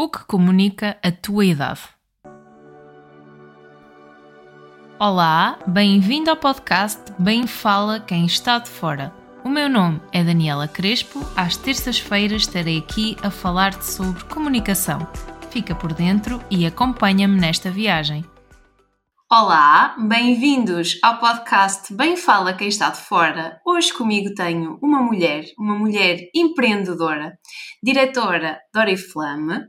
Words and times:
O 0.00 0.08
que 0.08 0.24
comunica 0.26 0.96
a 1.02 1.10
tua 1.10 1.44
idade? 1.44 1.80
Olá, 4.96 5.58
bem-vindo 5.66 6.30
ao 6.30 6.36
podcast 6.36 7.12
Bem 7.18 7.48
Fala 7.48 7.98
Quem 7.98 8.24
Está 8.24 8.60
de 8.60 8.70
Fora. 8.70 9.12
O 9.44 9.48
meu 9.48 9.68
nome 9.68 10.00
é 10.12 10.22
Daniela 10.22 10.68
Crespo. 10.68 11.18
Às 11.34 11.56
terças-feiras 11.56 12.42
estarei 12.42 12.78
aqui 12.78 13.16
a 13.24 13.28
falar-te 13.28 13.84
sobre 13.84 14.22
comunicação. 14.26 15.04
Fica 15.50 15.74
por 15.74 15.92
dentro 15.92 16.40
e 16.48 16.64
acompanha-me 16.64 17.40
nesta 17.40 17.68
viagem. 17.68 18.24
Olá, 19.30 19.94
bem-vindos 20.08 20.98
ao 21.02 21.18
podcast 21.18 21.92
Bem 21.92 22.16
Fala 22.16 22.54
Quem 22.54 22.68
Está 22.68 22.88
de 22.88 23.02
Fora. 23.02 23.60
Hoje 23.62 23.92
comigo 23.92 24.32
tenho 24.32 24.78
uma 24.82 25.02
mulher, 25.02 25.44
uma 25.58 25.78
mulher 25.78 26.30
empreendedora, 26.34 27.38
diretora 27.82 28.58
da 28.72 28.80
Oriflame. 28.80 29.66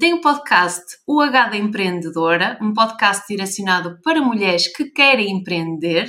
Tem 0.00 0.14
o 0.14 0.20
podcast 0.20 0.82
O 1.06 1.20
H 1.20 1.50
da 1.50 1.56
Empreendedora, 1.56 2.58
um 2.60 2.74
podcast 2.74 3.24
direcionado 3.28 4.00
para 4.02 4.20
mulheres 4.20 4.66
que 4.66 4.86
querem 4.90 5.30
empreender. 5.30 6.08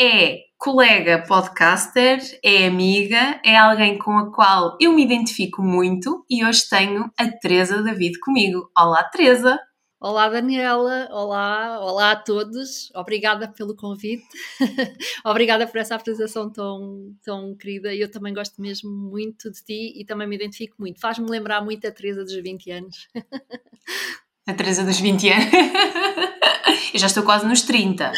É 0.00 0.36
colega 0.56 1.24
podcaster, 1.26 2.20
é 2.44 2.68
amiga, 2.68 3.40
é 3.44 3.58
alguém 3.58 3.98
com 3.98 4.16
a 4.16 4.32
qual 4.32 4.76
eu 4.80 4.92
me 4.92 5.02
identifico 5.02 5.60
muito 5.60 6.24
e 6.30 6.44
hoje 6.44 6.68
tenho 6.70 7.10
a 7.18 7.26
Teresa 7.40 7.82
David 7.82 8.16
comigo. 8.20 8.70
Olá, 8.78 9.02
Teresa! 9.02 9.58
Olá, 10.04 10.28
Daniela. 10.28 11.08
Olá, 11.12 11.78
olá 11.80 12.10
a 12.10 12.16
todos. 12.16 12.90
Obrigada 12.92 13.46
pelo 13.46 13.76
convite. 13.76 14.26
Obrigada 15.24 15.64
por 15.64 15.78
essa 15.78 15.94
apresentação 15.94 16.50
tão, 16.50 17.14
tão 17.22 17.54
querida. 17.54 17.94
Eu 17.94 18.10
também 18.10 18.34
gosto 18.34 18.60
mesmo 18.60 18.90
muito 18.90 19.48
de 19.48 19.62
ti 19.62 19.92
e 19.96 20.04
também 20.04 20.26
me 20.26 20.34
identifico 20.34 20.74
muito. 20.76 20.98
Faz-me 20.98 21.30
lembrar 21.30 21.62
muito 21.62 21.86
a 21.86 21.92
Teresa 21.92 22.24
dos 22.24 22.34
20 22.34 22.70
anos. 22.72 23.08
A 24.44 24.52
Teresa 24.54 24.82
dos 24.82 24.98
20 24.98 25.28
anos. 25.28 25.44
Eu 26.92 26.98
já 26.98 27.06
estou 27.06 27.22
quase 27.22 27.46
nos 27.46 27.62
30. 27.62 28.10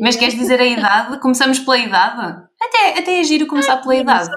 Mas 0.00 0.14
queres 0.14 0.36
dizer 0.36 0.60
a 0.60 0.64
idade? 0.64 1.18
Começamos 1.18 1.58
pela 1.58 1.78
idade? 1.78 2.46
Até, 2.62 2.96
até 2.96 3.18
é 3.18 3.24
giro 3.24 3.48
começar 3.48 3.78
pela 3.78 3.96
idade 3.96 4.30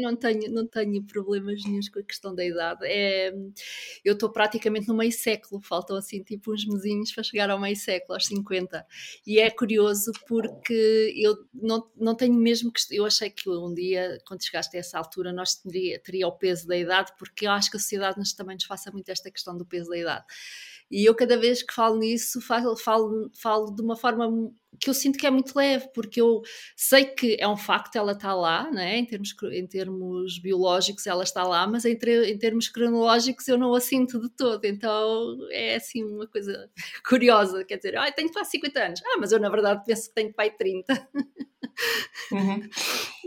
não 0.00 0.16
tenho, 0.16 0.50
não 0.50 0.66
tenho 0.66 1.02
problemas 1.04 1.62
nenhums 1.64 1.88
com 1.88 1.98
a 1.98 2.02
questão 2.02 2.34
da 2.34 2.44
idade. 2.44 2.80
É, 2.84 3.32
eu 4.04 4.14
estou 4.14 4.30
praticamente 4.30 4.88
no 4.88 4.94
meio 4.94 5.12
século, 5.12 5.60
faltam 5.60 5.96
assim 5.96 6.22
tipo 6.22 6.52
uns 6.52 6.66
mesinhos 6.66 7.12
para 7.12 7.22
chegar 7.22 7.50
ao 7.50 7.60
meio 7.60 7.76
século, 7.76 8.14
aos 8.14 8.26
50. 8.26 8.86
E 9.26 9.38
é 9.38 9.50
curioso 9.50 10.12
porque 10.26 11.12
eu 11.16 11.36
não, 11.52 11.90
não 11.96 12.14
tenho 12.14 12.34
mesmo 12.34 12.72
que. 12.72 12.80
Eu 12.90 13.04
achei 13.04 13.30
que 13.30 13.48
um 13.48 13.74
dia, 13.74 14.18
quando 14.26 14.44
chegaste 14.44 14.76
a 14.76 14.80
essa 14.80 14.98
altura, 14.98 15.32
nós 15.32 15.56
teria, 15.56 15.98
teria 16.00 16.28
o 16.28 16.32
peso 16.32 16.66
da 16.66 16.76
idade, 16.76 17.12
porque 17.18 17.46
eu 17.46 17.50
acho 17.50 17.70
que 17.70 17.76
a 17.76 17.80
sociedade 17.80 18.18
nos, 18.18 18.32
também 18.32 18.54
nos 18.54 18.64
faça 18.64 18.90
muito 18.90 19.08
esta 19.10 19.30
questão 19.30 19.56
do 19.56 19.66
peso 19.66 19.90
da 19.90 19.98
idade. 19.98 20.24
E 20.90 21.08
eu, 21.08 21.14
cada 21.14 21.38
vez 21.38 21.62
que 21.62 21.72
falo 21.72 21.96
nisso, 21.98 22.40
falo, 22.40 22.76
falo, 22.76 23.30
falo 23.34 23.74
de 23.74 23.80
uma 23.80 23.96
forma 23.96 24.52
que 24.80 24.90
eu 24.90 24.94
sinto 24.94 25.18
que 25.18 25.26
é 25.26 25.30
muito 25.30 25.54
leve, 25.56 25.88
porque 25.94 26.20
eu 26.20 26.42
sei 26.76 27.04
que 27.04 27.36
é 27.38 27.46
um 27.46 27.56
facto, 27.56 27.96
ela 27.96 28.12
está 28.12 28.34
lá, 28.34 28.70
né? 28.70 28.98
em, 28.98 29.04
termos, 29.04 29.34
em 29.52 29.66
termos 29.66 30.38
biológicos 30.38 31.06
ela 31.06 31.22
está 31.22 31.42
lá, 31.42 31.66
mas 31.66 31.84
em, 31.84 31.92
em 31.92 32.38
termos 32.38 32.68
cronológicos 32.68 33.46
eu 33.48 33.58
não 33.58 33.74
a 33.74 33.80
sinto 33.80 34.20
de 34.20 34.28
todo, 34.30 34.64
então 34.64 35.38
é 35.50 35.76
assim 35.76 36.04
uma 36.04 36.26
coisa 36.26 36.70
curiosa, 37.08 37.64
quer 37.64 37.76
dizer, 37.76 37.96
ah, 37.96 38.10
tenho 38.10 38.32
quase 38.32 38.50
50 38.52 38.80
anos, 38.82 39.00
ah, 39.04 39.16
mas 39.18 39.32
eu 39.32 39.40
na 39.40 39.48
verdade 39.48 39.82
penso 39.84 40.08
que 40.08 40.14
tenho 40.14 40.32
pai 40.32 40.50
30. 40.50 41.08
Uhum. 42.30 42.68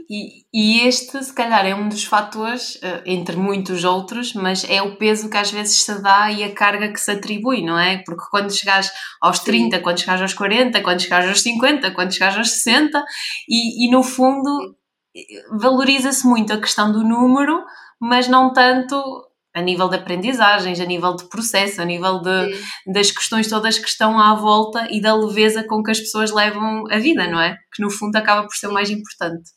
E, 0.09 0.45
e, 0.53 0.87
este, 0.87 1.23
se 1.23 1.33
calhar, 1.33 1.65
é 1.65 1.73
um 1.73 1.89
dos 1.89 2.03
fatores, 2.03 2.75
uh, 2.75 3.01
entre 3.05 3.35
muitos 3.35 3.83
outros, 3.83 4.33
mas 4.33 4.63
é 4.69 4.81
o 4.81 4.97
peso 4.97 5.29
que 5.29 5.37
às 5.37 5.51
vezes 5.51 5.83
se 5.83 6.01
dá 6.01 6.31
e 6.31 6.43
a 6.43 6.53
carga 6.53 6.91
que 6.91 6.99
se 6.99 7.11
atribui, 7.11 7.63
não 7.63 7.77
é? 7.77 8.03
Porque 8.05 8.23
quando 8.29 8.55
chegares 8.55 8.91
aos 9.19 9.39
30, 9.39 9.77
Sim. 9.77 9.83
quando 9.83 9.99
chegares 9.99 10.21
aos 10.21 10.33
40, 10.33 10.81
quando 10.81 11.01
chegares 11.01 11.29
aos 11.29 11.34
50, 11.41 11.91
quando 11.91 12.13
chegares 12.13 12.37
aos 12.37 12.51
60, 12.51 13.03
e, 13.47 13.85
e 13.85 13.91
no 13.91 14.03
fundo 14.03 14.75
valoriza-se 15.59 16.27
muito 16.27 16.51
a 16.51 16.59
questão 16.59 16.91
do 16.91 17.03
número, 17.03 17.63
mas 17.99 18.27
não 18.27 18.51
tanto 18.51 18.95
a 19.53 19.61
nível 19.61 19.87
de 19.87 19.95
aprendizagens, 19.95 20.81
a 20.81 20.85
nível 20.85 21.15
de 21.15 21.29
processo, 21.29 21.81
a 21.81 21.85
nível 21.85 22.19
de, 22.19 22.59
das 22.91 23.09
questões 23.09 23.47
todas 23.47 23.79
que 23.79 23.87
estão 23.87 24.19
à 24.19 24.35
volta 24.35 24.85
e 24.91 24.99
da 24.99 25.15
leveza 25.15 25.63
com 25.63 25.81
que 25.81 25.91
as 25.91 25.99
pessoas 25.99 26.31
levam 26.31 26.83
a 26.91 26.99
vida, 26.99 27.25
não 27.25 27.39
é? 27.39 27.57
Que 27.73 27.81
no 27.81 27.89
fundo 27.89 28.17
acaba 28.17 28.45
por 28.45 28.53
ser 28.53 28.67
o 28.67 28.73
mais 28.73 28.89
importante. 28.89 29.49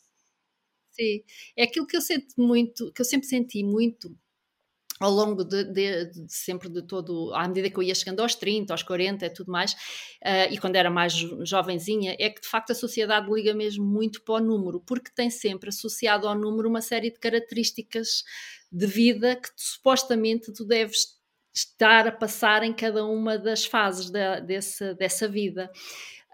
Sim, 0.91 1.21
é 1.57 1.63
aquilo 1.63 1.85
que 1.85 1.97
eu 1.97 2.01
sinto 2.01 2.33
muito, 2.37 2.91
que 2.93 3.01
eu 3.01 3.05
sempre 3.05 3.27
senti 3.27 3.61
muito 3.61 4.09
ao 4.99 5.11
longo 5.11 5.43
de, 5.45 5.63
de, 5.63 6.05
de, 6.05 6.25
sempre 6.27 6.69
de 6.69 6.81
todo, 6.81 7.33
à 7.33 7.47
medida 7.47 7.69
que 7.69 7.77
eu 7.77 7.83
ia 7.83 7.95
chegando 7.95 8.21
aos 8.21 8.35
30, 8.35 8.73
aos 8.73 8.83
40 8.83 9.25
e 9.25 9.29
tudo 9.29 9.51
mais, 9.51 9.73
uh, 9.73 10.51
e 10.51 10.57
quando 10.57 10.75
era 10.75 10.89
mais 10.89 11.13
jovenzinha, 11.13 12.15
é 12.19 12.29
que 12.29 12.41
de 12.41 12.47
facto 12.47 12.71
a 12.71 12.75
sociedade 12.75 13.31
liga 13.31 13.53
mesmo 13.53 13.85
muito 13.85 14.21
para 14.23 14.35
o 14.35 14.39
número, 14.39 14.81
porque 14.81 15.09
tem 15.09 15.29
sempre 15.29 15.69
associado 15.69 16.27
ao 16.27 16.35
número 16.35 16.67
uma 16.67 16.81
série 16.81 17.11
de 17.11 17.19
características 17.19 18.23
de 18.71 18.85
vida 18.85 19.35
que 19.35 19.49
tu, 19.49 19.61
supostamente 19.61 20.51
tu 20.51 20.65
deves 20.65 21.17
estar 21.53 22.07
a 22.07 22.11
passar 22.11 22.63
em 22.63 22.73
cada 22.73 23.05
uma 23.05 23.37
das 23.37 23.65
fases 23.65 24.09
da, 24.09 24.39
dessa, 24.39 24.93
dessa 24.93 25.27
vida. 25.27 25.71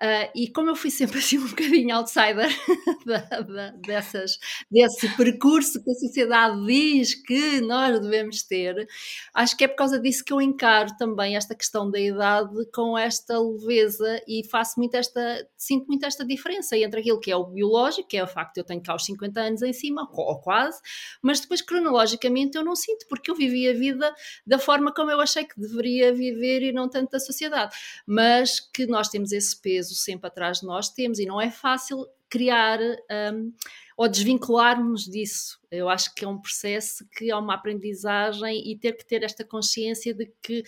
Uh, 0.02 0.28
e 0.36 0.50
como 0.50 0.70
eu 0.70 0.76
fui 0.76 0.92
sempre 0.92 1.20
assim 1.20 1.38
um 1.38 1.48
bocadinho 1.48 1.96
outsider 1.96 2.50
da, 3.08 3.18
da, 3.40 3.70
dessas, 3.78 4.38
desse 4.70 5.08
percurso 5.16 5.82
que 5.82 5.90
a 5.90 5.94
sociedade 5.94 6.66
diz 6.66 7.16
que 7.16 7.62
nós 7.62 8.02
devemos 8.02 8.44
ter, 8.44 8.88
acho 9.34 9.56
que 9.56 9.64
é 9.64 9.70
por 9.70 9.78
causa 9.78 9.98
disso 9.98 10.26
que 10.26 10.34
eu 10.34 10.42
encaro 10.42 10.90
também 10.98 11.38
esta 11.38 11.56
questão 11.56 11.90
da 11.90 11.98
idade 11.98 12.54
com 12.74 12.98
esta 12.98 13.40
leveza 13.40 14.22
e 14.28 14.46
faço 14.50 14.74
muito 14.78 14.96
esta, 14.96 15.48
sinto 15.58 15.88
muito 15.88 16.06
esta 16.06 16.26
diferença 16.26 16.78
entre 16.78 17.00
aquilo 17.00 17.20
que 17.22 17.32
é 17.32 17.36
o 17.38 17.46
biológico, 17.46 18.10
que 18.10 18.18
é 18.18 18.24
o 18.24 18.28
facto 18.28 18.56
de 18.56 18.60
eu 18.60 18.66
tenho 18.66 18.84
cá 18.84 18.96
os 18.96 19.06
50 19.06 19.40
anos 19.40 19.62
em 19.62 19.72
cima, 19.72 20.06
ou 20.12 20.42
quase, 20.42 20.82
mas 21.22 21.40
depois 21.40 21.62
cronologicamente 21.62 22.58
eu 22.58 22.66
não 22.66 22.76
sinto, 22.76 23.06
porque 23.08 23.32
eu 23.32 23.36
vivi 23.36 23.70
a 23.70 23.74
vida 23.74 24.14
da 24.46 24.60
forma 24.60 24.94
como 24.94 25.10
eu 25.10 25.22
achei 25.22 25.46
que 25.46 25.58
deveria 25.58 26.14
viver 26.14 26.64
e 26.64 26.74
não 26.74 26.90
tanto 26.90 27.12
da 27.12 27.20
sociedade, 27.20 27.74
mas 28.06 28.60
que 28.60 28.86
nós 28.86 29.08
temos 29.08 29.32
esse 29.32 29.60
peso 29.62 29.85
peso 29.86 29.96
sempre 29.96 30.28
atrás 30.28 30.60
de 30.60 30.66
nós 30.66 30.90
temos 30.90 31.20
e 31.20 31.26
não 31.26 31.40
é 31.40 31.52
fácil 31.52 32.06
criar 32.30 32.80
um, 32.82 33.54
ou 33.96 34.10
desvincularmos 34.10 35.06
disso. 35.06 35.60
Eu 35.72 35.88
acho 35.88 36.14
que 36.14 36.26
é 36.26 36.28
um 36.28 36.42
processo 36.42 37.08
que 37.16 37.30
é 37.30 37.36
uma 37.36 37.54
aprendizagem 37.54 38.70
e 38.70 38.78
ter 38.78 38.94
que 38.94 39.06
ter 39.06 39.24
esta 39.24 39.46
consciência 39.46 40.14
de 40.14 40.32
que 40.42 40.64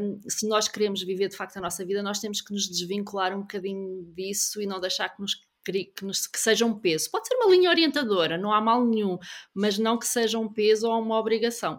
um, 0.00 0.20
se 0.28 0.48
nós 0.48 0.66
queremos 0.66 1.02
viver 1.02 1.28
de 1.28 1.36
facto 1.36 1.58
a 1.58 1.60
nossa 1.60 1.84
vida, 1.84 2.02
nós 2.02 2.18
temos 2.18 2.40
que 2.40 2.52
nos 2.52 2.68
desvincular 2.68 3.36
um 3.36 3.42
bocadinho 3.42 4.04
disso 4.14 4.60
e 4.60 4.66
não 4.66 4.80
deixar 4.80 5.10
que 5.10 5.20
nos 5.20 5.46
que, 5.64 6.02
nos, 6.02 6.26
que 6.26 6.38
seja 6.38 6.64
um 6.64 6.78
peso. 6.78 7.10
Pode 7.10 7.28
ser 7.28 7.34
uma 7.34 7.50
linha 7.50 7.68
orientadora, 7.68 8.38
não 8.38 8.50
há 8.50 8.58
mal 8.58 8.82
nenhum, 8.86 9.18
mas 9.52 9.76
não 9.76 9.98
que 9.98 10.06
seja 10.06 10.38
um 10.38 10.50
peso 10.50 10.88
ou 10.88 10.98
uma 10.98 11.18
obrigação. 11.18 11.78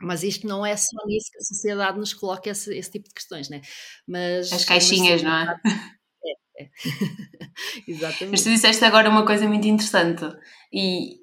Mas 0.00 0.22
isto 0.22 0.46
não 0.46 0.64
é 0.64 0.76
só 0.76 0.96
nisso 1.06 1.30
que 1.32 1.38
a 1.38 1.44
sociedade 1.44 1.98
nos 1.98 2.14
coloca 2.14 2.48
esse, 2.50 2.76
esse 2.76 2.90
tipo 2.90 3.08
de 3.08 3.14
questões, 3.14 3.48
né? 3.48 3.60
Mas, 4.06 4.52
As 4.52 4.64
caixinhas, 4.64 5.22
não 5.22 5.32
é? 5.32 5.56
é, 6.24 6.62
é. 6.62 6.70
Exatamente. 7.86 8.26
Mas 8.30 8.42
tu 8.42 8.50
disseste 8.50 8.84
agora 8.84 9.10
uma 9.10 9.26
coisa 9.26 9.48
muito 9.48 9.66
interessante 9.66 10.24
e 10.72 11.18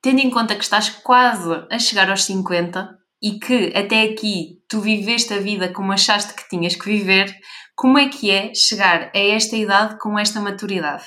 tendo 0.00 0.20
em 0.20 0.30
conta 0.30 0.54
que 0.54 0.62
estás 0.62 0.88
quase 0.90 1.50
a 1.70 1.78
chegar 1.78 2.08
aos 2.08 2.24
50 2.24 2.96
e 3.20 3.38
que 3.40 3.72
até 3.76 4.02
aqui 4.02 4.62
tu 4.68 4.80
viveste 4.80 5.34
a 5.34 5.40
vida 5.40 5.72
como 5.72 5.92
achaste 5.92 6.34
que 6.34 6.48
tinhas 6.48 6.76
que 6.76 6.84
viver, 6.84 7.34
como 7.74 7.98
é 7.98 8.08
que 8.08 8.30
é 8.30 8.54
chegar 8.54 9.10
a 9.14 9.18
esta 9.18 9.56
idade 9.56 9.98
com 9.98 10.18
esta 10.18 10.40
maturidade? 10.40 11.04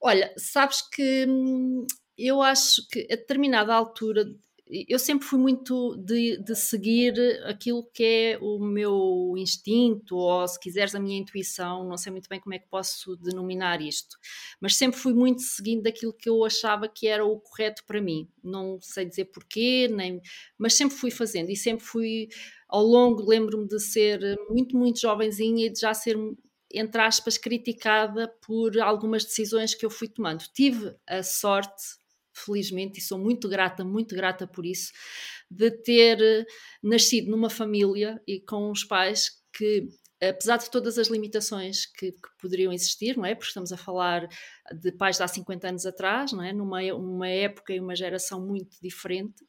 Olha, 0.00 0.32
sabes 0.36 0.82
que 0.82 1.26
hum, 1.28 1.84
eu 2.16 2.40
acho 2.40 2.86
que 2.90 3.06
a 3.10 3.16
determinada 3.16 3.74
altura 3.74 4.24
eu 4.88 4.98
sempre 4.98 5.26
fui 5.26 5.38
muito 5.38 5.96
de, 5.96 6.36
de, 6.42 6.54
seguir 6.54 7.14
aquilo 7.44 7.82
que 7.92 8.04
é 8.04 8.38
o 8.40 8.58
meu 8.58 9.34
instinto, 9.36 10.16
ou 10.16 10.46
se 10.46 10.58
quiseres 10.60 10.94
a 10.94 11.00
minha 11.00 11.18
intuição, 11.18 11.88
não 11.88 11.96
sei 11.96 12.12
muito 12.12 12.28
bem 12.28 12.38
como 12.38 12.54
é 12.54 12.58
que 12.58 12.68
posso 12.68 13.16
denominar 13.16 13.80
isto, 13.80 14.16
mas 14.60 14.76
sempre 14.76 14.98
fui 14.98 15.12
muito 15.12 15.42
seguindo 15.42 15.82
daquilo 15.82 16.12
que 16.12 16.28
eu 16.28 16.44
achava 16.44 16.88
que 16.88 17.08
era 17.08 17.24
o 17.24 17.40
correto 17.40 17.84
para 17.86 18.00
mim. 18.00 18.28
Não 18.42 18.78
sei 18.80 19.04
dizer 19.04 19.26
porquê, 19.26 19.88
nem, 19.88 20.20
mas 20.56 20.74
sempre 20.74 20.96
fui 20.96 21.10
fazendo 21.10 21.50
e 21.50 21.56
sempre 21.56 21.84
fui 21.84 22.28
ao 22.68 22.84
longo, 22.84 23.28
lembro-me 23.28 23.66
de 23.66 23.80
ser 23.80 24.20
muito, 24.48 24.76
muito 24.76 25.00
jovenzinha 25.00 25.66
e 25.66 25.70
de 25.70 25.80
já 25.80 25.92
ser 25.92 26.16
entre 26.72 27.00
aspas, 27.02 27.36
criticada 27.36 28.28
por 28.46 28.78
algumas 28.78 29.24
decisões 29.24 29.74
que 29.74 29.84
eu 29.84 29.90
fui 29.90 30.06
tomando. 30.06 30.44
Tive 30.54 30.94
a 31.04 31.20
sorte 31.20 31.99
felizmente, 32.44 32.98
e 32.98 33.02
sou 33.02 33.18
muito 33.18 33.48
grata, 33.48 33.84
muito 33.84 34.14
grata 34.14 34.46
por 34.46 34.64
isso, 34.66 34.92
de 35.50 35.70
ter 35.70 36.20
eh, 36.20 36.44
nascido 36.82 37.30
numa 37.30 37.50
família 37.50 38.20
e 38.26 38.40
com 38.40 38.70
os 38.70 38.84
pais 38.84 39.30
que 39.52 39.88
apesar 40.22 40.58
de 40.58 40.70
todas 40.70 40.98
as 40.98 41.08
limitações 41.08 41.86
que, 41.86 42.12
que, 42.12 42.28
poderiam 42.38 42.72
existir, 42.72 43.16
não 43.16 43.24
é? 43.24 43.34
Porque 43.34 43.48
estamos 43.48 43.72
a 43.72 43.76
falar 43.76 44.28
de 44.70 44.92
pais 44.92 45.16
de 45.16 45.22
há 45.22 45.28
50 45.28 45.68
anos 45.68 45.86
atrás, 45.86 46.32
não 46.32 46.42
é? 46.42 46.52
Numa 46.52 46.82
uma 46.92 47.28
época 47.28 47.72
e 47.72 47.80
uma 47.80 47.96
geração 47.96 48.44
muito 48.46 48.76
diferente 48.82 49.42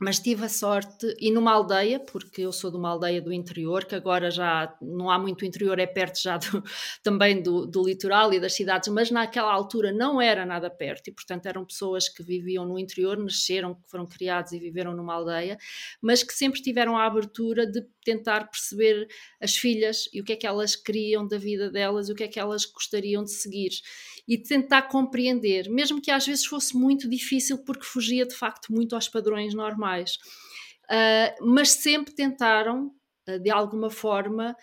mas 0.00 0.20
tive 0.20 0.44
a 0.44 0.48
sorte, 0.48 1.12
e 1.18 1.30
numa 1.30 1.52
aldeia, 1.52 1.98
porque 1.98 2.42
eu 2.42 2.52
sou 2.52 2.70
de 2.70 2.76
uma 2.76 2.90
aldeia 2.90 3.20
do 3.20 3.32
interior, 3.32 3.84
que 3.84 3.96
agora 3.96 4.30
já 4.30 4.72
não 4.80 5.10
há 5.10 5.18
muito 5.18 5.44
interior, 5.44 5.78
é 5.78 5.86
perto 5.86 6.22
já 6.22 6.36
do, 6.36 6.62
também 7.02 7.42
do, 7.42 7.66
do, 7.66 7.84
litoral 7.84 8.32
e 8.32 8.38
das 8.38 8.54
cidades, 8.54 8.88
mas 8.88 9.10
naquela 9.10 9.52
altura 9.52 9.92
não 9.92 10.20
era 10.20 10.46
nada 10.46 10.70
perto, 10.70 11.08
e 11.08 11.12
portanto 11.12 11.46
eram 11.46 11.64
pessoas 11.64 12.08
que 12.08 12.22
viviam 12.22 12.64
no 12.64 12.78
interior, 12.78 13.18
nasceram, 13.18 13.76
foram 13.86 14.06
criados 14.06 14.52
e 14.52 14.58
viveram 14.60 14.94
numa 14.94 15.14
aldeia, 15.14 15.58
mas 16.00 16.22
que 16.22 16.32
sempre 16.32 16.62
tiveram 16.62 16.96
a 16.96 17.04
abertura 17.04 17.66
de 17.66 17.84
tentar 18.08 18.48
perceber 18.48 19.06
as 19.38 19.54
filhas 19.54 20.08
e 20.14 20.20
o 20.20 20.24
que 20.24 20.32
é 20.32 20.36
que 20.36 20.46
elas 20.46 20.74
queriam 20.74 21.28
da 21.28 21.36
vida 21.36 21.70
delas 21.70 22.08
o 22.08 22.14
que 22.14 22.24
é 22.24 22.28
que 22.28 22.40
elas 22.40 22.64
gostariam 22.64 23.22
de 23.22 23.32
seguir 23.32 23.70
e 24.26 24.38
tentar 24.38 24.82
compreender, 24.82 25.68
mesmo 25.68 26.00
que 26.00 26.10
às 26.10 26.26
vezes 26.26 26.46
fosse 26.46 26.74
muito 26.74 27.08
difícil 27.08 27.58
porque 27.64 27.84
fugia 27.84 28.26
de 28.26 28.34
facto 28.34 28.72
muito 28.72 28.94
aos 28.94 29.08
padrões 29.08 29.54
normais. 29.54 30.16
Uh, 30.84 31.46
mas 31.46 31.70
sempre 31.70 32.14
tentaram, 32.14 32.90
uh, 33.28 33.38
de 33.38 33.50
alguma 33.50 33.90
forma, 33.90 34.56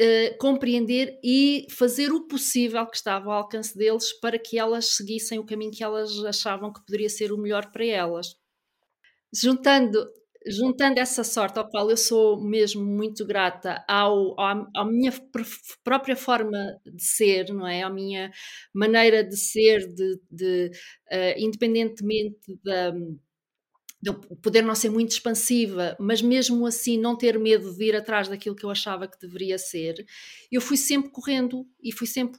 uh, 0.00 0.38
compreender 0.38 1.18
e 1.22 1.66
fazer 1.70 2.10
o 2.10 2.26
possível 2.26 2.86
que 2.86 2.96
estava 2.96 3.26
ao 3.26 3.42
alcance 3.42 3.76
deles 3.76 4.12
para 4.18 4.38
que 4.38 4.58
elas 4.58 4.96
seguissem 4.96 5.38
o 5.38 5.44
caminho 5.44 5.72
que 5.72 5.84
elas 5.84 6.24
achavam 6.24 6.72
que 6.72 6.84
poderia 6.84 7.10
ser 7.10 7.32
o 7.32 7.38
melhor 7.38 7.70
para 7.70 7.84
elas. 7.84 8.34
Juntando 9.34 10.06
juntando 10.46 10.98
essa 11.00 11.24
sorte 11.24 11.58
ao 11.58 11.68
qual 11.68 11.90
eu 11.90 11.96
sou 11.96 12.40
mesmo 12.42 12.84
muito 12.84 13.26
grata 13.26 13.84
ao, 13.88 14.38
ao, 14.40 14.66
à 14.76 14.84
minha 14.84 15.12
própria 15.84 16.16
forma 16.16 16.58
de 16.84 17.02
ser, 17.04 17.52
não 17.52 17.66
é? 17.66 17.82
À 17.82 17.90
minha 17.90 18.30
maneira 18.74 19.22
de 19.24 19.36
ser, 19.36 19.86
de, 19.94 20.20
de 20.30 20.70
uh, 21.12 21.34
independentemente 21.38 22.58
da 22.64 22.92
poder 24.42 24.62
não 24.62 24.74
ser 24.74 24.90
muito 24.90 25.12
expansiva, 25.12 25.96
mas 26.00 26.20
mesmo 26.20 26.66
assim 26.66 26.98
não 26.98 27.16
ter 27.16 27.38
medo 27.38 27.72
de 27.72 27.84
ir 27.84 27.94
atrás 27.94 28.28
daquilo 28.28 28.56
que 28.56 28.64
eu 28.64 28.70
achava 28.70 29.06
que 29.06 29.18
deveria 29.18 29.56
ser, 29.58 30.04
eu 30.50 30.60
fui 30.60 30.76
sempre 30.76 31.10
correndo 31.10 31.64
e 31.80 31.92
fui 31.92 32.06
sempre 32.06 32.36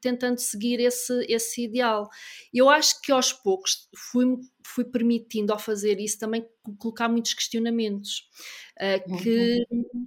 tentando 0.00 0.38
seguir 0.38 0.78
esse, 0.78 1.26
esse 1.28 1.64
ideal. 1.64 2.08
Eu 2.54 2.70
acho 2.70 3.00
que 3.02 3.10
aos 3.10 3.32
poucos 3.32 3.88
fui, 4.12 4.26
fui 4.64 4.84
permitindo 4.84 5.52
ao 5.52 5.58
fazer 5.58 5.98
isso 5.98 6.18
também 6.20 6.46
colocar 6.78 7.08
muitos 7.08 7.34
questionamentos, 7.34 8.28
uh, 8.80 9.18
que 9.18 9.66
uhum. 9.72 10.06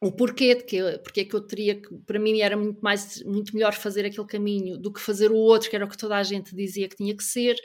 o 0.00 0.12
porquê 0.12 0.54
de 0.54 0.62
que, 0.62 0.80
porque 0.98 1.22
é 1.22 1.24
que 1.24 1.34
eu 1.34 1.40
teria 1.40 1.74
que, 1.74 1.92
para 2.06 2.20
mim 2.20 2.40
era 2.40 2.56
muito 2.56 2.80
mais 2.80 3.20
muito 3.24 3.52
melhor 3.52 3.74
fazer 3.74 4.06
aquele 4.06 4.28
caminho 4.28 4.78
do 4.78 4.92
que 4.92 5.00
fazer 5.00 5.32
o 5.32 5.36
outro, 5.36 5.68
que 5.68 5.74
era 5.74 5.84
o 5.84 5.88
que 5.88 5.98
toda 5.98 6.16
a 6.16 6.22
gente 6.22 6.54
dizia 6.54 6.88
que 6.88 6.96
tinha 6.96 7.16
que 7.16 7.24
ser 7.24 7.56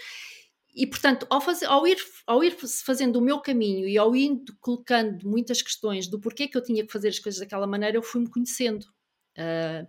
e 0.74 0.88
portanto, 0.88 1.28
ao, 1.30 1.42
fazer, 1.42 1.66
ao, 1.66 1.86
ir, 1.86 1.98
ao 2.26 2.44
ir 2.44 2.56
fazendo 2.86 3.18
o 3.18 3.22
meu 3.22 3.40
caminho 3.40 3.88
e 3.88 3.98
ao 3.98 4.16
ir 4.16 4.42
colocando 4.60 5.28
muitas 5.28 5.62
questões 5.62 6.08
do 6.08 6.20
porquê 6.20 6.48
que 6.48 6.58
eu 6.58 6.64
tinha 6.64 6.86
que 6.86 6.92
fazer 6.92 7.10
as 7.10 7.20
coisas 7.20 7.40
daquela 7.40 7.68
maneira, 7.68 7.98
eu 7.98 8.04
fui-me 8.04 8.30
conhecendo. 8.30 8.86
Uh, 9.38 9.88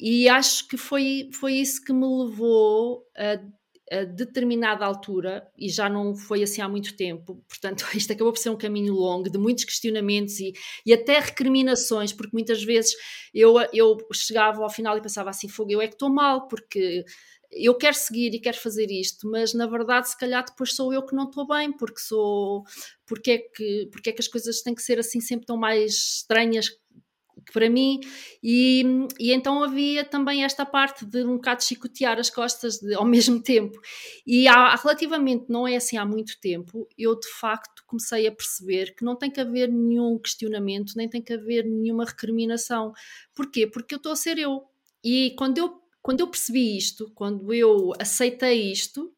e 0.00 0.28
acho 0.28 0.66
que 0.68 0.76
foi, 0.76 1.28
foi 1.34 1.54
isso 1.54 1.84
que 1.84 1.92
me 1.92 2.06
levou 2.06 3.04
a, 3.16 3.98
a, 3.98 4.04
determinada 4.04 4.86
altura, 4.86 5.46
e 5.58 5.68
já 5.68 5.88
não 5.88 6.14
foi 6.14 6.42
assim 6.42 6.62
há 6.62 6.68
muito 6.68 6.96
tempo, 6.96 7.42
portanto, 7.48 7.84
isto 7.94 8.12
acabou 8.12 8.32
por 8.32 8.38
ser 8.38 8.50
um 8.50 8.56
caminho 8.56 8.94
longo, 8.94 9.28
de 9.28 9.38
muitos 9.38 9.64
questionamentos 9.64 10.38
e, 10.38 10.52
e 10.86 10.92
até 10.92 11.18
recriminações, 11.18 12.12
porque 12.12 12.32
muitas 12.32 12.62
vezes 12.62 12.94
eu, 13.34 13.56
eu 13.72 13.98
chegava 14.12 14.62
ao 14.62 14.70
final 14.70 14.96
e 14.96 15.02
pensava 15.02 15.30
assim: 15.30 15.48
fogo, 15.48 15.72
eu 15.72 15.80
é 15.80 15.88
que 15.88 15.94
estou 15.94 16.08
mal, 16.08 16.46
porque 16.46 17.04
eu 17.50 17.74
quero 17.74 17.94
seguir 17.94 18.34
e 18.34 18.40
quero 18.40 18.58
fazer 18.58 18.90
isto, 18.90 19.28
mas 19.30 19.54
na 19.54 19.66
verdade, 19.66 20.08
se 20.08 20.18
calhar 20.18 20.44
depois 20.44 20.74
sou 20.74 20.92
eu 20.92 21.04
que 21.04 21.14
não 21.14 21.24
estou 21.24 21.46
bem, 21.46 21.72
porque 21.72 22.00
sou. 22.00 22.64
Porque 23.06 23.30
é, 23.30 23.38
que, 23.38 23.88
porque 23.90 24.10
é 24.10 24.12
que 24.12 24.20
as 24.20 24.28
coisas 24.28 24.60
têm 24.62 24.74
que 24.74 24.82
ser 24.82 24.98
assim 24.98 25.20
sempre 25.20 25.46
tão 25.46 25.56
mais 25.56 25.92
estranhas 26.16 26.68
que 26.68 27.52
para 27.52 27.70
mim, 27.70 28.00
e, 28.42 28.84
e 29.18 29.32
então 29.32 29.62
havia 29.62 30.04
também 30.04 30.44
esta 30.44 30.66
parte 30.66 31.06
de 31.06 31.24
um 31.24 31.36
bocado 31.36 31.64
chicotear 31.64 32.18
as 32.18 32.28
costas 32.28 32.78
de, 32.78 32.94
ao 32.94 33.04
mesmo 33.06 33.42
tempo. 33.42 33.80
E 34.26 34.46
há, 34.46 34.74
relativamente, 34.76 35.46
não 35.48 35.66
é 35.66 35.76
assim 35.76 35.96
há 35.96 36.04
muito 36.04 36.38
tempo, 36.40 36.86
eu 36.98 37.18
de 37.18 37.28
facto 37.40 37.82
comecei 37.86 38.26
a 38.26 38.32
perceber 38.32 38.94
que 38.94 39.04
não 39.04 39.16
tem 39.16 39.30
que 39.30 39.40
haver 39.40 39.70
nenhum 39.70 40.18
questionamento, 40.18 40.92
nem 40.96 41.08
tem 41.08 41.22
que 41.22 41.32
haver 41.32 41.64
nenhuma 41.64 42.04
recriminação. 42.04 42.92
Porquê? 43.34 43.66
Porque 43.66 43.94
eu 43.94 43.98
estou 43.98 44.12
a 44.12 44.16
ser 44.16 44.38
eu. 44.38 44.64
E 45.02 45.34
quando 45.38 45.58
eu 45.58 45.80
quando 46.08 46.20
eu 46.20 46.26
percebi 46.30 46.74
isto, 46.74 47.10
quando 47.14 47.52
eu 47.52 47.92
aceitei 48.00 48.72
isto, 48.72 49.14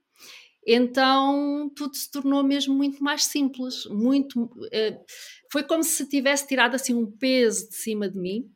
então 0.67 1.71
tudo 1.77 1.95
se 1.97 2.11
tornou 2.11 2.43
mesmo 2.43 2.75
muito 2.75 3.01
mais 3.01 3.27
simples, 3.27 3.87
muito 3.87 4.47
uh, 4.47 5.05
foi 5.53 5.63
como 5.63 5.85
se 5.85 6.09
tivesse 6.09 6.49
tirado 6.49 6.75
assim 6.75 6.93
um 6.93 7.09
peso 7.09 7.69
de 7.69 7.77
cima 7.77 8.09
de 8.11 8.19
mim 8.19 8.53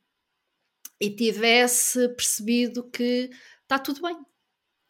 e 1.00 1.08
tivesse 1.10 2.08
percebido 2.16 2.90
que 2.90 3.30
está 3.62 3.78
tudo 3.78 4.02
bem, 4.02 4.16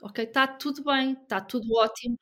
ok, 0.01 0.25
está 0.25 0.47
tudo 0.47 0.83
bem, 0.83 1.13
está 1.13 1.39
tudo 1.39 1.71
ótimo 1.75 2.19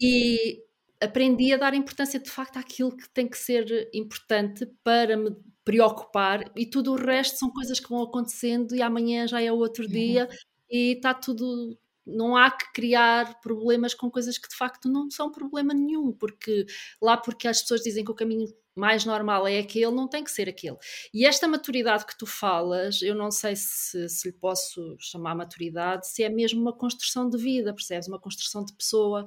e 0.00 0.58
aprendi 1.02 1.52
a 1.52 1.58
dar 1.58 1.74
importância 1.74 2.18
de 2.18 2.30
facto 2.30 2.56
àquilo 2.56 2.96
que 2.96 3.10
tem 3.10 3.28
que 3.28 3.36
ser 3.36 3.90
importante 3.92 4.64
para 4.82 5.18
me 5.18 5.36
preocupar 5.64 6.50
e 6.56 6.64
tudo 6.64 6.92
o 6.92 6.96
resto 6.96 7.38
são 7.38 7.50
coisas 7.50 7.78
que 7.78 7.90
vão 7.90 8.02
acontecendo 8.02 8.74
e 8.74 8.80
amanhã 8.80 9.28
já 9.28 9.38
é 9.42 9.52
outro 9.52 9.84
uhum. 9.84 9.90
dia 9.90 10.28
e 10.72 10.92
está 10.92 11.14
tudo. 11.14 11.78
Não 12.04 12.36
há 12.36 12.50
que 12.50 12.72
criar 12.72 13.40
problemas 13.40 13.94
com 13.94 14.10
coisas 14.10 14.36
que 14.36 14.48
de 14.48 14.56
facto 14.56 14.88
não 14.88 15.08
são 15.08 15.30
problema 15.30 15.72
nenhum, 15.72 16.12
porque 16.12 16.66
lá 17.00 17.16
porque 17.16 17.46
as 17.46 17.62
pessoas 17.62 17.82
dizem 17.82 18.04
que 18.04 18.10
o 18.10 18.14
caminho 18.14 18.48
mais 18.74 19.04
normal 19.04 19.46
é 19.46 19.58
aquele, 19.58 19.92
não 19.92 20.08
tem 20.08 20.24
que 20.24 20.30
ser 20.30 20.48
aquele. 20.48 20.76
E 21.12 21.26
esta 21.26 21.46
maturidade 21.46 22.06
que 22.06 22.16
tu 22.18 22.26
falas, 22.26 23.02
eu 23.02 23.14
não 23.14 23.30
sei 23.30 23.54
se, 23.54 24.08
se 24.08 24.28
lhe 24.28 24.34
posso 24.34 24.96
chamar 24.98 25.36
maturidade, 25.36 26.08
se 26.08 26.24
é 26.24 26.28
mesmo 26.28 26.60
uma 26.60 26.72
construção 26.72 27.28
de 27.28 27.38
vida, 27.38 27.72
percebes? 27.74 28.08
Uma 28.08 28.18
construção 28.18 28.64
de 28.64 28.72
pessoa. 28.72 29.26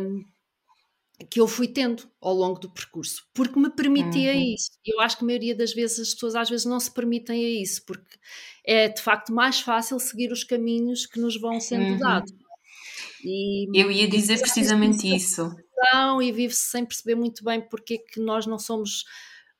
Um, 0.00 0.24
que 1.24 1.40
eu 1.40 1.48
fui 1.48 1.66
tendo 1.66 2.08
ao 2.20 2.34
longo 2.34 2.60
do 2.60 2.70
percurso, 2.70 3.24
porque 3.32 3.58
me 3.58 3.70
permitia 3.70 4.34
uhum. 4.34 4.54
isso. 4.54 4.70
Eu 4.84 5.00
acho 5.00 5.16
que 5.16 5.24
a 5.24 5.26
maioria 5.26 5.56
das 5.56 5.72
vezes 5.72 5.98
as 5.98 6.14
pessoas 6.14 6.34
às 6.34 6.50
vezes 6.50 6.66
não 6.66 6.78
se 6.78 6.92
permitem 6.92 7.44
a 7.44 7.62
isso, 7.62 7.82
porque 7.86 8.16
é 8.64 8.88
de 8.88 9.00
facto 9.00 9.32
mais 9.32 9.60
fácil 9.60 9.98
seguir 9.98 10.30
os 10.30 10.44
caminhos 10.44 11.06
que 11.06 11.18
nos 11.18 11.40
vão 11.40 11.58
sendo 11.58 11.92
uhum. 11.92 11.98
dados. 11.98 12.32
E, 13.24 13.66
eu 13.74 13.90
ia 13.90 14.08
dizer 14.08 14.38
precisamente 14.40 15.14
isso. 15.14 15.54
E 16.22 16.32
vive-se 16.32 16.70
sem 16.70 16.84
perceber 16.84 17.14
muito 17.14 17.42
bem 17.42 17.60
porque 17.60 17.94
é 17.94 17.98
que 17.98 18.20
nós 18.20 18.46
não 18.46 18.58
somos. 18.58 19.04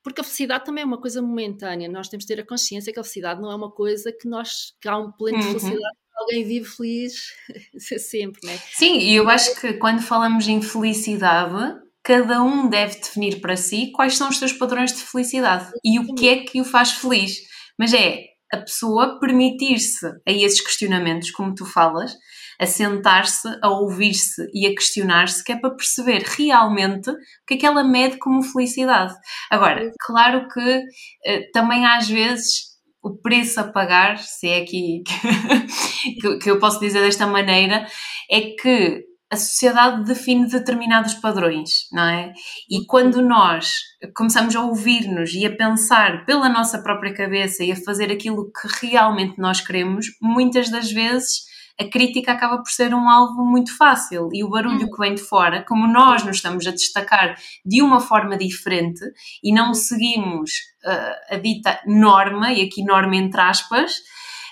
Porque 0.03 0.21
a 0.21 0.25
felicidade 0.25 0.65
também 0.65 0.83
é 0.83 0.87
uma 0.87 1.01
coisa 1.01 1.21
momentânea, 1.21 1.89
nós 1.89 2.09
temos 2.09 2.25
de 2.25 2.35
ter 2.35 2.41
a 2.41 2.47
consciência 2.47 2.93
que 2.93 3.01
a 3.01 3.03
felicidade 3.03 3.41
não 3.41 3.51
é 3.51 3.55
uma 3.55 3.71
coisa 3.71 4.13
que 4.13 4.29
nós. 4.29 4.75
que 4.81 4.89
há 4.89 4.99
um 4.99 5.11
pleno 5.11 5.39
de 5.39 5.47
uhum. 5.47 5.79
Alguém 6.17 6.45
vive 6.45 6.67
feliz 6.67 7.33
sempre, 7.99 8.41
né? 8.45 8.59
Sim, 8.73 8.99
e 8.99 9.15
eu 9.15 9.29
acho 9.29 9.61
que 9.61 9.75
quando 9.75 10.03
falamos 10.03 10.49
em 10.49 10.63
felicidade, 10.63 11.79
cada 12.03 12.43
um 12.43 12.69
deve 12.69 12.97
definir 12.97 13.41
para 13.41 13.57
si 13.57 13.91
quais 13.93 14.17
são 14.17 14.29
os 14.29 14.39
seus 14.39 14.53
padrões 14.53 14.93
de 14.93 15.03
felicidade 15.03 15.73
e 15.85 15.99
o 15.99 16.15
que 16.15 16.29
é 16.29 16.37
que 16.45 16.61
o 16.61 16.65
faz 16.65 16.93
feliz. 16.93 17.39
Mas 17.79 17.93
é 17.93 18.25
a 18.53 18.59
pessoa 18.59 19.19
permitir-se 19.19 20.07
a 20.07 20.31
esses 20.31 20.61
questionamentos, 20.61 21.31
como 21.33 21.55
tu 21.55 21.67
falas, 21.67 22.17
a 22.61 22.65
sentar-se, 22.65 23.49
a 23.61 23.69
ouvir-se 23.69 24.49
e 24.55 24.67
a 24.67 24.71
questionar-se, 24.71 25.45
que 25.45 25.53
é 25.53 25.57
para 25.57 25.75
perceber 25.75 26.23
realmente 26.23 27.11
o 27.11 27.17
que 27.47 27.55
é 27.55 27.57
que 27.57 27.67
ela 27.67 27.85
mede 27.85 28.19
como 28.19 28.43
felicidade. 28.43 29.15
Agora, 29.51 29.91
claro 30.01 30.49
que 30.49 30.83
eh, 31.25 31.51
também 31.53 31.85
às 31.85 32.09
vezes 32.09 32.76
o 33.07 33.17
preço 33.17 33.61
a 33.61 33.65
pagar, 33.65 34.19
se 34.19 34.49
é 34.49 34.59
aqui 34.59 35.05
que, 36.21 36.39
que 36.39 36.51
eu 36.51 36.59
posso 36.59 36.81
dizer 36.81 37.01
desta 37.01 37.25
maneira, 37.25 37.87
é 38.29 38.41
que 38.41 39.05
a 39.31 39.37
sociedade 39.37 40.05
define 40.05 40.49
determinados 40.49 41.15
padrões, 41.15 41.89
não 41.93 42.05
é? 42.05 42.33
E 42.69 42.85
quando 42.87 43.23
nós 43.23 43.71
começamos 44.15 44.55
a 44.57 44.61
ouvir-nos 44.61 45.33
e 45.35 45.47
a 45.47 45.57
pensar 45.57 46.25
pela 46.25 46.49
nossa 46.49 46.83
própria 46.83 47.15
cabeça 47.15 47.63
e 47.65 47.71
a 47.71 47.77
fazer 47.77 48.11
aquilo 48.11 48.51
que 48.51 48.87
realmente 48.87 49.39
nós 49.39 49.61
queremos, 49.61 50.07
muitas 50.21 50.69
das 50.69 50.91
vezes 50.91 51.45
a 51.79 51.85
crítica 51.85 52.33
acaba 52.33 52.59
por 52.59 52.71
ser 52.71 52.95
um 52.95 53.09
alvo 53.09 53.45
muito 53.45 53.77
fácil 53.77 54.29
e 54.33 54.43
o 54.43 54.49
barulho 54.49 54.87
hum. 54.87 54.91
que 54.91 54.99
vem 54.99 55.15
de 55.15 55.23
fora, 55.23 55.63
como 55.63 55.87
nós 55.87 56.25
nos 56.25 56.37
estamos 56.37 56.67
a 56.67 56.71
destacar 56.71 57.37
de 57.65 57.83
uma 57.83 58.01
forma 58.01 58.37
diferente 58.37 59.05
e 59.43 59.53
não 59.53 59.75
seguimos 59.75 60.53
uh, 60.85 61.35
a 61.35 61.37
dita 61.37 61.81
norma, 61.87 62.53
e 62.53 62.63
aqui 62.63 62.83
norma 62.83 63.17
entre 63.17 63.41
aspas, 63.41 63.97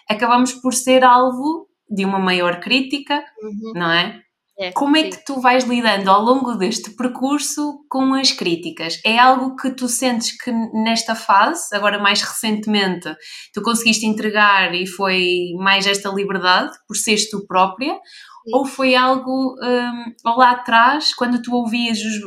acabamos 0.08 0.52
por 0.52 0.74
ser 0.74 1.02
alvo 1.02 1.68
de 1.88 2.04
uma 2.04 2.18
maior 2.18 2.60
crítica, 2.60 3.24
uhum. 3.42 3.72
não 3.74 3.90
é? 3.90 4.23
É, 4.56 4.70
Como 4.70 4.96
é 4.96 5.02
sim. 5.02 5.10
que 5.10 5.24
tu 5.24 5.40
vais 5.40 5.64
lidando 5.64 6.08
ao 6.08 6.22
longo 6.22 6.54
deste 6.54 6.90
percurso 6.90 7.84
com 7.88 8.14
as 8.14 8.30
críticas? 8.30 9.00
É 9.04 9.18
algo 9.18 9.56
que 9.56 9.70
tu 9.70 9.88
sentes 9.88 10.36
que 10.40 10.52
nesta 10.52 11.16
fase, 11.16 11.74
agora 11.74 11.98
mais 11.98 12.22
recentemente, 12.22 13.12
tu 13.52 13.60
conseguiste 13.62 14.06
entregar 14.06 14.72
e 14.72 14.86
foi 14.86 15.52
mais 15.58 15.86
esta 15.86 16.08
liberdade 16.08 16.72
por 16.86 16.96
seres 16.96 17.28
tu 17.28 17.44
própria? 17.46 17.94
Sim. 17.94 18.54
Ou 18.54 18.64
foi 18.64 18.94
algo 18.94 19.56
um, 19.60 20.38
lá 20.38 20.52
atrás, 20.52 21.12
quando 21.14 21.42
tu 21.42 21.52
ouvias 21.52 21.98
os, 21.98 22.20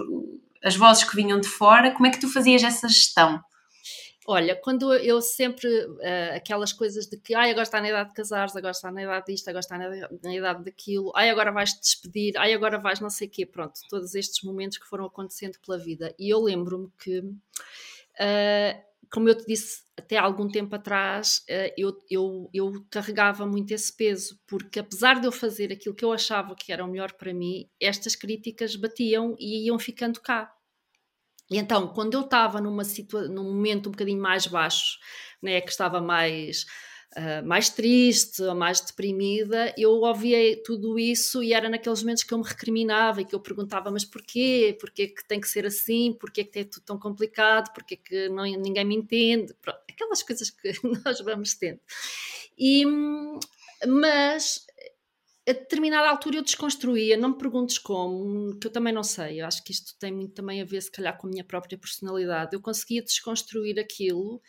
as 0.64 0.76
vozes 0.76 1.06
que 1.06 1.16
vinham 1.16 1.40
de 1.40 1.48
fora, 1.48 1.92
como 1.92 2.08
é 2.08 2.10
que 2.10 2.20
tu 2.20 2.28
fazias 2.28 2.62
essa 2.62 2.90
gestão? 2.90 3.40
Olha, 4.30 4.58
quando 4.58 4.94
eu 4.94 5.22
sempre, 5.22 5.70
uh, 5.70 6.36
aquelas 6.36 6.74
coisas 6.74 7.08
de 7.08 7.16
que, 7.16 7.34
ai, 7.34 7.50
agora 7.50 7.64
está 7.64 7.80
na 7.80 7.88
idade 7.88 8.10
de 8.10 8.16
casares, 8.16 8.54
agora 8.58 8.72
está 8.72 8.92
na 8.92 9.02
idade 9.02 9.28
disto, 9.28 9.48
agora 9.48 9.62
está 9.62 9.78
na, 9.78 10.36
idade 10.36 10.66
daquilo, 10.66 11.14
ai, 11.16 11.30
agora 11.30 11.50
vais 11.50 11.72
te 11.72 11.80
despedir, 11.80 12.38
ai, 12.38 12.54
agora 12.54 12.78
vais 12.78 13.00
não 13.00 13.10
sei 13.10 13.30
o 13.30 13.32
quê, 13.32 13.46
pronto, 13.46 13.80
todos 13.90 14.16
estes 14.16 14.44
momentos 14.44 14.80
que 14.80 14.86
foram 14.86 15.06
acontecendo 15.06 15.58
pela 15.66 15.78
vida. 15.78 16.14
E 16.20 16.30
eu 16.30 16.42
lembro-me 16.44 16.90
que, 17.02 17.20
uh, 17.20 18.84
como 19.10 19.30
eu 19.30 19.36
te 19.38 19.46
disse 19.48 19.84
até 19.96 20.18
algum 20.18 20.50
tempo 20.50 20.76
atrás, 20.76 21.46
uh, 21.50 21.74
eu, 21.78 21.98
eu, 22.10 22.50
eu 22.54 22.86
carregava 22.90 23.48
muito 23.48 23.72
esse 23.72 23.96
peso, 23.96 24.38
porque 24.46 24.80
apesar 24.80 25.22
de 25.22 25.28
eu 25.28 25.32
fazer 25.32 25.72
aquilo 25.72 25.96
que 25.96 26.04
eu 26.04 26.12
achava 26.12 26.54
que 26.54 26.74
era 26.74 26.84
o 26.84 26.88
melhor 26.90 27.14
para 27.14 27.34
mim, 27.34 27.70
estas 27.80 28.14
críticas 28.14 28.76
batiam 28.76 29.38
e 29.40 29.68
iam 29.68 29.80
ficando 29.80 30.20
cá 30.20 30.54
e 31.50 31.58
então, 31.58 31.88
quando 31.88 32.14
eu 32.14 32.22
estava 32.22 32.60
numa 32.60 32.84
situa 32.84 33.28
num 33.28 33.44
momento 33.44 33.88
um 33.88 33.92
bocadinho 33.92 34.22
mais 34.22 34.48
baixo, 34.48 35.00
né, 35.42 35.62
que 35.62 35.72
estava 35.72 36.02
mais, 36.02 36.66
uh, 37.16 37.46
mais 37.46 37.70
triste 37.70 38.42
ou 38.44 38.54
mais 38.54 38.82
deprimida, 38.82 39.74
eu 39.78 39.92
ouvia 39.92 40.62
tudo 40.64 41.00
isso 41.00 41.42
e 41.42 41.54
era 41.54 41.70
naqueles 41.70 42.02
momentos 42.02 42.24
que 42.24 42.34
eu 42.34 42.38
me 42.38 42.44
recriminava 42.44 43.22
e 43.22 43.26
que 43.26 43.34
eu 43.34 43.40
perguntava, 43.40 43.90
mas 43.90 44.04
porquê? 44.04 44.78
Porquê 44.80 45.08
que 45.08 45.26
tem 45.26 45.40
que 45.40 45.48
ser 45.48 45.66
assim? 45.66 46.14
Porquê 46.20 46.44
que 46.44 46.60
é 46.60 46.64
tudo 46.66 46.84
tão 46.84 47.00
complicado? 47.00 47.74
Porquê 47.74 47.96
que 47.96 48.28
não, 48.28 48.44
ninguém 48.44 48.84
me 48.84 48.96
entende? 48.96 49.54
Pronto, 49.62 49.80
aquelas 49.90 50.22
coisas 50.24 50.50
que 50.50 50.74
nós 51.06 51.22
vamos 51.22 51.54
tendo. 51.54 51.80
E, 52.58 52.84
mas 53.86 54.67
a 55.48 55.54
determinada 55.54 56.10
altura 56.10 56.38
eu 56.38 56.44
desconstruía, 56.44 57.16
não 57.16 57.30
me 57.30 57.38
perguntes 57.38 57.78
como, 57.78 58.58
que 58.60 58.68
eu 58.68 58.72
também 58.72 58.94
não 58.94 59.04
sei, 59.04 59.42
eu 59.42 59.46
acho 59.46 59.64
que 59.64 59.72
isto 59.72 59.98
tem 59.98 60.12
muito 60.12 60.34
também 60.34 60.62
a 60.62 60.66
ver 60.66 60.82
se 60.82 60.92
calhar 60.92 61.18
com 61.18 61.26
a 61.26 61.30
minha 61.30 61.44
própria 61.44 61.78
personalidade, 61.78 62.54
eu 62.54 62.62
conseguia 62.62 63.02
desconstruir 63.02 63.80
aquilo 63.80 64.42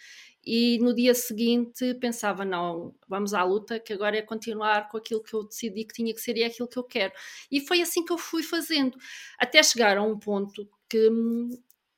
e 0.44 0.78
no 0.78 0.92
dia 0.92 1.14
seguinte 1.14 1.94
pensava, 2.00 2.44
não, 2.44 2.96
vamos 3.08 3.32
à 3.32 3.44
luta, 3.44 3.78
que 3.78 3.92
agora 3.92 4.16
é 4.16 4.22
continuar 4.22 4.88
com 4.88 4.96
aquilo 4.96 5.22
que 5.22 5.34
eu 5.34 5.44
decidi 5.44 5.84
que 5.84 5.94
tinha 5.94 6.12
que 6.12 6.20
ser 6.20 6.36
e 6.36 6.42
é 6.42 6.46
aquilo 6.46 6.66
que 6.66 6.78
eu 6.78 6.84
quero. 6.84 7.12
E 7.50 7.60
foi 7.60 7.82
assim 7.82 8.04
que 8.04 8.12
eu 8.12 8.18
fui 8.18 8.42
fazendo, 8.42 8.96
até 9.38 9.62
chegar 9.62 9.98
a 9.98 10.02
um 10.02 10.18
ponto 10.18 10.68
que 10.88 11.10
hum, 11.10 11.50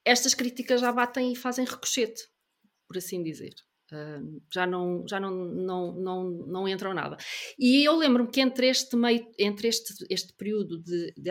estas 0.04 0.34
críticas 0.34 0.80
já 0.80 0.92
batem 0.92 1.32
e 1.32 1.36
fazem 1.36 1.64
ricochete, 1.64 2.28
por 2.86 2.98
assim 2.98 3.22
dizer. 3.22 3.54
Já 4.52 4.66
não, 4.66 5.04
já 5.08 5.18
não, 5.20 5.30
não, 5.30 5.92
não, 5.92 6.30
não 6.30 6.68
entram 6.68 6.94
nada. 6.94 7.16
E 7.58 7.84
eu 7.84 7.96
lembro-me 7.96 8.30
que 8.30 8.40
entre 8.40 8.68
este 8.68 8.96
meio, 8.96 9.26
entre 9.38 9.68
este, 9.68 10.06
este 10.08 10.32
período 10.34 10.78
de, 10.78 11.12
de 11.16 11.30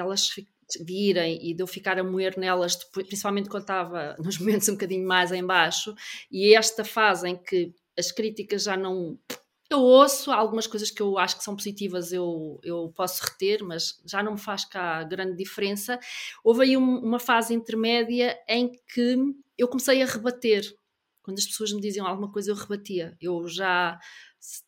virem 0.77 1.39
e 1.41 1.53
de 1.53 1.63
eu 1.63 1.67
ficar 1.67 1.97
a 1.97 2.03
moer 2.03 2.37
nelas, 2.37 2.75
principalmente 2.75 3.49
quando 3.49 3.63
estava 3.63 4.15
nos 4.23 4.37
momentos 4.37 4.69
um 4.69 4.73
bocadinho 4.73 5.07
mais 5.07 5.31
em 5.31 5.43
baixo, 5.43 5.95
e 6.31 6.53
esta 6.53 6.83
fase 6.83 7.27
em 7.27 7.35
que 7.35 7.73
as 7.97 8.11
críticas 8.11 8.63
já 8.63 8.77
não. 8.77 9.17
Eu 9.69 9.81
ouço 9.81 10.31
algumas 10.31 10.65
coisas 10.65 10.89
que 10.89 11.01
eu 11.01 11.19
acho 11.19 11.37
que 11.37 11.43
são 11.43 11.55
positivas, 11.55 12.11
eu, 12.11 12.59
eu 12.63 12.91
posso 12.95 13.23
reter, 13.23 13.63
mas 13.63 14.01
já 14.03 14.23
não 14.23 14.31
me 14.31 14.39
faz 14.39 14.65
cá 14.65 15.03
grande 15.03 15.35
diferença. 15.35 15.99
Houve 16.43 16.63
aí 16.63 16.77
um, 16.77 16.97
uma 16.99 17.19
fase 17.19 17.53
intermédia 17.53 18.35
em 18.47 18.71
que 18.71 19.15
eu 19.55 19.67
comecei 19.67 20.01
a 20.01 20.07
rebater 20.07 20.63
quando 21.29 21.37
as 21.37 21.45
pessoas 21.45 21.71
me 21.71 21.79
diziam 21.79 22.07
alguma 22.07 22.31
coisa, 22.31 22.49
eu 22.49 22.55
rebatia. 22.55 23.15
Eu 23.21 23.47
já, 23.47 23.99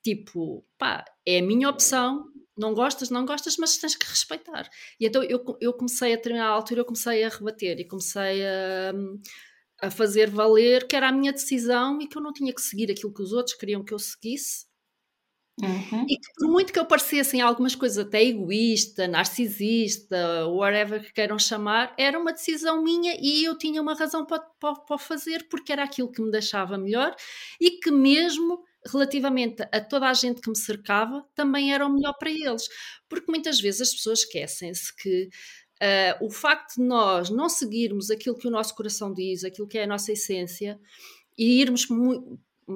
tipo, 0.04 0.64
pá, 0.78 1.04
é 1.26 1.40
a 1.40 1.42
minha 1.42 1.68
opção, 1.68 2.26
não 2.56 2.76
gostas, 2.76 3.10
não 3.10 3.26
gostas, 3.26 3.58
mas 3.58 3.78
tens 3.78 3.96
que 3.96 4.06
respeitar. 4.06 4.70
E 5.00 5.08
então 5.08 5.24
eu, 5.24 5.44
eu 5.60 5.74
comecei 5.74 6.14
a 6.14 6.16
determinada 6.16 6.52
altura, 6.52 6.82
eu 6.82 6.86
comecei 6.86 7.24
a 7.24 7.30
rebater 7.30 7.80
e 7.80 7.88
comecei 7.88 8.46
a, 8.46 8.94
a 9.88 9.92
fazer 9.92 10.30
valer 10.30 10.88
que 10.88 10.96
era 10.96 11.10
a 11.10 11.12
minha 11.12 11.32
decisão 11.34 12.00
e 12.00 12.08
que 12.08 12.16
eu 12.16 12.22
não 12.22 12.32
tinha 12.32 12.54
que 12.54 12.62
seguir 12.62 12.92
aquilo 12.92 13.14
que 13.14 13.24
os 13.24 13.34
outros 13.34 13.56
queriam 13.56 13.84
que 13.84 13.94
eu 13.94 14.00
seguisse 14.00 14.71
Uhum. 15.60 16.06
E 16.08 16.18
que 16.18 16.34
por 16.38 16.48
muito 16.48 16.74
que 16.74 16.80
eu 16.80 16.86
parecesse 16.86 17.38
em 17.38 17.42
algumas 17.42 17.76
coisas 17.76 18.06
até 18.06 18.24
egoísta, 18.24 19.08
narcisista, 19.08 20.48
whatever 20.48 21.04
que 21.04 21.14
queiram 21.14 21.38
chamar, 21.38 21.94
era 21.98 22.18
uma 22.18 22.34
decisão 22.34 22.82
minha 22.82 23.16
e 23.20 23.44
eu 23.44 23.58
tinha 23.58 23.82
uma 23.82 23.94
razão 23.94 24.26
para, 24.26 24.40
para, 24.60 24.76
para 24.76 24.98
fazer, 24.98 25.48
porque 25.50 25.72
era 25.72 25.84
aquilo 25.84 26.12
que 26.12 26.22
me 26.22 26.32
deixava 26.32 26.78
melhor 26.78 27.16
e 27.60 27.72
que 27.72 27.92
mesmo 27.92 28.64
relativamente 28.86 29.62
a 29.72 29.80
toda 29.80 30.08
a 30.08 30.14
gente 30.14 30.42
que 30.42 30.50
me 30.50 30.58
cercava, 30.58 31.24
também 31.36 31.74
era 31.74 31.86
o 31.86 31.94
melhor 31.94 32.14
para 32.18 32.32
eles. 32.32 32.68
Porque 33.08 33.30
muitas 33.30 33.60
vezes 33.60 33.82
as 33.82 33.94
pessoas 33.94 34.20
esquecem-se 34.20 34.96
que 34.96 35.30
uh, 35.82 36.26
o 36.26 36.30
facto 36.30 36.76
de 36.78 36.84
nós 36.84 37.30
não 37.30 37.48
seguirmos 37.48 38.10
aquilo 38.10 38.38
que 38.38 38.48
o 38.48 38.52
nosso 38.52 38.76
coração 38.76 39.14
diz, 39.14 39.44
aquilo 39.44 39.68
que 39.68 39.78
é 39.78 39.84
a 39.84 39.88
nossa 39.88 40.12
essência, 40.12 40.80
e 41.38 41.62
irmos 41.62 41.88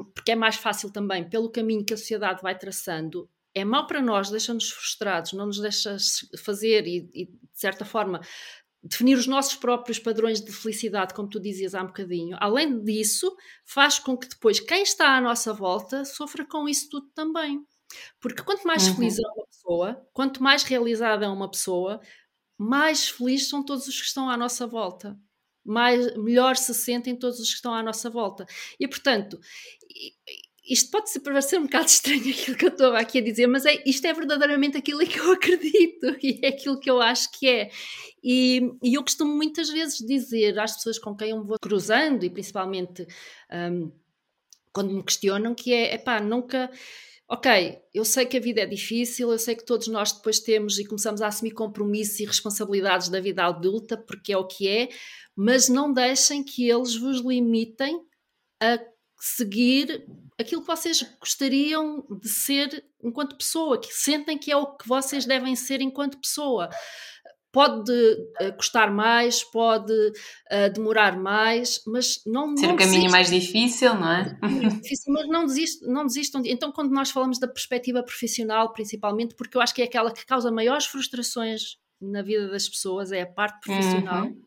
porque 0.04 0.32
é 0.32 0.36
mais 0.36 0.56
fácil 0.56 0.92
também, 0.92 1.30
pelo 1.30 1.52
caminho 1.52 1.86
que 1.86 1.94
a 1.94 1.98
sociedade 1.98 2.42
vai 2.42 2.58
traçando, 2.58 3.30
é 3.54 3.64
mau 3.64 3.88
para 3.88 4.02
nós, 4.02 4.30
deixa-nos 4.30 4.70
frustrados, 4.70 5.34
não 5.34 5.46
nos 5.46 5.60
deixa 5.60 5.96
fazer 6.44 6.86
e, 6.86 7.10
e, 7.14 7.26
de 7.26 7.40
certa 7.54 7.86
forma, 7.86 8.20
definir 8.84 9.18
os 9.18 9.28
nossos 9.28 9.56
próprios 9.56 9.98
padrões 9.98 10.42
de 10.42 10.52
felicidade, 10.52 11.14
como 11.14 11.30
tu 11.30 11.40
dizias 11.40 11.74
há 11.74 11.82
um 11.82 11.88
bocadinho. 11.88 12.38
Além 12.40 12.84
disso, 12.84 13.36
faz 13.66 13.98
com 13.98 14.18
que 14.18 14.28
depois 14.28 14.60
quem 14.60 14.84
está 14.84 15.16
à 15.16 15.22
nossa 15.22 15.54
volta 15.54 16.04
sofra 16.04 16.46
com 16.46 16.68
isso 16.68 16.90
tudo 16.90 17.08
também. 17.16 17.66
Porque 18.20 18.44
quanto 18.44 18.68
mais 18.68 18.88
uhum. 18.88 18.96
feliz 18.96 19.18
é 19.18 19.28
uma 19.28 19.46
pessoa, 19.48 20.08
quanto 20.12 20.44
mais 20.44 20.64
realizada 20.64 21.26
é 21.26 21.30
uma 21.30 21.50
pessoa, 21.50 22.02
mais 22.58 23.08
felizes 23.10 23.50
são 23.50 23.64
todos 23.64 23.88
os 23.88 24.00
que 24.00 24.08
estão 24.08 24.30
à 24.30 24.36
nossa 24.36 24.68
volta 24.68 25.18
mais, 25.66 26.16
melhor 26.16 26.56
se 26.56 26.74
sentem 26.74 27.16
todos 27.16 27.40
os 27.40 27.50
que 27.50 27.56
estão 27.56 27.74
à 27.74 27.82
nossa 27.82 28.10
volta. 28.10 28.46
E, 28.80 28.88
portanto, 28.88 29.40
isto 30.68 30.90
pode 30.90 31.10
ser 31.10 31.20
parecer 31.20 31.60
um 31.60 31.64
bocado 31.64 31.86
estranho 31.90 32.30
aquilo 32.30 32.58
que 32.58 32.66
eu 32.66 32.70
estou 32.70 32.96
aqui 32.96 33.20
a 33.20 33.24
dizer, 33.24 33.48
mas 33.48 33.66
é, 33.66 33.82
isto 33.86 34.06
é 34.06 34.14
verdadeiramente 34.14 34.78
aquilo 34.78 35.02
em 35.02 35.08
que 35.08 35.20
eu 35.20 35.32
acredito 35.34 36.18
e 36.22 36.40
é 36.44 36.50
aquilo 36.50 36.80
que 36.80 36.90
eu 36.90 37.02
acho 37.02 37.32
que 37.32 37.48
é. 37.48 37.70
E, 38.24 38.72
e 38.84 38.96
eu 38.96 39.04
costumo 39.04 39.36
muitas 39.36 39.70
vezes 39.70 40.00
dizer 40.00 40.58
às 40.60 40.76
pessoas 40.76 40.98
com 40.98 41.16
quem 41.16 41.30
eu 41.30 41.40
me 41.40 41.46
vou 41.46 41.60
cruzando, 41.60 42.24
e 42.24 42.30
principalmente 42.30 43.06
um, 43.52 43.92
quando 44.74 44.94
me 44.94 45.04
questionam, 45.04 45.54
que 45.54 45.74
é, 45.74 45.98
pá, 45.98 46.20
nunca 46.20 46.70
ok, 47.28 47.80
eu 47.94 48.06
sei 48.06 48.26
que 48.26 48.38
a 48.38 48.40
vida 48.40 48.62
é 48.62 48.66
difícil, 48.66 49.32
eu 49.32 49.40
sei 49.40 49.56
que 49.56 49.66
todos 49.66 49.88
nós 49.88 50.12
depois 50.12 50.40
temos 50.40 50.78
e 50.78 50.86
começamos 50.86 51.22
a 51.22 51.28
assumir 51.28 51.52
compromissos 51.52 52.20
e 52.20 52.26
responsabilidades 52.26 53.10
da 53.10 53.20
vida 53.20 53.46
adulta, 53.46 53.98
porque 53.98 54.32
é 54.32 54.38
o 54.38 54.46
que 54.46 54.68
é, 54.68 54.90
mas 55.36 55.68
não 55.68 55.92
deixem 55.92 56.44
que 56.44 56.70
eles 56.70 56.96
vos 56.96 57.20
limitem 57.20 58.00
a 58.62 58.80
seguir 59.20 60.06
aquilo 60.40 60.62
que 60.62 60.68
vocês 60.68 61.02
gostariam 61.20 62.06
de 62.22 62.30
ser 62.30 62.86
enquanto 63.04 63.38
pessoa, 63.38 63.80
que 63.80 63.92
sentem 63.92 64.38
que 64.38 64.52
é 64.52 64.58
o 64.58 64.76
que 64.78 64.88
vocês 64.88 65.26
devem 65.26 65.56
ser 65.56 65.82
enquanto 65.82 66.20
pessoa. 66.20 66.70
Pode 67.52 67.92
uh, 67.92 68.54
custar 68.58 68.92
mais, 68.92 69.42
pode 69.42 69.94
uh, 69.94 70.74
demorar 70.74 71.18
mais, 71.18 71.82
mas 71.88 72.22
não. 72.26 72.56
Ser 72.58 72.68
não 72.68 72.76
o 72.76 72.78
caminho 72.78 73.10
mais 73.10 73.30
difícil, 73.30 73.96
não 73.96 74.12
é? 74.12 74.38
Difícil, 74.82 75.14
mas 75.14 75.28
não, 75.30 75.46
desistam, 75.46 75.90
não 75.90 76.06
desistam. 76.06 76.42
De... 76.42 76.52
Então, 76.52 76.74
quando 76.74 76.92
nós 76.92 77.12
falamos 77.12 77.40
da 77.40 77.48
perspectiva 77.48 78.04
profissional, 78.04 78.74
principalmente, 78.74 79.36
porque 79.36 79.56
eu 79.56 79.62
acho 79.62 79.74
que 79.74 79.82
é 79.82 79.86
aquela 79.86 80.12
que 80.12 80.26
causa 80.26 80.52
maiores 80.52 80.86
frustrações 80.86 81.78
na 82.02 82.22
vida 82.22 82.50
das 82.50 82.68
pessoas, 82.68 83.14
é 83.14 83.22
a 83.22 83.28
parte 83.28 83.62
profissional. 83.62 84.26
Uhum 84.26 84.46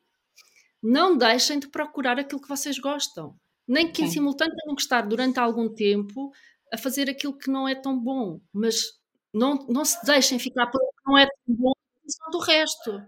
não 0.83 1.17
deixem 1.17 1.59
de 1.59 1.69
procurar 1.69 2.19
aquilo 2.19 2.41
que 2.41 2.49
vocês 2.49 2.79
gostam. 2.79 3.37
Nem 3.67 3.91
que 3.91 4.03
em 4.03 4.11
simultâneo 4.11 4.55
tenham 4.57 4.75
que 4.75 4.83
estar 4.83 5.03
durante 5.03 5.39
algum 5.39 5.69
tempo 5.69 6.31
a 6.73 6.79
fazer 6.79 7.11
aquilo 7.11 7.37
que 7.37 7.51
não 7.51 7.69
é 7.69 7.75
tão 7.75 7.99
bom, 7.99 8.41
mas 8.53 8.77
não, 9.33 9.67
não 9.69 9.85
se 9.85 10.05
deixem 10.05 10.39
ficar 10.39 10.67
por 10.69 10.81
que 10.81 11.03
não 11.07 11.19
é 11.19 11.27
tão 11.27 11.55
bom 11.55 11.73
do 12.31 12.39
resto. 12.39 13.03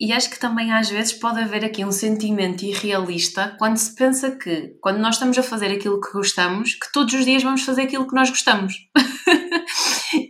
E 0.00 0.12
acho 0.12 0.30
que 0.30 0.38
também 0.38 0.72
às 0.72 0.88
vezes 0.88 1.12
pode 1.12 1.40
haver 1.40 1.64
aqui 1.64 1.84
um 1.84 1.90
sentimento 1.90 2.64
irrealista 2.64 3.56
quando 3.58 3.76
se 3.76 3.94
pensa 3.94 4.30
que, 4.36 4.76
quando 4.80 4.98
nós 4.98 5.16
estamos 5.16 5.36
a 5.36 5.42
fazer 5.42 5.72
aquilo 5.72 6.00
que 6.00 6.12
gostamos, 6.12 6.74
que 6.74 6.92
todos 6.92 7.12
os 7.14 7.24
dias 7.24 7.42
vamos 7.42 7.62
fazer 7.62 7.82
aquilo 7.82 8.06
que 8.06 8.14
nós 8.14 8.30
gostamos. 8.30 8.74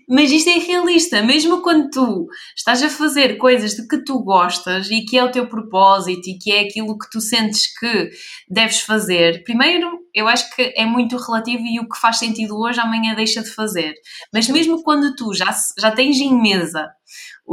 mas 0.08 0.30
isto 0.30 0.48
é 0.48 0.58
realista, 0.58 1.22
mesmo 1.22 1.60
quando 1.60 1.90
tu 1.90 2.26
estás 2.56 2.82
a 2.82 2.88
fazer 2.88 3.36
coisas 3.36 3.72
de 3.72 3.86
que 3.86 4.02
tu 4.02 4.22
gostas 4.22 4.90
e 4.90 5.04
que 5.04 5.18
é 5.18 5.24
o 5.24 5.30
teu 5.30 5.46
propósito 5.46 6.28
e 6.28 6.38
que 6.38 6.50
é 6.50 6.60
aquilo 6.60 6.98
que 6.98 7.10
tu 7.10 7.20
sentes 7.20 7.66
que 7.78 8.10
deves 8.48 8.80
fazer, 8.80 9.44
primeiro 9.44 9.98
eu 10.14 10.26
acho 10.26 10.54
que 10.56 10.72
é 10.76 10.86
muito 10.86 11.16
relativo 11.16 11.62
e 11.62 11.78
o 11.78 11.88
que 11.88 12.00
faz 12.00 12.18
sentido 12.18 12.58
hoje 12.58 12.80
amanhã 12.80 13.14
deixa 13.14 13.42
de 13.42 13.50
fazer. 13.50 13.94
Mas 14.32 14.48
mesmo 14.48 14.82
quando 14.82 15.14
tu 15.14 15.34
já, 15.34 15.54
já 15.78 15.90
tens 15.90 16.16
em 16.18 16.40
mesa 16.40 16.90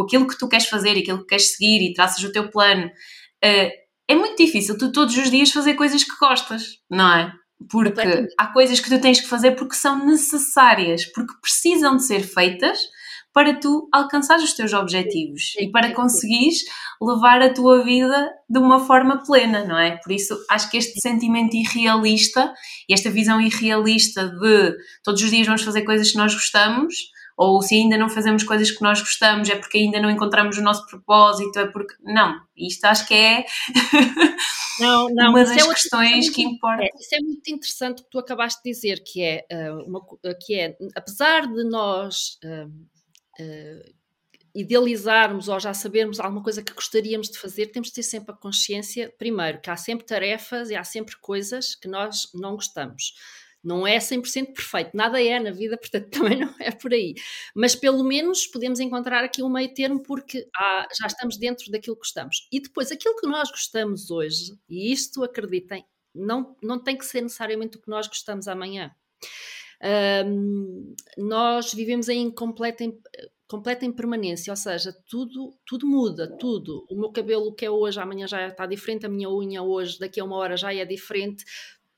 aquilo 0.01 0.27
que 0.27 0.38
tu 0.38 0.47
queres 0.47 0.67
fazer, 0.67 0.97
aquilo 0.97 1.19
que 1.19 1.27
queres 1.27 1.51
seguir 1.51 1.81
e 1.81 1.93
traças 1.93 2.24
o 2.24 2.31
teu 2.31 2.50
plano, 2.50 2.85
uh, 2.85 3.69
é 4.07 4.15
muito 4.15 4.38
difícil 4.38 4.77
tu 4.77 4.91
todos 4.91 5.17
os 5.17 5.29
dias 5.29 5.51
fazer 5.51 5.74
coisas 5.74 6.03
que 6.03 6.17
gostas, 6.19 6.79
não 6.89 7.12
é? 7.13 7.33
Porque 7.69 8.27
há 8.38 8.47
coisas 8.47 8.79
que 8.79 8.89
tu 8.89 9.00
tens 9.00 9.19
que 9.19 9.27
fazer 9.27 9.51
porque 9.51 9.75
são 9.75 10.05
necessárias, 10.05 11.05
porque 11.05 11.33
precisam 11.41 11.95
de 11.95 12.05
ser 12.05 12.21
feitas 12.21 12.77
para 13.35 13.53
tu 13.53 13.89
alcançar 13.91 14.39
os 14.39 14.53
teus 14.53 14.71
objetivos 14.71 15.51
sim, 15.51 15.59
sim, 15.59 15.65
e 15.65 15.71
para 15.71 15.93
conseguires 15.93 16.59
levar 17.01 17.41
a 17.41 17.53
tua 17.53 17.83
vida 17.83 18.31
de 18.50 18.57
uma 18.59 18.79
forma 18.79 19.21
plena, 19.25 19.65
não 19.65 19.77
é? 19.77 19.97
Por 19.97 20.13
isso 20.13 20.38
acho 20.50 20.71
que 20.71 20.77
este 20.77 21.01
sentimento 21.01 21.53
irrealista 21.53 22.53
e 22.88 22.93
esta 22.93 23.09
visão 23.09 23.41
irrealista 23.41 24.29
de 24.29 24.74
todos 25.03 25.21
os 25.21 25.29
dias 25.29 25.45
vamos 25.45 25.63
fazer 25.63 25.81
coisas 25.81 26.12
que 26.12 26.17
nós 26.17 26.33
gostamos, 26.33 26.95
ou 27.38 27.62
se 27.62 27.75
ainda 27.75 27.98
não 27.98 28.10
fazemos 28.10 28.44
coisas 28.44 28.72
que 28.72 28.82
nós 28.82 29.00
gostamos 29.00 29.50
é 29.50 29.56
porque 29.56 29.77
ainda 29.77 30.00
não 30.00 30.10
encontramos 30.10 30.58
o 30.58 30.62
nosso 30.62 30.86
propósito, 30.88 31.60
é 31.60 31.68
porque. 31.68 31.94
Não, 32.01 32.39
isto 32.56 32.86
acho 32.86 33.08
que 33.08 33.13
é 33.13 33.46
não, 34.80 35.10
não, 35.10 35.30
uma 35.32 35.44
das 35.44 35.51
é 35.51 35.68
questões 35.68 36.30
que 36.30 36.44
importa. 36.44 36.84
É, 36.84 36.89
isso 37.00 37.15
é 37.15 37.20
muito 37.20 37.48
interessante 37.50 38.01
o 38.01 38.04
que 38.06 38.10
tu 38.10 38.20
acabaste 38.20 38.62
de 38.63 38.72
dizer, 38.72 39.04
que 39.04 39.22
é, 39.22 39.46
uh, 39.51 39.84
uma, 39.86 40.01
que 40.46 40.56
é 40.56 40.77
apesar 40.96 41.48
de 41.48 41.63
nós. 41.65 42.38
Uh, 42.44 42.68
uh, 43.42 43.96
idealizarmos 44.58 45.50
ou 45.50 45.60
já 45.60 45.74
sabermos 45.74 46.18
alguma 46.18 46.42
coisa 46.42 46.63
que 46.63 46.74
gostaríamos 46.74 47.27
de 47.27 47.38
fazer, 47.38 47.65
temos 47.68 47.89
de 47.89 47.96
ter 47.96 48.04
sempre 48.04 48.32
a 48.32 48.38
consciência, 48.38 49.13
primeiro, 49.18 49.60
que 49.60 49.70
há 49.70 49.75
sempre 49.75 50.06
tarefas 50.06 50.70
e 50.70 50.75
há 50.77 50.84
sempre 50.86 51.18
coisas 51.18 51.75
que 51.75 51.89
nós 51.89 52.30
não 52.34 52.56
gostamos 52.56 53.13
não 53.65 53.86
é 53.86 53.98
100% 53.98 54.53
perfeito, 54.53 54.91
nada 54.93 55.22
é 55.22 55.39
na 55.39 55.51
vida, 55.51 55.77
portanto 55.77 56.10
também 56.10 56.39
não 56.39 56.53
é 56.60 56.72
por 56.72 56.93
aí. 56.93 57.15
Mas 57.55 57.75
pelo 57.75 58.03
menos 58.03 58.45
podemos 58.48 58.79
encontrar 58.79 59.24
aqui 59.24 59.41
um 59.41 59.50
meio 59.50 59.74
termo 59.74 60.01
porque 60.01 60.48
há, 60.55 60.88
já 61.00 61.07
estamos 61.07 61.38
dentro 61.38 61.72
daquilo 61.72 61.95
que 61.95 62.01
gostamos. 62.01 62.48
E 62.51 62.62
depois, 62.62 62.91
aquilo 62.91 63.15
que 63.15 63.27
nós 63.27 63.50
gostamos 63.50 64.12
hoje, 64.12 64.57
e 64.69 64.91
isto 64.91 65.24
acreditem, 65.24 65.84
não, 66.13 66.55
não 66.62 66.81
tem 66.81 66.98
que 66.98 67.05
ser 67.05 67.22
necessariamente 67.22 67.77
o 67.77 67.81
que 67.81 67.89
nós 67.89 68.07
gostamos 68.07 68.48
amanhã. 68.48 68.95
Um, 70.25 70.95
nós 71.17 71.74
vivemos 71.74 72.07
em 72.07 72.31
completa, 72.31 72.86
completa 73.48 73.86
impermanência, 73.86 74.51
ou 74.51 74.57
seja, 74.57 74.95
tudo, 75.07 75.53
tudo 75.65 75.86
muda, 75.86 76.36
tudo. 76.38 76.86
O 76.89 76.95
meu 76.95 77.12
cabelo 77.12 77.53
que 77.53 77.65
é 77.65 77.69
hoje, 77.69 78.00
amanhã 78.00 78.27
já 78.27 78.48
está 78.48 78.65
diferente, 78.65 79.05
a 79.05 79.10
minha 79.10 79.29
unha 79.29 79.62
hoje, 79.62 80.00
daqui 80.00 80.19
a 80.19 80.24
uma 80.24 80.38
hora 80.38 80.57
já 80.57 80.74
é 80.74 80.86
diferente, 80.86 81.43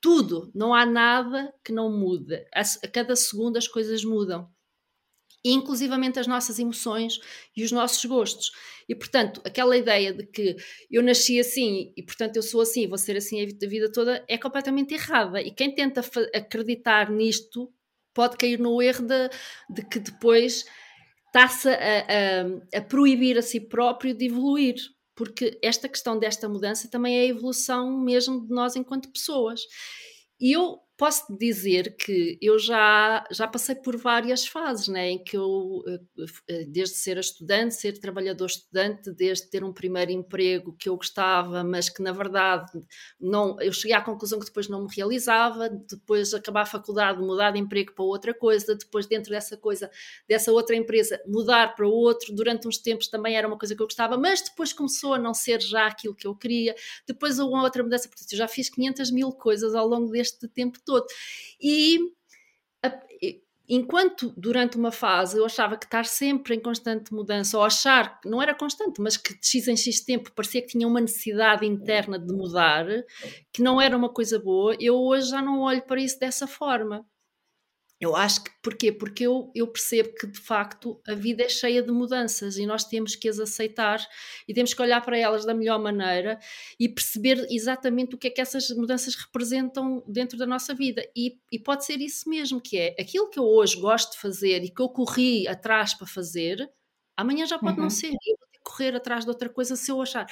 tudo, 0.02 0.52
não 0.54 0.74
há 0.74 0.86
nada 0.86 1.54
que 1.64 1.72
não 1.72 1.92
mude. 1.92 2.36
A, 2.54 2.62
a 2.62 2.88
cada 2.88 3.16
segundo 3.16 3.58
as 3.58 3.68
coisas 3.68 4.04
mudam. 4.04 4.50
E, 5.44 5.52
inclusivamente 5.52 6.20
as 6.20 6.28
nossas 6.28 6.60
emoções 6.60 7.20
e 7.56 7.64
os 7.64 7.72
nossos 7.72 8.04
gostos. 8.06 8.52
E, 8.90 8.96
portanto, 8.96 9.42
aquela 9.46 9.78
ideia 9.78 10.14
de 10.14 10.26
que 10.26 10.56
eu 10.90 11.04
nasci 11.04 11.40
assim 11.40 11.94
e, 11.96 12.04
portanto, 12.04 12.36
eu 12.36 12.44
sou 12.44 12.62
assim, 12.62 12.88
vou 12.88 12.98
ser 12.98 13.18
assim 13.18 13.42
a 13.42 13.68
vida 13.68 13.92
toda, 13.92 14.24
é 14.28 14.38
completamente 14.38 14.94
errada. 14.94 15.42
E 15.42 15.52
quem 15.52 15.74
tenta 15.74 16.02
acreditar 16.34 17.10
nisto 17.10 17.72
pode 18.14 18.38
cair 18.38 18.60
no 18.60 18.82
erro 18.82 19.06
de, 19.06 19.30
de 19.70 19.86
que 19.88 20.00
depois 20.00 20.66
está-se 21.28 21.70
a, 21.70 21.74
a, 21.76 22.78
a 22.80 22.82
proibir 22.82 23.38
a 23.38 23.42
si 23.42 23.60
próprio 23.60 24.16
de 24.16 24.26
evoluir 24.26 24.76
porque 25.18 25.60
esta 25.64 25.90
questão 25.90 26.18
desta 26.18 26.48
mudança 26.48 26.88
também 26.88 27.18
é 27.18 27.22
a 27.22 27.26
evolução 27.26 28.00
mesmo 28.00 28.46
de 28.46 28.54
nós 28.54 28.76
enquanto 28.76 29.12
pessoas. 29.12 29.62
E 30.40 30.56
eu 30.56 30.80
posso 30.98 31.38
dizer 31.38 31.96
que 31.96 32.40
eu 32.42 32.58
já, 32.58 33.24
já 33.32 33.48
passei 33.48 33.76
por 33.76 33.96
várias 33.96 34.48
fases, 34.48 34.88
né, 34.88 35.12
em 35.12 35.24
que 35.24 35.38
eu, 35.38 35.84
eh, 35.88 36.26
eh, 36.50 36.66
desde 36.68 36.96
ser 36.96 37.18
estudante, 37.20 37.76
ser 37.76 38.00
trabalhador 38.00 38.48
estudante, 38.48 39.12
desde 39.12 39.48
ter 39.48 39.64
um 39.64 39.72
primeiro 39.72 40.12
emprego 40.12 40.76
que 40.78 40.90
eu 40.90 40.98
gostava, 40.98 41.64
mas 41.64 41.88
que 41.88 42.02
na 42.02 42.12
verdade 42.12 42.72
não, 43.20 43.62
eu 43.62 43.72
cheguei 43.72 43.96
à 43.96 44.02
conclusão 44.02 44.40
que 44.40 44.46
depois 44.46 44.68
não 44.68 44.86
me 44.86 44.90
realizava, 44.96 45.70
depois 45.70 46.34
acabar 46.34 46.62
a 46.62 46.66
faculdade, 46.66 47.22
mudar 47.22 47.52
de 47.52 47.60
emprego 47.60 47.94
para 47.94 48.04
outra 48.04 48.34
coisa, 48.34 48.76
depois 48.76 49.06
dentro 49.06 49.30
dessa 49.30 49.56
coisa, 49.56 49.92
dessa 50.28 50.52
outra 50.52 50.76
empresa, 50.76 51.22
mudar 51.28 51.76
para 51.76 51.88
outro, 51.88 52.34
durante 52.34 52.68
uns 52.68 52.80
tempos 52.80 53.08
também 53.08 53.36
era 53.38 53.48
uma 53.48 53.58
coisa 53.58 53.76
que 53.76 53.82
eu 53.82 53.88
gostava, 53.88 54.18
mas 54.18 54.42
depois 54.42 54.74
começou 54.74 55.14
a 55.14 55.20
não 55.20 55.34
ser 55.36 55.62
já 55.62 55.86
aquilo 55.86 56.16
que 56.16 56.26
eu 56.26 56.36
queria, 56.36 56.76
depois 57.08 57.38
uma 57.38 57.62
outra 57.62 57.84
mudança, 57.84 58.10
portanto 58.10 58.32
eu 58.32 58.38
já 58.38 58.48
fiz 58.48 58.68
500 58.68 59.12
mil 59.12 59.32
coisas 59.32 59.76
ao 59.76 59.88
longo 59.88 60.12
deste 60.12 60.48
tempo 60.48 60.80
todo. 60.88 61.06
E 61.62 62.00
a, 62.84 62.92
enquanto 63.70 64.34
durante 64.38 64.78
uma 64.78 64.92
fase 64.92 65.38
eu 65.38 65.46
achava 65.46 65.78
que 65.78 65.86
estar 65.86 66.06
sempre 66.06 66.56
em 66.56 66.60
constante 66.60 67.14
mudança, 67.14 67.58
ou 67.58 67.64
achar 67.64 68.22
que 68.22 68.30
não 68.30 68.42
era 68.42 68.56
constante, 68.56 69.02
mas 69.02 69.18
que 69.18 69.34
de 69.38 69.46
X 69.46 69.68
em 69.68 69.78
X 69.78 70.02
tempo 70.02 70.32
parecia 70.34 70.62
que 70.62 70.70
tinha 70.70 70.88
uma 70.88 71.02
necessidade 71.02 71.66
interna 71.66 72.18
de 72.18 72.34
mudar, 72.34 72.86
que 73.52 73.62
não 73.62 73.82
era 73.82 73.98
uma 73.98 74.10
coisa 74.10 74.40
boa, 74.40 74.76
eu 74.80 74.96
hoje 74.96 75.30
já 75.30 75.42
não 75.42 75.62
olho 75.62 75.82
para 75.84 76.02
isso 76.02 76.20
dessa 76.20 76.48
forma. 76.48 77.06
Eu 78.00 78.16
acho 78.16 78.44
que 78.44 78.52
porquê? 78.62 78.92
Porque 78.92 79.26
eu, 79.26 79.52
eu 79.56 79.68
percebo 79.68 80.14
que 80.14 80.28
de 80.28 80.40
facto 80.40 81.02
a 81.08 81.16
vida 81.16 81.44
é 81.44 81.50
cheia 81.50 81.82
de 81.82 81.92
mudanças 81.92 82.58
e 82.58 82.66
nós 82.66 82.84
temos 82.84 83.16
que 83.16 83.28
as 83.28 83.40
aceitar 83.40 84.06
e 84.48 84.54
temos 84.54 84.74
que 84.74 84.82
olhar 84.82 85.02
para 85.02 85.18
elas 85.18 85.46
da 85.46 85.54
melhor 85.54 85.80
maneira 85.80 86.40
e 86.80 86.88
perceber 86.88 87.48
exatamente 87.50 88.14
o 88.14 88.18
que 88.18 88.28
é 88.28 88.30
que 88.30 88.40
essas 88.40 88.70
mudanças 88.70 89.16
representam 89.16 90.04
dentro 90.08 90.38
da 90.38 90.46
nossa 90.46 90.76
vida. 90.76 91.04
E, 91.16 91.40
e 91.52 91.58
pode 91.58 91.86
ser 91.86 92.00
isso 92.00 92.30
mesmo, 92.30 92.62
que 92.62 92.78
é 92.78 92.96
aquilo 93.00 93.30
que 93.30 93.40
eu 93.40 93.46
hoje 93.46 93.80
gosto 93.80 94.12
de 94.12 94.20
fazer 94.20 94.64
e 94.64 94.70
que 94.70 94.82
eu 94.82 94.90
corri 94.90 95.48
atrás 95.48 95.96
para 95.96 96.06
fazer, 96.06 96.70
amanhã 97.16 97.48
já 97.48 97.58
pode 97.58 97.78
uhum. 97.78 97.84
não 97.84 97.90
ser. 97.90 98.10
Eu 98.10 98.38
vou 98.40 98.48
ter 98.52 98.58
que 98.60 98.64
correr 98.64 98.96
atrás 98.96 99.24
de 99.26 99.32
outra 99.32 99.50
coisa 99.50 99.76
se 99.76 99.90
eu 99.92 100.00
achar. 100.00 100.28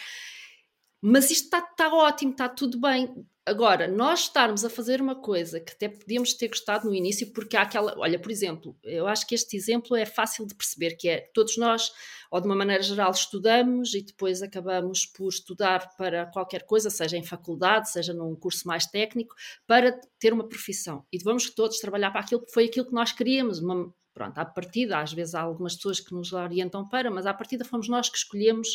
Mas 1.07 1.29
isto 1.29 1.43
está 1.43 1.61
tá 1.61 1.93
ótimo, 1.93 2.31
está 2.31 2.49
tudo 2.49 2.79
bem. 2.79 3.27
Agora, 3.45 3.87
nós 3.87 4.21
estarmos 4.21 4.65
a 4.65 4.71
fazer 4.71 4.99
uma 4.99 5.13
coisa 5.13 5.59
que 5.59 5.71
até 5.71 5.87
podíamos 5.87 6.33
ter 6.33 6.47
gostado 6.47 6.87
no 6.87 6.95
início, 6.95 7.31
porque 7.31 7.55
há 7.55 7.61
aquela. 7.61 7.93
Olha, 7.99 8.17
por 8.17 8.31
exemplo, 8.31 8.75
eu 8.83 9.05
acho 9.05 9.27
que 9.27 9.35
este 9.35 9.55
exemplo 9.55 9.95
é 9.95 10.03
fácil 10.03 10.47
de 10.47 10.55
perceber, 10.55 10.95
que 10.95 11.07
é 11.07 11.29
todos 11.31 11.57
nós, 11.57 11.91
ou 12.31 12.41
de 12.41 12.47
uma 12.47 12.55
maneira 12.55 12.81
geral, 12.81 13.11
estudamos 13.11 13.93
e 13.93 14.01
depois 14.01 14.41
acabamos 14.41 15.05
por 15.05 15.29
estudar 15.29 15.95
para 15.95 16.25
qualquer 16.25 16.63
coisa, 16.65 16.89
seja 16.89 17.15
em 17.15 17.23
faculdade, 17.23 17.91
seja 17.91 18.11
num 18.11 18.35
curso 18.35 18.67
mais 18.67 18.87
técnico, 18.87 19.35
para 19.67 19.91
ter 20.17 20.33
uma 20.33 20.49
profissão. 20.49 21.05
E 21.13 21.19
vamos 21.23 21.51
todos 21.51 21.77
trabalhar 21.77 22.09
para 22.09 22.21
aquilo 22.21 22.43
que 22.43 22.51
foi 22.51 22.65
aquilo 22.65 22.87
que 22.87 22.93
nós 22.93 23.11
queríamos, 23.11 23.59
uma, 23.59 23.93
pronto, 24.11 24.39
à 24.39 24.45
partida, 24.45 24.97
às 24.97 25.13
vezes 25.13 25.35
há 25.35 25.41
algumas 25.41 25.75
pessoas 25.75 25.99
que 25.99 26.15
nos 26.15 26.33
orientam 26.33 26.89
para, 26.89 27.11
mas 27.11 27.27
à 27.27 27.33
partida 27.33 27.63
fomos 27.63 27.87
nós 27.87 28.09
que 28.09 28.17
escolhemos 28.17 28.69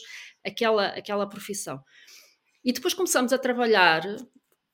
aquela, 0.45 0.87
aquela 0.91 1.29
profissão. 1.29 1.83
E 2.65 2.73
depois 2.73 2.95
começamos 2.95 3.33
a 3.33 3.39
trabalhar 3.39 4.03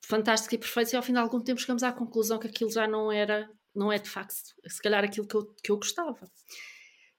fantástico 0.05 0.55
e 0.55 0.59
perfeito, 0.59 0.93
e 0.93 0.97
ao 0.97 1.03
fim 1.03 1.13
de 1.13 1.19
algum 1.19 1.41
tempo 1.41 1.61
chegamos 1.61 1.83
à 1.83 1.93
conclusão 1.93 2.39
que 2.39 2.47
aquilo 2.47 2.71
já 2.71 2.87
não 2.87 3.11
era, 3.11 3.51
não 3.75 3.93
é 3.93 3.99
de 3.99 4.09
facto, 4.09 4.35
se 4.67 4.81
calhar 4.81 5.05
aquilo 5.05 5.27
que 5.27 5.35
eu, 5.35 5.55
que 5.63 5.71
eu 5.71 5.77
gostava. 5.77 6.31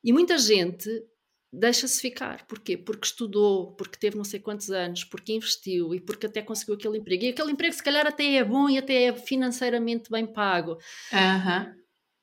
E 0.03 0.13
muita 0.13 0.38
gente 0.38 0.89
deixa-se 1.51 1.99
ficar. 1.99 2.45
Porquê? 2.47 2.77
Porque 2.77 3.06
estudou, 3.06 3.73
porque 3.75 3.97
teve 3.97 4.15
não 4.17 4.23
sei 4.23 4.39
quantos 4.39 4.69
anos, 4.69 5.03
porque 5.03 5.34
investiu 5.34 5.93
e 5.93 5.99
porque 5.99 6.27
até 6.27 6.41
conseguiu 6.41 6.75
aquele 6.75 6.97
emprego. 6.97 7.23
E 7.23 7.30
aquele 7.30 7.51
emprego, 7.51 7.73
se 7.73 7.84
calhar, 7.84 8.06
até 8.06 8.36
é 8.36 8.43
bom 8.43 8.69
e 8.69 8.77
até 8.77 9.03
é 9.06 9.13
financeiramente 9.13 10.10
bem 10.10 10.25
pago. 10.25 10.77
Uhum. 11.12 11.75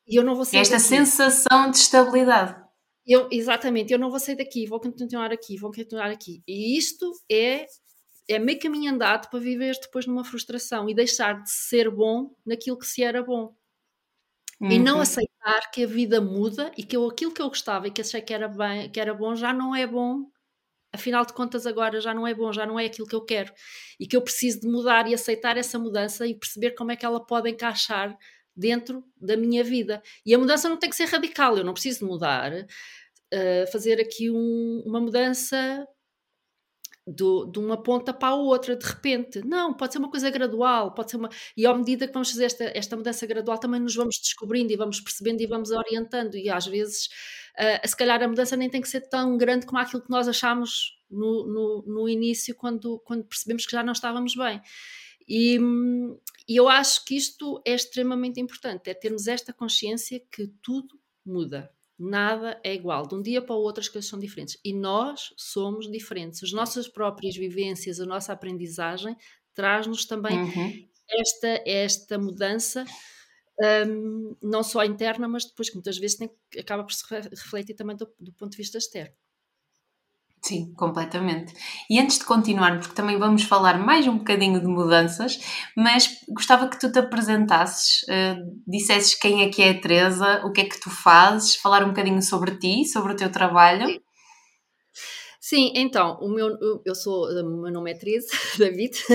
E 0.07 0.17
eu 0.17 0.23
não 0.23 0.35
vou 0.35 0.45
sair 0.45 0.61
Esta 0.61 0.77
daqui. 0.77 0.89
sensação 0.89 1.71
de 1.71 1.79
estabilidade. 1.79 2.63
Eu, 3.07 3.29
exatamente, 3.31 3.93
eu 3.93 3.99
não 3.99 4.11
vou 4.11 4.19
sair 4.19 4.37
daqui, 4.37 4.67
vou 4.67 4.81
continuar 4.81 5.31
aqui, 5.31 5.59
vou 5.59 5.71
continuar 5.71 6.11
aqui. 6.11 6.43
E 6.49 6.79
isto 6.79 7.11
é 7.31 7.67
é 8.29 8.39
meio 8.39 8.59
caminho 8.59 8.93
andado 8.93 9.29
para 9.29 9.39
viver 9.39 9.75
depois 9.81 10.07
numa 10.07 10.25
frustração 10.25 10.89
e 10.89 10.95
deixar 10.95 11.43
de 11.43 11.51
ser 11.51 11.91
bom 11.91 12.35
naquilo 12.45 12.79
que 12.79 12.87
se 12.87 13.03
era 13.03 13.23
bom. 13.23 13.55
Uhum. 14.61 14.71
E 14.71 14.79
não 14.79 14.97
uhum. 14.97 15.01
aceitar 15.03 15.71
que 15.73 15.85
a 15.85 15.87
vida 15.87 16.21
muda 16.21 16.73
e 16.77 16.83
que 16.83 16.97
eu, 16.97 17.07
aquilo 17.09 17.33
que 17.33 17.43
eu 17.43 17.49
gostava 17.49 17.89
e 17.89 17.91
que 17.91 18.01
achei 18.01 18.21
que 18.23 18.33
era, 18.33 18.49
bem, 18.49 18.91
que 18.91 19.01
era 19.01 19.13
bom 19.13 19.35
já 19.35 19.53
não 19.53 19.75
é 19.75 19.87
bom. 19.87 20.27
Afinal 20.93 21.27
de 21.27 21.33
contas, 21.33 21.67
agora 21.67 22.01
já 22.01 22.15
não 22.15 22.27
é 22.27 22.33
bom, 22.33 22.53
já 22.53 22.65
não 22.65 22.79
é 22.79 22.87
aquilo 22.87 23.07
que 23.07 23.17
eu 23.17 23.25
quero. 23.25 23.53
E 23.99 24.07
que 24.07 24.17
eu 24.17 24.23
preciso 24.23 24.61
de 24.61 24.69
mudar 24.69 25.09
e 25.09 25.15
aceitar 25.15 25.57
essa 25.57 25.79
mudança 25.79 26.27
e 26.27 26.35
perceber 26.35 26.71
como 26.71 26.93
é 26.93 26.97
que 26.97 27.05
ela 27.05 27.25
pode 27.25 27.51
encaixar 27.51 28.17
dentro 28.57 29.05
da 29.21 29.37
minha 29.37 29.65
vida. 29.65 30.01
E 30.25 30.33
a 30.33 30.39
mudança 30.39 30.69
não 30.69 30.79
tem 30.79 30.89
que 30.89 30.97
ser 30.97 31.07
radical, 31.07 31.59
eu 31.59 31.65
não 31.65 31.73
preciso 31.73 32.07
mudar. 32.07 32.53
Uh, 32.53 33.71
fazer 33.73 34.01
aqui 34.01 34.31
um, 34.31 34.83
uma 34.87 35.01
mudança 35.01 35.87
do, 37.07 37.45
de 37.47 37.59
uma 37.59 37.83
ponta 37.83 38.13
para 38.15 38.29
a 38.29 38.35
outra, 38.35 38.77
de 38.77 38.85
repente. 38.85 39.45
Não, 39.45 39.75
pode 39.75 39.93
ser 39.93 39.99
uma 39.99 40.11
coisa 40.11 40.31
gradual, 40.31 40.93
pode 40.95 41.11
ser 41.11 41.17
uma. 41.17 41.29
E 41.57 41.67
à 41.67 41.75
medida 41.75 42.07
que 42.07 42.13
vamos 42.13 42.31
fazer 42.31 42.45
esta, 42.45 42.65
esta 42.75 42.97
mudança 42.97 43.27
gradual, 43.27 43.59
também 43.59 43.81
nos 43.81 43.95
vamos 43.95 44.19
descobrindo 44.19 44.73
e 44.73 44.77
vamos 44.77 45.01
percebendo 45.01 45.41
e 45.43 45.47
vamos 45.47 45.71
orientando. 45.71 46.37
E 46.37 46.49
às 46.49 46.67
vezes, 46.67 47.07
uh, 47.59 47.87
se 47.89 47.97
calhar, 47.97 48.23
a 48.23 48.29
mudança 48.29 48.57
nem 48.57 48.71
tem 48.71 48.81
que 48.81 48.89
ser 48.89 49.03
tão 49.03 49.37
grande 49.37 49.67
como 49.67 49.79
aquilo 49.79 50.03
que 50.03 50.11
nós 50.11 50.27
achámos 50.29 50.99
no, 51.11 51.47
no, 51.47 51.85
no 51.87 52.09
início, 52.09 52.55
quando, 52.55 52.99
quando 53.01 53.25
percebemos 53.25 53.67
que 53.67 53.73
já 53.73 53.83
não 53.83 53.93
estávamos 53.93 54.35
bem. 54.35 54.61
E, 55.29 55.59
e 56.49 56.57
eu 56.57 56.69
acho 56.69 57.05
que 57.05 57.17
isto 57.17 57.63
é 57.67 57.75
extremamente 57.75 58.41
importante, 58.41 58.91
é 58.91 58.95
termos 58.95 59.27
esta 59.27 59.53
consciência 59.53 60.21
que 60.31 60.49
tudo 60.63 61.01
muda 61.25 61.74
Nada 61.99 62.61
é 62.65 62.75
igual. 62.75 63.07
De 63.07 63.15
um 63.15 63.23
dia 63.23 63.41
para 63.41 63.55
o 63.55 63.61
outro 63.61 63.81
as 63.81 63.89
coisas 63.89 64.09
são 64.09 64.19
diferentes. 64.19 64.59
E 64.65 64.73
nós 64.73 65.33
somos 65.37 65.91
diferentes. 65.91 66.43
As 66.43 66.53
nossas 66.53 66.89
próprias 66.89 67.37
vivências, 67.37 68.01
a 68.01 68.07
nossa 68.07 68.33
aprendizagem 68.33 69.17
traz-nos 69.55 70.05
também 70.05 70.37
uhum. 70.37 70.89
esta, 71.09 71.63
esta 71.65 72.19
mudança, 72.19 72.85
um, 73.87 74.37
não 74.43 74.65
só 74.65 74.85
interna, 74.85 75.29
mas 75.29 75.45
depois 75.45 75.69
que 75.69 75.77
muitas 75.77 75.97
vezes 75.97 76.17
tem, 76.17 76.31
acaba 76.59 76.83
por 76.83 76.93
se 76.93 77.05
refletir 77.31 77.75
também 77.75 77.97
do, 77.97 78.13
do 78.19 78.33
ponto 78.33 78.51
de 78.51 78.57
vista 78.57 78.79
externo. 78.79 79.15
Sim, 80.47 80.75
completamente. 80.75 81.55
E 81.89 81.99
antes 81.99 82.19
de 82.19 82.25
continuar, 82.27 82.79
porque 82.79 82.95
também 82.95 83.19
vamos 83.19 83.45
falar 83.45 83.79
mais 83.79 84.07
um 84.07 84.19
bocadinho 84.19 84.61
de 84.61 84.67
mudanças, 84.67 85.39
mas 85.75 86.19
gostava 86.29 86.69
que 86.69 86.79
tu 86.79 86.93
te 86.93 86.99
apresentasses, 86.99 88.03
uh, 88.03 88.61
dissesses 88.67 89.15
quem 89.15 89.43
é 89.43 89.49
que 89.49 89.63
é 89.63 89.71
a 89.71 89.81
Teresa, 89.81 90.43
o 90.45 90.53
que 90.53 90.61
é 90.61 90.65
que 90.69 90.79
tu 90.79 90.91
fazes, 90.91 91.57
falar 91.57 91.83
um 91.83 91.89
bocadinho 91.89 92.21
sobre 92.23 92.59
ti, 92.59 92.85
sobre 92.85 93.15
o 93.15 93.17
teu 93.17 93.33
trabalho. 93.33 93.87
Sim, 93.87 94.04
então, 95.53 96.19
o 96.21 96.29
meu, 96.29 96.57
eu 96.85 96.95
sou, 96.95 97.29
o 97.29 97.63
meu 97.63 97.73
nome 97.73 97.91
é 97.91 97.95
Teresa, 97.95 98.29
David. 98.57 98.97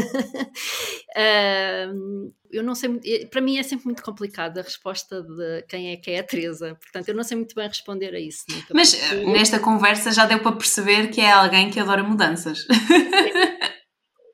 uh, 1.15 2.33
eu 2.51 2.63
não 2.63 2.75
sei, 2.75 2.99
para 3.29 3.41
mim 3.41 3.57
é 3.57 3.63
sempre 3.63 3.85
muito 3.85 4.03
complicada 4.03 4.59
a 4.59 4.63
resposta 4.63 5.21
de 5.21 5.63
quem 5.63 5.91
é 5.91 5.97
que 5.97 6.11
é 6.11 6.19
a 6.19 6.23
Teresa, 6.23 6.75
portanto 6.75 7.09
eu 7.09 7.15
não 7.15 7.23
sei 7.23 7.37
muito 7.37 7.55
bem 7.55 7.67
responder 7.67 8.13
a 8.15 8.19
isso. 8.19 8.43
Nunca 8.49 8.73
Mas 8.73 8.95
porque... 8.95 9.25
nesta 9.25 9.59
conversa 9.59 10.11
já 10.11 10.25
deu 10.25 10.39
para 10.39 10.55
perceber 10.55 11.09
que 11.09 11.21
é 11.21 11.31
alguém 11.31 11.69
que 11.69 11.79
adora 11.79 12.03
mudanças. 12.03 12.65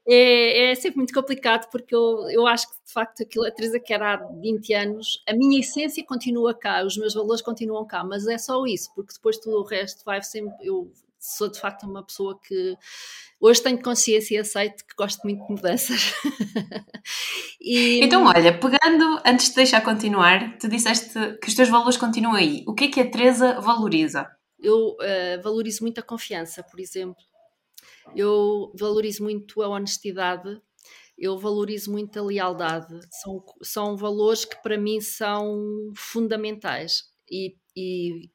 É, 0.08 0.70
é, 0.70 0.76
sempre 0.76 0.98
muito 0.98 1.14
complicado 1.16 1.68
porque 1.72 1.96
eu, 1.96 2.30
eu 2.30 2.46
acho 2.46 2.68
que 2.70 2.76
de 2.86 2.94
facto 2.94 3.24
aquilo 3.24 3.44
a 3.44 3.50
Teresa 3.50 3.80
que 3.80 3.92
era 3.92 4.14
há 4.14 4.18
20 4.18 4.74
anos, 4.76 5.24
a 5.28 5.34
minha 5.34 5.60
essência 5.60 6.06
continua 6.06 6.54
cá, 6.54 6.86
os 6.86 6.96
meus 6.96 7.16
valores 7.16 7.42
continuam 7.42 7.88
cá, 7.88 8.04
mas 8.04 8.28
é 8.28 8.38
só 8.38 8.64
isso, 8.68 8.94
porque 8.94 9.14
depois 9.14 9.40
tudo 9.40 9.58
o 9.58 9.64
resto 9.64 10.06
vai 10.06 10.22
sempre, 10.22 10.54
eu 10.62 10.92
sou 11.26 11.50
de 11.50 11.60
facto 11.60 11.84
uma 11.84 12.04
pessoa 12.04 12.40
que 12.40 12.78
hoje 13.40 13.62
tenho 13.62 13.82
consciência 13.82 14.36
e 14.36 14.38
aceito 14.38 14.86
que 14.86 14.96
gosto 14.98 15.22
muito 15.24 15.46
de 15.46 15.54
mudanças. 15.54 16.14
e... 17.60 18.04
Então, 18.04 18.26
olha, 18.26 18.58
pegando, 18.58 19.22
antes 19.26 19.50
de 19.50 19.56
deixar 19.56 19.82
continuar, 19.82 20.58
tu 20.58 20.68
disseste 20.68 21.14
que 21.42 21.48
os 21.48 21.56
teus 21.56 21.70
valores 21.70 21.98
continuam 21.98 22.36
aí. 22.36 22.64
O 22.68 22.74
que 22.74 22.86
é 22.86 22.88
que 22.90 23.02
a 23.02 23.10
Teresa 23.10 23.60
valoriza? 23.60 24.28
Eu 24.60 24.92
uh, 24.94 25.42
valorizo 25.44 25.84
muito 25.84 26.00
a 26.00 26.04
confiança, 26.04 26.64
por 26.64 26.80
exemplo. 26.80 27.24
Eu 28.16 28.72
valorizo 28.78 29.24
muito 29.24 29.62
a 29.62 29.68
honestidade, 29.68 30.62
eu 31.18 31.38
valorizo 31.38 31.92
muito 31.92 32.20
a 32.20 32.24
lealdade. 32.24 33.00
São, 33.10 33.44
são 33.62 33.98
valores 33.98 34.46
que 34.46 34.62
para 34.62 34.78
mim 34.78 35.02
são 35.02 35.92
fundamentais. 35.96 37.04
E, 37.30 37.56
e 37.76 38.30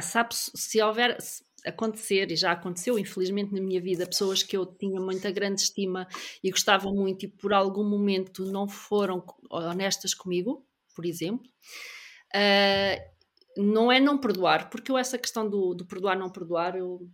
sabe, 0.00 0.34
se 0.34 0.80
houver, 0.82 1.16
acontecer, 1.64 2.30
e 2.30 2.36
já 2.36 2.52
aconteceu, 2.52 2.98
infelizmente, 2.98 3.52
na 3.52 3.60
minha 3.60 3.80
vida, 3.80 4.06
pessoas 4.06 4.42
que 4.42 4.56
eu 4.56 4.64
tinha 4.64 5.00
muita 5.00 5.30
grande 5.30 5.60
estima 5.62 6.06
e 6.42 6.50
gostava 6.50 6.90
muito 6.92 7.24
e 7.24 7.28
por 7.28 7.52
algum 7.52 7.84
momento 7.84 8.44
não 8.44 8.68
foram 8.68 9.24
honestas 9.50 10.14
comigo, 10.14 10.66
por 10.94 11.04
exemplo. 11.04 11.48
Uh, 12.34 13.18
não 13.56 13.90
é 13.90 13.98
não 13.98 14.18
perdoar, 14.18 14.70
porque 14.70 14.90
eu 14.90 14.98
essa 14.98 15.18
questão 15.18 15.48
do, 15.48 15.74
do, 15.74 15.84
perdoar, 15.84 16.16
não 16.16 16.30
perdoar, 16.30 16.76
eu 16.76 17.08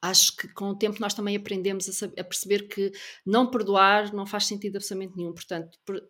acho 0.00 0.36
que 0.36 0.48
com 0.48 0.66
o 0.66 0.76
tempo 0.76 1.00
nós 1.00 1.14
também 1.14 1.36
aprendemos 1.36 1.88
a, 1.88 1.92
saber, 1.92 2.20
a 2.20 2.24
perceber 2.24 2.68
que 2.68 2.92
não 3.26 3.50
perdoar 3.50 4.12
não 4.14 4.26
faz 4.26 4.46
sentido 4.46 4.76
absolutamente 4.76 5.16
nenhum. 5.16 5.32
Portanto, 5.32 5.78
per, 5.84 6.00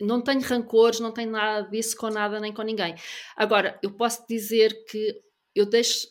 não 0.00 0.22
tenho 0.22 0.40
rancores, 0.40 1.00
não 1.00 1.12
tenho 1.12 1.30
nada 1.30 1.68
disso 1.68 1.96
com 1.96 2.08
nada 2.08 2.40
nem 2.40 2.52
com 2.52 2.62
ninguém. 2.62 2.94
Agora, 3.36 3.78
eu 3.82 3.92
posso 3.92 4.26
dizer 4.26 4.84
que 4.86 5.20
eu 5.54 5.66
deixo 5.66 6.06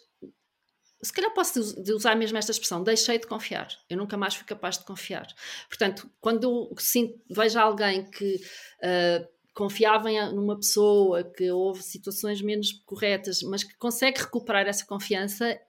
se 1.02 1.14
calhar 1.14 1.34
posso 1.34 1.60
usar 1.94 2.16
mesmo 2.16 2.38
esta 2.38 2.52
expressão, 2.52 2.84
deixei 2.84 3.18
de 3.18 3.28
confiar. 3.28 3.70
Eu 3.90 3.98
nunca 3.98 4.18
mais 4.18 4.36
fui 4.36 4.46
capaz 4.46 4.78
de 4.78 4.86
confiar. 4.86 5.28
Portanto, 5.68 6.10
quando 6.20 6.44
eu 6.44 6.76
sinto, 6.78 7.20
vejo 7.30 7.60
alguém 7.60 8.10
que 8.10 8.36
uh, 8.36 9.28
confiava 9.54 10.10
numa 10.32 10.56
pessoa, 10.56 11.24
que 11.24 11.52
houve 11.52 11.84
situações 11.84 12.42
menos 12.42 12.72
corretas, 12.86 13.42
mas 13.44 13.64
que 13.64 13.78
consegue 13.78 14.22
recuperar 14.22 14.66
essa 14.68 14.86
confiança, 14.86 15.60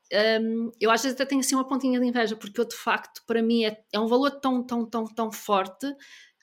um, 0.41 0.71
eu 0.81 0.91
às 0.91 1.03
vezes 1.03 1.17
até 1.17 1.25
tenho 1.25 1.41
assim 1.41 1.55
uma 1.55 1.67
pontinha 1.67 1.99
de 1.99 2.07
inveja, 2.07 2.37
porque 2.37 2.61
eu 2.61 2.65
de 2.65 2.77
facto, 2.77 3.23
para 3.27 3.43
mim, 3.43 3.65
é, 3.65 3.83
é 3.93 3.99
um 3.99 4.07
valor 4.07 4.31
tão, 4.31 4.65
tão, 4.65 4.85
tão, 4.87 5.05
tão 5.07 5.33
forte 5.33 5.87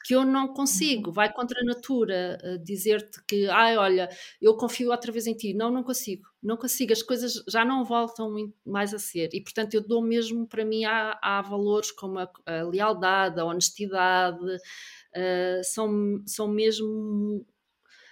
que 0.07 0.15
eu 0.15 0.23
não 0.23 0.47
consigo, 0.53 1.11
vai 1.11 1.29
contra 1.33 1.59
a 1.59 1.65
natura 1.65 2.37
uh, 2.41 2.57
dizer-te 2.63 3.21
que, 3.27 3.45
ai, 3.49 3.75
olha, 3.75 4.07
eu 4.41 4.55
confio 4.55 4.89
outra 4.89 5.11
vez 5.11 5.27
em 5.27 5.33
ti. 5.33 5.53
Não, 5.53 5.69
não 5.69 5.83
consigo, 5.83 6.25
não 6.41 6.55
consigo, 6.55 6.93
as 6.93 7.03
coisas 7.03 7.43
já 7.45 7.65
não 7.65 7.83
voltam 7.83 8.33
mais 8.65 8.93
a 8.93 8.99
ser. 8.99 9.29
E, 9.33 9.43
portanto, 9.43 9.73
eu 9.73 9.85
dou 9.85 10.01
mesmo, 10.01 10.47
para 10.47 10.63
mim, 10.63 10.85
há, 10.85 11.19
há 11.21 11.41
valores 11.41 11.91
como 11.91 12.19
a, 12.19 12.31
a, 12.45 12.63
lealdade, 12.63 13.41
a 13.41 13.43
honestidade, 13.43 14.45
uh, 14.45 15.61
são, 15.65 16.23
são 16.25 16.47
mesmo 16.47 17.45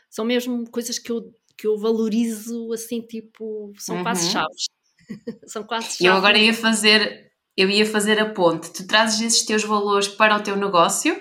são 0.09 0.25
mesmo 0.25 0.69
coisas 0.69 0.99
que 0.99 1.13
eu, 1.13 1.31
que 1.57 1.65
eu 1.65 1.77
valorizo 1.77 2.73
assim, 2.73 2.99
tipo, 2.99 3.71
são 3.77 3.95
uhum. 3.95 4.03
quase 4.03 4.31
chaves. 4.31 4.65
são 5.47 5.63
quase 5.63 5.85
chaves. 5.91 6.01
Eu 6.01 6.13
agora 6.13 6.37
ia 6.37 6.53
fazer, 6.53 7.31
eu 7.55 7.69
ia 7.69 7.85
fazer 7.85 8.19
a 8.19 8.33
ponte. 8.33 8.73
Tu 8.73 8.85
trazes 8.85 9.21
esses 9.21 9.45
teus 9.45 9.63
valores 9.63 10.09
para 10.09 10.35
o 10.35 10.43
teu 10.43 10.57
negócio 10.57 11.15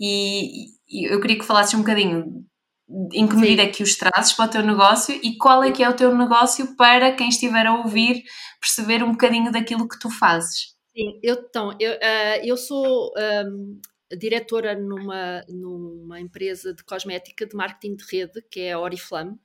e, 0.00 0.68
e 0.88 1.12
eu 1.12 1.20
queria 1.20 1.38
que 1.38 1.44
falasses 1.44 1.74
um 1.74 1.80
bocadinho 1.80 2.46
em 3.12 3.28
que 3.28 3.36
medida 3.36 3.62
é 3.62 3.68
que 3.68 3.82
os 3.82 3.96
trazes 3.96 4.32
para 4.32 4.46
o 4.46 4.48
teu 4.48 4.62
negócio 4.62 5.14
e 5.22 5.36
qual 5.36 5.62
é 5.62 5.70
que 5.70 5.82
é 5.82 5.88
o 5.88 5.94
teu 5.94 6.16
negócio 6.16 6.74
para 6.76 7.12
quem 7.14 7.28
estiver 7.28 7.66
a 7.66 7.74
ouvir 7.74 8.24
perceber 8.60 9.02
um 9.02 9.12
bocadinho 9.12 9.52
daquilo 9.52 9.88
que 9.88 9.98
tu 9.98 10.10
fazes. 10.10 10.74
Sim, 10.96 11.18
eu, 11.22 11.34
então, 11.36 11.76
eu, 11.78 11.92
uh, 11.92 12.44
eu 12.44 12.56
sou 12.56 13.12
um, 13.46 13.80
diretora 14.16 14.74
numa, 14.74 15.44
numa 15.48 16.20
empresa 16.20 16.74
de 16.74 16.82
cosmética 16.82 17.46
de 17.46 17.54
marketing 17.54 17.94
de 17.94 18.04
rede, 18.10 18.42
que 18.50 18.60
é 18.60 18.72
a 18.72 18.80
Oriflame. 18.80 19.38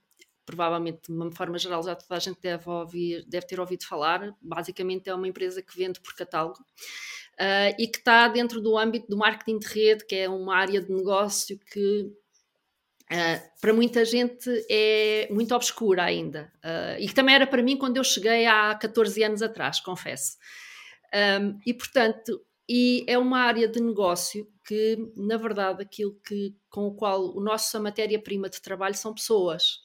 Provavelmente, 0.43 1.07
de 1.07 1.11
uma 1.11 1.31
forma 1.31 1.57
geral, 1.57 1.81
já 1.83 1.95
toda 1.95 2.15
a 2.15 2.19
gente 2.19 2.39
deve, 2.39 2.69
ouvir, 2.69 3.25
deve 3.27 3.47
ter 3.47 3.59
ouvido 3.59 3.85
falar. 3.85 4.31
Basicamente, 4.41 5.09
é 5.09 5.13
uma 5.13 5.27
empresa 5.27 5.61
que 5.61 5.75
vende 5.75 5.99
por 5.99 6.15
catálogo 6.15 6.63
uh, 7.39 7.75
e 7.79 7.87
que 7.87 7.97
está 7.97 8.27
dentro 8.27 8.61
do 8.61 8.77
âmbito 8.77 9.07
do 9.07 9.17
marketing 9.17 9.59
de 9.59 9.67
rede, 9.67 10.05
que 10.05 10.15
é 10.15 10.29
uma 10.29 10.55
área 10.55 10.81
de 10.81 10.91
negócio 10.91 11.59
que 11.71 12.11
Uh, 13.05 13.37
para 13.61 13.71
muita 13.71 14.03
gente 14.03 14.49
é 14.67 15.27
muito 15.29 15.53
obscura 15.53 16.03
ainda. 16.03 16.51
Uh, 16.55 16.99
e 16.99 17.07
que 17.07 17.13
também 17.13 17.35
era 17.35 17.45
para 17.45 17.61
mim 17.61 17.77
quando 17.77 17.97
eu 17.97 18.03
cheguei 18.03 18.47
há 18.47 18.73
14 18.73 19.23
anos 19.23 19.43
atrás, 19.43 19.79
confesso. 19.79 20.37
Um, 21.13 21.59
e 21.65 21.71
portanto, 21.71 22.41
e 22.67 23.05
é 23.07 23.17
uma 23.17 23.39
área 23.41 23.67
de 23.67 23.79
negócio 23.79 24.51
que, 24.65 24.97
na 25.15 25.37
verdade, 25.37 25.83
aquilo 25.83 26.19
que, 26.25 26.55
com 26.67 26.87
o 26.87 26.95
qual 26.95 27.35
o 27.35 27.39
nosso 27.39 27.79
matéria-prima 27.79 28.49
de 28.49 28.59
trabalho 28.59 28.95
são 28.95 29.13
pessoas. 29.13 29.81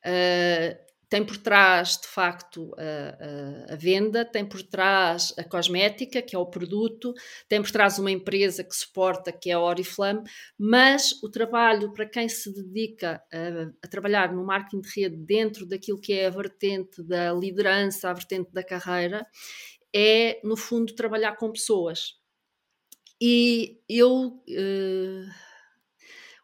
Uh, 0.00 0.85
tem 1.08 1.24
por 1.24 1.36
trás, 1.36 1.98
de 1.98 2.08
facto, 2.08 2.74
a, 2.76 3.70
a, 3.70 3.74
a, 3.74 3.76
venda, 3.76 4.24
tem 4.24 4.44
por 4.44 4.62
trás 4.62 5.32
a 5.38 5.44
cosmética, 5.44 6.20
que 6.20 6.34
é 6.34 6.38
o 6.38 6.46
produto, 6.46 7.14
tem 7.48 7.62
por 7.62 7.70
trás 7.70 7.98
uma 7.98 8.10
empresa 8.10 8.64
que 8.64 8.74
suporta, 8.74 9.30
que 9.32 9.50
é 9.50 9.54
a 9.54 9.60
Oriflame, 9.60 10.22
mas 10.58 11.12
o 11.22 11.30
trabalho 11.30 11.92
para 11.92 12.06
quem 12.06 12.28
se 12.28 12.52
dedica 12.52 13.22
a, 13.32 13.72
a, 13.84 13.88
trabalhar 13.88 14.32
no 14.32 14.44
marketing 14.44 14.80
de 14.80 15.00
rede 15.00 15.16
dentro 15.16 15.64
daquilo 15.64 16.00
que 16.00 16.12
é 16.12 16.26
a 16.26 16.30
vertente 16.30 17.02
da 17.02 17.32
liderança, 17.32 18.10
a 18.10 18.12
vertente 18.12 18.52
da 18.52 18.64
carreira, 18.64 19.24
é, 19.94 20.40
no 20.42 20.56
fundo, 20.56 20.94
trabalhar 20.94 21.36
com 21.36 21.52
pessoas. 21.52 22.14
E 23.20 23.80
eu. 23.88 24.42
Uh, 24.48 25.46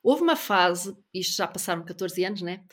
Houve 0.02 0.22
uma 0.22 0.34
fase, 0.34 0.96
isto 1.14 1.36
já 1.36 1.46
passaram 1.46 1.84
14 1.84 2.24
anos, 2.24 2.42
né? 2.42 2.64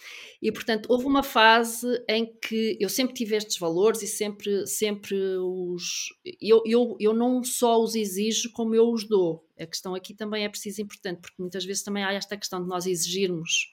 E 0.42 0.52
portanto, 0.52 0.88
houve 0.90 1.06
uma 1.06 1.22
fase 1.22 1.88
em 2.10 2.26
que 2.26 2.76
eu 2.80 2.90
sempre 2.90 3.14
tive 3.14 3.36
estes 3.36 3.60
valores 3.60 4.02
e 4.02 4.08
sempre, 4.08 4.66
sempre 4.66 5.16
os. 5.38 6.10
Eu, 6.42 6.64
eu, 6.66 6.98
eu 7.00 7.14
não 7.14 7.44
só 7.44 7.80
os 7.80 7.94
exijo, 7.94 8.52
como 8.52 8.74
eu 8.74 8.90
os 8.90 9.08
dou. 9.08 9.46
A 9.60 9.66
questão 9.68 9.94
aqui 9.94 10.16
também 10.16 10.44
é 10.44 10.50
preciso 10.50 10.82
importante, 10.82 11.22
porque 11.22 11.40
muitas 11.40 11.64
vezes 11.64 11.84
também 11.84 12.04
há 12.04 12.14
esta 12.14 12.36
questão 12.36 12.62
de 12.64 12.68
nós 12.68 12.88
exigirmos 12.88 13.72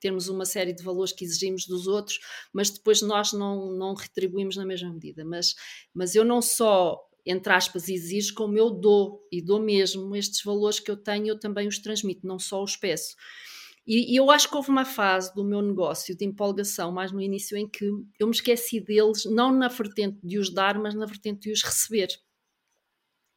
termos 0.00 0.28
uma 0.28 0.44
série 0.44 0.72
de 0.72 0.82
valores 0.82 1.12
que 1.12 1.24
exigimos 1.24 1.66
dos 1.66 1.86
outros, 1.86 2.20
mas 2.52 2.70
depois 2.70 3.02
nós 3.02 3.32
não, 3.32 3.72
não 3.72 3.94
retribuímos 3.94 4.56
na 4.56 4.64
mesma 4.64 4.92
medida. 4.92 5.24
Mas, 5.24 5.54
mas 5.92 6.14
eu 6.14 6.24
não 6.24 6.40
só 6.40 7.07
entre 7.24 7.52
aspas, 7.52 7.88
exijo 7.88 8.34
como 8.34 8.56
eu 8.56 8.70
dou, 8.70 9.26
e 9.30 9.42
dou 9.42 9.60
mesmo 9.60 10.14
estes 10.16 10.42
valores 10.42 10.80
que 10.80 10.90
eu 10.90 10.96
tenho, 10.96 11.28
eu 11.28 11.38
também 11.38 11.68
os 11.68 11.78
transmito, 11.78 12.26
não 12.26 12.38
só 12.38 12.62
os 12.62 12.76
peço. 12.76 13.14
E, 13.86 14.12
e, 14.12 14.16
eu 14.16 14.30
acho 14.30 14.50
que 14.50 14.54
houve 14.54 14.68
uma 14.68 14.84
fase 14.84 15.34
do 15.34 15.42
meu 15.42 15.62
negócio 15.62 16.14
de 16.14 16.24
empolgação, 16.24 16.92
mais 16.92 17.10
no 17.10 17.22
início, 17.22 17.56
em 17.56 17.66
que 17.66 17.86
eu 18.18 18.26
me 18.26 18.34
esqueci 18.34 18.80
deles, 18.80 19.24
não 19.24 19.50
na 19.50 19.68
vertente 19.68 20.18
de 20.22 20.38
os 20.38 20.52
dar, 20.52 20.78
mas 20.78 20.94
na 20.94 21.06
vertente 21.06 21.40
de 21.40 21.52
os 21.52 21.62
receber. 21.62 22.08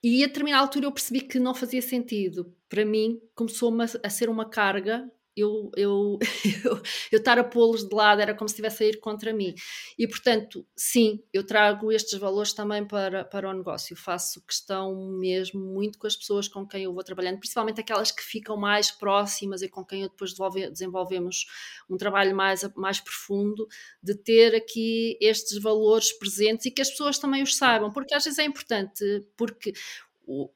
E 0.03 0.23
a 0.23 0.27
determinada 0.27 0.63
altura 0.63 0.87
eu 0.87 0.91
percebi 0.91 1.21
que 1.21 1.39
não 1.39 1.53
fazia 1.53 1.81
sentido. 1.81 2.53
Para 2.67 2.83
mim, 2.83 3.21
começou 3.35 3.73
a 4.03 4.09
ser 4.09 4.27
uma 4.27 4.49
carga 4.49 5.09
eu, 5.35 5.71
eu, 5.75 6.19
eu, 6.65 6.81
eu 7.11 7.19
estar 7.19 7.39
a 7.39 7.43
pô-los 7.43 7.87
de 7.87 7.95
lado 7.95 8.21
era 8.21 8.33
como 8.33 8.47
se 8.47 8.53
estivesse 8.53 8.83
a 8.83 8.87
ir 8.87 8.99
contra 8.99 9.33
mim. 9.33 9.53
E, 9.97 10.07
portanto, 10.07 10.65
sim, 10.75 11.23
eu 11.33 11.45
trago 11.45 11.91
estes 11.91 12.17
valores 12.19 12.53
também 12.53 12.85
para, 12.85 13.23
para 13.25 13.49
o 13.49 13.53
negócio. 13.53 13.95
Faço 13.95 14.41
questão 14.45 14.95
mesmo 15.17 15.59
muito 15.61 15.97
com 15.97 16.07
as 16.07 16.15
pessoas 16.15 16.47
com 16.47 16.67
quem 16.67 16.83
eu 16.83 16.93
vou 16.93 17.03
trabalhando, 17.03 17.39
principalmente 17.39 17.81
aquelas 17.81 18.11
que 18.11 18.21
ficam 18.21 18.57
mais 18.57 18.91
próximas 18.91 19.61
e 19.61 19.69
com 19.69 19.85
quem 19.85 20.03
eu 20.03 20.09
depois 20.09 20.33
desenvolvemos 20.71 21.45
um 21.89 21.97
trabalho 21.97 22.35
mais, 22.35 22.61
mais 22.75 22.99
profundo, 22.99 23.67
de 24.01 24.15
ter 24.15 24.55
aqui 24.55 25.17
estes 25.21 25.61
valores 25.61 26.11
presentes 26.11 26.65
e 26.65 26.71
que 26.71 26.81
as 26.81 26.89
pessoas 26.89 27.17
também 27.17 27.43
os 27.43 27.55
saibam, 27.55 27.91
porque 27.91 28.13
às 28.13 28.23
vezes 28.23 28.39
é 28.39 28.43
importante, 28.43 29.25
porque 29.35 29.73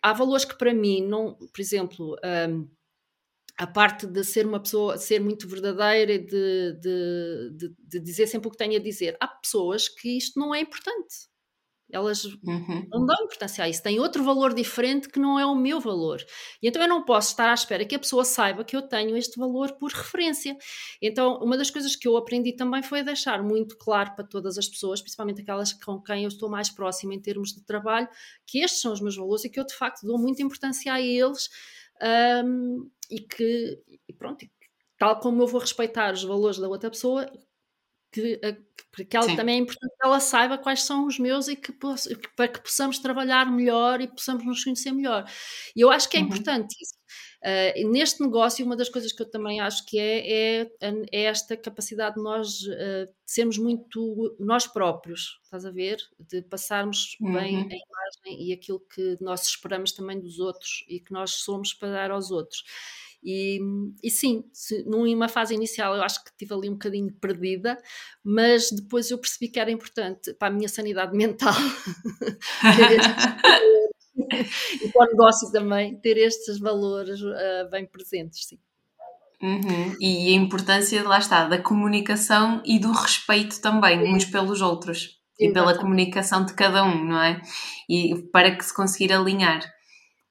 há 0.02 0.14
valores 0.14 0.46
que 0.46 0.58
para 0.58 0.74
mim, 0.74 1.02
não, 1.06 1.36
por 1.36 1.60
exemplo, 1.60 2.16
um, 2.50 2.68
a 3.58 3.66
parte 3.66 4.06
de 4.06 4.24
ser 4.24 4.46
uma 4.46 4.60
pessoa, 4.60 4.98
ser 4.98 5.20
muito 5.22 5.48
verdadeira 5.48 6.14
e 6.14 6.20
de, 6.20 6.74
de, 6.80 7.52
de, 7.56 7.76
de, 7.78 8.00
dizer 8.02 8.28
sempre 8.28 8.48
o 8.48 8.52
que 8.52 8.58
tenho 8.58 8.76
a 8.76 8.84
dizer. 8.84 9.16
Há 9.20 9.28
pessoas 9.28 9.88
que 9.88 10.18
isto 10.18 10.40
não 10.40 10.54
é 10.54 10.60
importante. 10.60 11.30
Elas 11.92 12.26
uhum. 12.26 12.88
não 12.92 13.06
dão 13.06 13.16
importância 13.24 13.64
a 13.64 13.70
isso. 13.70 13.84
Tem 13.84 14.00
outro 14.00 14.24
valor 14.24 14.54
diferente 14.54 15.08
que 15.08 15.20
não 15.20 15.40
é 15.40 15.46
o 15.46 15.56
meu 15.56 15.80
valor. 15.80 16.20
E 16.62 16.68
então 16.68 16.82
eu 16.82 16.88
não 16.88 17.06
posso 17.06 17.30
estar 17.30 17.50
à 17.50 17.54
espera 17.54 17.86
que 17.86 17.96
a 17.96 18.00
pessoa 18.00 18.26
saiba 18.26 18.64
que 18.64 18.76
eu 18.76 18.82
tenho 18.82 19.16
este 19.16 19.40
valor 19.40 19.72
por 19.74 19.92
referência. 19.92 20.58
Então, 21.00 21.38
uma 21.38 21.56
das 21.56 21.70
coisas 21.70 21.96
que 21.96 22.08
eu 22.08 22.18
aprendi 22.18 22.54
também 22.54 22.82
foi 22.82 23.04
deixar 23.04 23.44
muito 23.44 23.78
claro 23.78 24.16
para 24.16 24.26
todas 24.26 24.58
as 24.58 24.68
pessoas, 24.68 25.00
principalmente 25.00 25.42
aquelas 25.42 25.74
com 25.74 26.02
quem 26.02 26.24
eu 26.24 26.28
estou 26.28 26.50
mais 26.50 26.72
próxima 26.72 27.14
em 27.14 27.22
termos 27.22 27.54
de 27.54 27.64
trabalho, 27.64 28.10
que 28.48 28.60
estes 28.60 28.82
são 28.82 28.92
os 28.92 29.00
meus 29.00 29.16
valores 29.16 29.46
e 29.46 29.50
que 29.50 29.60
eu 29.60 29.66
de 29.66 29.76
facto 29.76 30.06
dou 30.06 30.18
muita 30.18 30.42
importância 30.42 30.92
a 30.92 31.00
eles 31.00 31.50
um, 32.02 32.90
e 33.10 33.20
que, 33.20 33.82
pronto, 34.18 34.46
tal 34.98 35.20
como 35.20 35.44
eu 35.44 35.48
vou 35.48 35.62
respeitar 35.62 36.14
os 36.14 36.24
valores 36.24 36.58
da 36.58 36.68
outra 36.68 36.90
pessoa, 36.90 37.30
que, 38.16 39.06
que 39.06 39.18
ela, 39.18 39.36
também 39.36 39.56
é 39.56 39.60
importante 39.60 39.92
que 39.92 40.06
ela 40.06 40.20
saiba 40.22 40.58
quais 40.58 40.84
são 40.84 41.06
os 41.06 41.20
meus 41.20 41.50
e 41.50 41.56
que, 41.56 41.74
para 41.74 42.48
que 42.48 42.62
possamos 42.62 42.98
trabalhar 43.00 43.52
melhor 43.52 44.00
e 44.00 44.08
possamos 44.08 44.46
nos 44.46 44.64
conhecer 44.64 44.94
melhor. 44.94 45.30
E 45.76 45.82
eu 45.82 45.92
acho 45.92 46.10
que 46.10 46.16
é 46.16 46.22
uhum. 46.22 46.28
importante 46.28 46.76
isso. 46.82 46.96
Uh, 47.44 47.92
neste 47.92 48.24
negócio, 48.24 48.66
uma 48.66 48.76
das 48.76 48.90
coisas 48.90 49.12
que 49.12 49.22
eu 49.22 49.30
também 49.30 49.60
acho 49.60 49.86
que 49.86 50.00
é, 50.00 50.62
é, 50.62 50.72
é 51.12 51.24
esta 51.26 51.56
capacidade 51.56 52.16
de 52.16 52.24
nós 52.24 52.62
uh, 52.62 53.14
sermos 53.26 53.58
muito 53.58 54.36
nós 54.40 54.66
próprios, 54.66 55.40
estás 55.44 55.66
a 55.66 55.72
ver? 55.72 55.98
De 56.18 56.42
passarmos 56.42 57.18
uhum. 57.22 57.34
bem 57.34 57.58
a 57.58 57.60
imagem 57.60 58.48
e 58.48 58.54
aquilo 58.54 58.80
que 58.80 59.18
nós 59.22 59.46
esperamos 59.46 59.92
também 59.92 60.20
dos 60.20 60.40
outros 60.40 60.86
e 60.88 61.00
que 61.00 61.12
nós 61.12 61.32
somos 61.32 61.74
para 61.74 61.92
dar 61.92 62.12
aos 62.12 62.32
outros. 62.32 62.64
E, 63.26 63.60
e 64.04 64.12
sim, 64.12 64.44
se, 64.54 64.84
numa 64.84 65.28
fase 65.28 65.56
inicial 65.56 65.96
eu 65.96 66.04
acho 66.04 66.24
que 66.24 66.30
estive 66.30 66.54
ali 66.54 66.70
um 66.70 66.74
bocadinho 66.74 67.12
perdida, 67.20 67.76
mas 68.24 68.70
depois 68.70 69.10
eu 69.10 69.18
percebi 69.18 69.50
que 69.50 69.60
era 69.60 69.72
importante 69.72 70.32
para 70.36 70.50
a 70.50 70.52
minha 70.52 70.70
sanidade 70.70 71.12
mental 71.18 71.56
e 74.16 74.88
para 74.90 75.08
o 75.08 75.10
negócio 75.10 75.52
também, 75.52 76.00
ter 76.00 76.18
estes 76.18 76.60
valores 76.60 77.20
uh, 77.20 77.70
bem 77.72 77.88
presentes, 77.88 78.46
sim. 78.46 78.60
Uhum. 79.42 79.96
E 80.00 80.30
a 80.30 80.36
importância, 80.36 81.04
lá 81.04 81.18
está, 81.18 81.48
da 81.48 81.58
comunicação 81.58 82.62
e 82.64 82.80
do 82.80 82.92
respeito 82.92 83.60
também, 83.60 84.02
sim. 84.02 84.14
uns 84.14 84.26
pelos 84.26 84.62
outros. 84.62 85.20
E 85.38 85.52
pela 85.52 85.78
comunicação 85.78 86.46
de 86.46 86.54
cada 86.54 86.84
um, 86.86 87.04
não 87.04 87.22
é? 87.22 87.42
E 87.90 88.16
para 88.32 88.56
que 88.56 88.64
se 88.64 88.74
conseguir 88.74 89.12
alinhar. 89.12 89.60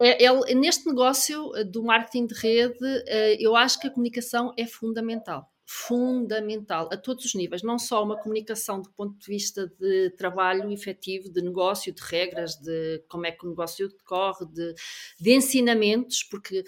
É, 0.00 0.24
é, 0.24 0.54
neste 0.54 0.86
negócio 0.86 1.50
do 1.70 1.82
marketing 1.82 2.26
de 2.26 2.34
rede, 2.34 2.84
uh, 2.84 3.36
eu 3.38 3.54
acho 3.54 3.78
que 3.78 3.86
a 3.86 3.90
comunicação 3.90 4.52
é 4.56 4.66
fundamental 4.66 5.48
fundamental 5.66 6.88
a 6.92 6.96
todos 6.96 7.24
os 7.24 7.34
níveis, 7.34 7.62
não 7.62 7.78
só 7.78 8.04
uma 8.04 8.20
comunicação 8.20 8.82
do 8.82 8.90
ponto 8.90 9.18
de 9.18 9.26
vista 9.26 9.66
de 9.80 10.10
trabalho 10.10 10.70
efetivo, 10.70 11.30
de 11.30 11.40
negócio, 11.40 11.92
de 11.92 12.02
regras, 12.02 12.56
de 12.56 13.02
como 13.08 13.26
é 13.26 13.32
que 13.32 13.46
o 13.46 13.48
negócio 13.48 13.88
decorre, 13.88 14.44
de, 14.46 14.74
de 15.18 15.32
ensinamentos, 15.32 16.22
porque 16.22 16.64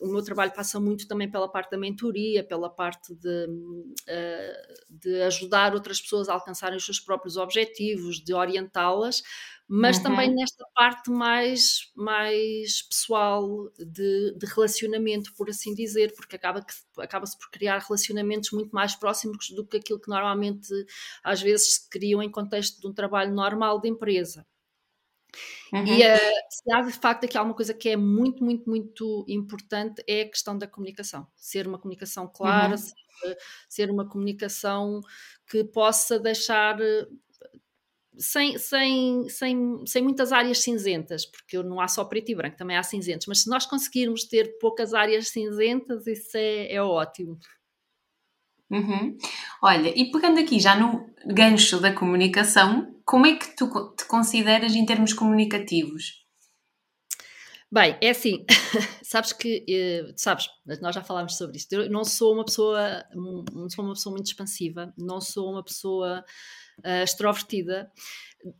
o 0.00 0.06
meu 0.06 0.22
trabalho 0.22 0.52
passa 0.52 0.80
muito 0.80 1.06
também 1.06 1.30
pela 1.30 1.48
parte 1.48 1.70
da 1.70 1.76
mentoria, 1.76 2.42
pela 2.42 2.70
parte 2.70 3.14
de, 3.14 3.46
uh, 3.48 4.74
de 4.88 5.22
ajudar 5.22 5.74
outras 5.74 6.00
pessoas 6.00 6.28
a 6.28 6.32
alcançarem 6.32 6.78
os 6.78 6.84
seus 6.84 7.00
próprios 7.00 7.36
objetivos, 7.36 8.18
de 8.18 8.32
orientá-las, 8.32 9.22
mas 9.68 9.98
uhum. 9.98 10.04
também 10.04 10.34
nesta 10.34 10.64
parte 10.74 11.10
mais, 11.10 11.92
mais 11.94 12.80
pessoal 12.80 13.70
de, 13.78 14.34
de, 14.34 14.46
relacionamento, 14.46 15.34
por 15.34 15.50
assim 15.50 15.74
dizer, 15.74 16.14
porque 16.14 16.36
acaba 16.36 16.64
acaba-se 16.96 17.36
por 17.36 17.50
criar 17.50 17.78
relacionamentos 17.78 18.50
muito 18.50 18.70
mais 18.74 18.96
próximos 18.96 19.50
do 19.50 19.66
que 19.66 19.76
aquilo 19.76 20.00
que 20.00 20.08
normalmente 20.08 20.68
às 21.22 21.42
vezes 21.42 21.74
se 21.74 21.88
criam 21.90 22.22
em 22.22 22.30
contexto 22.30 22.80
de 22.80 22.88
um 22.88 22.94
trabalho 22.94 23.34
normal 23.34 23.78
de 23.78 23.88
empresa. 23.90 24.46
Uhum. 25.72 25.84
E 25.84 26.02
uh, 26.02 26.18
se 26.48 26.72
há 26.72 26.80
de 26.80 26.92
facto 26.92 27.24
aqui 27.24 27.36
alguma 27.36 27.54
coisa 27.54 27.74
que 27.74 27.90
é 27.90 27.96
muito, 27.96 28.42
muito, 28.42 28.68
muito 28.68 29.24
importante 29.28 30.02
é 30.08 30.22
a 30.22 30.28
questão 30.28 30.56
da 30.56 30.66
comunicação. 30.66 31.26
Ser 31.36 31.66
uma 31.66 31.78
comunicação 31.78 32.26
clara, 32.26 32.70
uhum. 32.70 32.78
ser, 32.78 33.36
ser, 33.68 33.90
uma 33.90 34.08
comunicação 34.08 35.00
que 35.46 35.62
possa 35.64 36.18
deixar 36.18 36.80
eh, 36.80 37.06
sem, 38.18 38.58
sem, 38.58 39.28
sem, 39.28 39.86
sem 39.86 40.02
muitas 40.02 40.32
áreas 40.32 40.58
cinzentas, 40.58 41.24
porque 41.24 41.62
não 41.62 41.80
há 41.80 41.88
só 41.88 42.04
preto 42.04 42.30
e 42.30 42.34
branco, 42.34 42.56
também 42.56 42.76
há 42.76 42.82
cinzentos, 42.82 43.26
mas 43.26 43.42
se 43.42 43.48
nós 43.50 43.64
conseguirmos 43.64 44.24
ter 44.24 44.58
poucas 44.58 44.92
áreas 44.92 45.28
cinzentas, 45.28 46.06
isso 46.06 46.36
é, 46.36 46.72
é 46.74 46.82
ótimo. 46.82 47.38
Uhum. 48.70 49.16
Olha, 49.62 49.92
e 49.96 50.10
pegando 50.10 50.38
aqui 50.40 50.60
já 50.60 50.76
no 50.76 51.08
gancho 51.26 51.80
da 51.80 51.92
comunicação, 51.92 52.94
como 53.04 53.26
é 53.26 53.36
que 53.36 53.56
tu 53.56 53.94
te 53.96 54.04
consideras 54.04 54.74
em 54.74 54.84
termos 54.84 55.14
comunicativos? 55.14 56.26
Bem, 57.70 57.98
é 58.00 58.10
assim, 58.10 58.46
sabes 59.02 59.32
que, 59.32 59.64
eh, 59.68 60.12
sabes, 60.16 60.48
nós 60.80 60.94
já 60.94 61.02
falámos 61.02 61.36
sobre 61.36 61.58
isto. 61.58 61.72
Eu 61.72 61.90
não 61.90 62.02
sou 62.02 62.34
uma 62.34 62.44
pessoa, 62.44 63.04
não 63.14 63.68
sou 63.68 63.84
uma 63.84 63.94
pessoa 63.94 64.14
muito 64.14 64.26
expansiva, 64.26 64.92
não 64.96 65.20
sou 65.20 65.50
uma 65.50 65.62
pessoa 65.62 66.24
uh, 66.84 67.02
extrovertida. 67.02 67.90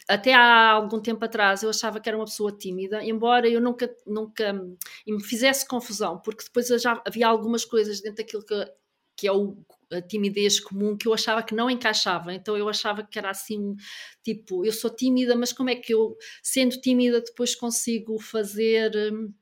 Até 0.09 0.35
há 0.35 0.72
algum 0.72 1.00
tempo 1.00 1.24
atrás 1.24 1.62
eu 1.62 1.70
achava 1.70 2.00
que 2.00 2.09
era 2.09 2.18
uma 2.18 2.24
pessoa 2.24 2.50
tímida, 2.57 3.02
embora 3.04 3.48
eu 3.48 3.61
nunca, 3.61 3.94
nunca 4.07 4.52
me 4.52 5.22
fizesse 5.22 5.66
confusão, 5.66 6.18
porque 6.18 6.44
depois 6.44 6.66
já 6.83 7.00
havia 7.07 7.28
algumas 7.28 7.64
coisas 7.64 8.00
dentro 8.00 8.16
daquilo 8.16 8.44
que, 8.44 8.72
que 9.16 9.28
é 9.28 9.33
o, 9.33 9.57
a 9.92 10.02
timidez 10.02 10.61
comum 10.61 10.96
que 10.96 11.07
eu 11.09 11.14
achava 11.14 11.42
que 11.42 11.54
não 11.54 11.70
encaixava. 11.70 12.35
Então 12.35 12.57
eu 12.57 12.68
achava 12.68 13.02
que 13.04 13.18
era 13.18 13.31
assim, 13.31 13.76
tipo, 14.22 14.64
eu 14.64 14.72
sou 14.72 14.90
tímida, 14.90 15.37
mas 15.37 15.52
como 15.52 15.70
é 15.70 15.76
que 15.76 15.94
eu, 15.94 16.16
sendo 16.42 16.81
tímida, 16.81 17.20
depois 17.20 17.54
consigo 17.54 18.18
fazer. 18.20 18.92
Hum, 19.12 19.33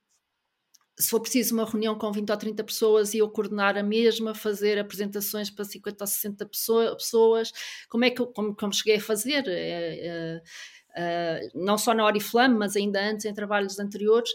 se 0.98 1.10
for 1.10 1.20
preciso 1.20 1.54
uma 1.54 1.64
reunião 1.64 1.96
com 1.96 2.10
20 2.10 2.30
ou 2.30 2.36
30 2.36 2.64
pessoas 2.64 3.14
e 3.14 3.18
eu 3.18 3.28
coordenar 3.28 3.76
a 3.76 3.82
mesma, 3.82 4.34
fazer 4.34 4.78
apresentações 4.78 5.50
para 5.50 5.64
50 5.64 6.02
ou 6.02 6.06
60 6.06 6.46
pessoas, 6.46 7.52
como 7.88 8.04
é 8.04 8.10
que 8.10 8.20
eu, 8.20 8.26
como, 8.28 8.54
como 8.54 8.72
cheguei 8.72 8.96
a 8.96 9.00
fazer? 9.00 9.46
É, 9.46 10.06
é, 10.06 10.42
é, 10.96 11.48
não 11.54 11.76
só 11.76 11.92
na 11.92 12.06
Oriflame, 12.06 12.56
mas 12.56 12.76
ainda 12.76 13.00
antes 13.00 13.26
em 13.26 13.34
trabalhos 13.34 13.78
anteriores. 13.78 14.30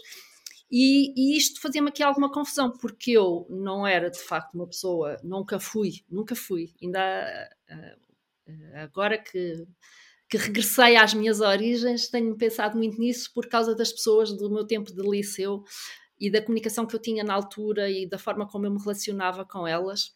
E, 0.70 1.12
e 1.16 1.36
isto 1.36 1.60
fazia-me 1.60 1.88
aqui 1.88 2.02
alguma 2.02 2.32
confusão, 2.32 2.70
porque 2.70 3.10
eu 3.12 3.46
não 3.50 3.86
era 3.86 4.10
de 4.10 4.18
facto 4.18 4.54
uma 4.54 4.66
pessoa, 4.66 5.18
nunca 5.22 5.60
fui, 5.60 6.02
nunca 6.08 6.34
fui, 6.34 6.72
ainda 6.82 7.50
agora 8.74 9.18
que 9.18 9.66
que 10.32 10.38
regressei 10.38 10.96
às 10.96 11.12
minhas 11.12 11.42
origens, 11.42 12.08
tenho 12.08 12.34
pensado 12.34 12.78
muito 12.78 12.98
nisso 12.98 13.30
por 13.34 13.46
causa 13.48 13.74
das 13.74 13.92
pessoas 13.92 14.32
do 14.32 14.50
meu 14.50 14.66
tempo 14.66 14.90
de 14.90 15.02
liceu 15.02 15.62
e 16.22 16.30
da 16.30 16.40
comunicação 16.40 16.86
que 16.86 16.94
eu 16.94 17.00
tinha 17.00 17.24
na 17.24 17.34
altura 17.34 17.90
e 17.90 18.06
da 18.08 18.16
forma 18.16 18.46
como 18.46 18.64
eu 18.64 18.70
me 18.70 18.78
relacionava 18.78 19.44
com 19.44 19.66
elas. 19.66 20.14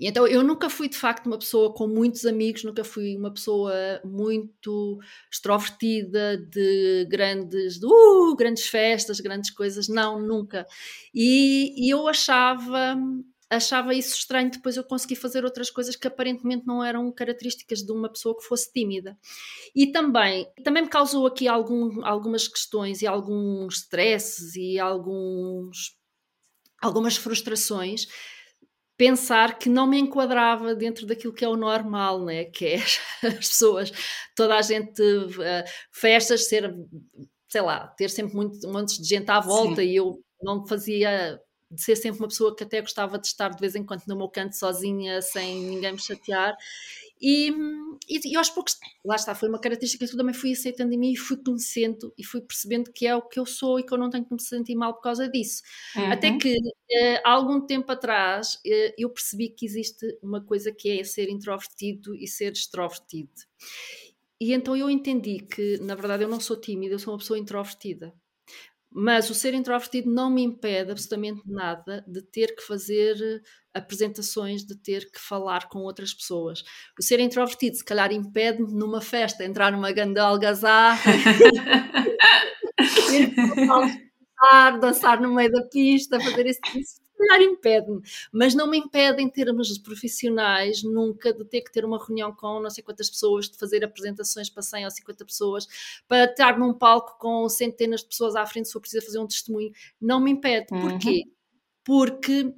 E 0.00 0.08
então 0.08 0.26
eu 0.26 0.42
nunca 0.42 0.68
fui 0.68 0.88
de 0.88 0.96
facto 0.96 1.26
uma 1.26 1.38
pessoa 1.38 1.72
com 1.72 1.86
muitos 1.86 2.26
amigos, 2.26 2.64
nunca 2.64 2.82
fui 2.82 3.16
uma 3.16 3.32
pessoa 3.32 3.72
muito 4.04 4.98
extrovertida 5.32 6.36
de 6.36 7.06
grandes, 7.08 7.78
de, 7.78 7.86
uh, 7.86 8.34
grandes 8.34 8.66
festas, 8.66 9.20
grandes 9.20 9.50
coisas, 9.50 9.86
não, 9.88 10.20
nunca. 10.20 10.66
E, 11.14 11.74
e 11.76 11.90
eu 11.90 12.08
achava 12.08 12.96
achava 13.50 13.94
isso 13.94 14.16
estranho 14.16 14.50
depois 14.50 14.76
eu 14.76 14.84
consegui 14.84 15.14
fazer 15.14 15.44
outras 15.44 15.70
coisas 15.70 15.94
que 15.94 16.06
aparentemente 16.06 16.66
não 16.66 16.82
eram 16.82 17.10
características 17.12 17.80
de 17.80 17.92
uma 17.92 18.08
pessoa 18.08 18.36
que 18.36 18.44
fosse 18.44 18.72
tímida. 18.72 19.16
E 19.74 19.86
também, 19.86 20.46
também 20.64 20.82
me 20.82 20.88
causou 20.88 21.26
aqui 21.26 21.46
algum, 21.46 22.04
algumas 22.04 22.48
questões 22.48 23.02
e 23.02 23.06
alguns 23.06 23.78
stresses 23.78 24.56
e 24.56 24.78
alguns, 24.78 25.96
algumas 26.82 27.16
frustrações 27.16 28.06
pensar 28.96 29.58
que 29.58 29.68
não 29.68 29.86
me 29.86 29.98
enquadrava 29.98 30.74
dentro 30.74 31.06
daquilo 31.06 31.34
que 31.34 31.44
é 31.44 31.48
o 31.48 31.56
normal, 31.56 32.24
né? 32.24 32.44
que 32.46 32.64
é 32.66 32.76
as 33.22 33.34
pessoas, 33.34 33.92
toda 34.34 34.56
a 34.56 34.62
gente, 34.62 35.02
uh, 35.02 35.64
festas, 35.92 36.48
ser, 36.48 36.74
sei 37.48 37.60
lá, 37.60 37.88
ter 37.88 38.08
sempre 38.08 38.34
muito, 38.34 38.66
um 38.66 38.72
monte 38.72 39.00
de 39.00 39.06
gente 39.06 39.30
à 39.30 39.38
volta 39.38 39.82
Sim. 39.82 39.88
e 39.88 39.96
eu 39.96 40.18
não 40.42 40.66
fazia 40.66 41.38
de 41.76 41.82
ser 41.82 41.94
sempre 41.94 42.18
uma 42.18 42.28
pessoa 42.28 42.56
que 42.56 42.64
até 42.64 42.80
gostava 42.80 43.18
de 43.18 43.26
estar 43.26 43.50
de 43.50 43.60
vez 43.60 43.74
em 43.74 43.84
quando 43.84 44.02
no 44.08 44.16
meu 44.16 44.28
canto 44.28 44.56
sozinha, 44.56 45.20
sem 45.22 45.62
ninguém 45.62 45.92
me 45.92 45.98
chatear. 46.00 46.56
E, 47.20 47.50
e, 48.08 48.32
e, 48.32 48.36
aos 48.36 48.50
poucos, 48.50 48.78
lá 49.04 49.16
está, 49.16 49.34
foi 49.34 49.48
uma 49.48 49.58
característica 49.58 50.06
que 50.06 50.12
eu 50.12 50.18
também 50.18 50.34
fui 50.34 50.52
aceitando 50.52 50.92
em 50.92 50.98
mim 50.98 51.12
e 51.12 51.16
fui 51.16 51.36
conhecendo 51.36 52.12
e 52.18 52.24
fui 52.24 52.40
percebendo 52.40 52.92
que 52.92 53.06
é 53.06 53.14
o 53.14 53.22
que 53.22 53.38
eu 53.38 53.46
sou 53.46 53.78
e 53.78 53.82
que 53.84 53.92
eu 53.92 53.98
não 53.98 54.10
tenho 54.10 54.24
que 54.24 54.34
me 54.34 54.40
sentir 54.40 54.74
mal 54.74 54.94
por 54.94 55.02
causa 55.02 55.28
disso. 55.28 55.62
Uhum. 55.94 56.12
Até 56.12 56.36
que, 56.36 56.56
há 57.24 57.30
algum 57.30 57.60
tempo 57.60 57.90
atrás, 57.90 58.56
uh, 58.56 58.92
eu 58.98 59.08
percebi 59.10 59.48
que 59.48 59.64
existe 59.64 60.18
uma 60.22 60.42
coisa 60.42 60.72
que 60.72 61.00
é 61.00 61.04
ser 61.04 61.30
introvertido 61.30 62.14
e 62.14 62.26
ser 62.26 62.52
extrovertido. 62.52 63.30
E 64.38 64.52
então 64.52 64.76
eu 64.76 64.90
entendi 64.90 65.38
que, 65.38 65.78
na 65.80 65.94
verdade, 65.94 66.22
eu 66.22 66.28
não 66.28 66.40
sou 66.40 66.60
tímida, 66.60 66.94
eu 66.94 66.98
sou 66.98 67.14
uma 67.14 67.18
pessoa 67.18 67.38
introvertida. 67.38 68.12
Mas 68.98 69.28
o 69.28 69.34
ser 69.34 69.52
introvertido 69.52 70.10
não 70.10 70.30
me 70.30 70.42
impede 70.42 70.90
absolutamente 70.90 71.42
nada 71.44 72.02
de 72.08 72.22
ter 72.22 72.56
que 72.56 72.62
fazer 72.62 73.14
eh, 73.20 73.40
apresentações, 73.74 74.64
de 74.64 74.74
ter 74.74 75.10
que 75.12 75.20
falar 75.20 75.68
com 75.68 75.80
outras 75.80 76.14
pessoas. 76.14 76.64
O 76.98 77.02
ser 77.02 77.20
introvertido, 77.20 77.76
se 77.76 77.84
calhar, 77.84 78.10
impede-me 78.10 78.72
numa 78.72 79.02
festa 79.02 79.44
entrar 79.44 79.70
numa 79.70 79.92
grande 79.92 80.18
algazarra, 80.18 81.12
dançar, 84.40 84.80
dançar 84.80 85.20
no 85.20 85.34
meio 85.34 85.52
da 85.52 85.62
pista, 85.68 86.18
fazer 86.18 86.46
isso 86.46 86.60
calhar 87.16 87.42
impede-me, 87.42 88.00
mas 88.32 88.54
não 88.54 88.68
me 88.68 88.78
impede 88.78 89.22
em 89.22 89.28
termos 89.28 89.76
profissionais 89.78 90.82
nunca 90.82 91.32
de 91.32 91.44
ter 91.44 91.62
que 91.62 91.72
ter 91.72 91.84
uma 91.84 91.98
reunião 91.98 92.34
com 92.34 92.60
não 92.60 92.70
sei 92.70 92.82
quantas 92.82 93.10
pessoas, 93.10 93.48
de 93.48 93.56
fazer 93.56 93.84
apresentações 93.84 94.50
para 94.50 94.62
100 94.62 94.84
ou 94.84 94.90
50 94.90 95.24
pessoas, 95.24 95.66
para 96.06 96.24
estar 96.24 96.58
num 96.58 96.72
palco 96.72 97.18
com 97.18 97.48
centenas 97.48 98.00
de 98.00 98.08
pessoas 98.08 98.36
à 98.36 98.44
frente 98.46 98.66
se 98.66 98.72
for 98.72 98.80
preciso 98.80 99.06
fazer 99.06 99.18
um 99.18 99.26
testemunho, 99.26 99.72
não 100.00 100.20
me 100.20 100.30
impede. 100.30 100.66
Uhum. 100.72 100.80
Porquê? 100.80 101.24
Porque 101.84 102.54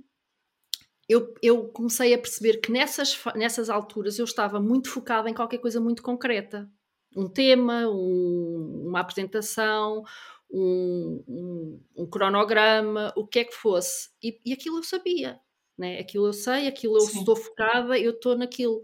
eu, 1.08 1.34
eu, 1.42 1.68
comecei 1.68 2.12
a 2.12 2.18
perceber 2.18 2.58
que 2.58 2.70
nessas, 2.70 3.18
nessas 3.34 3.70
alturas 3.70 4.18
eu 4.18 4.24
estava 4.24 4.60
muito 4.60 4.90
focada 4.90 5.28
em 5.28 5.34
qualquer 5.34 5.58
coisa 5.58 5.80
muito 5.80 6.02
concreta. 6.02 6.70
Um 7.16 7.26
tema, 7.26 7.88
um, 7.88 8.84
uma 8.88 9.00
apresentação, 9.00 10.04
um, 10.50 11.24
um, 11.28 11.80
um, 11.96 12.06
cronograma, 12.06 13.12
o 13.16 13.26
que 13.26 13.40
é 13.40 13.44
que 13.44 13.54
fosse. 13.54 14.10
E, 14.22 14.40
e 14.44 14.52
aquilo 14.52 14.78
eu 14.78 14.82
sabia. 14.82 15.40
Né? 15.78 16.00
Aquilo 16.00 16.26
eu 16.26 16.32
sei, 16.32 16.66
aquilo 16.66 16.96
eu 16.96 17.02
Sim. 17.02 17.20
estou 17.20 17.36
focada, 17.36 17.96
eu 17.96 18.10
estou 18.10 18.36
naquilo. 18.36 18.82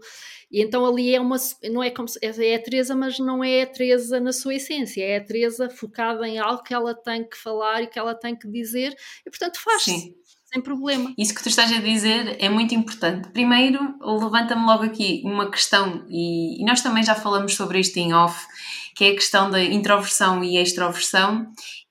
E 0.49 0.61
então 0.61 0.85
ali 0.85 1.13
é 1.13 1.19
uma. 1.19 1.35
Não 1.69 1.83
é 1.83 1.91
como 1.91 2.07
se, 2.07 2.17
é 2.21 2.55
a 2.55 2.63
Teresa, 2.63 2.95
mas 2.95 3.19
não 3.19 3.43
é 3.43 3.63
a 3.63 3.67
Teresa 3.67 4.17
na 4.19 4.31
sua 4.31 4.55
essência, 4.55 5.03
é 5.03 5.17
a 5.17 5.23
Teresa 5.23 5.69
focada 5.69 6.25
em 6.25 6.37
algo 6.37 6.63
que 6.63 6.73
ela 6.73 6.93
tem 6.95 7.27
que 7.27 7.35
falar 7.35 7.81
e 7.81 7.87
que 7.87 7.99
ela 7.99 8.15
tem 8.15 8.33
que 8.33 8.47
dizer, 8.47 8.95
e 9.25 9.29
portanto 9.29 9.59
faz-se 9.61 10.15
sem 10.55 10.61
problema. 10.61 11.13
Isso 11.17 11.35
que 11.35 11.43
tu 11.43 11.49
estás 11.49 11.71
a 11.71 11.81
dizer 11.81 12.37
é 12.39 12.47
muito 12.47 12.73
importante. 12.73 13.29
Primeiro, 13.29 13.95
levanta-me 14.01 14.65
logo 14.65 14.83
aqui 14.83 15.21
uma 15.25 15.51
questão, 15.51 16.05
e, 16.09 16.63
nós 16.65 16.81
também 16.81 17.03
já 17.03 17.13
falamos 17.13 17.53
sobre 17.53 17.79
isto 17.79 17.97
em 17.97 18.13
off, 18.13 18.47
que 18.95 19.03
é 19.03 19.09
a 19.09 19.15
questão 19.15 19.51
da 19.51 19.61
introversão 19.61 20.43
e 20.43 20.57
extroversão, 20.57 21.47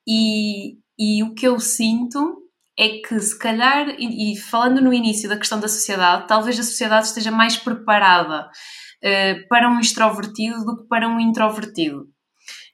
e, 0.09 0.79
e 0.98 1.22
o 1.22 1.35
que 1.35 1.46
eu 1.46 1.61
sinto 1.61 2.42
é 2.79 2.88
que 2.88 3.20
se 3.20 3.38
calhar, 3.38 3.88
e, 3.98 4.33
e, 4.33 4.37
falando 4.37 4.81
no 4.81 4.92
início 4.92 5.29
da 5.29 5.37
questão 5.37 5.61
da 5.61 5.68
sociedade, 5.68 6.27
talvez 6.27 6.59
a 6.59 6.62
sociedade 6.62 7.07
esteja 7.07 7.31
mais 7.31 7.57
preparada 7.57 8.48
uh, 8.48 9.48
para 9.48 9.68
um 9.68 9.79
extrovertido 9.79 10.64
do 10.64 10.79
que 10.79 10.88
para 10.88 11.07
um 11.07 11.20
introvertido 11.20 12.13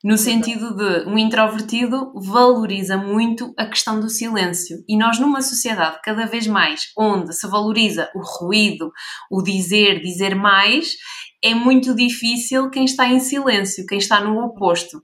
no 0.02 0.16
sentido 0.16 0.74
de 0.74 1.08
um 1.08 1.18
introvertido 1.18 2.12
valoriza 2.14 2.96
muito 2.96 3.52
a 3.56 3.66
questão 3.66 4.00
do 4.00 4.08
silêncio. 4.08 4.82
E 4.88 4.96
nós, 4.96 5.18
numa 5.18 5.42
sociedade 5.42 6.00
cada 6.02 6.26
vez 6.26 6.46
mais 6.46 6.90
onde 6.96 7.34
se 7.34 7.46
valoriza 7.46 8.10
o 8.14 8.20
ruído, 8.20 8.90
o 9.30 9.42
dizer, 9.42 10.00
dizer 10.00 10.34
mais, 10.34 10.96
é 11.42 11.54
muito 11.54 11.94
difícil 11.94 12.70
quem 12.70 12.84
está 12.84 13.08
em 13.08 13.20
silêncio, 13.20 13.86
quem 13.86 13.98
está 13.98 14.20
no 14.20 14.38
oposto. 14.42 15.02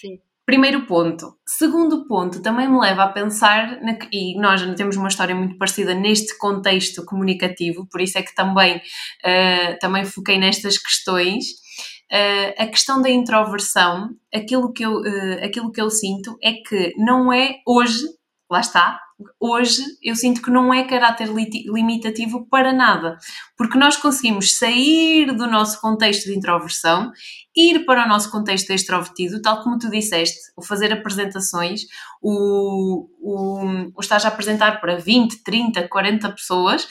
Sim. 0.00 0.18
Primeiro 0.44 0.86
ponto. 0.86 1.34
Segundo 1.46 2.06
ponto, 2.06 2.40
também 2.40 2.68
me 2.68 2.78
leva 2.78 3.04
a 3.04 3.08
pensar, 3.08 3.80
na, 3.82 3.98
e 4.12 4.38
nós 4.38 4.60
já 4.60 4.74
temos 4.74 4.96
uma 4.96 5.08
história 5.08 5.34
muito 5.34 5.56
parecida 5.56 5.94
neste 5.94 6.36
contexto 6.38 7.04
comunicativo, 7.04 7.88
por 7.90 8.00
isso 8.00 8.18
é 8.18 8.22
que 8.22 8.34
também, 8.34 8.76
uh, 8.76 9.78
também 9.80 10.04
foquei 10.04 10.38
nestas 10.38 10.78
questões 10.78 11.65
Uh, 12.12 12.54
a 12.56 12.66
questão 12.66 13.02
da 13.02 13.10
introversão, 13.10 14.10
aquilo 14.32 14.72
que, 14.72 14.84
eu, 14.84 15.00
uh, 15.00 15.44
aquilo 15.44 15.72
que 15.72 15.80
eu 15.80 15.90
sinto 15.90 16.38
é 16.40 16.52
que 16.52 16.94
não 16.96 17.32
é 17.32 17.56
hoje, 17.66 18.04
lá 18.48 18.60
está, 18.60 19.00
hoje 19.40 19.82
eu 20.02 20.14
sinto 20.14 20.42
que 20.42 20.50
não 20.50 20.72
é 20.72 20.84
caráter 20.84 21.28
limitativo 21.28 22.46
para 22.48 22.72
nada, 22.72 23.16
porque 23.56 23.78
nós 23.78 23.96
conseguimos 23.96 24.56
sair 24.56 25.34
do 25.34 25.46
nosso 25.46 25.80
contexto 25.80 26.26
de 26.26 26.36
introversão, 26.36 27.10
ir 27.56 27.84
para 27.84 28.04
o 28.04 28.08
nosso 28.08 28.30
contexto 28.30 28.70
extrovertido, 28.70 29.42
tal 29.42 29.62
como 29.62 29.78
tu 29.78 29.90
disseste, 29.90 30.38
o 30.56 30.62
fazer 30.62 30.92
apresentações, 30.92 31.82
o, 32.22 33.08
o, 33.20 33.90
o 33.96 34.00
estar 34.00 34.24
a 34.24 34.28
apresentar 34.28 34.80
para 34.80 34.96
20, 34.96 35.42
30, 35.42 35.88
40 35.88 36.30
pessoas. 36.30 36.84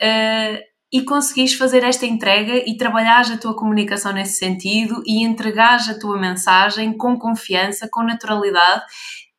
Uh, 0.00 0.71
e 0.92 1.02
conseguires 1.02 1.54
fazer 1.54 1.82
esta 1.82 2.04
entrega 2.04 2.62
e 2.68 2.76
trabalhares 2.76 3.30
a 3.30 3.38
tua 3.38 3.56
comunicação 3.56 4.12
nesse 4.12 4.38
sentido 4.38 5.02
e 5.06 5.24
entregares 5.24 5.88
a 5.88 5.98
tua 5.98 6.20
mensagem 6.20 6.96
com 6.96 7.18
confiança, 7.18 7.88
com 7.90 8.02
naturalidade. 8.02 8.82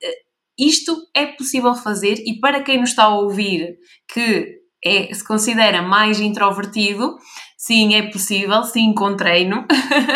Eh, 0.01 0.15
isto 0.57 0.97
é 1.15 1.27
possível 1.27 1.75
fazer 1.75 2.15
e 2.25 2.39
para 2.39 2.63
quem 2.63 2.79
nos 2.79 2.89
está 2.89 3.03
a 3.03 3.15
ouvir 3.15 3.77
que 4.11 4.63
é, 4.83 5.13
se 5.13 5.25
considera 5.25 5.81
mais 5.81 6.19
introvertido, 6.19 7.17
sim, 7.57 7.95
é 7.95 8.11
possível, 8.11 8.63
sim, 8.63 8.93
com 8.93 9.15
treino, 9.15 9.65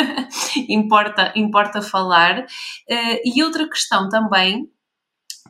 importa, 0.67 1.31
importa 1.35 1.81
falar. 1.81 2.41
Uh, 2.41 3.19
e 3.23 3.41
outra 3.43 3.69
questão 3.69 4.09
também 4.09 4.67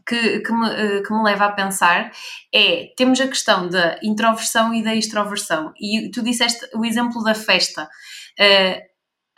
que, 0.08 0.40
que, 0.40 0.54
me, 0.54 0.70
eh, 0.70 1.02
que 1.02 1.14
me 1.14 1.24
leva 1.24 1.46
a 1.46 1.52
pensar 1.52 2.12
é, 2.54 2.94
temos 2.96 3.20
a 3.20 3.28
questão 3.28 3.68
da 3.68 4.00
introversão 4.02 4.74
e 4.74 4.82
da 4.84 4.96
extroversão, 4.96 5.74
e 5.80 6.10
tu 6.12 6.24
disseste 6.24 6.66
o 6.74 6.86
exemplo 6.86 7.24
da 7.24 7.36
festa. 7.36 7.90
Uh, 8.40 8.88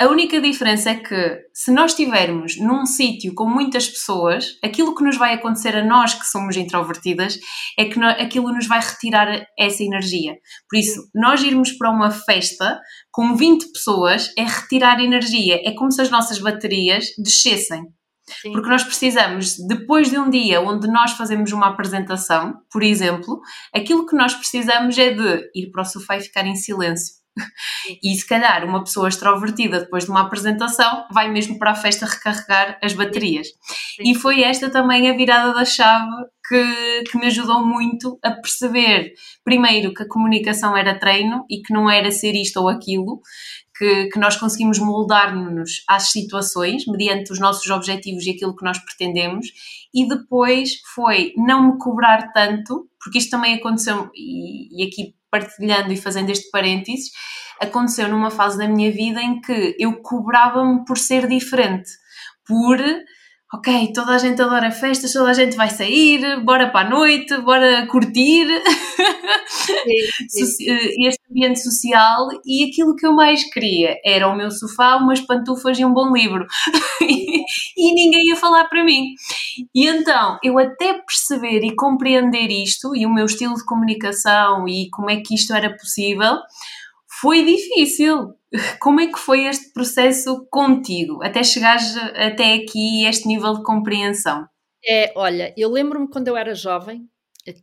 a 0.01 0.07
única 0.07 0.39
diferença 0.39 0.91
é 0.91 0.95
que 0.95 1.41
se 1.53 1.71
nós 1.71 1.91
estivermos 1.91 2.57
num 2.57 2.85
sítio 2.85 3.33
com 3.35 3.45
muitas 3.45 3.89
pessoas, 3.89 4.57
aquilo 4.63 4.95
que 4.95 5.03
nos 5.03 5.17
vai 5.17 5.33
acontecer 5.33 5.75
a 5.75 5.83
nós 5.83 6.13
que 6.13 6.25
somos 6.25 6.55
introvertidas 6.55 7.37
é 7.77 7.83
que 7.83 8.01
aquilo 8.01 8.53
nos 8.53 8.65
vai 8.65 8.79
retirar 8.79 9.45
essa 9.59 9.83
energia. 9.83 10.37
Por 10.69 10.79
isso, 10.79 11.01
nós 11.13 11.43
irmos 11.43 11.73
para 11.73 11.91
uma 11.91 12.11
festa 12.11 12.79
com 13.11 13.35
20 13.35 13.73
pessoas 13.73 14.31
é 14.37 14.43
retirar 14.43 15.01
energia, 15.01 15.59
é 15.65 15.73
como 15.73 15.91
se 15.91 16.01
as 16.01 16.09
nossas 16.09 16.39
baterias 16.39 17.07
descessem. 17.17 17.83
Sim. 18.41 18.51
Porque 18.51 18.69
nós 18.69 18.83
precisamos, 18.83 19.57
depois 19.67 20.09
de 20.09 20.17
um 20.17 20.29
dia 20.29 20.61
onde 20.61 20.87
nós 20.87 21.11
fazemos 21.11 21.51
uma 21.51 21.67
apresentação, 21.67 22.61
por 22.71 22.83
exemplo, 22.83 23.41
aquilo 23.73 24.05
que 24.05 24.15
nós 24.15 24.33
precisamos 24.33 24.97
é 24.97 25.11
de 25.11 25.49
ir 25.55 25.71
para 25.71 25.81
o 25.81 25.85
sofá 25.85 26.17
e 26.17 26.21
ficar 26.21 26.45
em 26.45 26.55
silêncio. 26.55 27.19
E 28.03 28.15
se 28.15 28.27
calhar 28.27 28.65
uma 28.65 28.83
pessoa 28.83 29.07
extrovertida 29.07 29.79
depois 29.79 30.05
de 30.05 30.11
uma 30.11 30.21
apresentação 30.21 31.05
vai 31.11 31.29
mesmo 31.29 31.57
para 31.57 31.71
a 31.71 31.75
festa 31.75 32.05
recarregar 32.05 32.77
as 32.83 32.93
baterias. 32.93 33.47
Sim. 33.47 34.11
E 34.11 34.15
foi 34.15 34.43
esta 34.43 34.69
também 34.69 35.09
a 35.09 35.15
virada 35.15 35.53
da 35.53 35.65
chave 35.65 36.09
que, 36.47 37.03
que 37.11 37.17
me 37.17 37.27
ajudou 37.27 37.65
muito 37.65 38.17
a 38.23 38.31
perceber, 38.31 39.13
primeiro, 39.43 39.93
que 39.93 40.03
a 40.03 40.07
comunicação 40.07 40.75
era 40.75 40.97
treino 40.97 41.45
e 41.49 41.61
que 41.61 41.73
não 41.73 41.89
era 41.89 42.11
ser 42.11 42.33
isto 42.33 42.59
ou 42.59 42.67
aquilo, 42.67 43.21
que, 43.79 44.09
que 44.09 44.19
nós 44.19 44.35
conseguimos 44.35 44.77
moldar-nos 44.77 45.83
às 45.87 46.11
situações 46.11 46.85
mediante 46.85 47.31
os 47.31 47.39
nossos 47.39 47.69
objetivos 47.71 48.25
e 48.25 48.31
aquilo 48.31 48.53
que 48.53 48.65
nós 48.65 48.77
pretendemos, 48.77 49.47
e 49.93 50.05
depois 50.05 50.81
foi 50.93 51.33
não 51.37 51.71
me 51.71 51.79
cobrar 51.79 52.33
tanto, 52.33 52.89
porque 53.01 53.19
isto 53.19 53.31
também 53.31 53.55
aconteceu, 53.55 54.11
e, 54.13 54.83
e 54.83 54.85
aqui 54.85 55.15
partilhando 55.31 55.93
e 55.93 55.97
fazendo 55.97 56.29
este 56.29 56.51
parênteses, 56.51 57.11
aconteceu 57.61 58.09
numa 58.09 58.29
fase 58.29 58.57
da 58.57 58.67
minha 58.67 58.91
vida 58.91 59.21
em 59.21 59.39
que 59.39 59.77
eu 59.79 60.01
cobrava-me 60.01 60.83
por 60.83 60.97
ser 60.97 61.27
diferente, 61.27 61.89
por 62.45 62.77
ok, 63.51 63.91
toda 63.93 64.11
a 64.11 64.17
gente 64.19 64.39
adora 64.41 64.69
festas, 64.69 65.11
toda 65.11 65.31
a 65.31 65.33
gente 65.33 65.55
vai 65.55 65.69
sair, 65.69 66.39
bora 66.43 66.69
para 66.69 66.87
a 66.87 66.89
noite, 66.89 67.35
bora 67.37 67.87
curtir 67.87 68.45
sim, 70.27 70.45
sim. 70.45 70.69
Eh, 70.69 71.07
este 71.07 71.21
ambiente 71.31 71.59
social 71.59 72.27
e 72.45 72.65
aquilo 72.65 72.95
que 72.95 73.07
eu 73.07 73.13
mais 73.13 73.43
queria 73.51 73.97
era 74.05 74.27
o 74.27 74.35
meu 74.35 74.51
sofá, 74.51 74.97
umas 74.97 75.19
pantufas 75.21 75.79
e 75.79 75.85
um 75.85 75.93
bom 75.93 76.13
livro 76.13 76.45
e, 77.01 77.43
e 77.75 77.93
ninguém 77.95 78.27
ia 78.27 78.35
falar 78.35 78.65
para 78.65 78.83
mim. 78.83 79.15
E 79.73 79.87
então, 79.87 80.37
eu 80.43 80.59
até 80.59 80.93
perceber 80.93 81.63
e 81.63 81.75
compreender 81.75 82.51
isto 82.51 82.95
e 82.95 83.05
o 83.05 83.13
meu 83.13 83.25
estilo 83.25 83.55
de 83.55 83.65
comunicação 83.65 84.67
e 84.67 84.89
como 84.91 85.09
é 85.09 85.17
que 85.21 85.33
isto 85.33 85.53
era 85.53 85.75
possível, 85.75 86.37
foi 87.19 87.43
difícil. 87.43 88.35
Como 88.79 88.99
é 88.99 89.07
que 89.07 89.19
foi 89.19 89.45
este 89.45 89.71
processo 89.73 90.47
contigo, 90.49 91.23
até 91.23 91.43
chegares 91.43 91.95
até 91.97 92.55
aqui 92.55 93.05
este 93.05 93.27
nível 93.27 93.53
de 93.53 93.63
compreensão? 93.63 94.47
É, 94.83 95.11
olha, 95.15 95.53
eu 95.57 95.69
lembro-me 95.69 96.09
quando 96.09 96.29
eu 96.29 96.37
era 96.37 96.55
jovem 96.55 97.07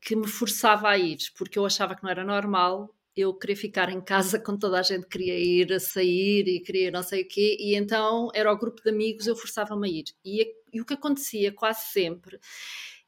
que 0.02 0.16
me 0.16 0.26
forçava 0.26 0.88
a 0.88 0.98
ir, 0.98 1.18
porque 1.36 1.58
eu 1.58 1.66
achava 1.66 1.94
que 1.94 2.02
não 2.02 2.10
era 2.10 2.24
normal 2.24 2.90
eu 3.16 3.32
querer 3.32 3.56
ficar 3.56 3.88
em 3.88 4.00
casa 4.00 4.38
quando 4.44 4.60
toda 4.60 4.78
a 4.78 4.82
gente 4.82 5.06
queria 5.06 5.38
ir 5.38 5.72
a 5.72 5.80
sair 5.80 6.46
e 6.46 6.60
queria 6.60 6.90
não 6.90 7.02
sei 7.02 7.22
o 7.22 7.28
quê, 7.28 7.56
e 7.58 7.74
então 7.74 8.28
era 8.34 8.52
o 8.52 8.58
grupo 8.58 8.82
de 8.82 8.90
amigos, 8.90 9.26
eu 9.26 9.36
forçava-me 9.36 9.88
a 9.88 9.90
ir. 9.90 10.04
E, 10.24 10.46
e 10.72 10.80
o 10.80 10.84
que 10.84 10.94
acontecia 10.94 11.52
quase 11.52 11.86
sempre 11.86 12.38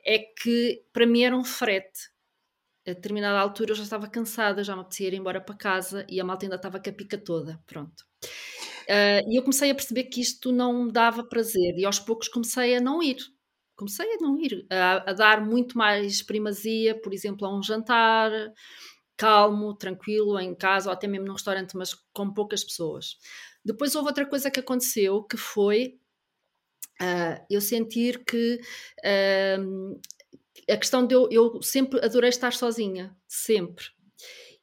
é 0.04 0.18
que 0.18 0.82
para 0.92 1.06
mim 1.06 1.22
era 1.22 1.36
um 1.36 1.44
frete 1.44 2.10
a 2.90 2.94
determinada 2.94 3.38
altura 3.38 3.72
eu 3.72 3.76
já 3.76 3.82
estava 3.82 4.08
cansada, 4.08 4.64
já 4.64 4.74
me 4.74 4.82
apetecia 4.82 5.08
ir 5.08 5.14
embora 5.14 5.40
para 5.40 5.54
casa 5.54 6.06
e 6.08 6.20
a 6.20 6.24
malta 6.24 6.46
ainda 6.46 6.56
estava 6.56 6.80
com 6.80 6.90
a 6.90 6.92
pica 6.92 7.18
toda, 7.18 7.60
pronto. 7.66 8.04
Uh, 8.88 9.30
e 9.30 9.38
eu 9.38 9.42
comecei 9.42 9.70
a 9.70 9.74
perceber 9.74 10.04
que 10.04 10.20
isto 10.20 10.50
não 10.50 10.84
me 10.84 10.92
dava 10.92 11.22
prazer 11.22 11.76
e 11.76 11.84
aos 11.84 11.98
poucos 11.98 12.28
comecei 12.28 12.76
a 12.76 12.80
não 12.80 13.02
ir. 13.02 13.18
Comecei 13.76 14.06
a 14.14 14.16
não 14.16 14.40
ir, 14.40 14.66
a, 14.70 15.10
a 15.10 15.12
dar 15.12 15.44
muito 15.44 15.78
mais 15.78 16.20
primazia, 16.20 17.00
por 17.00 17.12
exemplo, 17.12 17.46
a 17.46 17.56
um 17.56 17.62
jantar 17.62 18.32
calmo, 19.16 19.74
tranquilo, 19.74 20.38
em 20.38 20.54
casa 20.54 20.88
ou 20.88 20.92
até 20.92 21.06
mesmo 21.06 21.26
num 21.26 21.32
restaurante, 21.34 21.76
mas 21.76 21.94
com 22.12 22.32
poucas 22.32 22.64
pessoas. 22.64 23.18
Depois 23.64 23.94
houve 23.94 24.08
outra 24.08 24.24
coisa 24.24 24.50
que 24.50 24.60
aconteceu 24.60 25.22
que 25.24 25.36
foi 25.36 25.98
uh, 27.02 27.44
eu 27.50 27.60
sentir 27.60 28.24
que 28.24 28.60
uh, 29.04 30.00
a 30.68 30.76
questão 30.76 31.06
de 31.06 31.14
eu, 31.14 31.28
eu 31.30 31.62
sempre 31.62 32.04
adorei 32.04 32.30
estar 32.30 32.52
sozinha, 32.52 33.16
sempre. 33.26 33.86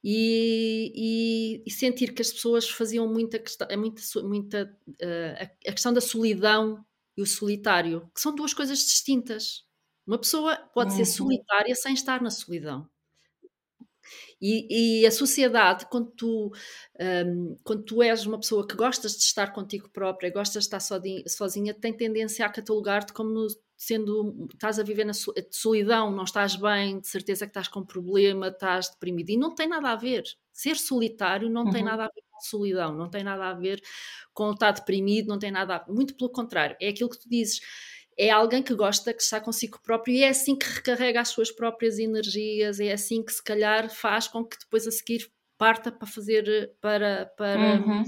E, 0.04 0.92
e, 0.96 1.64
e, 1.66 1.72
sentir 1.72 2.14
que 2.14 2.22
as 2.22 2.32
pessoas 2.32 2.70
faziam 2.70 3.12
muita 3.12 3.40
questão, 3.40 3.68
é 3.72 3.76
muita, 3.76 4.02
muita 4.24 4.78
uh, 4.88 5.44
a 5.66 5.72
questão 5.72 5.92
da 5.92 6.00
solidão 6.00 6.86
e 7.18 7.24
o 7.24 7.26
solitário, 7.26 8.08
que 8.14 8.22
são 8.22 8.36
duas 8.36 8.54
coisas 8.54 8.78
distintas. 8.78 9.66
Uma 10.06 10.20
pessoa 10.20 10.58
pode 10.76 10.92
uhum. 10.92 10.98
ser 10.98 11.06
solitária 11.06 11.74
sem 11.74 11.96
estar 11.96 12.22
na 12.22 12.30
solidão. 12.30 12.88
E, 14.40 15.02
e, 15.02 15.06
a 15.06 15.12
sociedade, 15.12 15.88
quando 15.88 16.12
tu, 16.12 16.52
um, 17.26 17.58
quando 17.64 17.84
tu 17.84 18.04
és 18.04 18.26
uma 18.26 18.40
pessoa 18.40 18.68
que 18.68 18.76
gostas 18.76 19.14
de 19.14 19.24
estar 19.24 19.52
contigo 19.54 19.90
própria, 19.90 20.32
gostas 20.32 20.64
de 20.64 20.68
estar 20.68 20.80
sozinha, 20.80 21.24
sozinha 21.28 21.74
tem 21.74 21.94
tendência 21.94 22.46
a 22.46 22.50
catalogar-te 22.50 23.14
como 23.14 23.48
sendo 23.78 24.48
estás 24.54 24.80
a 24.80 24.84
viver 24.84 25.06
na 25.06 25.14
solidão, 25.52 26.12
não 26.12 26.24
estás 26.24 26.56
bem, 26.56 27.00
de 27.00 27.08
certeza 27.08 27.46
que 27.46 27.50
estás 27.50 27.68
com 27.68 27.86
problema, 27.86 28.48
estás 28.48 28.90
deprimido. 28.90 29.30
E 29.30 29.38
não 29.38 29.54
tem 29.54 29.68
nada 29.68 29.90
a 29.90 29.96
ver. 29.96 30.24
Ser 30.52 30.78
solitário 30.78 31.50
não 31.50 31.66
uhum. 31.66 31.72
tem 31.72 31.84
nada 31.84 32.06
a 32.06 32.08
ver 32.08 32.24
com 32.30 32.40
solidão, 32.40 32.96
não 32.96 33.10
tem 33.10 33.24
nada 33.24 33.50
a 33.50 33.54
ver 33.54 33.82
com 34.34 34.52
estar 34.52 34.72
deprimido, 34.72 35.28
não 35.28 35.40
tem 35.40 35.52
nada 35.52 35.76
a 35.76 35.80
ver. 35.80 35.92
Muito 35.92 36.16
pelo 36.16 36.30
contrário, 36.30 36.76
é 36.82 36.90
aquilo 36.90 37.10
que 37.10 37.20
tu 37.20 37.30
dizes. 37.30 37.60
É 38.18 38.30
alguém 38.30 38.64
que 38.64 38.74
gosta, 38.74 39.14
que 39.14 39.22
está 39.22 39.42
consigo 39.42 39.78
próprio 39.84 40.16
e 40.16 40.24
é 40.24 40.30
assim 40.30 40.56
que 40.56 40.66
recarrega 40.66 41.20
as 41.20 41.30
suas 41.30 41.52
próprias 41.52 42.00
energias, 42.00 42.80
é 42.80 42.94
assim 42.94 43.22
que 43.22 43.34
se 43.34 43.44
calhar 43.44 43.90
faz 43.94 44.26
com 44.26 44.46
que 44.46 44.58
depois 44.58 44.88
a 44.88 44.92
seguir 44.92 45.30
parta 45.58 45.92
para 45.92 46.08
fazer 46.08 46.74
para, 46.80 47.26
para, 47.38 47.82
uhum. 47.82 48.04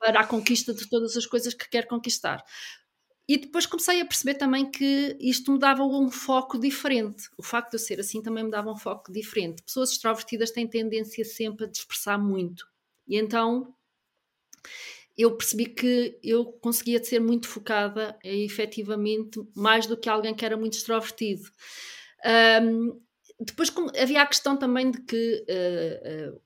para 0.00 0.20
a 0.20 0.26
conquista 0.26 0.74
de 0.74 0.88
todas 0.88 1.16
as 1.16 1.26
coisas 1.26 1.54
que 1.54 1.68
quer 1.68 1.86
conquistar. 1.86 2.42
E 3.28 3.38
depois 3.38 3.66
comecei 3.66 4.00
a 4.00 4.04
perceber 4.04 4.34
também 4.34 4.70
que 4.70 5.16
isto 5.20 5.52
me 5.52 5.58
dava 5.58 5.84
um 5.84 6.10
foco 6.10 6.58
diferente. 6.58 7.28
O 7.38 7.42
facto 7.42 7.70
de 7.70 7.76
eu 7.76 7.80
ser 7.80 8.00
assim 8.00 8.20
também 8.20 8.44
me 8.44 8.50
dava 8.50 8.70
um 8.70 8.76
foco 8.76 9.12
diferente. 9.12 9.62
Pessoas 9.62 9.92
extrovertidas 9.92 10.50
têm 10.50 10.68
tendência 10.68 11.24
sempre 11.24 11.64
a 11.64 11.68
dispersar 11.68 12.20
muito. 12.20 12.66
E 13.06 13.16
então 13.16 13.74
eu 15.16 15.36
percebi 15.36 15.66
que 15.66 16.18
eu 16.22 16.46
conseguia 16.46 17.02
ser 17.02 17.20
muito 17.20 17.46
focada 17.46 18.18
e 18.24 18.44
efetivamente 18.44 19.40
mais 19.54 19.86
do 19.86 19.96
que 19.96 20.08
alguém 20.08 20.34
que 20.34 20.44
era 20.44 20.56
muito 20.56 20.74
extrovertido. 20.74 21.42
Um, 22.62 23.00
depois 23.40 23.72
havia 24.00 24.22
a 24.22 24.26
questão 24.26 24.56
também 24.56 24.90
de 24.90 25.00
que 25.02 25.44
uh, 25.48 26.34
uh, 26.34 26.40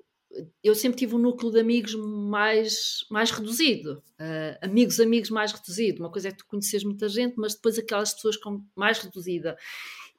eu 0.62 0.74
sempre 0.74 0.98
tive 0.98 1.14
um 1.14 1.18
núcleo 1.18 1.50
de 1.50 1.60
amigos 1.60 1.94
mais, 1.94 3.06
mais 3.10 3.30
reduzido, 3.30 4.02
uh, 4.20 4.58
amigos, 4.60 5.00
amigos 5.00 5.30
mais 5.30 5.52
reduzido. 5.52 6.00
Uma 6.00 6.10
coisa 6.10 6.28
é 6.28 6.32
tu 6.32 6.46
conheces 6.46 6.84
muita 6.84 7.08
gente, 7.08 7.34
mas 7.36 7.54
depois 7.54 7.78
aquelas 7.78 8.12
pessoas 8.14 8.36
com 8.36 8.62
mais 8.74 8.98
reduzida. 8.98 9.56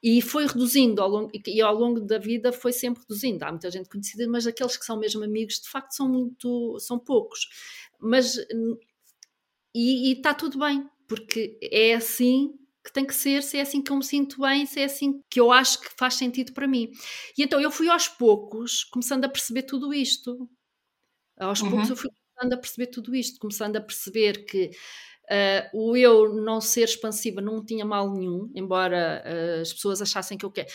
E 0.02 0.22
foi 0.22 0.46
reduzindo 0.46 1.02
ao 1.02 1.08
longo, 1.08 1.30
e 1.46 1.60
ao 1.60 1.74
longo 1.74 2.00
da 2.00 2.18
vida 2.18 2.52
foi 2.52 2.72
sempre 2.72 3.02
reduzindo. 3.02 3.42
Há 3.44 3.50
muita 3.50 3.70
gente 3.70 3.88
conhecida, 3.88 4.28
mas 4.28 4.46
aqueles 4.46 4.76
que 4.76 4.84
são 4.84 4.98
mesmo 4.98 5.24
amigos, 5.24 5.60
de 5.60 5.68
facto, 5.68 5.92
são 5.92 6.08
muito, 6.08 6.78
são 6.78 6.98
poucos. 6.98 7.48
Mas, 7.98 8.36
e 9.74 10.12
está 10.12 10.32
tudo 10.32 10.58
bem, 10.58 10.88
porque 11.06 11.58
é 11.62 11.94
assim 11.94 12.54
que 12.88 12.92
tem 12.92 13.06
que 13.06 13.14
ser, 13.14 13.42
se 13.42 13.58
é 13.58 13.60
assim 13.60 13.82
que 13.82 13.92
eu 13.92 13.96
me 13.96 14.04
sinto 14.04 14.40
bem, 14.40 14.64
se 14.64 14.80
é 14.80 14.84
assim 14.84 15.22
que 15.30 15.38
eu 15.38 15.52
acho 15.52 15.80
que 15.80 15.88
faz 15.96 16.14
sentido 16.14 16.54
para 16.54 16.66
mim. 16.66 16.90
E 17.36 17.42
então 17.42 17.60
eu 17.60 17.70
fui 17.70 17.88
aos 17.88 18.08
poucos 18.08 18.82
começando 18.84 19.24
a 19.24 19.28
perceber 19.28 19.62
tudo 19.64 19.92
isto. 19.92 20.48
Aos 21.38 21.60
uhum. 21.60 21.70
poucos 21.70 21.90
eu 21.90 21.96
fui 21.96 22.10
começando 22.10 22.52
a 22.54 22.56
perceber 22.56 22.86
tudo 22.86 23.14
isto, 23.14 23.38
começando 23.38 23.76
a 23.76 23.80
perceber 23.80 24.46
que 24.46 24.70
uh, 25.30 25.78
o 25.78 25.96
eu 25.96 26.34
não 26.34 26.62
ser 26.62 26.84
expansiva 26.84 27.42
não 27.42 27.62
tinha 27.62 27.84
mal 27.84 28.10
nenhum, 28.10 28.50
embora 28.54 29.22
uh, 29.22 29.60
as 29.60 29.72
pessoas 29.72 30.00
achassem 30.00 30.38
que 30.38 30.46
eu 30.46 30.50
quero. 30.50 30.68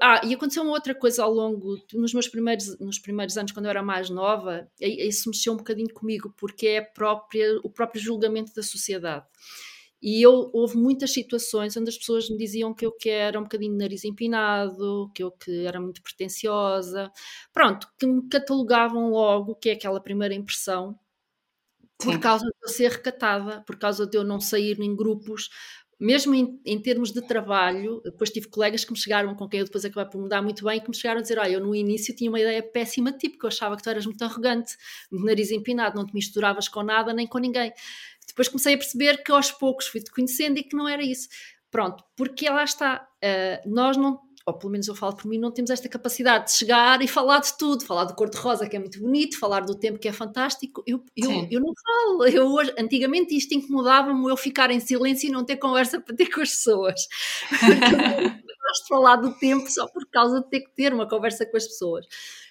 Ah, 0.00 0.20
e 0.24 0.32
aconteceu 0.32 0.62
uma 0.62 0.72
outra 0.72 0.94
coisa 0.94 1.24
ao 1.24 1.32
longo, 1.32 1.76
nos 1.92 2.14
meus 2.14 2.28
primeiros, 2.28 2.78
nos 2.78 3.00
primeiros 3.00 3.36
anos, 3.36 3.50
quando 3.50 3.66
eu 3.66 3.70
era 3.70 3.82
mais 3.82 4.08
nova, 4.08 4.70
isso 4.80 5.28
mexeu 5.28 5.54
um 5.54 5.56
bocadinho 5.56 5.92
comigo, 5.92 6.32
porque 6.36 6.68
é 6.68 6.80
própria, 6.80 7.58
o 7.64 7.70
próprio 7.70 8.00
julgamento 8.00 8.54
da 8.54 8.62
sociedade. 8.62 9.26
E 10.00 10.24
eu, 10.24 10.50
houve 10.52 10.76
muitas 10.76 11.12
situações 11.12 11.76
onde 11.76 11.90
as 11.90 11.98
pessoas 11.98 12.30
me 12.30 12.36
diziam 12.36 12.72
que 12.72 12.86
eu 12.86 12.92
que 12.92 13.10
era 13.10 13.38
um 13.38 13.42
bocadinho 13.42 13.72
de 13.72 13.78
nariz 13.78 14.04
empinado, 14.04 15.10
que 15.14 15.22
eu 15.22 15.32
que 15.32 15.66
era 15.66 15.80
muito 15.80 16.02
pretenciosa, 16.02 17.10
pronto, 17.52 17.88
que 17.98 18.06
me 18.06 18.28
catalogavam 18.28 19.10
logo, 19.10 19.56
que 19.56 19.70
é 19.70 19.72
aquela 19.72 20.00
primeira 20.00 20.34
impressão, 20.34 20.98
por 21.98 22.14
Sim. 22.14 22.20
causa 22.20 22.44
de 22.44 22.52
eu 22.62 22.68
ser 22.68 22.90
recatada, 22.92 23.62
por 23.66 23.76
causa 23.76 24.06
de 24.06 24.16
eu 24.16 24.22
não 24.22 24.40
sair 24.40 24.80
em 24.80 24.94
grupos, 24.94 25.48
mesmo 26.00 26.32
em, 26.32 26.60
em, 26.64 26.80
termos 26.80 27.10
de 27.10 27.20
trabalho, 27.20 28.00
depois 28.04 28.30
tive 28.30 28.46
colegas 28.46 28.84
que 28.84 28.92
me 28.92 28.98
chegaram, 28.98 29.34
com 29.34 29.48
quem 29.48 29.58
eu 29.58 29.66
depois 29.66 29.84
acabei 29.84 30.08
por 30.08 30.20
mudar 30.20 30.40
muito 30.40 30.64
bem, 30.64 30.80
que 30.80 30.88
me 30.88 30.94
chegaram 30.94 31.18
a 31.18 31.22
dizer: 31.22 31.38
Olha, 31.40 31.54
eu 31.54 31.60
no 31.60 31.74
início 31.74 32.14
tinha 32.14 32.30
uma 32.30 32.38
ideia 32.38 32.62
péssima 32.62 33.10
tipo, 33.10 33.36
que 33.36 33.44
eu 33.44 33.48
achava 33.48 33.76
que 33.76 33.82
tu 33.82 33.90
eras 33.90 34.06
muito 34.06 34.22
arrogante, 34.22 34.76
de 35.10 35.24
nariz 35.24 35.50
empinado, 35.50 35.96
não 35.96 36.06
te 36.06 36.14
misturavas 36.14 36.68
com 36.68 36.84
nada 36.84 37.12
nem 37.12 37.26
com 37.26 37.38
ninguém. 37.38 37.72
Depois 38.28 38.48
comecei 38.48 38.74
a 38.74 38.78
perceber 38.78 39.22
que 39.22 39.32
aos 39.32 39.50
poucos 39.50 39.88
fui-te 39.88 40.10
conhecendo 40.10 40.58
e 40.58 40.62
que 40.62 40.76
não 40.76 40.88
era 40.88 41.02
isso. 41.02 41.28
Pronto, 41.70 42.04
porque 42.16 42.48
lá 42.48 42.64
está, 42.64 43.06
uh, 43.24 43.70
nós 43.70 43.96
não, 43.96 44.20
ou 44.48 44.54
pelo 44.54 44.72
menos 44.72 44.88
eu 44.88 44.94
falo 44.94 45.14
por 45.14 45.26
mim, 45.26 45.38
não 45.38 45.50
temos 45.50 45.70
esta 45.70 45.88
capacidade 45.88 46.46
de 46.46 46.52
chegar 46.52 47.02
e 47.02 47.06
falar 47.08 47.40
de 47.40 47.56
tudo, 47.56 47.84
falar 47.84 48.04
do 48.04 48.14
cor-de-rosa 48.14 48.68
que 48.68 48.76
é 48.76 48.78
muito 48.78 48.98
bonito, 48.98 49.38
falar 49.38 49.60
do 49.60 49.74
tempo 49.74 49.98
que 49.98 50.08
é 50.08 50.12
fantástico. 50.12 50.82
Eu, 50.86 51.04
eu, 51.16 51.30
eu 51.50 51.60
não 51.60 51.72
falo, 51.74 52.26
eu 52.26 52.46
hoje, 52.46 52.74
antigamente 52.78 53.36
isto 53.36 53.54
incomodava-me 53.54 54.28
eu 54.30 54.36
ficar 54.36 54.70
em 54.70 54.80
silêncio 54.80 55.28
e 55.28 55.32
não 55.32 55.44
ter 55.44 55.56
conversa 55.56 56.00
para 56.00 56.16
ter 56.16 56.30
com 56.30 56.40
as 56.40 56.50
pessoas. 56.50 57.06
gosto 58.68 58.82
de 58.82 58.88
falar 58.88 59.16
do 59.16 59.32
tempo 59.34 59.68
só 59.70 59.86
por 59.86 60.06
causa 60.10 60.40
de 60.40 60.48
ter 60.48 60.60
que 60.60 60.70
ter 60.74 60.92
uma 60.92 61.08
conversa 61.08 61.46
com 61.46 61.56
as 61.56 61.66
pessoas. 61.66 62.06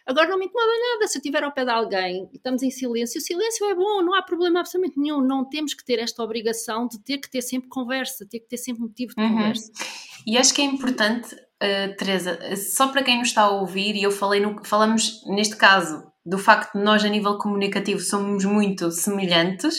Agora 0.06 0.30
não 0.30 0.39
me 0.39 0.45
incomoda 0.45 0.72
nada 0.93 1.08
se 1.08 1.18
eu 1.18 1.20
estiver 1.20 1.43
ao 1.43 1.52
pé 1.52 1.66
de 1.66 1.72
alguém 1.72 2.30
e 2.32 2.38
estamos 2.38 2.64
em 2.64 2.72
silêncio. 2.72 3.20
O 3.20 3.22
silêncio 3.22 3.66
é 3.66 3.76
bom, 3.76 4.02
não 4.02 4.16
há 4.16 4.22
problema 4.22 4.62
absolutamente 4.62 5.00
nenhum. 5.00 5.22
Não 5.22 5.43
temos 5.43 5.74
que 5.74 5.84
ter 5.84 6.00
esta 6.00 6.24
obrigação 6.24 6.88
de 6.88 7.00
ter 7.00 7.18
que 7.18 7.30
ter 7.30 7.41
sempre 7.41 7.70
conversa, 7.70 8.26
ter 8.26 8.39
que 8.39 8.48
ter 8.48 8.58
sempre 8.58 8.84
motivo 8.84 9.14
de 9.14 9.22
uhum. 9.22 9.30
conversa. 9.30 9.72
E 10.26 10.38
acho 10.38 10.54
que 10.54 10.62
é 10.62 10.66
importante, 10.66 11.36
uh, 11.64 11.95
Teresa, 11.97 12.39
só 12.55 12.89
para 12.89 13.03
quem 13.03 13.20
nos 13.20 13.30
está 13.30 13.43
a 13.43 13.51
ouvir, 13.51 13.95
e 13.95 14.03
eu 14.03 14.12
falei 14.12 14.39
no, 14.39 14.64
falamos 14.64 15.24
neste 15.26 15.55
caso 15.55 16.12
do 16.28 16.38
facto 16.38 16.78
de 16.78 16.84
nós, 16.84 17.05
a 17.05 17.07
nível 17.07 17.38
comunicativo, 17.38 18.01
somos 18.01 18.43
muito 18.43 18.91
semelhantes 18.91 19.75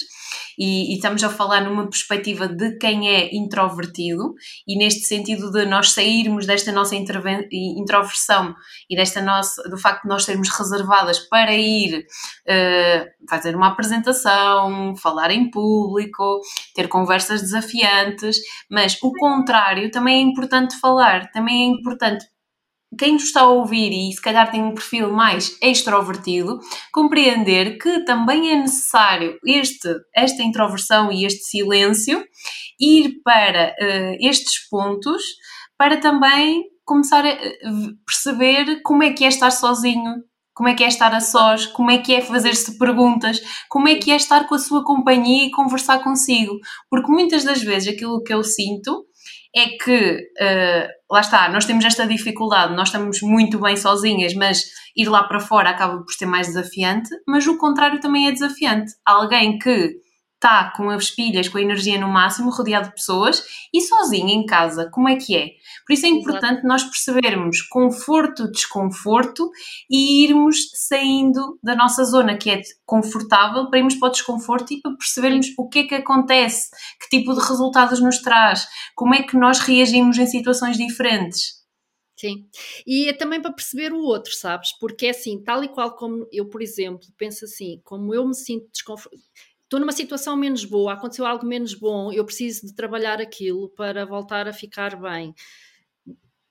e, 0.59 0.93
e, 0.93 0.97
estamos 0.97 1.23
a 1.23 1.29
falar 1.29 1.61
numa 1.61 1.89
perspectiva 1.89 2.49
de 2.49 2.77
quem 2.79 3.09
é 3.09 3.35
introvertido 3.35 4.35
e 4.67 4.77
neste 4.77 5.03
sentido 5.03 5.53
de 5.53 5.67
nós 5.67 5.93
sairmos 5.93 6.47
desta 6.47 6.73
nossa 6.73 6.97
introversão 6.97 8.55
e 8.89 8.97
desta 8.97 9.21
nossa, 9.21 9.63
do 9.69 9.77
facto 9.77 10.03
de 10.03 10.09
nós 10.09 10.25
sermos 10.25 10.49
reservadas 10.49 11.19
para 11.29 11.55
ir 11.55 11.99
uh, 11.99 13.29
fazer 13.29 13.55
uma 13.55 13.69
apresentação, 13.69 14.97
falar 14.97 15.31
em 15.31 15.51
público, 15.51 16.41
ter 16.75 16.89
conversas 16.89 17.43
desafiantes, 17.43 18.39
mas 18.71 18.99
o 19.03 19.13
contrário 19.13 19.91
também 19.91 20.17
é 20.17 20.23
importante 20.23 20.79
falar, 20.81 21.31
também 21.31 21.63
é 21.63 21.67
importante 21.67 22.25
quem 22.97 23.13
nos 23.13 23.25
está 23.25 23.43
a 23.43 23.51
ouvir 23.51 23.91
e 23.93 24.13
se 24.13 24.21
calhar 24.21 24.51
tem 24.51 24.63
um 24.63 24.75
perfil 24.75 25.13
mais 25.13 25.57
extrovertido, 25.63 26.59
compreender 26.93 27.79
que 27.79 28.05
também 28.05 28.51
é 28.51 28.57
necessário 28.57 29.39
este, 29.45 29.89
esta 30.15 30.43
introversão 30.43 31.13
e 31.13 31.25
este 31.25 31.45
silêncio 31.45 32.25
ir 32.81 33.21
para 33.23 33.75
uh, 33.81 34.17
estes 34.21 34.69
pontos 34.69 35.23
para 35.77 35.99
também 35.99 36.65
começar 36.85 37.25
a 37.27 37.39
perceber 38.07 38.81
como 38.83 39.03
é 39.03 39.13
que 39.13 39.25
é 39.25 39.29
estar 39.29 39.51
sozinho, 39.51 40.15
como 40.55 40.69
é 40.69 40.75
que 40.75 40.83
é 40.83 40.89
estar 40.89 41.15
a 41.15 41.21
sós, 41.21 41.67
como 41.67 41.91
é 41.91 41.99
que 41.99 42.15
é 42.15 42.21
fazer-se 42.21 42.79
perguntas, 42.79 43.41
como 43.69 43.87
é 43.87 43.95
que 43.95 44.11
é 44.11 44.17
estar 44.17 44.49
com 44.49 44.55
a 44.55 44.59
sua 44.59 44.83
companhia 44.83 45.47
e 45.47 45.51
conversar 45.51 46.03
consigo. 46.03 46.59
Porque 46.91 47.13
muitas 47.13 47.45
das 47.45 47.63
vezes 47.63 47.95
aquilo 47.95 48.23
que 48.25 48.35
eu 48.35 48.43
sinto 48.43 49.05
é 49.55 49.67
que, 49.83 50.17
uh, 50.41 50.89
lá 51.11 51.21
está, 51.21 51.49
nós 51.49 51.65
temos 51.65 51.85
esta 51.85 52.07
dificuldade, 52.07 52.75
nós 52.75 52.89
estamos 52.89 53.21
muito 53.23 53.59
bem 53.59 53.77
sozinhas, 53.77 54.35
mas 54.35 54.63
ir 54.97 55.09
lá 55.09 55.25
para 55.25 55.41
fora 55.41 55.71
acaba 55.71 55.99
por 55.99 56.13
ser 56.13 56.27
mais 56.27 56.49
desafiante, 56.49 57.09
mas 57.27 57.47
o 57.47 57.57
contrário 57.57 58.01
também 58.01 58.29
é 58.29 58.33
desafiante. 58.33 58.93
Alguém 59.07 59.59
que 59.59 59.97
está 60.39 60.73
com 60.75 60.89
as 60.89 61.11
pilhas, 61.11 61.49
com 61.49 61.59
a 61.59 61.63
energia 61.63 62.01
no 62.01 62.09
máximo, 62.09 62.51
rodeado 62.51 62.89
de 62.89 62.95
pessoas 62.95 63.45
e 63.75 63.81
sozinho 63.81 64.29
em 64.29 64.47
casa, 64.47 64.89
como 64.91 65.09
é 65.09 65.17
que 65.17 65.37
é? 65.37 65.51
Por 65.87 65.93
isso 65.93 66.07
é 66.07 66.09
importante 66.09 66.59
Exato. 66.59 66.67
nós 66.67 66.85
percebermos 66.85 67.61
conforto, 67.63 68.51
desconforto 68.51 69.51
e 69.91 70.25
irmos 70.25 70.71
saindo 70.75 71.59
da 71.63 71.75
nossa 71.75 72.05
zona 72.05 72.37
que 72.37 72.51
é 72.51 72.63
confortável 72.87 73.69
para 73.69 73.81
irmos 73.81 73.97
para 73.97 74.09
o 74.09 74.13
desconforto 74.13 74.73
e 74.73 74.81
para 74.81 74.97
percebermos 74.97 75.49
o 75.59 75.69
que 75.69 75.81
é 75.81 75.85
que 75.85 75.95
acontece, 75.97 76.71
que 77.01 77.19
tipo 77.19 77.35
de 77.35 77.41
resultados 77.41 78.01
nos 78.01 78.19
traz, 78.23 78.67
como 78.95 79.15
é 79.15 79.23
que 79.23 79.37
nós 79.37 79.59
reagimos 79.59 80.19
em 80.19 80.27
situações 80.27 80.77
diferentes. 80.77 81.59
Sim, 82.17 82.49
e 82.85 83.09
é 83.09 83.13
também 83.13 83.41
para 83.41 83.53
perceber 83.53 83.93
o 83.93 84.03
outro, 84.03 84.35
sabes? 84.35 84.73
Porque 84.81 85.07
é 85.07 85.11
assim, 85.11 85.41
tal 85.41 85.63
e 85.63 85.69
qual 85.69 85.95
como 85.95 86.27
eu, 86.33 86.49
por 86.49 86.61
exemplo, 86.61 87.07
penso 87.17 87.45
assim, 87.45 87.81
como 87.85 88.13
eu 88.13 88.27
me 88.27 88.35
sinto 88.35 88.69
desconfortável 88.73 89.21
estou 89.69 89.79
numa 89.79 89.93
situação 89.93 90.35
menos 90.35 90.65
boa, 90.65 90.95
aconteceu 90.95 91.27
algo 91.27 91.47
menos 91.47 91.75
bom, 91.75 92.11
eu 92.11 92.25
preciso 92.25 92.67
de 92.67 92.75
trabalhar 92.75 93.21
aquilo 93.21 93.69
para 93.69 94.07
voltar 94.07 94.49
a 94.49 94.53
ficar 94.53 94.99
bem. 94.99 95.35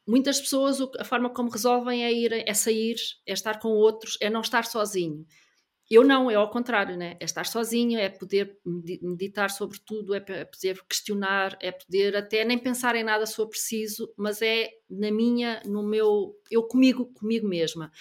Muitas 0.07 0.39
pessoas, 0.39 0.77
a 0.99 1.03
forma 1.03 1.29
como 1.29 1.49
resolvem 1.49 2.05
é 2.05 2.13
ir, 2.13 2.31
é 2.31 2.53
sair, 2.53 2.95
é 3.25 3.33
estar 3.33 3.59
com 3.59 3.69
outros, 3.69 4.17
é 4.21 4.29
não 4.29 4.41
estar 4.41 4.65
sozinho. 4.65 5.25
Eu 5.89 6.03
não, 6.03 6.29
é 6.29 6.35
ao 6.35 6.49
contrário, 6.49 6.95
né? 6.95 7.17
É 7.19 7.25
estar 7.25 7.45
sozinho, 7.45 7.97
é 7.97 8.07
poder 8.07 8.57
meditar 9.01 9.49
sobre 9.49 9.79
tudo, 9.79 10.13
é, 10.13 10.23
é 10.27 10.45
poder 10.45 10.79
questionar, 10.87 11.57
é 11.59 11.71
poder 11.71 12.15
até 12.15 12.45
nem 12.45 12.57
pensar 12.57 12.95
em 12.95 13.03
nada 13.03 13.25
se 13.25 13.35
for 13.35 13.47
preciso, 13.47 14.13
mas 14.15 14.41
é 14.41 14.69
na 14.89 15.09
minha, 15.11 15.61
no 15.65 15.81
meu, 15.81 16.35
eu 16.51 16.63
comigo, 16.63 17.07
comigo 17.13 17.47
mesma. 17.47 17.91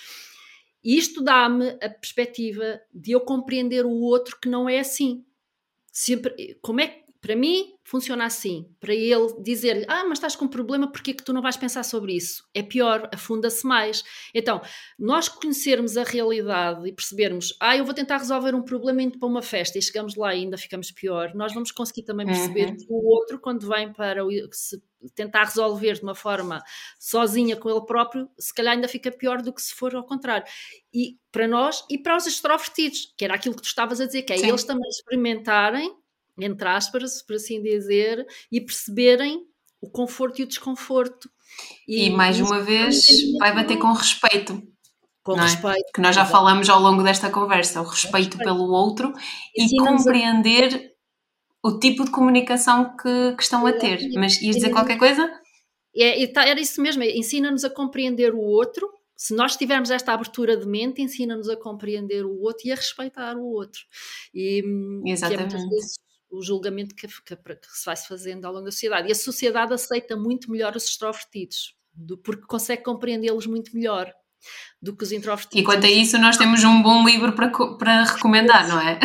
E 0.86 0.96
isto 0.96 1.20
dá-me 1.20 1.70
a 1.82 1.90
perspectiva 1.90 2.80
de 2.94 3.10
eu 3.10 3.20
compreender 3.20 3.84
o 3.84 3.90
outro 3.90 4.38
que 4.40 4.48
não 4.48 4.68
é 4.68 4.78
assim. 4.78 5.24
Sempre, 5.92 6.56
como 6.62 6.80
é 6.80 6.86
que, 6.86 7.06
para 7.20 7.34
mim, 7.34 7.72
funciona 7.82 8.24
assim. 8.24 8.70
Para 8.78 8.94
ele 8.94 9.42
dizer-lhe, 9.42 9.84
ah, 9.88 10.04
mas 10.04 10.18
estás 10.18 10.36
com 10.36 10.44
um 10.44 10.48
problema, 10.48 10.86
porquê 10.86 11.12
que 11.12 11.24
tu 11.24 11.32
não 11.32 11.42
vais 11.42 11.56
pensar 11.56 11.82
sobre 11.82 12.14
isso? 12.14 12.44
É 12.54 12.62
pior, 12.62 13.10
afunda-se 13.12 13.66
mais. 13.66 14.04
Então, 14.32 14.62
nós 14.96 15.28
conhecermos 15.28 15.96
a 15.96 16.04
realidade 16.04 16.88
e 16.88 16.92
percebermos, 16.92 17.56
ah, 17.58 17.76
eu 17.76 17.84
vou 17.84 17.92
tentar 17.92 18.18
resolver 18.18 18.54
um 18.54 18.62
problema 18.62 19.02
indo 19.02 19.18
para 19.18 19.28
uma 19.28 19.42
festa 19.42 19.78
e 19.78 19.82
chegamos 19.82 20.14
lá 20.14 20.36
e 20.36 20.42
ainda 20.44 20.56
ficamos 20.56 20.92
pior, 20.92 21.34
nós 21.34 21.52
vamos 21.52 21.72
conseguir 21.72 22.04
também 22.04 22.26
perceber 22.26 22.68
uhum. 22.68 22.76
que 22.76 22.86
o 22.88 23.08
outro, 23.08 23.40
quando 23.40 23.66
vem 23.66 23.92
para 23.92 24.24
o, 24.24 24.30
se 24.52 24.80
tentar 25.14 25.44
resolver 25.44 25.94
de 25.94 26.02
uma 26.02 26.14
forma 26.14 26.62
sozinha 26.98 27.56
com 27.56 27.70
ele 27.70 27.84
próprio, 27.84 28.28
se 28.38 28.52
calhar 28.54 28.74
ainda 28.74 28.88
fica 28.88 29.10
pior 29.10 29.42
do 29.42 29.52
que 29.52 29.62
se 29.62 29.74
for 29.74 29.94
ao 29.94 30.04
contrário. 30.04 30.46
E 30.92 31.18
para 31.30 31.46
nós 31.46 31.84
e 31.90 31.98
para 31.98 32.16
os 32.16 32.26
extrovertidos, 32.26 33.14
que 33.16 33.24
era 33.24 33.34
aquilo 33.34 33.54
que 33.54 33.62
tu 33.62 33.66
estavas 33.66 34.00
a 34.00 34.06
dizer, 34.06 34.22
que 34.22 34.32
é 34.32 34.38
Sim. 34.38 34.48
eles 34.48 34.64
também 34.64 34.88
experimentarem, 34.88 35.92
entre 36.38 36.68
aspas, 36.68 37.22
por 37.22 37.36
assim 37.36 37.62
dizer, 37.62 38.26
e 38.50 38.60
perceberem 38.60 39.46
o 39.80 39.90
conforto 39.90 40.40
e 40.40 40.44
o 40.44 40.48
desconforto. 40.48 41.30
E, 41.86 42.06
e 42.06 42.10
mais 42.10 42.40
uma 42.40 42.60
vez 42.60 43.06
vai 43.38 43.54
bater 43.54 43.78
com 43.78 43.92
respeito. 43.92 44.62
Com 45.22 45.38
é? 45.38 45.42
respeito. 45.42 45.92
Que 45.94 46.00
nós 46.00 46.14
já 46.14 46.24
falamos 46.24 46.68
ao 46.68 46.80
longo 46.80 47.02
desta 47.02 47.30
conversa, 47.30 47.80
o 47.80 47.84
respeito, 47.84 48.36
respeito. 48.36 48.38
pelo 48.38 48.70
outro 48.70 49.12
e 49.54 49.76
compreender 49.76 50.95
o 51.62 51.78
tipo 51.78 52.04
de 52.04 52.10
comunicação 52.10 52.96
que, 52.96 53.34
que 53.36 53.42
estão 53.42 53.66
a 53.66 53.72
ter. 53.72 54.00
Mas 54.14 54.40
ias 54.40 54.56
dizer 54.56 54.70
qualquer 54.70 54.98
coisa? 54.98 55.30
É, 55.96 56.26
tá, 56.26 56.46
era 56.46 56.60
isso 56.60 56.80
mesmo, 56.80 57.02
é, 57.02 57.16
ensina-nos 57.16 57.64
a 57.64 57.70
compreender 57.70 58.34
o 58.34 58.40
outro. 58.40 58.88
Se 59.16 59.34
nós 59.34 59.56
tivermos 59.56 59.90
esta 59.90 60.12
abertura 60.12 60.56
de 60.56 60.66
mente, 60.66 61.00
ensina-nos 61.00 61.48
a 61.48 61.56
compreender 61.56 62.26
o 62.26 62.38
outro 62.38 62.68
e 62.68 62.72
a 62.72 62.74
respeitar 62.74 63.36
o 63.36 63.44
outro. 63.44 63.80
E, 64.34 64.62
Exatamente. 65.06 65.56
Que 65.56 65.62
é 65.62 65.68
vezes 65.68 65.94
o 66.30 66.42
julgamento 66.42 66.94
que, 66.94 67.06
que, 67.06 67.36
que, 67.36 67.58
se 67.70 67.86
vai 67.86 67.96
fazendo 67.96 68.44
ao 68.44 68.52
longo 68.52 68.66
da 68.66 68.70
sociedade. 68.70 69.08
E 69.08 69.12
a 69.12 69.14
sociedade 69.14 69.72
aceita 69.72 70.16
muito 70.16 70.50
melhor 70.50 70.76
os 70.76 70.84
extrovertidos, 70.84 71.74
do, 71.94 72.18
porque 72.18 72.46
consegue 72.46 72.82
compreendê-los 72.82 73.46
muito 73.46 73.74
melhor 73.74 74.12
do 74.80 74.96
que 74.96 75.04
os 75.04 75.12
introvertidos. 75.12 75.60
E 75.60 75.64
quanto 75.64 75.86
a 75.86 75.90
isso, 75.90 76.18
nós 76.18 76.36
temos 76.36 76.62
um 76.64 76.82
bom 76.82 77.04
livro 77.04 77.32
para, 77.32 77.50
para 77.50 78.04
recomendar, 78.04 78.68
não 78.68 78.80
é? 78.80 78.98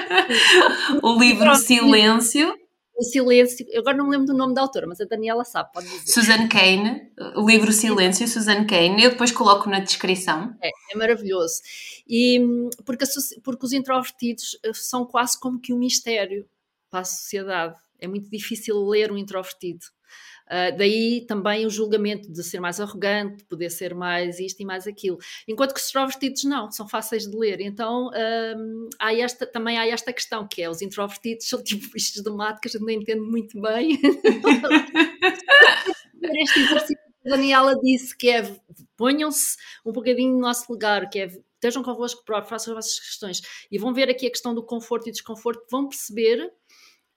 o 1.02 1.18
livro 1.18 1.54
Silêncio. 1.54 2.54
O 2.96 3.04
Silêncio, 3.04 3.64
agora 3.76 3.96
não 3.96 4.06
me 4.06 4.10
lembro 4.10 4.26
do 4.26 4.34
nome 4.34 4.54
da 4.54 4.60
autora, 4.60 4.86
mas 4.86 5.00
a 5.00 5.04
Daniela 5.04 5.44
sabe, 5.44 5.70
pode 5.72 5.86
dizer. 5.86 6.12
Suzanne 6.12 6.48
Kane, 6.48 7.12
o 7.36 7.48
livro 7.48 7.72
Silêncio, 7.72 8.26
Suzanne 8.26 8.66
Kane, 8.66 9.04
eu 9.04 9.10
depois 9.10 9.30
coloco 9.30 9.70
na 9.70 9.78
descrição. 9.78 10.52
É, 10.60 10.68
é 10.92 10.96
maravilhoso. 10.96 11.60
E, 12.08 12.40
porque, 12.84 13.04
a, 13.04 13.08
porque 13.44 13.64
os 13.64 13.72
introvertidos 13.72 14.58
eh, 14.64 14.72
são 14.74 15.06
quase 15.06 15.38
como 15.38 15.60
que 15.60 15.72
um 15.72 15.78
mistério 15.78 16.44
para 16.90 17.00
a 17.00 17.04
sociedade. 17.04 17.76
É 18.00 18.08
muito 18.08 18.28
difícil 18.30 18.76
ler 18.88 19.12
um 19.12 19.16
introvertido. 19.16 19.86
Uh, 20.48 20.76
daí 20.76 21.24
também 21.26 21.66
o 21.66 21.70
julgamento 21.70 22.32
de 22.32 22.42
ser 22.42 22.58
mais 22.58 22.80
arrogante, 22.80 23.36
de 23.36 23.44
poder 23.44 23.68
ser 23.70 23.94
mais 23.94 24.40
isto 24.40 24.60
e 24.60 24.64
mais 24.64 24.86
aquilo. 24.86 25.18
Enquanto 25.46 25.74
que 25.74 25.80
os 25.80 25.86
extrovertidos 25.86 26.44
não, 26.44 26.70
são 26.70 26.88
fáceis 26.88 27.26
de 27.28 27.36
ler. 27.36 27.60
Então 27.60 28.08
uh, 28.08 28.88
há 28.98 29.14
esta, 29.14 29.46
também 29.46 29.78
há 29.78 29.86
esta 29.86 30.12
questão 30.12 30.48
que 30.48 30.62
é 30.62 30.70
os 30.70 30.80
introvertidos 30.80 31.48
são 31.48 31.62
tipo 31.64 31.90
bichos 31.92 32.22
de 32.22 32.30
mato 32.30 32.60
que 32.60 32.68
a 32.68 32.70
gente 32.70 32.80
não 32.82 32.90
entende 32.90 33.20
muito 33.20 33.60
bem. 33.60 34.00
este 36.42 36.60
exercício 36.60 36.96
que 36.96 37.28
a 37.28 37.30
Daniela 37.36 37.78
disse 37.80 38.16
que 38.16 38.30
é 38.30 38.56
ponham-se 38.96 39.56
um 39.84 39.92
bocadinho 39.92 40.32
no 40.32 40.40
nosso 40.40 40.70
lugar, 40.72 41.08
que 41.08 41.18
é 41.18 41.30
estejam 41.54 41.82
convosco 41.82 42.24
próprio, 42.24 42.48
façam 42.48 42.72
as 42.72 42.84
vossas 42.84 43.00
questões 43.00 43.42
e 43.70 43.78
vão 43.78 43.92
ver 43.92 44.08
aqui 44.08 44.26
a 44.26 44.30
questão 44.30 44.54
do 44.54 44.62
conforto 44.62 45.08
e 45.08 45.12
desconforto, 45.12 45.66
vão 45.70 45.88
perceber 45.88 46.52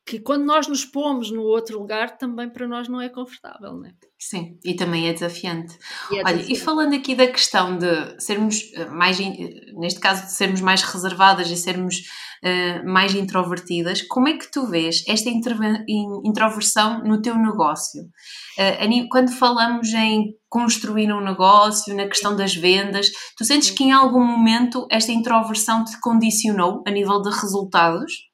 que 0.05 0.19
quando 0.19 0.45
nós 0.45 0.67
nos 0.67 0.83
pomos 0.83 1.31
no 1.31 1.41
outro 1.43 1.79
lugar, 1.79 2.17
também 2.17 2.49
para 2.49 2.67
nós 2.67 2.87
não 2.87 2.99
é 2.99 3.09
confortável, 3.09 3.73
não 3.73 3.85
é? 3.85 3.91
Sim, 4.19 4.57
e 4.63 4.75
também 4.75 5.07
é 5.07 5.13
desafiante. 5.13 5.77
E 6.11 6.17
é 6.17 6.19
Olha, 6.19 6.37
desafiante. 6.37 6.53
e 6.53 6.55
falando 6.55 6.95
aqui 6.95 7.15
da 7.15 7.27
questão 7.27 7.77
de 7.77 8.21
sermos 8.21 8.71
eh, 8.75 8.85
mais, 8.85 9.17
neste 9.19 9.99
caso, 9.99 10.25
de 10.25 10.33
sermos 10.33 10.61
mais 10.61 10.83
reservadas 10.83 11.49
e 11.49 11.55
sermos 11.55 11.95
uh, 12.43 12.87
mais 12.87 13.15
introvertidas, 13.15 14.01
como 14.03 14.27
é 14.27 14.37
que 14.37 14.51
tu 14.51 14.67
vês 14.67 15.03
esta 15.07 15.29
introversão 15.29 17.03
no 17.03 17.21
teu 17.21 17.35
negócio? 17.35 18.03
Uh, 18.03 19.09
quando 19.09 19.31
falamos 19.31 19.91
em 19.93 20.35
construir 20.49 21.11
um 21.11 21.21
negócio, 21.21 21.95
na 21.95 22.07
questão 22.07 22.35
das 22.35 22.53
vendas, 22.53 23.09
tu 23.37 23.45
sentes 23.45 23.71
que 23.71 23.85
em 23.85 23.91
algum 23.91 24.23
momento 24.23 24.85
esta 24.91 25.11
introversão 25.11 25.83
te 25.83 25.99
condicionou 25.99 26.83
a 26.85 26.91
nível 26.91 27.21
de 27.21 27.29
resultados? 27.29 28.30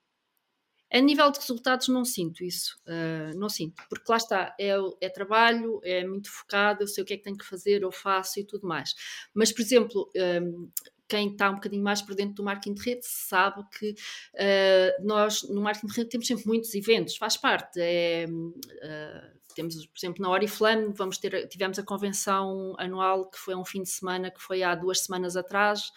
A 0.92 1.00
nível 1.02 1.30
de 1.32 1.40
resultados 1.40 1.88
não 1.90 2.06
sinto 2.06 2.44
isso, 2.44 2.78
uh, 2.88 3.38
não 3.38 3.50
sinto, 3.50 3.84
porque 3.90 4.10
lá 4.10 4.18
está, 4.18 4.56
é, 4.60 4.74
é, 5.02 5.10
trabalho, 5.10 5.82
é 5.84 6.06
muito 6.06 6.32
focado, 6.32 6.84
eu 6.84 6.88
sei 6.88 7.04
o 7.04 7.06
que 7.06 7.14
é 7.14 7.18
que 7.18 7.24
tenho 7.24 7.38
que 7.38 7.46
fazer, 7.46 7.82
eu 7.82 7.92
faço 7.92 8.40
e 8.40 8.46
tudo 8.46 8.66
mais. 8.66 8.96
Mas, 9.34 9.52
por 9.52 9.62
exemplo, 9.62 10.10
um, 10.42 10.70
quem 11.08 11.32
está 11.32 11.50
um 11.50 11.56
bocadinho 11.56 11.84
mais 11.84 12.02
por 12.02 12.16
dentro 12.16 12.36
do 12.36 12.44
marketing 12.44 12.74
de 12.74 12.84
rede 12.84 13.06
sabe 13.06 13.64
que 13.78 13.92
uh, 13.92 15.06
nós 15.06 15.44
no 15.44 15.62
marketing 15.62 15.88
de 15.88 15.94
rede 15.94 16.10
temos 16.10 16.28
sempre 16.28 16.48
muitos 16.48 16.74
eventos, 16.74 17.18
faz 17.18 17.36
parte, 17.36 17.80
é, 17.82 18.26
uh, 18.26 19.38
Temos, 19.58 19.88
por 19.88 19.98
exemplo, 19.98 20.22
na 20.22 20.30
Oriflame, 20.30 20.94
vamos 20.94 21.18
ter, 21.18 21.48
tivemos 21.48 21.80
a 21.80 21.84
convenção 21.84 22.76
anual 22.78 23.28
que 23.28 23.40
foi 23.40 23.56
um 23.56 23.66
fim 23.66 23.82
de 23.82 23.90
semana 23.90 24.30
que 24.30 24.40
foi 24.40 24.62
há 24.62 24.76
duas 24.76 25.00
semanas 25.00 25.36
atrás, 25.36 25.92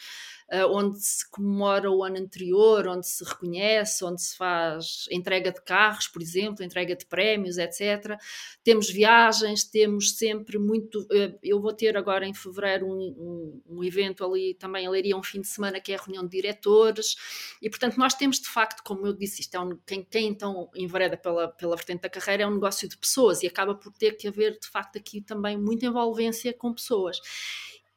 onde 0.71 1.01
se 1.01 1.29
comemora 1.31 1.91
o 1.91 2.03
ano 2.03 2.19
anterior, 2.19 2.89
onde 2.89 3.07
se 3.07 3.25
reconhece, 3.25 4.05
onde 4.05 4.21
se 4.21 4.37
faz 4.37 5.07
entrega 5.11 5.53
de 5.53 5.63
carros, 5.63 6.09
por 6.09 6.21
exemplo, 6.21 6.65
entrega 6.65 6.97
de 6.97 7.07
prémios, 7.07 7.57
etc. 7.57 8.19
Temos 8.65 8.91
viagens, 8.91 9.65
temos 9.65 10.17
sempre 10.17 10.59
muito. 10.59 11.01
Uh, 11.03 11.39
eu 11.43 11.61
vou 11.61 11.73
ter 11.73 11.97
agora 11.97 12.27
em 12.27 12.35
fevereiro 12.35 12.87
um, 12.87 13.63
um, 13.69 13.77
um, 13.77 13.85
evento 13.85 14.25
ali 14.25 14.55
também, 14.55 14.87
a 14.87 14.91
Leiria, 14.91 15.17
um 15.17 15.23
fim 15.23 15.41
de 15.41 15.49
semana 15.49 15.81
que 15.81 15.93
é 15.93 15.97
a 15.97 15.99
reunião 15.99 16.25
de 16.25 16.31
diretores, 16.31 17.15
e 17.63 17.71
portanto 17.71 17.97
nós 17.97 18.15
temos 18.15 18.41
de 18.41 18.49
facto, 18.49 18.83
como 18.83 19.07
eu 19.07 19.13
disse, 19.13 19.43
isto 19.43 19.55
é 19.55 19.61
um, 19.61 19.79
quem, 19.87 20.05
quem 20.05 20.29
então 20.29 20.69
envereda 20.75 21.17
pela, 21.17 21.49
pela 21.49 21.77
vertente 21.77 22.03
da 22.03 22.11
carreira 22.11 22.43
é 22.43 22.47
um 22.47 22.55
negócio 22.55 22.89
de 22.89 22.97
pessoas 22.97 23.43
e 23.43 23.47
acaba 23.47 23.75
por 23.75 23.93
ter 23.93 24.17
que 24.17 24.27
haver 24.27 24.59
de 24.59 24.69
facto 24.69 24.97
aqui 24.97 25.21
também 25.21 25.57
muita 25.57 25.87
envolvência 25.87 26.53
com 26.53 26.73
pessoas. 26.73 27.21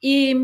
E 0.02 0.36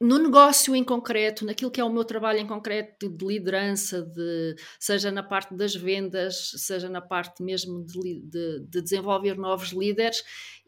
no 0.00 0.18
negócio 0.18 0.74
em 0.74 0.82
concreto, 0.82 1.44
naquilo 1.44 1.70
que 1.70 1.80
é 1.80 1.84
o 1.84 1.92
meu 1.92 2.04
trabalho 2.04 2.38
em 2.38 2.46
concreto 2.46 3.08
de 3.08 3.24
liderança, 3.24 4.02
de, 4.02 4.56
seja 4.78 5.10
na 5.10 5.22
parte 5.22 5.54
das 5.54 5.74
vendas, 5.74 6.50
seja 6.56 6.88
na 6.88 7.00
parte 7.00 7.42
mesmo 7.42 7.84
de, 7.84 8.20
de, 8.22 8.60
de 8.68 8.82
desenvolver 8.82 9.36
novos 9.36 9.70
líderes, 9.70 10.22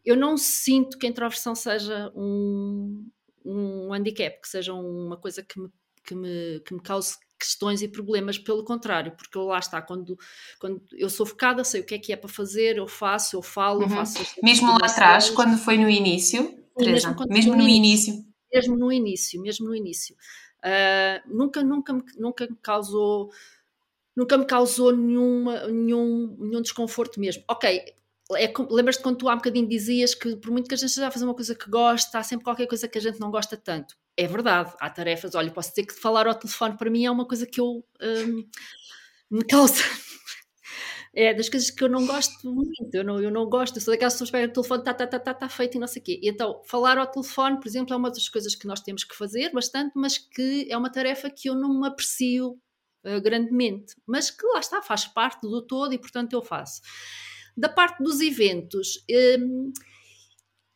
eu 0.05 0.16
não 0.16 0.37
sinto 0.37 0.97
que 0.97 1.07
a 1.07 1.11
introversão 1.11 1.55
seja 1.55 2.12
um, 2.14 3.09
um 3.45 3.93
handicap, 3.93 4.41
que 4.41 4.49
seja 4.49 4.72
uma 4.72 5.16
coisa 5.16 5.43
que 5.43 5.61
me, 5.61 5.68
que 6.05 6.14
me, 6.14 6.61
que 6.61 6.74
me 6.74 6.81
cause 6.81 7.16
questões 7.39 7.83
e 7.83 7.89
problemas, 7.89 8.39
pelo 8.39 8.64
contrário, 8.64 9.12
porque 9.12 9.37
lá 9.39 9.59
está, 9.59 9.83
quando, 9.83 10.16
quando 10.59 10.81
eu 10.93 11.11
sou 11.11 11.27
focada, 11.27 11.64
sei 11.64 11.81
o 11.81 11.85
que 11.85 11.95
é 11.97 11.99
que 11.99 12.12
é 12.12 12.16
para 12.16 12.31
fazer, 12.31 12.79
eu 12.79 12.87
faço, 12.87 13.37
eu 13.37 13.43
falo, 13.43 13.81
uhum. 13.81 13.91
eu 13.91 13.91
faço. 13.91 14.24
Mesmo 14.43 14.70
lá 14.70 14.87
atrás, 14.87 15.29
quando 15.31 15.59
foi 15.59 15.77
no 15.77 15.91
início, 15.91 16.57
Teresa, 16.79 17.09
mesmo, 17.09 17.27
mesmo 17.29 17.57
no 17.57 17.68
início. 17.68 18.14
início 18.14 18.36
mesmo 18.57 18.76
no 18.76 18.92
início, 18.92 19.40
mesmo 19.40 19.66
no 19.66 19.74
início. 19.74 20.16
Uh, 20.59 21.36
nunca, 21.36 21.62
nunca, 21.62 21.92
me, 21.92 22.02
nunca 22.16 22.46
me 22.48 22.57
causou, 22.57 23.30
nunca 24.16 24.38
me 24.38 24.46
causou 24.46 24.96
nenhuma, 24.96 25.66
nenhum, 25.68 26.36
nenhum 26.40 26.62
desconforto 26.62 27.20
mesmo. 27.20 27.44
Ok, 27.48 27.94
é, 28.34 28.52
lembras-te 28.70 29.02
quando 29.02 29.18
tu 29.18 29.28
há 29.28 29.34
um 29.34 29.36
bocadinho 29.36 29.68
dizias 29.68 30.14
que 30.14 30.34
por 30.36 30.50
muito 30.50 30.68
que 30.68 30.74
a 30.74 30.78
gente 30.78 31.00
a 31.00 31.11
fazer 31.11 31.24
uma 31.24 31.34
coisa 31.34 31.54
que 31.54 31.70
gosta, 31.70 32.18
há 32.18 32.22
sempre 32.22 32.44
qualquer 32.44 32.66
coisa 32.66 32.88
que 32.88 32.98
a 32.98 33.00
gente 33.00 33.20
não 33.20 33.30
gosta 33.30 33.57
tanto. 33.57 33.94
É 34.16 34.26
verdade, 34.26 34.74
há 34.80 34.90
tarefas, 34.90 35.34
olha, 35.34 35.50
posso 35.50 35.70
dizer 35.70 35.84
que 35.84 35.94
falar 35.94 36.26
ao 36.26 36.34
telefone 36.34 36.76
para 36.76 36.90
mim 36.90 37.04
é 37.04 37.11
uma 37.11 37.26
coisa 37.26 37.46
que 37.46 37.61
eu 37.61 37.84
um, 38.00 38.48
me 39.30 39.44
causa 39.44 39.82
é 41.17 41.33
das 41.33 41.49
coisas 41.49 41.71
que 41.71 41.83
eu 41.83 41.89
não 41.89 42.07
gosto 42.07 42.53
muito, 42.53 42.95
eu 42.95 43.03
não, 43.03 43.19
eu 43.19 43.31
não 43.31 43.49
gosto, 43.49 43.77
eu 43.77 43.81
sou 43.81 43.95
daquelas 43.95 44.12
pessoas 44.12 44.29
que 44.29 44.37
pegam 44.37 44.51
o 44.51 44.53
telefone, 44.53 44.81
está 44.81 44.93
tá, 44.93 45.07
tá, 45.07 45.19
tá, 45.19 45.33
tá 45.33 45.49
feito 45.49 45.77
e 45.77 45.81
não 45.81 45.87
sei 45.87 46.03
o 46.03 46.05
quê. 46.05 46.21
E 46.23 46.29
então, 46.29 46.61
falar 46.67 46.99
ao 46.99 47.07
telefone, 47.07 47.59
por 47.59 47.67
exemplo, 47.67 47.95
é 47.95 47.97
uma 47.97 48.11
das 48.11 48.29
coisas 48.29 48.55
que 48.55 48.67
nós 48.67 48.81
temos 48.81 49.03
que 49.03 49.17
fazer 49.17 49.51
bastante, 49.51 49.93
mas 49.97 50.19
que 50.19 50.67
é 50.71 50.77
uma 50.77 50.93
tarefa 50.93 51.31
que 51.31 51.49
eu 51.49 51.55
não 51.55 51.81
me 51.81 51.89
aprecio 51.89 52.51
uh, 53.03 53.21
grandemente, 53.23 53.95
mas 54.07 54.31
que 54.31 54.47
lá 54.47 54.61
está, 54.61 54.83
faz 54.83 55.07
parte 55.07 55.41
do 55.41 55.67
todo 55.67 55.95
e 55.95 55.99
portanto 55.99 56.35
eu 56.35 56.43
faço. 56.43 56.83
Da 57.57 57.71
parte 57.71 58.03
dos 58.03 58.21
eventos, 58.21 59.03
um, 59.41 59.73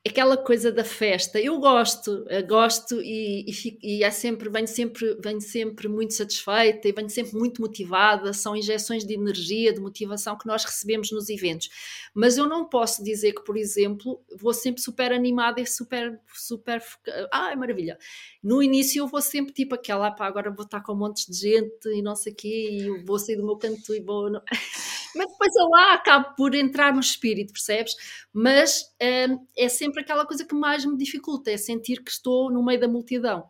aquela 0.06 0.34
coisa 0.36 0.72
da 0.72 0.82
festa, 0.82 1.38
eu 1.38 1.58
gosto, 1.60 2.24
eu 2.30 2.46
gosto 2.46 3.02
e, 3.02 3.44
e, 3.46 3.52
fico, 3.52 3.78
e 3.82 4.10
sempre, 4.10 4.48
venho 4.48 4.66
sempre, 4.66 5.14
venho 5.22 5.40
sempre 5.42 5.88
muito 5.88 6.14
satisfeita 6.14 6.88
e 6.88 6.92
venho 6.92 7.10
sempre 7.10 7.36
muito 7.36 7.60
motivada, 7.60 8.32
são 8.32 8.56
injeções 8.56 9.04
de 9.04 9.12
energia, 9.12 9.74
de 9.74 9.80
motivação 9.80 10.38
que 10.38 10.46
nós 10.46 10.64
recebemos 10.64 11.12
nos 11.12 11.28
eventos. 11.28 11.68
Mas 12.14 12.38
eu 12.38 12.48
não 12.48 12.66
posso 12.66 13.04
dizer 13.04 13.34
que, 13.34 13.44
por 13.44 13.58
exemplo, 13.58 14.22
vou 14.38 14.54
sempre 14.54 14.80
super 14.80 15.12
animada 15.12 15.60
e 15.60 15.66
super, 15.66 16.18
super, 16.34 16.82
ah, 17.30 17.52
é 17.52 17.56
maravilha. 17.56 17.98
No 18.42 18.62
início 18.62 19.00
eu 19.00 19.06
vou 19.06 19.20
sempre 19.20 19.52
tipo 19.52 19.74
aquela, 19.74 20.10
pá, 20.10 20.26
agora 20.26 20.50
vou 20.50 20.64
estar 20.64 20.80
com 20.80 20.94
um 20.94 20.96
monte 20.96 21.30
de 21.30 21.36
gente 21.36 21.88
e 21.88 22.00
não 22.00 22.16
sei 22.16 22.32
o 22.32 22.36
quê, 22.36 22.68
e 22.72 23.04
vou 23.04 23.18
sair 23.18 23.36
do 23.36 23.44
meu 23.44 23.56
canto 23.56 23.94
e 23.94 24.00
vou... 24.00 24.30
Mas 25.14 25.26
depois 25.30 25.54
eu 25.56 25.68
lá 25.68 25.94
acabo 25.94 26.34
por 26.36 26.54
entrar 26.54 26.92
no 26.92 27.00
espírito, 27.00 27.52
percebes? 27.52 27.94
Mas 28.32 28.82
hum, 29.02 29.46
é 29.56 29.68
sempre 29.68 30.02
aquela 30.02 30.26
coisa 30.26 30.44
que 30.44 30.54
mais 30.54 30.84
me 30.84 30.96
dificulta, 30.96 31.50
é 31.50 31.56
sentir 31.56 32.02
que 32.02 32.10
estou 32.10 32.50
no 32.50 32.64
meio 32.64 32.80
da 32.80 32.88
multidão. 32.88 33.48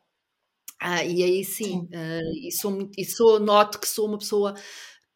Ah, 0.81 1.05
e 1.05 1.23
aí 1.23 1.45
sim, 1.45 1.81
uh, 1.93 2.47
e, 2.47 2.51
sou, 2.51 2.91
e 2.97 3.05
sou, 3.05 3.39
noto 3.39 3.79
que 3.79 3.87
sou 3.87 4.09
uma 4.09 4.17
pessoa 4.17 4.55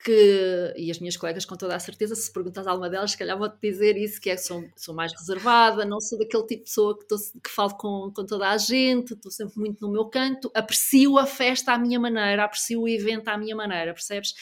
que, 0.04 0.74
e 0.76 0.90
as 0.90 0.98
minhas 0.98 1.16
colegas 1.16 1.46
com 1.46 1.56
toda 1.56 1.74
a 1.74 1.80
certeza, 1.80 2.14
se 2.14 2.30
perguntas 2.30 2.66
a 2.66 2.70
alguma 2.70 2.90
delas, 2.90 3.12
se 3.12 3.16
calhar 3.18 3.38
vou-te 3.38 3.58
dizer 3.62 3.96
isso, 3.96 4.20
que 4.20 4.28
é 4.28 4.36
que 4.36 4.42
sou, 4.42 4.62
sou 4.76 4.94
mais 4.94 5.12
reservada, 5.18 5.86
não 5.86 5.98
sou 6.02 6.18
daquele 6.18 6.42
tipo 6.42 6.64
de 6.64 6.68
pessoa 6.68 6.98
que, 6.98 7.06
tô, 7.06 7.16
que 7.42 7.48
falo 7.48 7.74
com, 7.78 8.12
com 8.14 8.26
toda 8.26 8.50
a 8.50 8.58
gente, 8.58 9.14
estou 9.14 9.32
sempre 9.32 9.58
muito 9.58 9.80
no 9.80 9.90
meu 9.90 10.04
canto, 10.04 10.50
aprecio 10.54 11.16
a 11.16 11.24
festa 11.24 11.72
à 11.72 11.78
minha 11.78 11.98
maneira, 11.98 12.44
aprecio 12.44 12.82
o 12.82 12.88
evento 12.88 13.28
à 13.28 13.38
minha 13.38 13.56
maneira, 13.56 13.94
percebes? 13.94 14.34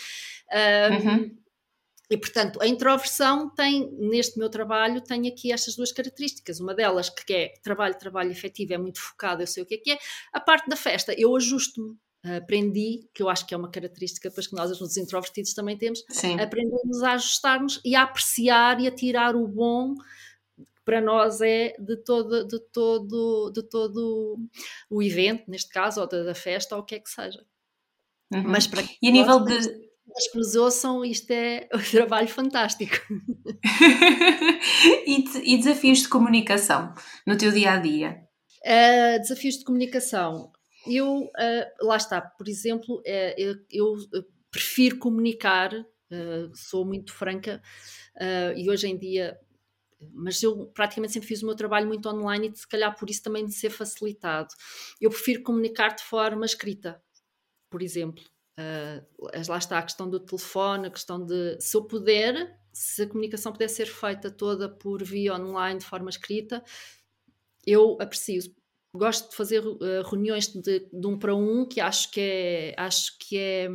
Um, 0.53 1.09
uhum. 1.09 1.37
E, 2.13 2.17
portanto, 2.19 2.61
a 2.61 2.67
introversão 2.67 3.49
tem, 3.49 3.91
neste 3.93 4.39
meu 4.39 4.51
trabalho, 4.51 5.01
tem 5.01 5.27
aqui 5.27 5.51
estas 5.51 5.75
duas 5.75 5.91
características. 5.91 6.61
Uma 6.61 6.75
delas, 6.75 7.09
que 7.09 7.33
é 7.33 7.55
trabalho, 7.63 7.99
trabalho 7.99 8.31
efetivo, 8.31 8.75
é 8.75 8.77
muito 8.77 9.01
focado, 9.01 9.43
eu 9.43 9.47
sei 9.47 9.63
o 9.63 9.67
que 9.67 9.77
é 9.77 9.79
que 9.79 9.91
é. 9.93 9.99
A 10.31 10.39
parte 10.39 10.69
da 10.69 10.77
festa, 10.77 11.15
eu 11.17 11.35
ajusto-me. 11.35 11.97
Aprendi, 12.37 13.09
que 13.15 13.23
eu 13.23 13.29
acho 13.31 13.47
que 13.47 13.55
é 13.55 13.57
uma 13.57 13.71
característica 13.71 14.29
depois 14.29 14.47
que 14.47 14.55
nós, 14.55 14.71
os 14.71 14.97
introvertidos, 14.97 15.55
também 15.55 15.77
temos, 15.77 16.05
Sim. 16.11 16.39
aprendemos 16.39 17.03
a 17.03 17.15
ajustar-nos 17.15 17.81
e 17.85 17.97
a 17.97 18.03
apreciar 18.03 18.79
e 18.79 18.87
a 18.87 18.93
tirar 18.93 19.35
o 19.35 19.49
bom 19.49 19.95
para 20.85 21.01
nós 21.01 21.41
é 21.41 21.75
de 21.81 21.97
todo, 21.97 22.47
de 22.47 22.61
todo, 22.73 23.51
de 23.51 23.63
todo 23.63 24.39
o 24.91 25.03
evento, 25.03 25.51
neste 25.51 25.71
caso, 25.71 26.01
ou 26.01 26.07
da, 26.07 26.35
festa, 26.35 26.77
ou 26.77 26.83
o 26.83 26.85
que 26.85 26.95
é 26.95 27.01
que 27.01 27.11
seja. 27.11 27.45
Uhum. 28.33 28.45
Mas 28.45 28.67
para 28.67 28.83
e 28.83 29.09
a 29.09 29.11
nível 29.11 29.41
de 29.41 29.92
as 30.17 30.29
que 30.29 30.37
nos 30.37 30.55
ouçam, 30.55 31.05
isto 31.05 31.31
é 31.31 31.69
um 31.75 31.91
trabalho 31.91 32.29
fantástico. 32.29 32.97
e, 35.07 35.25
e, 35.55 35.57
desafios 35.57 36.01
de 36.01 36.09
comunicação 36.09 36.95
no 37.27 37.37
teu 37.37 37.51
dia 37.51 37.73
a 37.73 37.79
dia? 37.79 38.23
Uh, 38.65 39.21
desafios 39.21 39.59
de 39.59 39.65
comunicação. 39.65 40.53
Eu, 40.87 41.25
uh, 41.25 41.87
lá 41.87 41.97
está, 41.97 42.21
por 42.21 42.49
exemplo, 42.49 42.97
uh, 43.01 43.35
eu, 43.37 43.55
eu, 43.71 43.97
prefiro 44.51 44.99
comunicar, 44.99 45.71
sou 46.55 46.85
muito 46.85 47.11
franca, 47.11 47.63
e 48.55 48.69
hoje 48.69 48.87
em 48.87 48.99
dia 48.99 49.35
mas 50.13 50.43
eu 50.43 50.67
praticamente 50.75 51.13
sempre 51.13 51.29
fiz 51.29 51.43
o 51.43 51.47
meu 51.47 51.55
trabalho 51.55 51.87
muito 51.87 52.09
online 52.09 52.49
e 52.49 52.57
se 52.57 52.67
calhar 52.67 52.95
por 52.99 53.09
isso 53.09 53.23
também 53.23 53.47
de 53.47 53.53
ser 53.53 53.71
facilitado. 53.71 54.49
Eu 55.01 55.11
prefiro 55.11 55.43
comunicar 55.43 55.95
de 55.95 56.03
forma 56.03 56.45
escrita, 56.45 57.03
por 57.71 57.83
exemplo. 57.83 58.23
Uh, 58.59 59.03
lá 59.49 59.57
está 59.57 59.79
a 59.79 59.83
questão 59.83 60.09
do 60.09 60.21
telefone, 60.21 60.87
a 60.87 60.91
questão 60.91 61.25
de 61.25 61.59
se 61.59 61.75
eu 61.77 61.85
puder, 61.85 62.59
se 62.73 63.03
a 63.03 63.07
comunicação 63.07 63.53
puder 63.53 63.69
ser 63.69 63.87
feita 63.87 64.31
toda 64.31 64.69
por 64.69 65.03
via 65.03 65.35
online, 65.35 65.79
de 65.79 65.87
forma 65.87 66.11
escrita, 66.11 66.63
eu 67.67 67.97
aprecio. 68.01 68.43
Gosto 68.95 69.31
de 69.31 69.37
fazer 69.37 69.67
uh, 69.67 70.03
reuniões 70.05 70.49
de, 70.49 70.81
de, 70.93 71.07
um 71.07 71.19
para 71.19 71.35
um, 71.35 71.67
que 71.67 71.81
acho 71.81 72.11
que 72.11 72.21
é, 72.21 72.75
acho 72.77 73.17
que 73.19 73.39
é, 73.39 73.67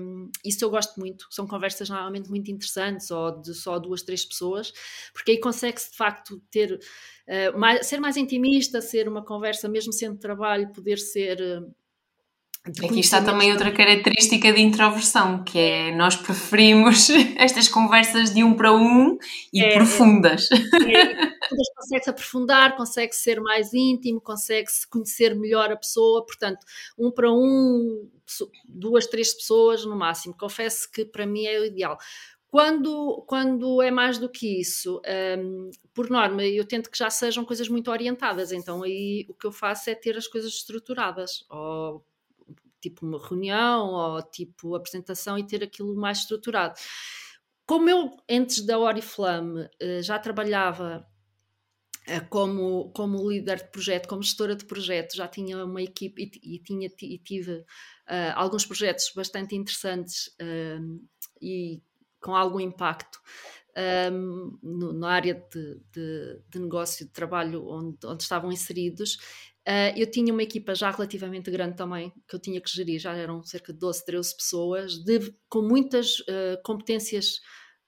isso 0.46 0.64
eu 0.64 0.70
gosto 0.70 1.00
muito. 1.00 1.26
São 1.32 1.48
conversas 1.48 1.90
normalmente 1.90 2.30
muito 2.30 2.52
interessantes, 2.52 3.10
ou 3.10 3.42
de 3.42 3.56
só 3.56 3.80
duas, 3.80 4.04
três 4.04 4.24
pessoas, 4.24 4.72
porque 5.12 5.32
aí 5.32 5.40
consegue-se 5.40 5.90
de 5.90 5.98
facto 5.98 6.40
ter, 6.52 6.74
uh, 6.74 7.58
mais, 7.58 7.88
ser 7.88 8.00
mais 8.00 8.16
intimista, 8.16 8.80
ser 8.80 9.10
uma 9.10 9.26
conversa, 9.26 9.68
mesmo 9.68 9.92
sendo 9.92 10.20
trabalho, 10.20 10.72
poder 10.72 11.00
ser 11.00 11.40
Aqui 12.84 13.00
está 13.00 13.22
também 13.24 13.52
outra 13.52 13.72
característica 13.72 14.52
de 14.52 14.62
introversão, 14.62 15.44
que 15.44 15.58
é 15.58 15.96
nós 15.96 16.16
preferimos 16.16 17.10
estas 17.38 17.68
conversas 17.68 18.34
de 18.34 18.44
um 18.44 18.54
para 18.54 18.74
um 18.74 19.18
e 19.54 19.64
é, 19.64 19.74
profundas. 19.74 20.50
É, 20.52 21.02
é, 21.24 21.36
consegue-se 21.76 22.10
aprofundar, 22.10 22.76
consegue 22.76 23.16
ser 23.16 23.40
mais 23.40 23.74
íntimo, 23.74 24.20
consegue-se 24.20 24.88
conhecer 24.88 25.34
melhor 25.36 25.72
a 25.72 25.78
pessoa, 25.78 26.26
portanto, 26.26 26.66
um 26.98 27.10
para 27.10 27.32
um, 27.32 28.10
duas, 28.68 29.08
três 29.08 29.34
pessoas 29.34 29.86
no 29.86 29.96
máximo. 29.96 30.36
Confesso 30.38 30.92
que 30.92 31.06
para 31.06 31.26
mim 31.26 31.46
é 31.46 31.60
o 31.60 31.66
ideal. 31.66 31.98
Quando, 32.50 33.24
quando 33.28 33.82
é 33.82 33.92
mais 33.92 34.18
do 34.18 34.30
que 34.30 34.60
isso, 34.60 35.02
um, 35.38 35.70
por 35.94 36.10
norma, 36.10 36.44
eu 36.46 36.66
tento 36.66 36.90
que 36.90 36.98
já 36.98 37.10
sejam 37.10 37.46
coisas 37.46 37.68
muito 37.68 37.92
orientadas, 37.92 38.52
então 38.52 38.84
aí 38.84 39.26
o 39.30 39.34
que 39.34 39.46
eu 39.46 39.52
faço 39.52 39.90
é 39.90 39.96
ter 39.96 40.18
as 40.18 40.28
coisas 40.28 40.54
estruturadas, 40.54 41.46
ou 41.50 42.06
tipo 42.82 43.06
uma 43.06 43.20
reunião 43.20 43.88
ou 43.90 44.22
tipo 44.22 44.76
apresentação 44.76 45.38
e 45.38 45.46
ter 45.46 45.64
aquilo 45.64 45.96
mais 45.96 46.20
estruturado. 46.20 46.80
Como 47.66 47.90
eu, 47.90 48.16
antes 48.30 48.66
da 48.66 48.80
Oriflame, 48.80 49.68
eh, 49.80 50.02
já 50.02 50.18
trabalhava 50.18 51.06
eh, 52.08 52.22
como, 52.22 52.90
como 52.94 53.30
líder 53.30 53.58
de 53.58 53.72
projeto, 53.72 54.08
como 54.08 54.24
gestora 54.24 54.56
de 54.56 54.66
projeto, 54.66 55.16
já 55.16 55.28
tinha 55.28 55.66
uma 55.66 55.82
equipe 55.82 56.32
e, 56.42 56.56
e 56.56 56.60
tinha, 56.60 56.90
e 57.02 57.18
tive 57.20 57.52
uh, 57.52 57.66
alguns 58.36 58.66
projetos 58.66 59.12
bastante 59.14 59.56
interessantes 59.56 60.28
uh, 60.42 61.08
e 61.42 61.82
com 62.22 62.34
algum 62.34 62.62
impacto. 62.62 63.20
um, 64.12 64.58
no, 64.64 64.94
na 64.94 65.10
área 65.12 65.34
de, 65.36 65.82
de, 65.92 66.42
de, 66.50 66.60
negócio 66.60 67.06
de 67.06 67.12
trabalho 67.12 67.68
onde, 67.68 67.98
onde 68.06 68.24
estavam 68.24 68.52
inseridos, 68.52 69.18
uh, 69.68 69.94
eu 69.96 70.10
tinha 70.10 70.34
uma 70.34 70.44
equipa 70.44 70.74
já 70.74 70.90
relativamente 70.90 71.52
grande 71.52 71.76
também, 71.76 72.12
que 72.28 72.36
eu 72.36 72.40
tinha 72.40 72.62
que 72.62 72.70
gerir, 72.70 73.00
já 73.00 73.14
eram 73.14 73.44
cerca 73.44 73.74
de 73.74 73.80
12, 73.80 74.06
13 74.06 74.38
pessoas, 74.38 74.98
de, 75.04 75.34
com 75.50 75.62
muitas 75.62 76.20
uh, 76.22 76.62
competências 76.64 77.42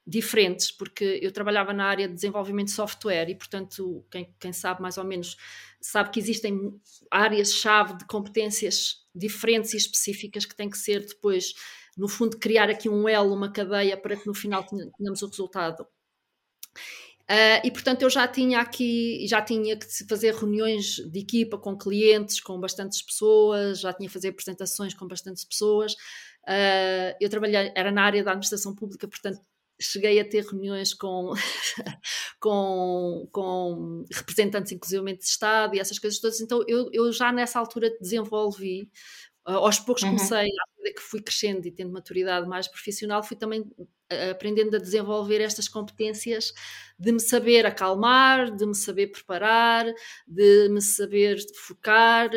diferentes, 0.06 0.72
porque 0.72 1.20
eu 1.22 1.32
trabalhava 1.32 1.72
na 1.72 1.86
área 1.86 2.08
de 2.08 2.16
desenvolvimento 2.16 2.68
de 2.68 2.74
software 2.74 3.30
e, 3.30 3.36
portanto, 3.36 4.04
quem, 4.10 4.34
quem 4.40 4.52
sabe 4.52 4.82
mais 4.82 4.98
ou 4.98 5.04
menos 5.04 5.38
sabe 5.80 6.10
que 6.10 6.20
existem 6.20 6.74
áreas-chave 7.12 7.98
de 7.98 8.06
competências 8.06 9.06
diferentes 9.14 9.74
e 9.74 9.78
específicas 9.78 10.46
que 10.46 10.56
têm 10.56 10.70
que 10.70 10.78
ser 10.78 11.06
depois, 11.06 11.54
no 11.96 12.08
fundo, 12.08 12.40
criar 12.40 12.70
aqui 12.70 12.90
um 12.90 13.08
elo, 13.08 13.36
uma 13.36 13.52
cadeia 13.52 13.96
para 13.96 14.16
que 14.16 14.26
no 14.26 14.34
final 14.34 14.66
tenhamos 14.66 15.22
o 15.22 15.28
resultado. 15.28 15.86
Uh, 17.30 17.62
e 17.64 17.70
portanto 17.70 18.02
eu 18.02 18.10
já 18.10 18.28
tinha 18.28 18.60
aqui, 18.60 19.24
já 19.28 19.40
tinha 19.40 19.78
que 19.78 19.86
fazer 20.10 20.34
reuniões 20.34 20.96
de 20.96 21.20
equipa 21.20 21.60
com 21.60 21.78
clientes, 21.78 22.42
com 22.42 22.60
bastantes 22.60 23.04
pessoas, 23.04 23.82
já 23.82 23.94
tinha 23.94 24.08
que 24.08 24.14
fazer 24.14 24.30
apresentações 24.30 24.96
com 24.96 25.08
bastantes 25.08 25.46
pessoas. 25.46 25.94
Uh, 26.48 27.14
eu 27.22 27.30
trabalhei, 27.30 27.72
era 27.76 27.92
na 27.92 28.02
área 28.02 28.24
da 28.24 28.32
administração 28.32 28.74
pública, 28.74 29.08
portanto 29.08 29.40
cheguei 29.80 30.20
a 30.20 30.28
ter 30.28 30.44
reuniões 30.44 30.94
com, 30.94 31.34
com, 32.42 33.30
com 33.32 34.06
representantes, 34.12 34.72
inclusive 34.72 35.16
de 35.16 35.24
Estado 35.24 35.76
e 35.76 35.80
essas 35.80 36.00
coisas 36.00 36.20
todas. 36.20 36.42
Então, 36.42 36.64
eu, 36.68 36.90
eu 36.92 37.12
já 37.12 37.32
nessa 37.32 37.60
altura 37.60 37.96
desenvolvi, 38.02 38.90
uh, 39.48 39.52
aos 39.52 39.80
poucos 39.80 40.02
uhum. 40.04 40.16
comecei, 40.16 40.48
à 40.50 40.78
medida 40.78 40.96
que 40.96 41.02
fui 41.02 41.22
crescendo 41.22 41.68
e 41.68 41.72
tendo 41.72 41.94
maturidade 41.94 42.48
mais 42.48 42.68
profissional, 42.68 43.22
fui 43.22 43.38
também 43.38 43.64
aprendendo 44.32 44.76
a 44.76 44.80
desenvolver 44.80 45.39
estas 45.39 45.68
competências 45.68 46.53
de 46.97 47.12
me 47.12 47.20
saber 47.20 47.66
acalmar, 47.66 48.53
de 48.53 48.66
me 48.66 48.76
saber 48.76 49.07
preparar, 49.07 49.86
de 50.28 50.68
me 50.70 50.82
saber 50.82 51.38
focar 51.55 52.30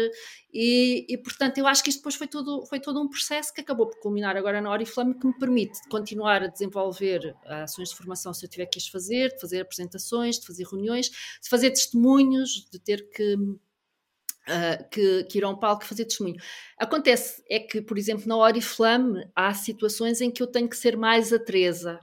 e, 0.52 1.06
e, 1.08 1.18
portanto 1.18 1.58
eu 1.58 1.66
acho 1.66 1.82
que 1.82 1.90
isto 1.90 1.98
depois 1.98 2.14
foi 2.14 2.26
todo, 2.26 2.64
foi 2.66 2.78
todo 2.78 3.00
um 3.00 3.08
processo 3.08 3.52
que 3.52 3.60
acabou 3.60 3.88
por 3.88 3.98
culminar 4.00 4.36
agora 4.36 4.60
na 4.60 4.70
Oriflame 4.70 5.18
que 5.18 5.26
me 5.26 5.36
permite 5.38 5.80
continuar 5.88 6.42
a 6.42 6.46
desenvolver 6.46 7.34
ações 7.44 7.88
de 7.88 7.96
formação 7.96 8.32
se 8.32 8.44
eu 8.44 8.50
tiver 8.50 8.66
que 8.66 8.78
as 8.78 8.86
fazer, 8.86 9.30
de 9.34 9.40
fazer 9.40 9.60
apresentações, 9.62 10.38
de 10.38 10.46
fazer 10.46 10.64
reuniões, 10.64 11.08
de 11.08 11.48
fazer 11.48 11.70
testemunhos, 11.70 12.68
de 12.70 12.78
ter 12.78 13.08
que 13.10 13.36
Uh, 14.42 14.88
que, 14.90 15.22
que, 15.24 15.38
ir 15.38 15.44
a 15.44 15.48
um 15.48 15.56
palco 15.56 15.84
fazer 15.84 16.04
testemunho. 16.04 16.34
Acontece 16.76 17.44
é 17.48 17.60
que, 17.60 17.80
por 17.80 17.96
exemplo, 17.96 18.26
na 18.26 18.36
Oriflame 18.36 19.24
há 19.36 19.54
situações 19.54 20.20
em 20.20 20.32
que 20.32 20.42
eu 20.42 20.48
tenho 20.48 20.68
que 20.68 20.76
ser 20.76 20.96
mais 20.96 21.32
a 21.32 21.38
Teresa. 21.38 22.00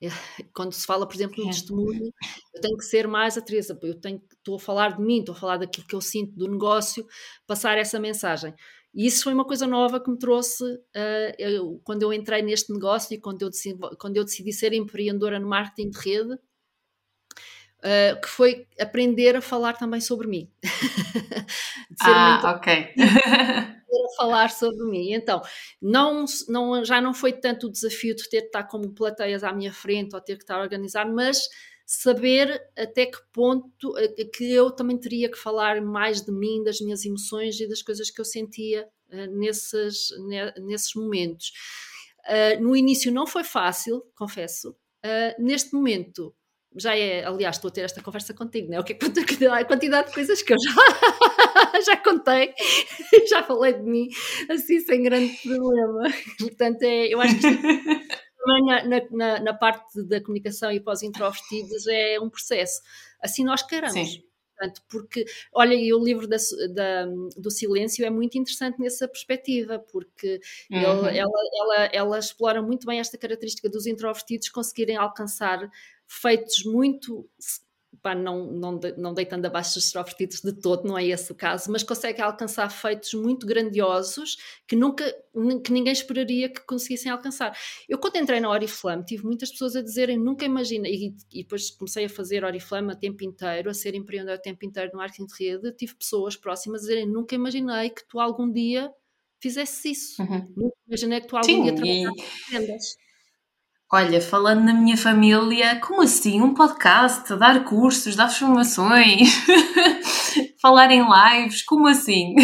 Quando 0.54 0.72
se 0.72 0.86
fala, 0.86 1.06
por 1.06 1.16
exemplo, 1.16 1.44
no 1.44 1.50
testemunho, 1.50 2.12
eu 2.54 2.60
tenho 2.60 2.76
que 2.76 2.84
ser 2.84 3.08
mais 3.08 3.36
a 3.36 3.40
Teresa. 3.40 3.76
Eu 3.82 4.00
tenho, 4.00 4.22
estou 4.32 4.54
a 4.54 4.60
falar 4.60 4.96
de 4.96 5.02
mim, 5.02 5.18
estou 5.18 5.34
a 5.34 5.38
falar 5.38 5.56
daquilo 5.56 5.86
que 5.86 5.96
eu 5.96 6.00
sinto 6.00 6.32
do 6.36 6.48
negócio, 6.48 7.04
passar 7.44 7.76
essa 7.76 7.98
mensagem. 7.98 8.54
E 8.94 9.06
isso 9.06 9.24
foi 9.24 9.34
uma 9.34 9.44
coisa 9.44 9.66
nova 9.66 10.00
que 10.00 10.10
me 10.10 10.18
trouxe 10.18 10.64
uh, 10.64 11.34
eu, 11.38 11.80
quando 11.84 12.02
eu 12.02 12.12
entrei 12.12 12.42
neste 12.42 12.72
negócio 12.72 13.14
e 13.14 13.20
quando 13.20 13.42
eu, 13.42 13.50
decidi, 13.50 13.78
quando 13.98 14.16
eu 14.16 14.24
decidi 14.24 14.52
ser 14.52 14.72
empreendedora 14.72 15.38
no 15.38 15.48
marketing 15.48 15.90
de 15.90 15.98
rede 15.98 16.38
Uh, 17.78 18.20
que 18.20 18.28
foi 18.28 18.66
aprender 18.80 19.36
a 19.36 19.40
falar 19.40 19.74
também 19.74 20.00
sobre 20.00 20.26
mim. 20.26 20.50
ah, 22.02 22.56
ok. 22.56 22.94
a 22.98 24.16
falar 24.16 24.50
sobre 24.50 24.84
mim. 24.84 25.12
Então, 25.12 25.40
não, 25.80 26.24
não, 26.48 26.84
já 26.84 27.00
não 27.00 27.14
foi 27.14 27.32
tanto 27.32 27.68
o 27.68 27.70
desafio 27.70 28.16
de 28.16 28.28
ter 28.28 28.40
que 28.40 28.46
estar 28.48 28.64
como 28.64 28.92
plateias 28.92 29.44
à 29.44 29.52
minha 29.52 29.72
frente 29.72 30.14
ou 30.14 30.20
ter 30.20 30.36
que 30.36 30.42
estar 30.42 30.56
a 30.56 30.62
organizar, 30.62 31.08
mas 31.08 31.48
saber 31.86 32.60
até 32.76 33.06
que 33.06 33.18
ponto 33.32 33.96
eh, 33.96 34.24
que 34.24 34.52
eu 34.52 34.70
também 34.70 34.98
teria 34.98 35.30
que 35.30 35.38
falar 35.38 35.80
mais 35.80 36.20
de 36.20 36.30
mim, 36.30 36.62
das 36.62 36.80
minhas 36.80 37.02
emoções 37.04 37.58
e 37.60 37.66
das 37.68 37.80
coisas 37.80 38.10
que 38.10 38.20
eu 38.20 38.26
sentia 38.26 38.86
uh, 39.10 39.38
nesses, 39.38 40.10
nesses 40.60 40.94
momentos. 40.94 41.52
Uh, 42.26 42.62
no 42.62 42.76
início 42.76 43.10
não 43.10 43.26
foi 43.26 43.42
fácil, 43.42 44.04
confesso. 44.14 44.76
neste 45.38 45.72
momento 45.72 46.34
já 46.78 46.96
é, 46.96 47.24
aliás, 47.24 47.56
estou 47.56 47.68
a 47.68 47.72
ter 47.72 47.82
esta 47.82 48.02
conversa 48.02 48.32
contigo, 48.32 48.70
né? 48.70 48.78
O 48.78 48.84
que 48.84 48.92
é 48.92 48.96
a 49.52 49.64
quantidade 49.64 50.08
de 50.08 50.14
coisas 50.14 50.42
que 50.42 50.52
eu 50.52 50.56
já, 50.58 51.80
já 51.84 51.96
contei, 51.96 52.54
já 53.28 53.42
falei 53.42 53.74
de 53.74 53.82
mim, 53.82 54.08
assim, 54.48 54.80
sem 54.80 55.02
grande 55.02 55.36
problema. 55.42 56.02
Portanto, 56.38 56.82
é, 56.82 57.12
eu 57.12 57.20
acho 57.20 57.34
que 57.36 57.42
também 57.42 58.64
na, 58.64 59.02
na, 59.10 59.40
na, 59.40 59.54
parte 59.54 60.02
da 60.04 60.20
comunicação 60.20 60.70
e 60.70 60.80
pós-introvertidos 60.80 61.86
é 61.88 62.18
um 62.20 62.30
processo. 62.30 62.80
Assim 63.22 63.44
nós 63.44 63.62
queremos. 63.62 63.92
Sim. 63.92 64.28
Portanto, 64.58 64.82
porque, 64.90 65.24
olha, 65.52 65.74
e 65.74 65.92
o 65.94 66.02
livro 66.02 66.26
da, 66.26 66.36
da, 66.74 67.06
do 67.36 67.48
silêncio 67.48 68.04
é 68.04 68.10
muito 68.10 68.36
interessante 68.36 68.80
nessa 68.80 69.06
perspectiva, 69.06 69.78
porque 69.78 70.40
uhum. 70.70 71.06
ele, 71.06 71.18
ela, 71.18 71.30
ela, 71.60 71.84
ela 71.92 72.18
explora 72.18 72.60
muito 72.60 72.84
bem 72.84 72.98
esta 72.98 73.16
característica 73.16 73.68
dos 73.68 73.86
introvertidos 73.86 74.48
conseguirem 74.48 74.96
alcançar 74.96 75.70
feitos 76.08 76.64
muito 76.64 77.28
pá, 78.02 78.14
não, 78.14 78.46
não, 78.46 78.80
não 78.96 79.14
deitando 79.14 79.46
abaixo 79.46 79.78
os 79.78 79.86
extrovertidos 79.86 80.40
de 80.40 80.52
todo, 80.52 80.86
não 80.86 80.96
é 80.96 81.04
esse 81.06 81.30
o 81.32 81.34
caso, 81.34 81.70
mas 81.70 81.82
consegue 81.82 82.20
alcançar 82.20 82.70
feitos 82.70 83.14
muito 83.14 83.46
grandiosos 83.46 84.36
que 84.66 84.76
nunca, 84.76 85.04
que 85.64 85.72
ninguém 85.72 85.92
esperaria 85.92 86.48
que 86.48 86.60
conseguissem 86.60 87.10
alcançar. 87.10 87.56
Eu 87.88 87.98
quando 87.98 88.16
entrei 88.16 88.40
na 88.40 88.50
Oriflame 88.50 89.04
tive 89.04 89.24
muitas 89.24 89.50
pessoas 89.50 89.76
a 89.76 89.82
dizerem, 89.82 90.18
nunca 90.18 90.44
imaginei, 90.44 90.94
e, 90.94 91.16
e 91.32 91.42
depois 91.42 91.70
comecei 91.70 92.04
a 92.04 92.08
fazer 92.08 92.44
Oriflame 92.44 92.92
a 92.92 92.96
tempo 92.96 93.24
inteiro, 93.24 93.70
a 93.70 93.74
ser 93.74 93.94
empreendedor 93.94 94.34
a 94.34 94.38
tempo 94.38 94.64
inteiro 94.64 94.90
no 94.92 94.98
marketing 94.98 95.26
de 95.26 95.44
rede, 95.44 95.72
tive 95.72 95.94
pessoas 95.94 96.36
próximas 96.36 96.82
a 96.82 96.84
dizerem, 96.84 97.06
nunca 97.06 97.34
imaginei 97.34 97.90
que 97.90 98.06
tu 98.06 98.20
algum 98.20 98.50
dia 98.50 98.92
fizesse 99.40 99.90
isso. 99.90 100.22
Uhum. 100.22 100.52
Nunca 100.56 100.76
imaginei 100.86 101.20
que 101.20 101.26
tu 101.26 101.36
algum 101.36 101.48
Sim, 101.48 101.62
dia 101.62 101.74
trabalhasse 101.74 102.20
e... 102.20 102.58
vendas. 102.58 103.07
Olha, 103.90 104.20
falando 104.20 104.64
na 104.64 104.74
minha 104.74 104.98
família, 104.98 105.80
como 105.80 106.02
assim? 106.02 106.42
Um 106.42 106.52
podcast, 106.52 107.34
dar 107.36 107.64
cursos, 107.64 108.14
dar 108.14 108.28
formações, 108.28 109.30
falar 110.60 110.90
em 110.90 111.02
lives, 111.02 111.62
como 111.62 111.86
assim? 111.88 112.34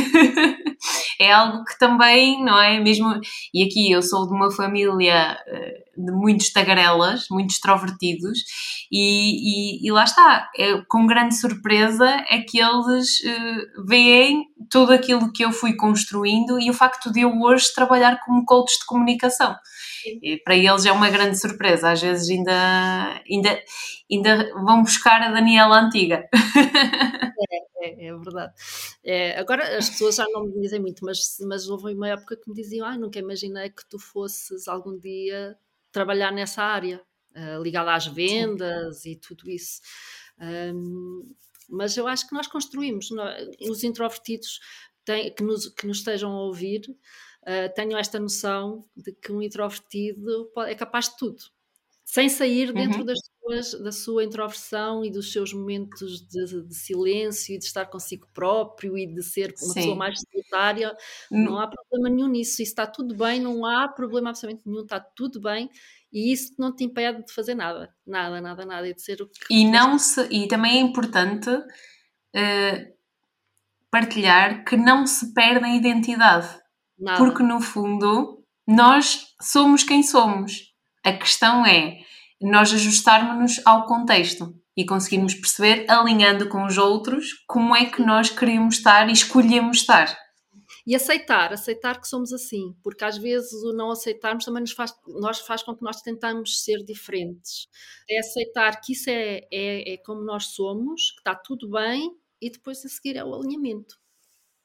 é 1.21 1.31
algo 1.31 1.63
que 1.67 1.79
também, 1.79 2.43
não 2.43 2.59
é? 2.59 2.81
Mesmo. 2.81 3.21
E 3.53 3.63
aqui 3.63 3.91
eu 3.91 4.01
sou 4.03 4.27
de 4.27 4.33
uma 4.33 4.51
família 4.51 5.37
eh, 5.47 5.85
de 5.95 6.13
muitos 6.13 6.51
tagarelas, 6.51 7.27
muitos 7.31 7.57
extrovertidos, 7.57 8.39
e, 8.91 9.83
e, 9.83 9.87
e 9.87 9.93
lá 9.93 10.05
está, 10.05 10.49
é, 10.57 10.81
com 10.89 11.07
grande 11.07 11.37
surpresa 11.39 12.07
é 12.31 12.39
que 12.39 12.59
eles 12.59 13.21
uh, 13.21 13.87
veem 13.87 14.47
tudo 14.71 14.95
aquilo 14.95 15.31
que 15.31 15.45
eu 15.45 15.53
fui 15.53 15.77
construindo 15.77 16.59
e 16.59 16.71
o 16.71 16.75
facto 16.75 17.13
de 17.13 17.21
eu 17.21 17.39
hoje 17.39 17.75
trabalhar 17.75 18.19
como 18.25 18.47
coach 18.47 18.79
de 18.79 18.87
comunicação. 18.87 19.55
E 20.23 20.39
para 20.39 20.57
eles 20.57 20.87
é 20.87 20.93
uma 20.93 21.11
grande 21.11 21.39
surpresa. 21.39 21.93
Às 21.93 22.03
vezes 22.03 22.29
ainda, 22.31 23.23
ainda, 23.31 23.63
ainda 24.11 24.53
vão 24.55 24.83
buscar 24.83 25.23
a 25.23 25.31
Daniela 25.31 25.81
antiga. 25.81 26.29
É, 27.83 28.07
é, 28.07 28.07
é 28.07 28.17
verdade. 28.17 28.53
É, 29.05 29.39
agora 29.39 29.77
as 29.77 29.91
pessoas 29.91 30.17
já 30.17 30.25
não 30.31 30.47
me 30.47 30.61
dizem 30.61 30.81
muito, 30.81 31.05
mas, 31.05 31.37
mas 31.47 31.69
houve 31.69 31.93
uma 31.93 32.09
época 32.09 32.37
que 32.37 32.49
me 32.49 32.55
diziam: 32.55 32.87
ah, 32.87 32.97
nunca 32.97 33.19
imaginei 33.19 33.71
que 33.71 33.87
tu 33.89 33.99
fosses 33.99 34.67
algum 34.69 34.99
dia 34.99 35.57
trabalhar 35.93 36.33
nessa 36.33 36.63
área, 36.63 37.01
uh, 37.37 37.63
ligada 37.63 37.95
às 37.95 38.07
vendas 38.07 39.03
Sim. 39.03 39.11
e 39.11 39.17
tudo 39.17 39.49
isso. 39.49 39.81
Um, 40.41 41.35
mas 41.69 41.97
eu 41.97 42.07
acho 42.07 42.29
que 42.29 42.35
nós 42.35 42.47
construímos, 42.47 43.09
os 43.69 43.85
introvertidos 43.85 44.61
têm, 45.05 45.33
que, 45.33 45.43
nos, 45.43 45.69
que 45.69 45.87
nos 45.87 45.99
estejam 45.99 46.31
a 46.33 46.43
ouvir, 46.43 46.83
uh, 47.45 47.75
tenham 47.75 47.99
esta 47.99 48.19
noção 48.19 48.85
de 48.97 49.13
que 49.13 49.33
um 49.33 49.41
introvertido 49.41 50.51
pode, 50.55 50.71
é 50.71 50.75
capaz 50.75 51.09
de 51.09 51.17
tudo, 51.17 51.43
sem 52.05 52.29
sair 52.29 52.73
dentro 52.73 53.01
uhum. 53.01 53.07
das 53.07 53.19
suas, 53.41 53.83
da 53.83 53.93
sua 53.93 54.25
introversão 54.25 55.05
e 55.05 55.11
dos 55.11 55.33
seus 55.33 55.53
momentos 55.53 56.21
de, 56.27 56.63
de, 56.63 56.75
silêncio 56.75 57.55
e 57.55 57.59
de 57.59 57.65
estar 57.65 57.87
consigo 57.87 58.29
próprio 58.33 58.97
e 58.97 59.07
de 59.07 59.23
ser 59.23 59.55
uma 59.63 59.73
Sim. 59.73 59.75
pessoa 59.75 59.97
mais 59.97 60.21
solitária. 60.21 60.97
Hum. 61.31 61.45
Não 61.45 61.59
há 61.59 61.67
problema 61.67 62.15
nenhum 62.15 62.29
nisso, 62.29 62.63
isso 62.63 62.63
está 62.63 62.87
tudo 62.87 63.15
bem, 63.17 63.41
não 63.41 63.65
há 63.65 63.89
problema 63.89 64.31
absolutamente 64.31 64.69
nenhum, 64.69 64.83
está 64.83 65.01
tudo 65.01 65.41
bem 65.41 65.71
e 66.15 66.33
isso 66.33 66.55
não 66.57 66.75
te 66.75 66.85
impede 66.85 67.25
de 67.25 67.33
fazer 67.33 67.57
nada, 67.57 67.93
nada, 68.07 68.41
nada, 68.41 68.65
nada, 68.65 68.89
e 68.89 68.95
de 68.95 69.03
ser 69.03 69.21
o 69.21 69.27
que. 69.27 69.53
E, 69.53 69.69
não 69.69 69.99
se, 69.99 70.23
e 70.31 70.47
também 70.47 70.77
é 70.77 70.81
importante 70.81 71.51
uh, 71.51 72.95
partilhar 73.91 74.65
que 74.65 74.77
não 74.77 75.05
se 75.09 75.35
perde 75.35 75.65
a 75.65 75.75
identidade. 75.75 76.64
Nada. 76.99 77.19
Porque 77.19 77.43
no 77.43 77.61
fundo 77.61 78.43
nós 78.67 79.27
somos 79.41 79.83
quem 79.83 80.03
somos. 80.03 80.73
A 81.05 81.13
questão 81.13 81.67
é 81.67 81.99
nós 82.41 82.73
ajustarmos-nos 82.73 83.61
ao 83.67 83.87
contexto 83.87 84.55
e 84.77 84.85
conseguirmos 84.85 85.35
perceber, 85.35 85.89
alinhando 85.89 86.49
com 86.49 86.65
os 86.65 86.79
outros, 86.79 87.45
como 87.47 87.77
é 87.77 87.87
que 87.87 88.03
nós 88.03 88.31
queremos 88.31 88.77
estar 88.77 89.09
e 89.09 89.13
escolhemos 89.13 89.79
estar. 89.79 90.19
E 90.87 90.95
aceitar, 90.95 91.53
aceitar 91.53 91.99
que 91.99 92.09
somos 92.09 92.33
assim, 92.33 92.75
porque 92.83 93.05
às 93.05 93.17
vezes 93.17 93.53
o 93.63 93.73
não 93.73 93.91
aceitarmos 93.91 94.45
também 94.45 94.61
nos 94.61 94.73
faz, 94.73 94.93
nós 95.07 95.39
faz 95.41 95.63
com 95.63 95.75
que 95.75 95.83
nós 95.83 96.03
tentamos 96.03 96.63
ser 96.63 96.85
diferentes. 96.85 97.69
É 98.11 98.19
aceitar 98.19 98.81
que 98.81 98.93
isso 98.93 99.09
é, 99.09 99.41
é, 99.51 99.95
é 99.95 99.97
como 99.99 100.23
nós 100.23 100.47
somos, 100.47 101.13
que 101.13 101.21
está 101.21 101.35
tudo 101.35 101.71
bem 101.71 102.11
e 102.41 102.51
depois 102.51 102.85
a 102.85 102.89
seguir 102.89 103.17
é 103.17 103.25
o 103.25 103.35
alinhamento. 103.35 103.97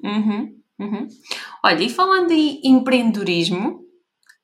Uhum, 0.03 0.61
uhum. 0.79 1.07
Olha, 1.63 1.83
e 1.83 1.89
falando 1.89 2.31
em 2.31 2.61
empreendedorismo, 2.63 3.85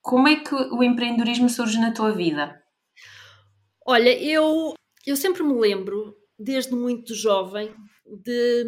como 0.01 0.27
é 0.27 0.35
que 0.35 0.53
o 0.53 0.83
empreendedorismo 0.83 1.49
surge 1.49 1.79
na 1.79 1.93
tua 1.93 2.11
vida? 2.11 2.61
Olha, 3.85 4.17
eu, 4.21 4.73
eu 5.05 5.15
sempre 5.15 5.43
me 5.43 5.53
lembro, 5.53 6.15
desde 6.37 6.73
muito 6.75 7.13
jovem, 7.13 7.73
de 8.05 8.65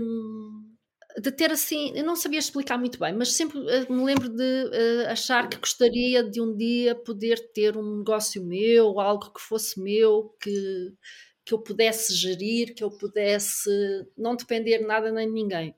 de 1.19 1.31
ter 1.31 1.51
assim, 1.51 1.91
eu 1.95 2.05
não 2.05 2.15
sabia 2.15 2.37
explicar 2.37 2.77
muito 2.77 2.99
bem, 2.99 3.11
mas 3.13 3.33
sempre 3.33 3.57
uh, 3.57 3.91
me 3.91 4.03
lembro 4.03 4.29
de 4.29 4.43
uh, 4.43 5.07
achar 5.09 5.49
que 5.49 5.57
gostaria 5.57 6.23
de 6.23 6.39
um 6.39 6.55
dia 6.55 6.93
poder 6.93 7.51
ter 7.53 7.75
um 7.75 7.97
negócio 7.97 8.43
meu, 8.45 8.99
algo 8.99 9.33
que 9.33 9.41
fosse 9.41 9.81
meu, 9.81 10.35
que, 10.39 10.93
que 11.43 11.53
eu 11.53 11.59
pudesse 11.59 12.13
gerir, 12.13 12.75
que 12.75 12.83
eu 12.83 12.91
pudesse 12.91 13.69
não 14.15 14.35
depender 14.35 14.77
de 14.77 14.85
nada 14.85 15.11
nem 15.11 15.27
de 15.27 15.33
ninguém. 15.33 15.75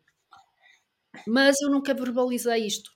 Mas 1.28 1.62
eu 1.62 1.70
nunca 1.70 1.94
verbalizei 1.94 2.66
isto. 2.66 2.92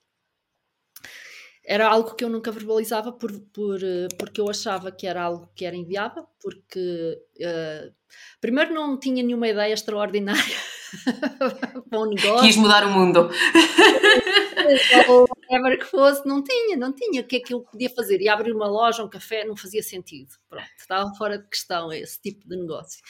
Era 1.66 1.88
algo 1.88 2.16
que 2.16 2.24
eu 2.24 2.30
nunca 2.30 2.52
verbalizava 2.52 3.12
por, 3.12 3.32
por, 3.54 3.82
eh, 3.82 4.10
porque 4.18 4.42
eu 4.42 4.50
achava 4.50 4.92
que 4.92 5.08
era 5.08 5.24
algo 5.24 5.50
que 5.56 5.64
era 5.64 5.76
inviável, 5.76 6.28
porque 6.42 7.18
uh, 7.40 7.94
primeiro 8.42 8.74
não 8.74 9.00
tinha 9.00 9.24
nenhuma 9.24 9.48
ideia 9.48 9.74
extraordinária 9.74 10.58
bom 11.90 12.06
negócio. 12.06 12.46
Quis 12.46 12.58
mudar 12.58 12.86
o 12.86 12.92
mundo. 12.92 13.30
Ou 15.10 15.28
whatever 15.30 15.80
que 15.80 15.86
fosse, 15.86 16.26
não 16.28 16.44
tinha, 16.44 16.78
não 16.78 16.94
tinha. 16.94 17.22
O 17.22 17.24
que 17.26 17.38
é 17.38 17.40
que 17.40 17.54
eu 17.54 17.62
podia 17.62 17.90
fazer? 17.90 18.22
E 18.22 18.30
abrir 18.30 18.54
uma 18.54 18.68
loja, 18.68 19.04
um 19.04 19.10
café, 19.10 19.44
não 19.44 19.56
fazia 19.56 19.84
sentido. 19.84 20.30
Pronto, 20.50 20.66
estava 20.78 21.14
fora 21.16 21.38
de 21.38 21.48
questão 21.48 21.92
esse 21.92 22.20
tipo 22.22 22.48
de 22.48 22.56
negócio. 22.56 23.02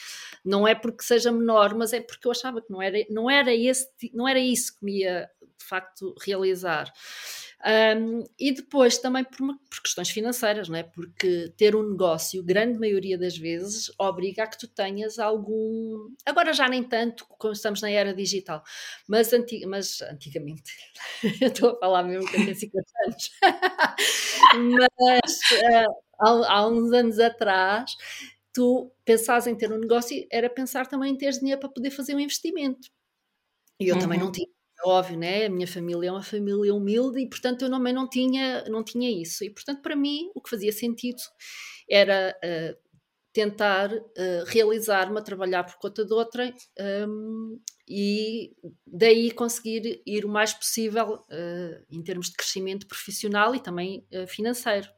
Não 0.44 0.66
é 0.66 0.74
porque 0.74 1.02
seja 1.02 1.30
menor, 1.32 1.74
mas 1.74 1.92
é 1.92 2.00
porque 2.00 2.26
eu 2.26 2.32
achava 2.32 2.60
que 2.60 2.70
não 2.70 2.82
era, 2.82 2.98
não 3.10 3.30
era, 3.30 3.54
esse, 3.54 3.88
não 4.12 4.28
era 4.28 4.38
isso 4.38 4.78
que 4.78 4.84
me 4.84 5.00
ia, 5.00 5.30
de 5.58 5.64
facto, 5.64 6.14
realizar. 6.24 6.92
Um, 7.66 8.22
e 8.38 8.52
depois 8.52 8.98
também 8.98 9.24
por, 9.24 9.38
por, 9.38 9.82
questões 9.82 10.10
financeiras, 10.10 10.68
não 10.68 10.76
é? 10.76 10.82
porque 10.82 11.50
ter 11.56 11.74
um 11.74 11.88
negócio, 11.88 12.44
grande 12.44 12.78
maioria 12.78 13.16
das 13.16 13.38
vezes, 13.38 13.90
obriga 13.98 14.44
a 14.44 14.46
que 14.46 14.58
tu 14.58 14.68
tenhas 14.68 15.18
algum. 15.18 16.10
Agora 16.26 16.52
já 16.52 16.68
nem 16.68 16.82
tanto, 16.82 17.26
como 17.38 17.54
estamos 17.54 17.80
na 17.80 17.88
era 17.88 18.12
digital, 18.12 18.62
mas, 19.08 19.32
antig... 19.32 19.64
mas 19.64 20.02
antigamente, 20.02 20.72
eu 21.40 21.48
estou 21.48 21.70
a 21.70 21.78
falar 21.78 22.02
mesmo 22.02 22.28
que 22.28 22.36
eu 22.36 22.44
tenho 22.44 22.54
50 22.54 22.86
anos, 23.06 23.30
mas 24.92 25.38
uh, 25.52 25.94
há, 26.20 26.52
há 26.52 26.68
uns 26.68 26.92
anos 26.92 27.18
atrás, 27.18 27.96
tu 28.52 28.92
pensas 29.06 29.46
em 29.46 29.56
ter 29.56 29.72
um 29.72 29.78
negócio, 29.78 30.26
era 30.30 30.50
pensar 30.50 30.86
também 30.86 31.14
em 31.14 31.16
ter 31.16 31.32
dinheiro 31.32 31.60
para 31.60 31.70
poder 31.70 31.90
fazer 31.90 32.14
um 32.14 32.20
investimento. 32.20 32.90
E 33.80 33.88
eu 33.88 33.94
uhum. 33.94 34.00
também 34.02 34.18
não 34.18 34.30
tinha 34.30 34.46
óbvio, 34.84 35.18
né? 35.18 35.46
A 35.46 35.50
minha 35.50 35.66
família 35.66 36.08
é 36.08 36.12
uma 36.12 36.22
família 36.22 36.74
humilde 36.74 37.20
e, 37.20 37.28
portanto, 37.28 37.62
eu 37.62 37.70
também 37.70 37.92
não 37.92 38.08
tinha, 38.08 38.64
não 38.64 38.84
tinha 38.84 39.10
isso. 39.10 39.44
E, 39.44 39.50
portanto, 39.50 39.82
para 39.82 39.96
mim, 39.96 40.30
o 40.34 40.40
que 40.40 40.50
fazia 40.50 40.72
sentido 40.72 41.20
era 41.88 42.36
uh, 42.44 42.76
tentar 43.32 43.92
uh, 43.92 44.44
realizar-me 44.46 45.18
a 45.18 45.22
trabalhar 45.22 45.64
por 45.64 45.76
conta 45.78 46.04
de 46.04 46.12
outra 46.12 46.52
um, 47.08 47.60
e 47.88 48.54
daí 48.86 49.30
conseguir 49.30 50.02
ir 50.06 50.24
o 50.24 50.28
mais 50.28 50.52
possível 50.54 51.14
uh, 51.14 51.84
em 51.90 52.02
termos 52.02 52.28
de 52.28 52.34
crescimento 52.34 52.86
profissional 52.86 53.54
e 53.54 53.60
também 53.60 54.06
financeiro. 54.28 54.88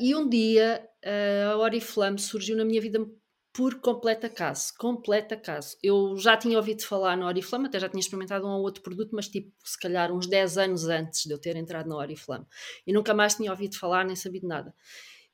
e 0.00 0.14
um 0.14 0.28
dia 0.28 0.88
a 1.52 1.56
Oriflame 1.58 2.18
surgiu 2.18 2.56
na 2.56 2.64
minha 2.64 2.80
vida 2.80 2.98
por 3.56 3.80
completo 3.80 4.26
acaso, 4.26 4.74
completo 4.78 5.32
acaso. 5.32 5.78
Eu 5.82 6.14
já 6.18 6.36
tinha 6.36 6.58
ouvido 6.58 6.82
falar 6.82 7.16
na 7.16 7.26
Oriflame, 7.26 7.68
até 7.68 7.80
já 7.80 7.88
tinha 7.88 8.00
experimentado 8.00 8.46
um 8.46 8.50
ou 8.50 8.60
outro 8.60 8.82
produto, 8.82 9.12
mas 9.14 9.28
tipo, 9.28 9.50
se 9.64 9.80
calhar 9.80 10.12
uns 10.12 10.26
10 10.26 10.58
anos 10.58 10.84
antes 10.84 11.24
de 11.24 11.32
eu 11.32 11.38
ter 11.38 11.56
entrado 11.56 11.88
na 11.88 11.96
Oriflame. 11.96 12.44
E 12.86 12.92
nunca 12.92 13.14
mais 13.14 13.34
tinha 13.34 13.50
ouvido 13.50 13.78
falar, 13.78 14.04
nem 14.04 14.14
sabido 14.14 14.46
nada. 14.46 14.74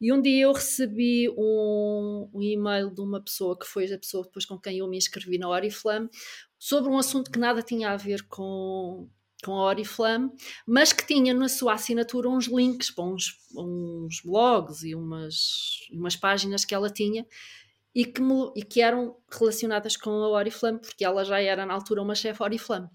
E 0.01 0.13
um 0.13 0.23
dia 0.23 0.45
eu 0.45 0.53
recebi 0.53 1.29
um, 1.37 2.31
um, 2.33 2.41
e-mail 2.41 2.95
de 2.95 3.01
uma 3.01 3.21
pessoa 3.21 3.59
que 3.59 3.67
foi 3.67 3.93
a 3.93 3.99
pessoa 3.99 4.23
depois 4.23 4.47
com 4.47 4.57
quem 4.57 4.79
eu 4.79 4.89
me 4.89 4.97
inscrevi 4.97 5.37
na 5.37 5.49
Oriflame, 5.49 6.09
sobre 6.57 6.93
um 6.93 6.99
assunto 6.99 7.29
que 7.29 7.41
nada 7.41 7.61
tinha 7.61 7.91
a 7.91 7.97
ver 7.97 8.23
com, 8.29 9.09
com 9.45 9.53
a 9.55 9.65
Oriflame, 9.65 10.31
mas 10.65 10.93
que 10.93 11.05
tinha 11.05 11.35
na 11.35 11.49
sua 11.49 11.73
assinatura 11.75 12.29
uns 12.29 12.47
links 12.47 12.89
para 12.93 13.05
uns, 13.05 13.33
uns 13.57 14.21
blogs 14.25 14.85
e 14.85 14.95
umas, 14.95 15.89
umas 15.91 16.15
páginas 16.15 16.65
que 16.65 16.73
ela 16.75 16.89
tinha 16.89 17.27
e 17.95 18.05
que, 18.05 18.21
me, 18.21 18.51
e 18.57 18.63
que 18.63 18.81
eram 18.81 19.17
relacionadas 19.31 19.97
com 19.97 20.11
a 20.11 20.29
Oriflame, 20.29 20.79
porque 20.79 21.05
ela 21.05 21.25
já 21.25 21.41
era 21.41 21.67
na 21.67 21.75
altura 21.75 22.03
uma 22.03 22.15
chefe 22.15 22.43
Oriflame. 22.43 22.89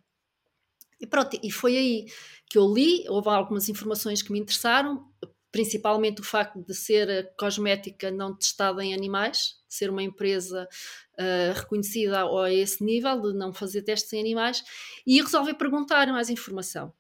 E 0.99 1.05
pronto, 1.05 1.39
e 1.41 1.51
foi 1.51 1.77
aí 1.77 2.05
que 2.49 2.57
eu 2.57 2.73
li, 2.73 3.07
houve 3.07 3.29
algumas 3.29 3.69
informações 3.69 4.21
que 4.21 4.31
me 4.31 4.39
interessaram, 4.39 5.07
principalmente 5.51 6.21
o 6.21 6.23
facto 6.23 6.59
de 6.61 6.73
ser 6.73 7.33
cosmética 7.37 8.09
não 8.09 8.35
testada 8.35 8.83
em 8.83 8.93
animais, 8.93 9.55
de 9.67 9.75
ser 9.75 9.89
uma 9.89 10.01
empresa 10.01 10.67
uh, 11.13 11.53
reconhecida 11.53 12.23
a 12.23 12.51
esse 12.51 12.83
nível, 12.83 13.21
de 13.21 13.33
não 13.33 13.53
fazer 13.53 13.83
testes 13.83 14.11
em 14.13 14.19
animais, 14.19 14.63
e 15.05 15.21
resolvi 15.21 15.53
perguntar 15.53 16.07
mais 16.07 16.29
informação. 16.29 16.91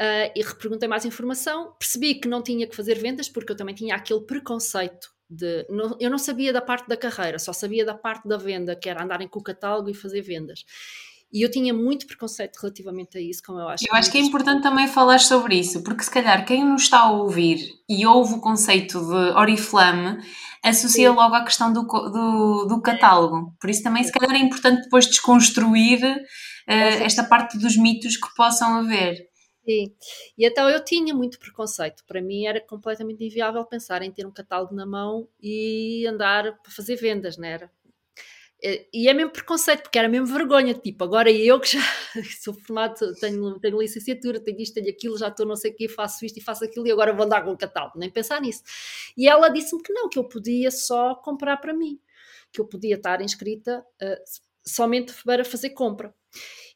Uh, 0.00 0.32
e 0.34 0.42
perguntei 0.58 0.88
mais 0.88 1.04
informação, 1.04 1.74
percebi 1.78 2.14
que 2.14 2.26
não 2.26 2.42
tinha 2.42 2.66
que 2.66 2.74
fazer 2.74 2.98
vendas, 2.98 3.28
porque 3.28 3.52
eu 3.52 3.56
também 3.56 3.74
tinha 3.74 3.94
aquele 3.94 4.22
preconceito 4.22 5.10
de, 5.30 5.64
não, 5.70 5.96
eu 6.00 6.10
não 6.10 6.18
sabia 6.18 6.52
da 6.52 6.60
parte 6.60 6.88
da 6.88 6.96
carreira, 6.96 7.38
só 7.38 7.52
sabia 7.52 7.84
da 7.84 7.94
parte 7.94 8.26
da 8.26 8.36
venda, 8.36 8.74
que 8.74 8.88
era 8.88 9.04
andarem 9.04 9.28
com 9.28 9.38
o 9.38 9.42
catálogo 9.42 9.88
e 9.88 9.94
fazer 9.94 10.22
vendas. 10.22 10.64
E 11.32 11.42
eu 11.42 11.50
tinha 11.50 11.72
muito 11.72 12.08
preconceito 12.08 12.58
relativamente 12.60 13.16
a 13.16 13.20
isso, 13.20 13.40
como 13.46 13.60
eu 13.60 13.68
acho. 13.68 13.84
Eu 13.88 13.94
acho 13.94 14.10
que 14.10 14.18
é 14.18 14.20
importante 14.20 14.64
também 14.64 14.88
falar 14.88 15.20
sobre 15.20 15.54
isso, 15.54 15.84
porque 15.84 16.02
se 16.02 16.10
calhar 16.10 16.44
quem 16.44 16.64
nos 16.64 16.82
está 16.82 17.00
a 17.02 17.12
ouvir 17.12 17.60
e 17.88 18.04
ouve 18.04 18.34
o 18.34 18.40
conceito 18.40 18.98
de 18.98 19.38
Oriflame 19.38 20.18
associa 20.62 21.08
Sim. 21.08 21.14
logo 21.14 21.34
à 21.34 21.44
questão 21.44 21.72
do, 21.72 21.82
do, 21.82 22.66
do, 22.66 22.82
catálogo. 22.82 23.54
Por 23.60 23.70
isso 23.70 23.82
também 23.82 24.02
se 24.02 24.10
calhar 24.10 24.34
é 24.34 24.44
importante 24.44 24.82
depois 24.82 25.06
desconstruir 25.06 26.02
uh, 26.04 27.02
esta 27.02 27.22
parte 27.22 27.56
dos 27.58 27.76
mitos 27.76 28.16
que 28.16 28.34
possam 28.34 28.78
haver. 28.78 29.29
Sim, 29.64 29.94
e 30.38 30.44
então 30.46 30.68
eu 30.68 30.82
tinha 30.84 31.14
muito 31.14 31.38
preconceito. 31.38 32.04
Para 32.06 32.20
mim 32.20 32.46
era 32.46 32.60
completamente 32.60 33.24
inviável 33.24 33.64
pensar 33.64 34.02
em 34.02 34.10
ter 34.12 34.26
um 34.26 34.32
catálogo 34.32 34.74
na 34.74 34.84
mão 34.86 35.28
e 35.40 36.06
andar 36.06 36.60
para 36.62 36.72
fazer 36.72 36.96
vendas, 36.96 37.36
não 37.36 37.46
era? 37.46 37.70
E 38.92 39.08
é 39.08 39.14
mesmo 39.14 39.30
preconceito, 39.32 39.82
porque 39.82 39.98
era 39.98 40.06
mesmo 40.08 40.26
vergonha, 40.26 40.74
tipo, 40.74 41.02
agora 41.02 41.30
eu 41.30 41.58
que 41.58 41.68
já 41.78 41.80
sou 42.42 42.52
formado, 42.52 43.14
tenho, 43.14 43.58
tenho 43.58 43.80
licenciatura, 43.80 44.38
tenho 44.38 44.60
isto, 44.60 44.74
tenho 44.74 44.90
aquilo, 44.90 45.16
já 45.16 45.28
estou 45.28 45.46
não 45.46 45.56
sei 45.56 45.70
o 45.70 45.74
que, 45.74 45.88
faço 45.88 46.26
isto 46.26 46.36
e 46.38 46.42
faço 46.42 46.64
aquilo 46.64 46.86
e 46.86 46.90
agora 46.92 47.12
vou 47.14 47.24
andar 47.24 47.42
com 47.42 47.52
o 47.52 47.56
catálogo, 47.56 47.98
nem 47.98 48.10
pensar 48.10 48.38
nisso. 48.40 48.62
E 49.16 49.26
ela 49.26 49.48
disse-me 49.48 49.82
que 49.82 49.92
não, 49.94 50.10
que 50.10 50.18
eu 50.18 50.24
podia 50.24 50.70
só 50.70 51.14
comprar 51.14 51.56
para 51.56 51.72
mim, 51.72 51.98
que 52.52 52.60
eu 52.60 52.66
podia 52.66 52.96
estar 52.96 53.22
inscrita 53.22 53.82
uh, 54.02 54.16
somente 54.62 55.14
para 55.24 55.42
fazer 55.42 55.70
compra. 55.70 56.14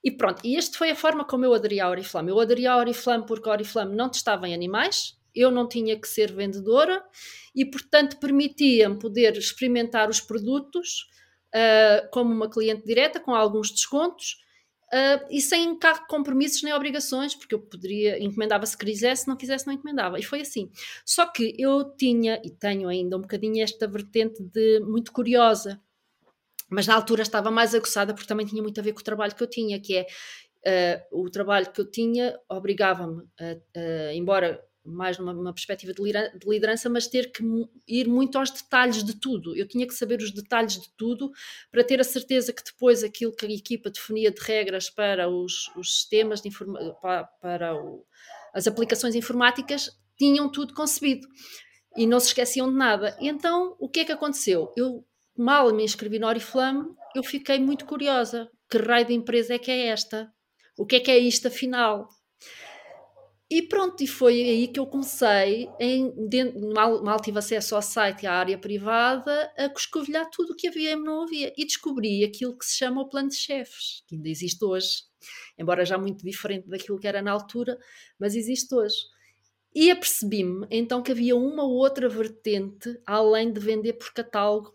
E 0.05 0.11
pronto, 0.11 0.45
e 0.45 0.55
esta 0.55 0.77
foi 0.77 0.91
a 0.91 0.95
forma 0.95 1.25
como 1.25 1.47
eu 1.47 1.55
aderi 1.55 1.81
à 1.81 1.89
Oriflame. 1.89 2.31
Eu 2.31 2.39
aderi 2.39 2.67
à 2.67 2.77
Oriflame 2.77 3.25
porque 3.27 3.49
a 3.49 3.53
Oriflame 3.53 3.97
não 3.97 4.11
testava 4.11 4.47
em 4.47 4.53
animais, 4.53 5.17
eu 5.35 5.51
não 5.51 5.67
tinha 5.67 5.99
que 5.99 6.07
ser 6.07 6.31
vendedora 6.31 7.03
e, 7.55 7.65
portanto, 7.65 8.21
permitia-me 8.21 8.99
poder 8.99 9.37
experimentar 9.37 10.11
os 10.11 10.21
produtos 10.21 11.07
uh, 11.55 12.09
como 12.11 12.33
uma 12.33 12.51
cliente 12.51 12.85
direta, 12.85 13.19
com 13.19 13.35
alguns 13.35 13.71
descontos. 13.71 14.43
Uh, 14.93 15.27
e 15.31 15.41
sem 15.41 15.77
compromissos 16.09 16.63
nem 16.63 16.73
obrigações, 16.73 17.35
porque 17.35 17.55
eu 17.55 17.59
poderia, 17.59 18.23
encomendava 18.23 18.65
se 18.67 18.77
quisesse, 18.77 19.23
se 19.23 19.29
não 19.29 19.37
quisesse, 19.37 19.67
não 19.67 19.73
encomendava. 19.73 20.19
E 20.21 20.23
foi 20.23 20.43
assim. 20.43 20.71
Só 21.05 21.27
que 21.27 21.55
eu 21.59 21.97
tinha, 21.97 22.41
e 22.45 22.51
tenho 22.51 22.89
ainda 22.89 23.17
um 23.17 23.23
bocadinho 23.23 23.65
esta 23.65 23.89
vertente 23.89 24.43
de 24.43 24.81
muito 24.81 25.11
curiosa, 25.11 25.81
mas 26.69 26.87
na 26.87 26.95
altura 26.95 27.23
estava 27.23 27.51
mais 27.51 27.75
aguçada 27.75 28.15
porque 28.15 28.29
também 28.29 28.47
tinha 28.47 28.63
muito 28.63 28.79
a 28.81 28.83
ver 28.83 28.93
com 28.93 29.01
o 29.01 29.05
trabalho 29.05 29.35
que 29.35 29.43
eu 29.43 29.47
tinha, 29.47 29.81
que 29.81 29.97
é 29.97 30.07
uh, 31.13 31.23
o 31.23 31.31
trabalho 31.31 31.71
que 31.71 31.81
eu 31.81 31.91
tinha 31.91 32.39
obrigava-me, 32.49 33.23
embora 34.15 34.61
mais 34.85 35.19
numa, 35.19 35.53
perspectiva 35.53 35.95
de 35.95 36.03
liderança, 36.47 36.91
mas 36.91 37.07
ter 37.07 37.33
que 37.33 37.43
ir 37.89 38.07
muito 38.07 38.37
aos 38.37 38.51
detalhes 38.51 39.03
de 39.03 39.19
tudo. 39.19 39.57
Eu 39.57 39.67
tinha 39.67 39.87
que 39.87 39.95
saber 39.95 40.21
os 40.21 40.31
detalhes 40.31 40.79
de 40.79 40.91
tudo 40.97 41.33
para 41.73 41.83
ter 41.83 42.01
a 42.01 42.05
certeza 42.05 42.53
que 42.53 42.63
depois 42.63 43.03
aquilo 43.03 43.35
que 43.35 43.47
a 43.47 43.51
equipa 43.51 43.91
definia 43.91 44.31
de 44.31 44.41
regras 44.43 44.91
para 44.91 45.29
os, 45.29 45.69
os 45.75 45.97
sistemas, 45.97 46.43
de 46.43 46.51
para, 47.01 47.25
para 47.25 47.75
o, 47.75 48.05
as 48.53 48.67
aplicações 48.67 49.15
informáticas, 49.15 49.91
tinham 50.19 50.51
tudo 50.53 50.75
concebido 50.75 51.27
e 51.97 52.07
não 52.07 52.21
se 52.21 52.29
esqueciam 52.29 52.71
de 52.71 52.77
nada. 52.77 53.17
Então, 53.21 53.75
o 53.79 53.89
que 53.89 54.01
é 54.01 54.05
que 54.05 54.13
aconteceu? 54.13 54.71
Eu 54.77 55.05
mal 55.37 55.73
me 55.75 55.85
inscrevi 55.85 56.19
no 56.19 56.27
Oriflame, 56.27 56.87
eu 57.15 57.23
fiquei 57.23 57.59
muito 57.59 57.85
curiosa. 57.85 58.51
Que 58.71 58.79
raio 58.79 59.07
de 59.07 59.15
empresa 59.15 59.55
é 59.55 59.59
que 59.59 59.71
é 59.71 59.87
esta? 59.87 60.33
o 60.77 60.85
que 60.85 60.97
é 60.97 61.01
que 61.01 61.11
é 61.11 61.19
isto 61.19 61.49
afinal? 61.49 62.09
E 63.51 63.63
pronto, 63.63 64.03
e 64.03 64.07
foi 64.07 64.43
aí 64.43 64.69
que 64.69 64.81
eu 64.81 64.87
comecei, 64.87 65.69
em, 65.79 66.13
mal, 66.75 67.05
mal 67.05 67.21
tive 67.21 67.39
acesso 67.39 67.77
ao 67.77 67.83
site 67.83 68.23
e 68.23 68.27
à 68.27 68.33
área 68.33 68.59
privada, 68.59 69.53
a 69.57 69.69
coscovilhar 69.69 70.29
tudo 70.31 70.53
o 70.53 70.57
que 70.57 70.67
havia 70.67 70.93
e 70.93 70.97
não 70.97 71.23
havia. 71.23 71.53
E 71.57 71.65
descobri 71.65 72.25
aquilo 72.25 72.59
que 72.59 72.65
se 72.65 72.79
chama 72.79 73.03
o 73.03 73.09
plano 73.09 73.29
de 73.29 73.37
chefes, 73.37 74.03
que 74.09 74.17
ainda 74.17 74.29
existe 74.29 74.65
hoje, 74.65 75.03
embora 75.59 75.85
já 75.85 75.99
muito 75.99 76.25
diferente 76.25 76.69
daquilo 76.69 76.99
que 76.99 77.07
era 77.07 77.23
na 77.23 77.31
altura, 77.31 77.79
mas 78.19 78.35
existe 78.35 78.75
hoje. 78.75 78.97
E 79.75 79.91
apercebi-me 79.91 80.67
então 80.71 81.03
que 81.03 81.13
havia 81.13 81.37
uma 81.37 81.65
outra 81.65 82.09
vertente, 82.09 82.99
além 83.07 83.53
de 83.53 83.61
vender 83.61 83.93
por 83.95 84.13
catálogo, 84.13 84.73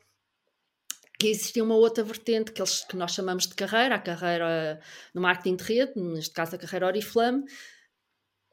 que 1.20 1.28
existia 1.28 1.64
uma 1.64 1.76
outra 1.76 2.04
vertente 2.04 2.52
que, 2.52 2.62
eles, 2.62 2.86
que 2.86 2.96
nós 2.96 3.12
chamamos 3.12 3.46
de 3.46 3.54
carreira, 3.54 3.96
a 3.96 4.00
carreira 4.00 4.80
no 5.14 5.22
marketing 5.22 5.58
de 5.58 5.64
rede, 5.66 5.94
neste 5.96 6.34
caso 6.34 6.56
a 6.56 6.58
carreira 6.58 6.88
Oriflame, 6.88 7.44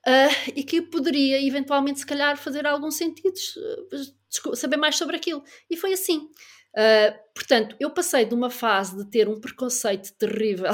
Uh, 0.07 0.53
e 0.55 0.63
que 0.63 0.81
poderia 0.81 1.45
eventualmente, 1.45 1.99
se 1.99 2.07
calhar, 2.07 2.37
fazer 2.37 2.65
algum 2.65 2.93
sentido 2.93 3.35
uh, 3.35 4.57
saber 4.57 4.77
mais 4.77 4.97
sobre 4.97 5.17
aquilo. 5.17 5.43
E 5.69 5.77
foi 5.77 5.93
assim. 5.95 6.31
Uh, 6.77 7.19
portanto, 7.35 7.75
eu 7.81 7.91
passei 7.91 8.25
de 8.25 8.33
uma 8.33 8.49
fase 8.49 8.97
de 8.97 9.11
ter 9.11 9.29
um 9.29 9.41
preconceito 9.41 10.13
terrível 10.13 10.71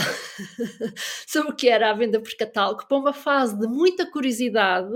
sobre 1.27 1.51
o 1.51 1.57
que 1.57 1.67
era 1.67 1.89
a 1.89 1.95
venda 1.95 2.21
por 2.21 2.37
catálogo 2.37 2.87
para 2.87 2.99
uma 2.99 3.15
fase 3.15 3.59
de 3.59 3.67
muita 3.67 4.05
curiosidade, 4.05 4.93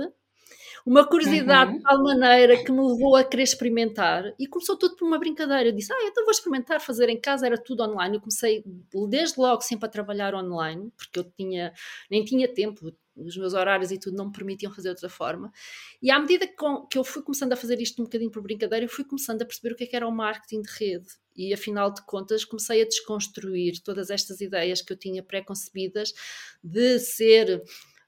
uma 0.87 1.05
curiosidade 1.05 1.73
uhum. 1.73 1.79
de 1.79 1.83
tal 1.83 2.01
maneira 2.01 2.63
que 2.63 2.71
me 2.71 2.81
levou 2.81 3.17
a 3.17 3.25
querer 3.25 3.43
experimentar 3.43 4.33
e 4.39 4.47
começou 4.47 4.79
tudo 4.79 4.95
por 4.95 5.05
uma 5.05 5.19
brincadeira. 5.19 5.69
Eu 5.69 5.73
disse, 5.73 5.93
ah, 5.93 6.05
então 6.05 6.23
vou 6.23 6.31
experimentar 6.31 6.81
fazer 6.81 7.09
em 7.09 7.21
casa, 7.21 7.45
era 7.45 7.59
tudo 7.59 7.83
online. 7.83 8.17
Eu 8.17 8.21
comecei 8.21 8.63
desde 9.09 9.41
logo 9.41 9.63
sempre 9.63 9.87
a 9.87 9.89
trabalhar 9.89 10.33
online, 10.33 10.93
porque 10.97 11.19
eu 11.19 11.25
tinha, 11.25 11.73
nem 12.09 12.25
tinha 12.25 12.47
tempo, 12.47 12.95
os 13.17 13.37
meus 13.37 13.53
horários 13.53 13.91
e 13.91 13.99
tudo 13.99 14.17
não 14.17 14.27
me 14.27 14.33
permitiam 14.33 14.71
fazer 14.71 14.91
de 14.91 14.95
outra 14.95 15.09
forma. 15.09 15.53
E 16.01 16.09
à 16.09 16.21
medida 16.21 16.47
que, 16.47 16.97
eu 16.97 17.03
fui 17.03 17.21
começando 17.21 17.53
a 17.53 17.57
fazer 17.57 17.81
isto 17.81 18.01
um 18.01 18.05
bocadinho 18.05 18.31
por 18.31 18.41
brincadeira, 18.41 18.85
eu 18.85 18.89
fui 18.89 19.05
começando 19.05 19.43
a 19.43 19.45
perceber 19.45 19.75
o 19.75 19.77
que, 19.77 19.83
é 19.83 19.87
que 19.89 19.97
era 19.97 20.07
o 20.07 20.13
marketing 20.13 20.63
de 20.63 20.71
rede. 20.71 21.09
E 21.35 21.53
afinal 21.53 21.93
de 21.93 22.01
contas, 22.07 22.45
comecei 22.45 22.81
a 22.81 22.85
desconstruir 22.85 23.83
todas 23.83 24.09
estas 24.09 24.41
ideias 24.41 24.81
que 24.83 24.93
eu 24.93 24.97
tinha 24.97 25.21
pré-concebidas 25.21 26.15
de 26.63 27.01
ser. 27.01 27.61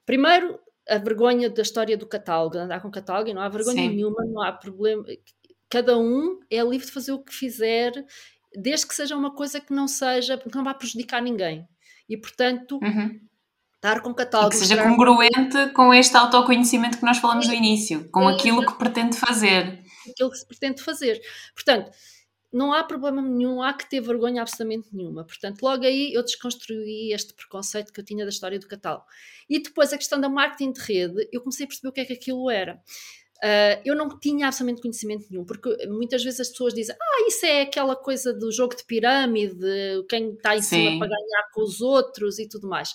Primeiro, 0.05 0.57
a 0.89 0.97
vergonha 0.97 1.49
da 1.49 1.61
história 1.61 1.97
do 1.97 2.07
catálogo, 2.07 2.57
andar 2.57 2.81
com 2.81 2.91
catálogo 2.91 3.29
e 3.29 3.33
não 3.33 3.41
há 3.41 3.49
vergonha 3.49 3.83
Sim. 3.83 3.89
nenhuma, 3.89 4.25
não 4.25 4.41
há 4.41 4.51
problema. 4.51 5.03
Cada 5.69 5.97
um 5.97 6.39
é 6.49 6.61
livre 6.63 6.85
de 6.85 6.91
fazer 6.91 7.11
o 7.11 7.23
que 7.23 7.33
fizer, 7.33 7.93
desde 8.55 8.87
que 8.87 8.95
seja 8.95 9.15
uma 9.15 9.33
coisa 9.33 9.61
que 9.61 9.71
não 9.71 9.87
seja, 9.87 10.37
que 10.37 10.55
não 10.55 10.63
vá 10.63 10.73
prejudicar 10.73 11.21
ninguém. 11.21 11.67
E 12.07 12.17
portanto, 12.17 12.79
uhum 12.81 13.19
estar 13.79 14.01
com 14.01 14.13
catálogo. 14.13 14.53
E 14.53 14.59
que 14.59 14.65
seja 14.65 14.83
congruente 14.83 15.73
com 15.73 15.93
este 15.93 16.15
autoconhecimento 16.15 16.97
que 16.97 17.05
nós 17.05 17.17
falamos 17.17 17.47
no 17.47 17.53
início, 17.53 18.09
com 18.11 18.27
aquilo 18.27 18.65
que 18.65 18.77
pretende 18.77 19.17
fazer. 19.17 19.81
Aquilo 20.09 20.29
que 20.29 20.37
se 20.37 20.45
pretende 20.45 20.83
fazer. 20.83 21.19
Portanto, 21.55 21.89
não 22.51 22.73
há 22.73 22.83
problema 22.83 23.21
nenhum, 23.21 23.61
há 23.61 23.73
que 23.73 23.87
ter 23.89 24.01
vergonha 24.01 24.41
absolutamente 24.41 24.89
nenhuma. 24.91 25.23
Portanto, 25.23 25.61
logo 25.61 25.85
aí 25.85 26.13
eu 26.13 26.23
desconstruí 26.23 27.13
este 27.13 27.33
preconceito 27.33 27.93
que 27.93 27.99
eu 27.99 28.05
tinha 28.05 28.25
da 28.25 28.29
história 28.29 28.59
do 28.59 28.67
catálogo. 28.67 29.05
E 29.49 29.59
depois 29.61 29.93
a 29.93 29.97
questão 29.97 30.19
da 30.19 30.27
marketing 30.27 30.71
de 30.71 30.81
rede, 30.81 31.29
eu 31.31 31.41
comecei 31.41 31.65
a 31.65 31.67
perceber 31.67 31.89
o 31.89 31.91
que 31.91 32.01
é 32.01 32.05
que 32.05 32.13
aquilo 32.13 32.49
era. 32.49 32.81
Uh, 33.37 33.79
eu 33.85 33.95
não 33.95 34.19
tinha 34.19 34.47
absolutamente 34.47 34.81
conhecimento 34.81 35.27
nenhum, 35.29 35.45
porque 35.45 35.87
muitas 35.87 36.21
vezes 36.23 36.41
as 36.41 36.49
pessoas 36.49 36.73
dizem: 36.73 36.95
Ah, 36.99 37.27
isso 37.27 37.45
é 37.45 37.61
aquela 37.61 37.95
coisa 37.95 38.33
do 38.33 38.51
jogo 38.51 38.75
de 38.75 38.83
pirâmide, 38.83 39.55
quem 40.09 40.33
está 40.33 40.57
em 40.57 40.61
Sim. 40.61 40.75
cima 40.75 40.99
para 40.99 41.15
ganhar 41.15 41.49
com 41.53 41.61
os 41.61 41.79
outros 41.79 42.37
e 42.37 42.49
tudo 42.49 42.67
mais. 42.67 42.93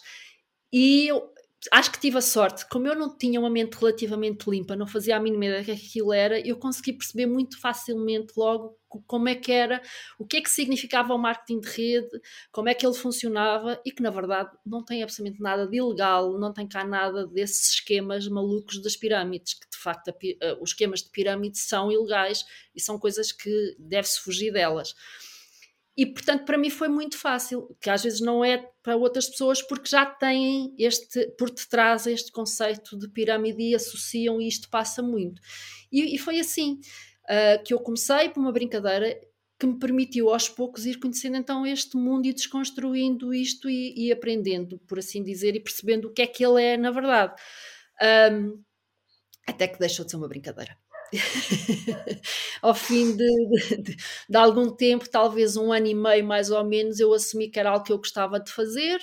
E 0.71 1.07
eu 1.07 1.33
acho 1.73 1.91
que 1.91 2.01
tive 2.01 2.19
a 2.19 2.21
sorte, 2.21 2.69
como 2.69 2.87
eu 2.87 2.95
não 2.95 3.17
tinha 3.17 3.39
uma 3.41 3.51
mente 3.51 3.75
relativamente 3.75 4.49
limpa, 4.49 4.77
não 4.77 4.87
fazia 4.87 5.17
a 5.17 5.21
mínima 5.21 5.47
ideia 5.47 5.61
do 5.62 5.65
que 5.67 5.73
aquilo 5.73 6.12
era, 6.12 6.41
eu 6.41 6.57
consegui 6.57 6.93
perceber 6.93 7.27
muito 7.27 7.61
facilmente 7.61 8.33
logo 8.37 8.79
como 9.07 9.29
é 9.29 9.35
que 9.35 9.51
era, 9.51 9.83
o 10.19 10.27
que 10.27 10.37
é 10.37 10.41
que 10.41 10.51
significava 10.51 11.15
o 11.15 11.19
marketing 11.19 11.61
de 11.61 11.69
rede, 11.69 12.21
como 12.53 12.69
é 12.69 12.75
que 12.75 12.87
ele 12.87 12.95
funcionava 12.95 13.81
e 13.85 13.91
que 13.91 14.03
na 14.03 14.11
verdade 14.11 14.51
não 14.65 14.85
tem 14.85 15.03
absolutamente 15.03 15.43
nada 15.43 15.67
de 15.67 15.77
ilegal, 15.77 16.39
não 16.39 16.53
tem 16.53 16.69
cá 16.69 16.85
nada 16.85 17.27
desses 17.27 17.75
esquemas 17.75 18.29
malucos 18.29 18.81
das 18.81 18.97
pirâmides, 18.97 19.55
que 19.55 19.69
de 19.69 19.77
facto 19.77 20.09
a, 20.09 20.15
eh, 20.23 20.57
os 20.61 20.71
esquemas 20.71 21.03
de 21.03 21.11
pirâmide 21.11 21.59
são 21.59 21.91
ilegais 21.91 22.45
e 22.75 22.81
são 22.81 22.99
coisas 22.99 23.33
que 23.33 23.77
deve-se 23.79 24.21
fugir 24.21 24.53
delas. 24.53 24.95
E, 25.97 26.07
portanto, 26.07 26.45
para 26.45 26.59
mim 26.59 26.71
foi 26.71 26.89
muito 26.89 27.17
fácil, 27.17 27.69
que 27.81 27.89
às 27.89 28.03
vezes 28.03 28.21
não 28.21 28.45
é 28.45 28.59
para 28.83 28.97
outras 28.97 29.29
pessoas, 29.29 29.63
porque 29.63 29.89
já 29.89 30.05
têm 30.05 30.75
este, 30.77 31.29
por 31.39 31.51
detrás 31.51 32.07
este 32.07 32.33
conceito 32.33 32.99
de 32.99 33.09
pirâmide 33.09 33.63
e 33.63 33.75
associam 33.75 34.41
e 34.41 34.49
isto 34.49 34.69
passa 34.69 35.01
muito. 35.03 35.41
E, 35.93 36.15
e 36.15 36.19
foi 36.19 36.41
assim 36.41 36.81
uh, 37.25 37.63
que 37.65 37.73
eu 37.73 37.79
comecei 37.79 38.29
por 38.29 38.41
uma 38.41 38.53
brincadeira 38.53 39.17
que 39.59 39.67
me 39.67 39.79
permitiu 39.79 40.31
aos 40.31 40.49
poucos 40.49 40.85
ir 40.85 40.99
conhecendo 40.99 41.37
então 41.37 41.65
este 41.65 41.97
mundo 41.97 42.27
e 42.27 42.35
desconstruindo 42.35 43.33
isto 43.33 43.71
e, 43.71 43.95
e 43.97 44.13
aprendendo, 44.13 44.79
por 44.81 44.99
assim 44.99 45.23
dizer, 45.23 45.55
e 45.55 45.61
percebendo 45.61 46.09
o 46.09 46.13
que 46.13 46.23
é 46.23 46.27
que 46.27 46.45
ele 46.45 46.61
é 46.61 46.77
na 46.77 46.91
verdade. 46.91 47.35
Um, 48.33 48.63
até 49.47 49.69
que 49.69 49.79
deixou 49.79 50.05
de 50.05 50.11
ser 50.11 50.17
uma 50.17 50.29
brincadeira. 50.29 50.77
ao 52.62 52.75
fim 52.75 53.17
de, 53.17 53.79
de, 53.83 53.97
de, 54.29 54.37
algum 54.37 54.71
tempo, 54.71 55.09
talvez 55.09 55.57
um 55.57 55.73
ano 55.73 55.87
e 55.87 55.95
meio 55.95 56.25
mais 56.25 56.51
ou 56.51 56.65
menos, 56.65 57.01
eu 57.01 57.12
assumi 57.12 57.49
que 57.49 57.59
era 57.59 57.71
algo 57.71 57.85
que 57.85 57.93
eu 57.93 57.99
gostava 57.99 58.41
de 58.41 58.51
fazer, 58.51 59.01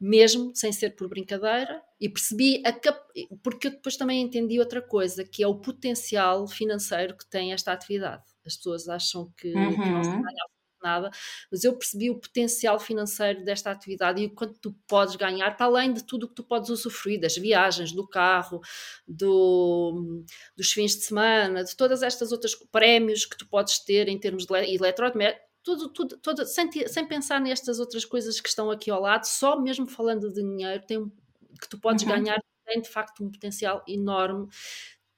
mesmo 0.00 0.52
sem 0.54 0.72
ser 0.72 0.90
por 0.96 1.08
brincadeira, 1.08 1.80
e 2.00 2.08
percebi, 2.08 2.62
a 2.64 2.72
cap... 2.72 3.00
porque 3.42 3.68
eu 3.68 3.72
depois 3.72 3.96
também 3.96 4.20
entendi 4.20 4.58
outra 4.58 4.82
coisa, 4.82 5.24
que 5.24 5.42
é 5.42 5.46
o 5.46 5.60
potencial 5.60 6.46
financeiro 6.46 7.16
que 7.16 7.28
tem 7.28 7.52
esta 7.52 7.72
atividade. 7.72 8.22
As 8.44 8.56
pessoas 8.56 8.88
acham 8.88 9.32
que, 9.36 9.52
uhum. 9.54 9.92
não 9.92 10.04
se 10.04 10.10
uhum. 10.10 10.22
ganha 10.22 10.44
nada, 10.84 11.10
mas 11.50 11.64
eu 11.64 11.76
percebi 11.76 12.10
o 12.10 12.18
potencial 12.20 12.78
financeiro 12.78 13.42
desta 13.44 13.70
atividade 13.70 14.22
e 14.22 14.26
o 14.26 14.30
quanto 14.34 14.58
tu 14.60 14.72
podes 14.86 15.16
ganhar, 15.16 15.56
para 15.56 15.66
além 15.66 15.92
de 15.92 16.04
tudo 16.04 16.26
o 16.26 16.28
que 16.28 16.34
tu 16.34 16.44
podes 16.44 16.70
usufruir, 16.70 17.20
das 17.20 17.36
viagens, 17.36 17.92
do 17.92 18.06
carro, 18.06 18.60
do, 19.08 20.22
dos 20.56 20.70
fins 20.72 20.94
de 20.94 21.02
semana, 21.02 21.64
de 21.64 21.74
todas 21.74 22.02
estas 22.02 22.30
outras 22.30 22.54
prémios 22.54 23.24
que 23.24 23.36
tu 23.36 23.46
podes 23.48 23.78
ter 23.78 24.08
em 24.08 24.18
termos 24.18 24.46
de 24.46 24.54
eletrodoméstico, 24.54 25.44
tudo, 25.62 25.88
tudo, 25.88 26.18
tudo 26.18 26.44
sem, 26.44 26.70
sem, 26.70 27.06
pensar 27.06 27.40
nestas 27.40 27.80
outras 27.80 28.04
coisas 28.04 28.38
que 28.38 28.48
estão 28.48 28.70
aqui 28.70 28.90
ao 28.90 29.00
lado, 29.00 29.24
só 29.24 29.58
mesmo 29.58 29.86
falando 29.86 30.30
de 30.30 30.42
dinheiro, 30.42 30.84
tem, 30.86 31.10
que 31.58 31.68
tu 31.68 31.80
podes 31.80 32.04
uhum. 32.04 32.10
ganhar, 32.10 32.38
tem 32.66 32.82
de 32.82 32.88
facto 32.88 33.24
um 33.24 33.30
potencial 33.30 33.82
enorme 33.88 34.46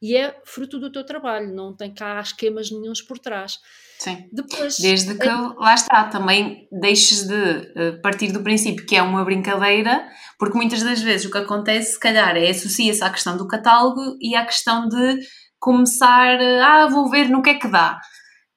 e 0.01 0.17
é 0.17 0.37
fruto 0.45 0.79
do 0.79 0.93
teu 0.93 1.05
trabalho, 1.05 1.55
não 1.55 1.75
tem 1.75 1.93
cá 1.93 2.21
esquemas 2.21 2.71
nenhums 2.71 3.01
por 3.01 3.19
trás. 3.19 3.59
Sim. 3.99 4.29
Depois, 4.31 4.77
Desde 4.79 5.15
que, 5.15 5.29
lá 5.29 5.75
está, 5.75 6.05
também 6.05 6.69
deixes 6.71 7.27
de 7.27 7.35
uh, 7.35 8.03
partir 8.03 8.31
do 8.31 8.43
princípio 8.43 8.85
que 8.85 8.95
é 8.95 9.03
uma 9.03 9.25
brincadeira, 9.25 10.07
porque 10.39 10.57
muitas 10.57 10.83
das 10.83 11.01
vezes 11.01 11.27
o 11.27 11.31
que 11.31 11.39
acontece, 11.39 11.95
se 11.95 12.01
calhar, 12.01 12.37
é 12.37 12.51
associa-se 12.51 13.03
à 13.03 13.11
questão 13.11 13.37
do 13.37 13.49
catálogo 13.49 14.19
e 14.21 14.37
à 14.37 14.45
questão 14.45 14.87
de 14.87 15.19
começar, 15.59 16.39
uh, 16.39 16.63
ah, 16.63 16.89
vou 16.89 17.09
ver 17.09 17.29
no 17.31 17.43
que 17.43 17.51
é 17.51 17.55
que 17.55 17.69
dá. 17.69 17.99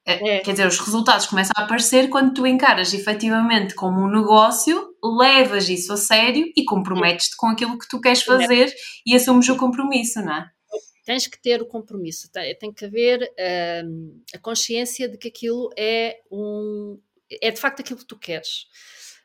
Eh, 0.06 0.36
é. 0.36 0.38
Quer 0.40 0.52
dizer, 0.52 0.66
os 0.66 0.78
resultados 0.78 1.26
começam 1.26 1.52
a 1.56 1.62
aparecer 1.62 2.08
quando 2.08 2.34
tu 2.34 2.46
encaras 2.46 2.92
efetivamente 2.92 3.74
como 3.74 4.00
um 4.00 4.10
negócio, 4.10 4.88
levas 5.02 5.68
isso 5.68 5.92
a 5.92 5.96
sério 5.96 6.46
e 6.56 6.64
comprometes-te 6.64 7.36
com 7.36 7.46
aquilo 7.46 7.78
que 7.78 7.88
tu 7.88 8.00
queres 8.00 8.22
fazer 8.22 8.68
é. 8.68 8.74
e 9.06 9.14
assumes 9.14 9.48
o 9.48 9.56
compromisso, 9.56 10.20
não 10.20 10.34
é? 10.34 10.46
Tens 11.10 11.26
que 11.26 11.42
ter 11.42 11.60
o 11.60 11.66
compromisso, 11.66 12.30
tem, 12.30 12.54
tem 12.54 12.72
que 12.72 12.84
haver 12.84 13.28
um, 13.84 14.22
a 14.32 14.38
consciência 14.38 15.08
de 15.08 15.18
que 15.18 15.26
aquilo 15.26 15.68
é 15.76 16.20
um 16.30 17.00
é 17.28 17.50
de 17.50 17.58
facto 17.60 17.80
aquilo 17.80 17.98
que 17.98 18.06
tu 18.06 18.16
queres. 18.16 18.68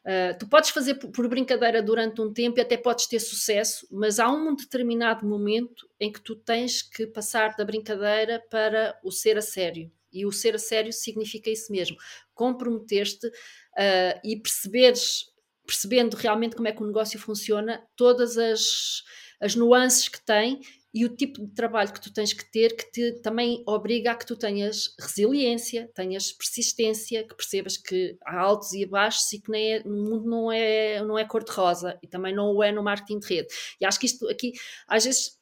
Uh, 0.03 0.35
tu 0.39 0.47
podes 0.47 0.71
fazer 0.71 0.95
por, 0.95 1.11
por, 1.11 1.27
brincadeira 1.27 1.83
durante 1.83 2.19
um 2.21 2.33
tempo 2.33 2.57
e 2.57 2.61
até 2.61 2.75
podes 2.75 3.05
ter 3.05 3.19
sucesso, 3.19 3.87
mas 3.91 4.19
há 4.19 4.27
um 4.31 4.55
determinado 4.55 5.27
momento 5.27 5.87
em 5.99 6.11
que 6.11 6.19
tu 6.21 6.35
tens 6.35 6.81
que 6.81 7.05
passar 7.05 7.55
da 7.55 7.63
brincadeira 7.63 8.43
para 8.49 8.99
o 9.03 9.11
ser 9.11 9.37
a 9.37 9.41
sério. 9.41 9.91
E 10.11 10.25
o 10.25 10.31
ser 10.31 10.55
a 10.55 10.59
sério 10.59 10.91
significa 10.91 11.51
isso 11.51 11.71
mesmo: 11.71 11.97
comprometer-te 12.33 13.27
uh, 13.27 14.19
e 14.23 14.35
perceberes, 14.37 15.31
percebendo 15.67 16.15
realmente 16.15 16.55
como 16.55 16.67
é 16.67 16.71
que 16.71 16.81
o 16.81 16.87
negócio 16.87 17.19
funciona, 17.19 17.85
todas 17.95 18.39
as, 18.39 19.03
as 19.39 19.53
nuances 19.53 20.07
que 20.07 20.23
tem 20.23 20.61
e 20.95 21.03
o 21.03 21.09
tipo 21.09 21.45
de 21.45 21.53
trabalho 21.53 21.91
que 21.91 21.99
tu 21.99 22.11
tens 22.13 22.31
que 22.31 22.49
ter 22.49 22.73
que 22.73 22.89
te 22.89 23.11
também 23.21 23.61
obriga 23.67 24.11
a 24.11 24.15
que 24.15 24.25
tu 24.25 24.37
tenhas 24.37 24.95
resiliência, 24.97 25.91
tenhas 25.93 26.31
persistência, 26.31 27.27
que 27.27 27.35
percebas 27.35 27.75
que 27.75 28.17
há 28.25 28.39
altos 28.39 28.71
e 28.71 28.85
baixos 28.85 29.33
e 29.33 29.41
que 29.41 29.51
nem 29.51 29.73
é, 29.73 29.83
no 29.83 30.09
mundo 30.09 30.29
não 30.29 30.49
é, 30.49 31.03
não 31.03 31.19
é 31.19 31.25
cor-de-rosa 31.25 31.99
e 32.01 32.07
também 32.07 32.33
não 32.33 32.55
o 32.55 32.63
é 32.63 32.71
no 32.71 32.81
marketing 32.81 33.19
de 33.19 33.27
rede. 33.27 33.47
E 33.81 33.85
acho 33.85 33.99
que 33.99 34.05
isto 34.05 34.25
aqui, 34.29 34.53
às 34.87 35.03
vezes, 35.03 35.37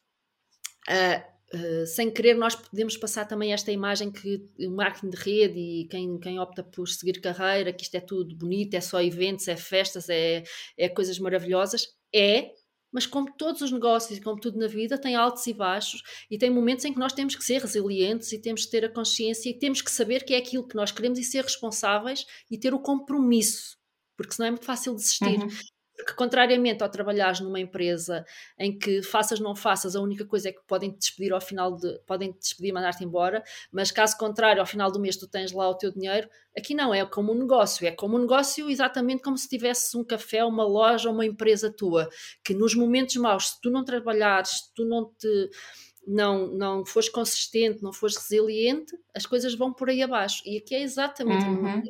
uh, 0.90 1.34
Uh, 1.56 1.86
sem 1.86 2.10
querer, 2.10 2.34
nós 2.34 2.56
podemos 2.56 2.98
passar 2.98 3.26
também 3.26 3.54
esta 3.54 3.72
imagem 3.72 4.12
que 4.12 4.44
o 4.60 4.72
marketing 4.72 5.12
de 5.12 5.18
rede 5.18 5.60
e 5.60 5.88
quem, 5.88 6.20
quem 6.20 6.40
opta 6.40 6.64
por 6.64 6.88
seguir 6.88 7.22
carreira, 7.22 7.72
que 7.72 7.84
isto 7.84 7.94
é 7.94 8.00
tudo 8.00 8.36
bonito, 8.36 8.74
é 8.74 8.82
só 8.82 9.00
eventos, 9.00 9.48
é 9.48 9.56
festas, 9.56 10.10
é, 10.10 10.44
é 10.76 10.90
coisas 10.90 11.20
maravilhosas. 11.20 11.90
É, 12.12 12.50
mas 12.94 13.06
como 13.06 13.34
todos 13.36 13.62
os 13.62 13.72
negócios 13.72 14.18
e 14.18 14.22
como 14.22 14.40
tudo 14.40 14.60
na 14.60 14.68
vida, 14.68 14.98
tem 14.98 15.16
altos 15.16 15.46
e 15.48 15.54
baixos 15.54 16.04
e 16.30 16.38
tem 16.38 16.50
momentos 16.50 16.86
em 16.86 16.94
que 16.94 17.00
nós 17.00 17.12
temos 17.12 17.36
que 17.36 17.44
ser 17.44 17.62
resilientes 17.62 18.32
e 18.32 18.40
temos 18.40 18.66
que 18.66 18.72
ter 18.72 18.86
a 18.86 18.90
consciência 18.90 19.50
e 19.50 19.58
temos 19.58 19.82
que 19.82 19.92
saber 19.92 20.24
que 20.24 20.34
é 20.34 20.38
aquilo 20.38 20.68
que 20.68 20.76
nós 20.76 20.92
queremos 20.92 21.18
e 21.18 21.24
ser 21.24 21.44
responsáveis 21.44 22.26
e 22.50 22.58
ter 22.58 22.74
o 22.74 22.80
compromisso, 22.80 23.78
porque 24.16 24.34
senão 24.34 24.48
é 24.48 24.52
muito 24.52 24.66
fácil 24.66 24.94
desistir. 24.94 25.40
Uhum. 25.40 25.50
Porque, 25.96 26.14
contrariamente 26.14 26.82
ao 26.84 26.90
trabalhares 26.90 27.40
numa 27.40 27.60
empresa 27.60 28.26
em 28.58 28.78
que 28.78 29.04
faças 29.04 29.40
não 29.40 29.56
faças, 29.56 29.96
a 29.96 30.02
única 30.02 30.26
coisa 30.26 30.50
é 30.50 30.52
que 30.52 30.62
podem 30.68 30.92
te 30.92 31.00
despedir 31.00 31.34
ao 31.34 31.42
final 31.42 31.76
de. 31.76 32.00
podem 32.06 32.32
te 32.32 32.40
despedir 32.40 32.70
e 32.70 32.74
mandar-te 32.74 33.04
embora, 33.04 33.44
mas 33.72 33.92
caso 33.92 34.18
contrário, 34.18 34.60
ao 34.60 34.66
final 34.66 34.92
do 34.92 35.00
mês 35.00 35.18
tu 35.18 35.28
tens 35.28 35.52
lá 35.52 35.70
o 35.70 35.76
teu 35.76 35.92
dinheiro. 35.92 36.28
Aqui 36.58 36.74
não, 36.74 36.94
é 36.94 37.06
como 37.06 37.32
um 37.32 37.38
negócio. 37.38 37.86
É 37.88 37.92
como 37.92 38.18
um 38.18 38.22
negócio 38.22 38.70
exatamente 38.70 39.24
como 39.24 39.38
se 39.38 39.48
tivesse 39.48 39.96
um 39.98 40.04
café, 40.04 40.44
uma 40.44 40.66
loja, 40.66 41.10
uma 41.10 41.26
empresa 41.26 41.72
tua. 41.72 42.10
Que 42.44 42.54
nos 42.54 42.76
momentos 42.76 43.16
maus, 43.16 43.50
se 43.50 43.62
tu 43.62 43.70
não 43.70 43.84
trabalhares, 43.84 44.50
se 44.50 44.74
tu 44.74 44.86
não 44.86 45.12
te 45.18 45.50
não, 46.06 46.48
não 46.48 46.86
fores 46.86 47.10
consistente, 47.10 47.82
não 47.82 47.94
fores 47.94 48.18
resiliente, 48.18 48.94
as 49.16 49.26
coisas 49.26 49.56
vão 49.56 49.72
por 49.72 49.90
aí 49.90 50.02
abaixo. 50.04 50.42
E 50.46 50.58
aqui 50.58 50.76
é 50.76 50.82
exatamente 50.82 51.46
uhum. 51.46 51.82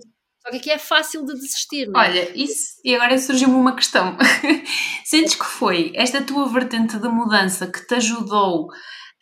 Só 0.46 0.52
que 0.52 0.58
aqui 0.58 0.72
é 0.72 0.78
fácil 0.78 1.26
de 1.26 1.34
desistir, 1.36 1.88
não 1.88 2.02
é? 2.02 2.10
Olha, 2.10 2.38
isso, 2.38 2.82
e 2.84 2.94
agora 2.94 3.18
surgiu-me 3.18 3.56
uma 3.56 3.76
questão. 3.76 4.18
Sentes 5.06 5.36
que 5.36 5.46
foi 5.46 5.94
esta 5.96 6.22
tua 6.22 6.50
vertente 6.50 6.98
de 6.98 7.08
mudança 7.08 7.66
que 7.66 7.88
te 7.88 7.96
ajudou 7.96 8.68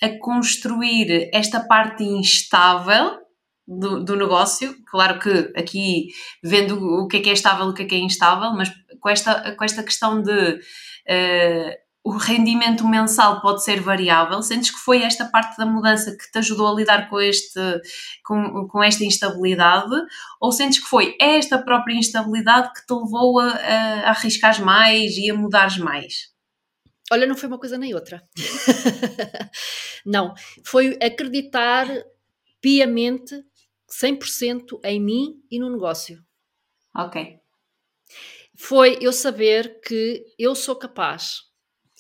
a 0.02 0.10
construir 0.20 1.30
esta 1.32 1.60
parte 1.60 2.04
instável 2.04 3.20
do, 3.68 4.04
do, 4.04 4.16
negócio. 4.16 4.76
Claro 4.90 5.20
que 5.20 5.54
aqui 5.56 6.08
vendo 6.44 6.76
o 6.76 7.08
que 7.08 7.18
é 7.18 7.20
que 7.22 7.30
é 7.30 7.34
estável 7.34 7.68
o 7.68 7.74
que 7.74 7.84
é 7.84 7.86
que 7.86 7.96
é 7.96 8.00
instável, 8.00 8.52
mas 8.54 8.72
com 9.00 9.10
esta, 9.10 9.56
com 9.56 9.64
esta 9.64 9.84
questão 9.84 10.24
de 10.24 10.32
uh, 10.32 11.81
o 12.04 12.18
rendimento 12.18 12.88
mensal 12.88 13.42
pode 13.42 13.64
ser 13.64 13.80
variável. 13.80 14.42
Sentes 14.42 14.72
que 14.72 14.80
foi 14.80 15.04
esta 15.04 15.26
parte 15.26 15.56
da 15.58 15.66
mudança 15.66 16.16
que 16.18 16.32
te 16.32 16.40
ajudou 16.40 16.68
a 16.68 16.74
lidar 16.74 17.10
com, 17.10 17.20
este, 17.20 17.60
com, 18.26 18.68
com 18.68 18.84
esta 18.84 19.04
instabilidade? 19.04 19.96
Ou 20.40 20.52
sentes 20.52 20.80
que 20.80 20.90
foi 20.90 21.16
esta 21.20 21.62
própria 21.62 21.94
instabilidade 21.94 22.74
que 22.74 22.86
te 22.86 22.94
levou 22.94 23.40
a, 23.40 23.50
a 23.50 24.10
arriscar 24.10 24.64
mais 24.64 25.16
e 25.18 25.30
a 25.30 25.36
mudares 25.36 25.78
mais? 25.78 26.32
Olha, 27.12 27.28
não 27.28 27.36
foi 27.36 27.48
uma 27.48 27.60
coisa 27.60 27.78
nem 27.78 27.94
outra. 27.94 28.28
não, 30.06 30.34
foi 30.64 30.98
acreditar 31.02 31.88
piamente 32.60 33.36
100% 33.92 34.80
em 34.84 35.00
mim 35.00 35.36
e 35.52 35.60
no 35.60 35.70
negócio. 35.70 36.24
Ok. 36.96 37.38
Foi 38.58 38.98
eu 39.02 39.14
saber 39.14 39.82
que 39.82 40.26
eu 40.40 40.56
sou 40.56 40.76
capaz 40.76 41.51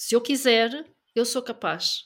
se 0.01 0.15
eu 0.15 0.21
quiser, 0.21 0.83
eu 1.13 1.23
sou 1.23 1.43
capaz. 1.43 2.05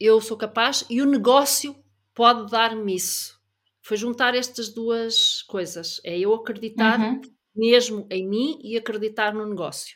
Eu 0.00 0.18
sou 0.18 0.34
capaz 0.34 0.82
e 0.88 1.02
o 1.02 1.04
negócio 1.04 1.76
pode 2.14 2.50
dar-me 2.50 2.96
isso. 2.96 3.38
Foi 3.82 3.98
juntar 3.98 4.34
estas 4.34 4.70
duas 4.70 5.42
coisas. 5.42 6.00
É 6.04 6.18
eu 6.18 6.32
acreditar 6.32 6.98
uhum. 6.98 7.20
mesmo 7.54 8.08
em 8.10 8.26
mim 8.26 8.58
e 8.64 8.78
acreditar 8.78 9.34
no 9.34 9.46
negócio. 9.46 9.94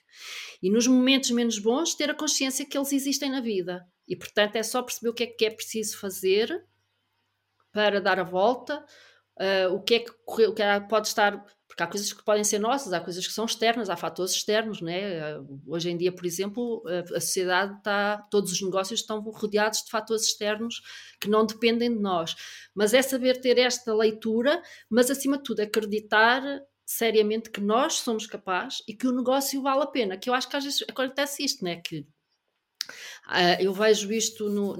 E 0.62 0.68
nos 0.68 0.87
momentos 0.87 1.30
menos 1.30 1.59
bons, 1.59 1.95
ter 1.95 2.11
a 2.11 2.14
consciência 2.14 2.66
que 2.66 2.76
eles 2.76 2.93
existem 2.93 3.30
na 3.30 3.41
vida. 3.41 3.83
E 4.07 4.14
portanto 4.14 4.57
é 4.57 4.62
só 4.62 4.83
perceber 4.83 5.09
o 5.09 5.14
que 5.14 5.22
é 5.22 5.26
que 5.26 5.47
é 5.47 5.51
preciso 5.51 5.99
fazer 5.99 6.62
para 7.72 7.99
dar 7.99 8.20
a 8.20 8.24
volta, 8.24 8.85
uh, 9.41 9.72
o 9.72 9.83
que 9.83 9.95
é 9.95 9.99
que, 10.01 10.12
o 10.49 10.53
que 10.53 10.62
é, 10.62 10.80
pode 10.80 11.09
estar 11.09 11.43
porque 11.73 11.83
há 11.83 11.87
coisas 11.87 12.12
que 12.12 12.23
podem 12.23 12.45
ser 12.45 12.59
nossas, 12.59 12.93
há 12.93 13.01
coisas 13.01 13.27
que 13.27 13.33
são 13.33 13.47
externas, 13.47 13.89
há 13.89 13.97
fatores 13.97 14.33
externos, 14.33 14.83
né? 14.83 15.39
Hoje 15.66 15.89
em 15.89 15.97
dia, 15.97 16.12
por 16.12 16.27
exemplo, 16.27 16.85
a 17.16 17.18
sociedade 17.18 17.79
está, 17.79 18.18
todos 18.31 18.53
os 18.53 18.61
negócios 18.61 19.01
estão 19.01 19.20
rodeados 19.23 19.83
de 19.83 19.91
fatores 19.91 20.25
externos 20.25 20.83
que 21.18 21.31
não 21.31 21.47
dependem 21.47 21.91
de 21.91 21.99
nós. 21.99 22.37
Mas 22.75 22.93
é 22.93 23.01
saber 23.01 23.41
ter 23.41 23.57
esta 23.57 23.95
leitura, 23.95 24.61
mas 24.91 25.11
acima 25.11 25.39
de 25.39 25.45
tudo 25.45 25.61
acreditar 25.61 26.43
seriamente 26.85 27.49
que 27.49 27.62
nós 27.62 27.95
somos 27.95 28.27
capazes 28.27 28.83
e 28.87 28.93
que 28.93 29.09
o 29.09 29.12
negócio 29.12 29.62
vale 29.62 29.85
a 29.85 29.87
pena. 29.87 30.18
Que 30.18 30.29
eu 30.29 30.35
acho 30.35 30.51
que 30.51 30.57
às 30.57 30.64
vezes 30.64 30.85
acontece 30.87 31.43
isto, 31.43 31.64
né? 31.64 31.77
Que 31.77 32.07
eu 33.61 33.72
vejo 33.72 34.12
isto 34.12 34.49
no, 34.49 34.76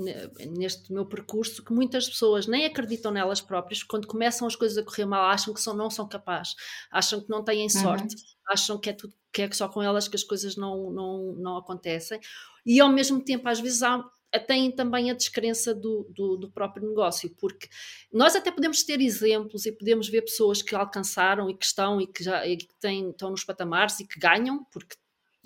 neste 0.57 0.93
meu 0.93 1.07
percurso 1.07 1.65
que 1.65 1.73
muitas 1.73 2.09
pessoas 2.09 2.47
nem 2.47 2.65
acreditam 2.65 3.13
nelas 3.13 3.41
próprias, 3.41 3.83
quando 3.83 4.07
começam 4.07 4.47
as 4.47 4.57
coisas 4.57 4.77
a 4.79 4.83
correr 4.83 5.07
mal, 5.07 5.27
acham 5.27 5.55
que 5.55 5.61
são, 5.61 5.75
não 5.75 5.89
são 5.89 6.09
capazes, 6.09 6.55
acham 6.91 7.21
que 7.21 7.31
não 7.31 7.43
têm 7.45 7.63
uhum. 7.63 7.69
sorte, 7.69 8.15
uhum. 8.15 8.23
acham 8.49 8.79
que 8.79 8.91
é, 8.91 8.93
tudo, 8.93 9.15
que 9.33 9.43
é 9.43 9.51
só 9.53 9.69
com 9.69 9.83
elas 9.83 10.09
que 10.09 10.17
as 10.17 10.25
coisas 10.25 10.57
não, 10.57 10.91
não, 10.91 11.33
não 11.35 11.57
acontecem, 11.57 12.21
e 12.65 12.81
ao 12.81 12.91
mesmo 12.91 13.23
tempo, 13.23 13.49
às 13.49 13.61
vezes, 13.61 13.83
há, 13.83 14.05
têm 14.47 14.71
também 14.71 15.11
a 15.11 15.15
descrença 15.15 15.75
do, 15.75 16.07
do, 16.11 16.37
do, 16.37 16.51
próprio 16.51 16.89
negócio, 16.89 17.31
porque 17.39 17.69
nós 18.13 18.35
até 18.35 18.51
podemos 18.51 18.83
ter 18.83 19.01
exemplos 19.01 19.67
e 19.67 19.73
podemos 19.73 20.09
ver 20.09 20.23
pessoas 20.23 20.63
que 20.63 20.75
alcançaram 20.75 21.51
e 21.51 21.57
que 21.57 21.65
estão 21.65 22.01
e 22.01 22.07
que 22.07 22.25
já 22.25 22.47
e 22.47 22.57
que 22.57 22.69
têm, 22.81 23.11
estão 23.11 23.31
nos 23.31 23.45
patamares 23.45 24.01
e 24.01 24.07
que 24.07 24.19
ganham, 24.19 24.65
porque 24.73 24.97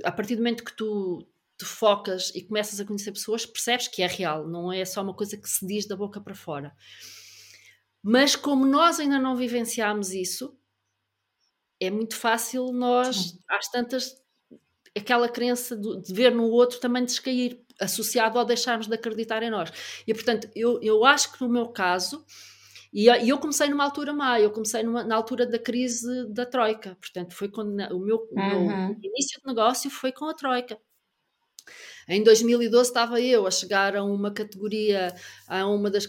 a 0.04 0.12
partir 0.12 0.36
do 0.36 0.42
momento 0.42 0.64
que 0.64 0.76
tu 0.76 1.26
te 1.59 1.64
focas 1.64 2.30
e 2.34 2.42
começas 2.42 2.78
a 2.80 2.84
conhecer 2.84 3.12
pessoas, 3.12 3.46
percebes 3.46 3.88
que 3.88 4.02
é 4.02 4.07
real, 4.07 4.46
não 4.46 4.72
é 4.72 4.84
só 4.84 5.02
uma 5.02 5.14
coisa 5.14 5.36
que 5.36 5.48
se 5.48 5.66
diz 5.66 5.86
da 5.86 5.96
boca 5.96 6.20
para 6.20 6.34
fora. 6.34 6.74
Mas 8.02 8.36
como 8.36 8.66
nós 8.66 9.00
ainda 9.00 9.18
não 9.18 9.34
vivenciámos 9.34 10.12
isso, 10.12 10.57
é 11.80 11.90
muito 11.90 12.16
fácil 12.16 12.72
nós, 12.72 13.16
Sim. 13.16 13.38
às 13.48 13.68
tantas, 13.68 14.22
aquela 14.96 15.28
crença 15.28 15.76
de, 15.76 16.12
ver 16.12 16.34
no 16.34 16.44
outro 16.44 16.78
também 16.78 17.04
descair, 17.04 17.61
associado 17.80 18.38
ao 18.38 18.44
deixarmos 18.44 18.86
de 18.86 18.94
acreditar 18.94 19.42
em 19.42 19.50
nós. 19.50 19.72
E 20.07 20.14
portanto, 20.14 20.48
eu, 20.54 20.80
eu 20.82 21.04
acho 21.04 21.32
que 21.32 21.40
no 21.40 21.48
meu 21.48 21.68
caso, 21.68 22.24
e 22.92 23.09
eu 23.09 23.38
comecei 23.38 23.68
numa 23.68 23.84
altura 23.84 24.12
má, 24.12 24.40
eu 24.40 24.50
comecei 24.50 24.82
numa, 24.82 25.04
na 25.04 25.16
altura 25.16 25.46
da 25.46 25.59
crise 25.59 26.26
da 26.32 26.46
Troika, 26.46 26.96
portanto, 27.00 27.34
foi 27.34 27.48
quando 27.48 27.72
o 27.92 27.98
meu, 27.98 28.28
uhum. 28.32 28.66
meu 28.66 28.96
início 29.02 29.40
de 29.40 29.46
negócio 29.46 29.90
foi 29.90 30.12
com 30.12 30.26
a 30.26 30.34
Troika. 30.34 30.78
Em 32.09 32.22
2012 32.22 32.88
estava 32.88 33.20
eu 33.20 33.46
a 33.46 33.50
chegar 33.50 33.96
a 33.96 34.04
uma 34.04 34.32
categoria, 34.32 35.14
a 35.46 35.66
uma 35.66 35.90
das. 35.90 36.07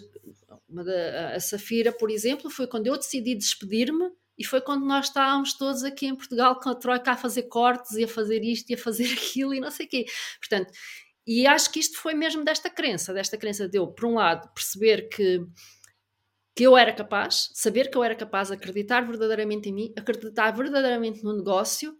Uma 0.69 0.83
da, 0.83 1.35
a 1.35 1.39
Safira, 1.39 1.93
por 1.93 2.11
exemplo, 2.11 2.49
foi 2.49 2.67
quando 2.67 2.87
eu 2.87 2.97
decidi 2.97 3.33
despedir-me 3.35 4.11
e 4.37 4.45
foi 4.45 4.61
quando 4.61 4.85
nós 4.85 5.07
estávamos 5.07 5.53
todos 5.53 5.83
aqui 5.83 6.05
em 6.05 6.15
Portugal 6.15 6.59
com 6.59 6.69
a 6.69 6.75
Troika 6.75 7.11
a 7.11 7.17
fazer 7.17 7.43
cortes 7.43 7.93
e 7.93 8.03
a 8.03 8.07
fazer 8.07 8.43
isto 8.43 8.69
e 8.69 8.75
a 8.75 8.77
fazer 8.77 9.05
aquilo 9.13 9.53
e 9.53 9.59
não 9.59 9.71
sei 9.71 9.85
o 9.85 9.89
quê. 9.89 10.05
Portanto, 10.39 10.71
e 11.25 11.47
acho 11.47 11.71
que 11.71 11.79
isto 11.79 11.97
foi 11.97 12.13
mesmo 12.13 12.45
desta 12.45 12.69
crença, 12.69 13.13
desta 13.13 13.37
crença 13.37 13.67
de 13.67 13.77
eu, 13.77 13.87
por 13.87 14.05
um 14.05 14.13
lado, 14.15 14.47
perceber 14.53 15.09
que, 15.09 15.45
que 16.55 16.63
eu 16.63 16.77
era 16.77 16.93
capaz, 16.93 17.49
saber 17.53 17.89
que 17.89 17.97
eu 17.97 18.03
era 18.03 18.15
capaz, 18.15 18.51
acreditar 18.51 19.01
verdadeiramente 19.01 19.69
em 19.69 19.73
mim, 19.73 19.93
acreditar 19.97 20.51
verdadeiramente 20.51 21.23
no 21.23 21.35
negócio 21.35 21.97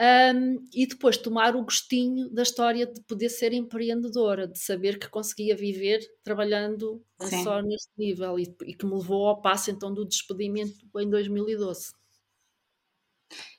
um, 0.00 0.64
e 0.72 0.86
depois 0.86 1.16
tomar 1.16 1.56
o 1.56 1.64
gostinho 1.64 2.30
da 2.30 2.42
história 2.42 2.86
de 2.86 3.00
poder 3.02 3.28
ser 3.28 3.52
empreendedora, 3.52 4.46
de 4.46 4.58
saber 4.58 4.98
que 4.98 5.08
conseguia 5.08 5.56
viver 5.56 6.00
trabalhando 6.22 7.02
Sim. 7.20 7.42
só 7.42 7.60
neste 7.60 7.90
nível 7.98 8.38
e, 8.38 8.44
e, 8.64 8.74
que 8.74 8.86
me 8.86 8.94
levou 8.94 9.26
ao 9.26 9.42
passo 9.42 9.72
então 9.72 9.92
do 9.92 10.06
despedimento 10.06 10.78
em 10.98 11.10
2012. 11.10 11.92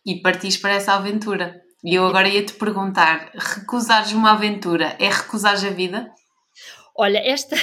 E 0.05 0.21
partiste 0.21 0.61
para 0.61 0.75
essa 0.75 0.93
aventura. 0.93 1.61
E 1.83 1.95
eu 1.95 2.05
agora 2.05 2.29
ia 2.29 2.45
te 2.45 2.53
perguntar: 2.53 3.31
recusares 3.35 4.13
uma 4.13 4.31
aventura 4.31 4.95
é 4.99 5.09
recusares 5.09 5.63
a 5.63 5.69
vida? 5.69 6.09
Olha, 6.95 7.19
esta, 7.19 7.55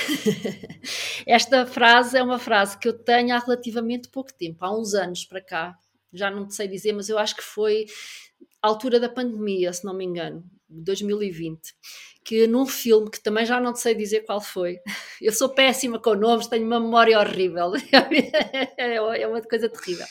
esta 1.27 1.67
frase 1.67 2.17
é 2.17 2.23
uma 2.23 2.39
frase 2.39 2.79
que 2.79 2.89
eu 2.89 2.93
tenho 2.93 3.35
há 3.35 3.39
relativamente 3.39 4.09
pouco 4.09 4.33
tempo, 4.33 4.65
há 4.65 4.79
uns 4.79 4.95
anos 4.95 5.25
para 5.25 5.43
cá, 5.43 5.75
já 6.13 6.31
não 6.31 6.47
te 6.47 6.55
sei 6.55 6.67
dizer, 6.69 6.93
mas 6.95 7.11
eu 7.11 7.19
acho 7.19 7.37
que 7.37 7.43
foi 7.43 7.85
altura 8.63 8.99
da 8.99 9.09
pandemia, 9.09 9.73
se 9.73 9.85
não 9.85 9.95
me 9.95 10.05
engano, 10.05 10.45
2020, 10.69 11.75
que 12.25 12.47
num 12.47 12.67
filme 12.67 13.11
que 13.11 13.23
também 13.23 13.47
já 13.47 13.61
não 13.61 13.75
sei 13.75 13.95
dizer 13.95 14.25
qual 14.25 14.41
foi, 14.41 14.79
eu 15.21 15.33
sou 15.33 15.49
péssima 15.49 15.99
com 15.99 16.15
nomes, 16.15 16.49
tenho 16.49 16.67
uma 16.67 16.81
memória 16.81 17.19
horrível, 17.19 17.73
é 18.77 19.27
uma 19.27 19.43
coisa 19.43 19.69
terrível. 19.69 20.07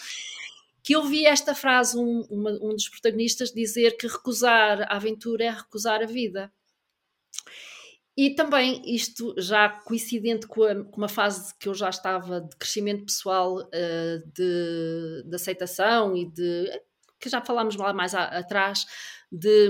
Que 0.82 0.96
eu 0.96 1.04
vi 1.04 1.26
esta 1.26 1.56
frase, 1.56 1.98
um, 1.98 2.22
uma, 2.30 2.52
um 2.62 2.70
dos 2.70 2.88
protagonistas, 2.88 3.52
dizer 3.52 3.98
que 3.98 4.08
recusar 4.08 4.84
a 4.84 4.96
aventura 4.96 5.46
é 5.46 5.50
recusar 5.50 6.02
a 6.04 6.06
vida. 6.06 6.52
E 8.18 8.34
também 8.34 8.82
isto 8.86 9.36
já 9.38 9.68
coincidente 9.68 10.48
com, 10.48 10.64
a, 10.64 10.76
com, 10.86 10.98
uma 10.98 11.10
fase 11.10 11.54
que 11.60 11.68
eu 11.68 11.74
já 11.74 11.90
estava 11.90 12.40
de 12.40 12.56
crescimento 12.56 13.04
pessoal, 13.04 13.58
uh, 13.58 14.32
de, 14.34 15.24
de, 15.26 15.36
aceitação 15.36 16.16
e 16.16 16.26
de 16.26 16.82
que 17.26 17.30
já 17.30 17.42
falámos 17.42 17.76
lá 17.76 17.92
mais 17.92 18.14
a, 18.14 18.26
atrás, 18.26 18.86
de, 19.32 19.70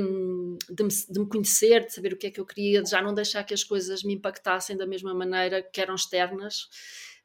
de 0.69 0.83
me, 0.83 0.89
de, 0.89 1.19
me, 1.19 1.29
conhecer, 1.29 1.85
de 1.85 1.93
saber 1.93 2.11
o 2.11 2.17
que 2.17 2.27
é 2.27 2.31
que 2.31 2.39
eu 2.39 2.45
queria, 2.45 2.83
de 2.83 2.89
já 2.89 3.01
não 3.01 3.13
deixar 3.13 3.45
que 3.45 3.53
as 3.53 3.63
coisas 3.63 4.03
me 4.03 4.13
impactassem 4.13 4.75
da 4.75 4.85
mesma 4.85 5.13
maneira 5.13 5.63
que 5.63 5.79
eram 5.79 5.95
externas. 5.95 6.63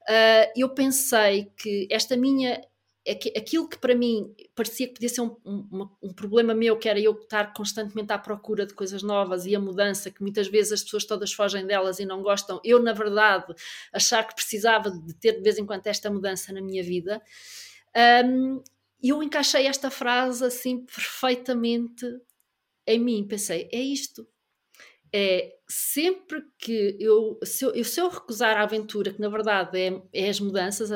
Uh, 0.03 0.47
eu 0.57 0.69
pensei 0.69 1.53
que 1.57 1.89
esta 1.91 2.17
minha 2.17 2.61
é 3.05 3.13
aquilo 3.37 3.69
que 3.69 3.79
para 3.79 3.95
mim 3.95 4.33
parecia 4.55 4.87
que 4.87 4.95
podia 4.95 5.09
ser 5.09 5.23
um, 5.23 5.35
um, 5.45 5.89
um, 6.01 6.13
problema 6.13 6.55
meu, 6.55 6.79
que 6.79 6.89
era 6.89 7.01
eu 7.01 7.13
estar 7.13 7.53
constantemente 7.53 8.13
à 8.13 8.19
procura 8.19 8.65
de 8.65 8.75
coisas 8.75 9.03
novas 9.03 9.47
e 9.47 9.57
a 9.57 9.59
mudança, 9.59 10.11
que 10.11 10.23
muitas 10.23 10.47
vezes 10.47 10.73
as 10.73 10.85
pessoas 10.85 11.05
todas 11.05 11.33
fogem 11.33 11.67
delas 11.67 11.99
e 11.99 12.05
não 12.05 12.23
gostam, 12.23 12.61
eu, 12.63 12.81
na 12.81 12.93
verdade, 12.93 13.53
achar 13.93 14.23
que 14.23 14.35
precisava 14.35 14.91
de 14.91 15.15
ter 15.15 15.33
de 15.33 15.43
vez 15.43 15.59
em 15.59 15.67
quando 15.67 15.87
esta 15.87 16.09
mudança 16.09 16.53
na 16.53 16.61
minha 16.61 16.85
vida. 16.85 17.21
Um, 18.25 18.63
eu 19.09 19.23
encaixei 19.23 19.67
esta 19.67 19.91
frase 19.91 20.45
assim 20.45 20.85
perfeitamente 20.85 22.07
em 22.87 22.99
mim. 22.99 23.27
Pensei, 23.27 23.69
é 23.73 23.81
isto. 23.81 24.27
É 25.13 25.57
sempre 25.69 26.43
que 26.59 26.97
eu 27.01 27.39
se, 27.45 27.65
eu, 27.65 27.85
se 27.85 28.01
eu 28.01 28.09
recusar 28.09 28.57
a 28.57 28.63
aventura, 28.63 29.13
que 29.13 29.21
na 29.21 29.29
verdade 29.29 29.79
é, 29.79 30.03
é 30.13 30.29
as 30.29 30.39
mudanças, 30.39 30.91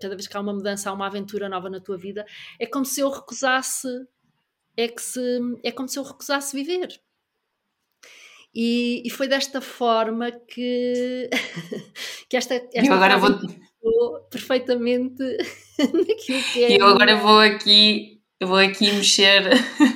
cada 0.00 0.14
vez 0.14 0.26
que 0.26 0.36
há 0.36 0.40
uma 0.40 0.52
mudança, 0.52 0.90
há 0.90 0.92
uma 0.92 1.06
aventura 1.06 1.48
nova 1.48 1.70
na 1.70 1.80
tua 1.80 1.96
vida, 1.96 2.24
é 2.58 2.66
como 2.66 2.84
se 2.84 3.00
eu 3.00 3.10
recusasse, 3.10 3.88
é, 4.76 4.88
que 4.88 5.02
se, 5.02 5.20
é 5.62 5.70
como 5.70 5.88
se 5.88 5.98
eu 5.98 6.02
recusasse 6.02 6.56
viver. 6.56 7.00
E, 8.54 9.02
e 9.04 9.10
foi 9.10 9.28
desta 9.28 9.60
forma 9.60 10.32
que, 10.32 11.30
que 12.28 12.36
esta, 12.36 12.54
esta 12.54 12.78
eu 12.84 12.92
agora 12.92 13.18
vou 13.18 13.30
perfeitamente 14.30 15.22
naquilo 15.78 16.42
que 16.52 16.64
é. 16.64 16.72
E 16.72 16.78
eu 16.78 16.86
agora 16.86 17.16
vou 17.16 17.38
aqui 17.38 18.20
vou 18.42 18.56
aqui 18.56 18.90
mexer, 18.92 19.42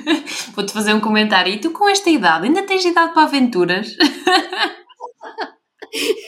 vou-te 0.55 0.71
fazer 0.71 0.93
um 0.93 0.99
comentário. 0.99 1.51
E 1.51 1.59
tu, 1.59 1.71
com 1.71 1.89
esta 1.89 2.09
idade, 2.09 2.45
ainda 2.45 2.63
tens 2.63 2.85
idade 2.85 3.13
para 3.13 3.23
aventuras? 3.23 3.95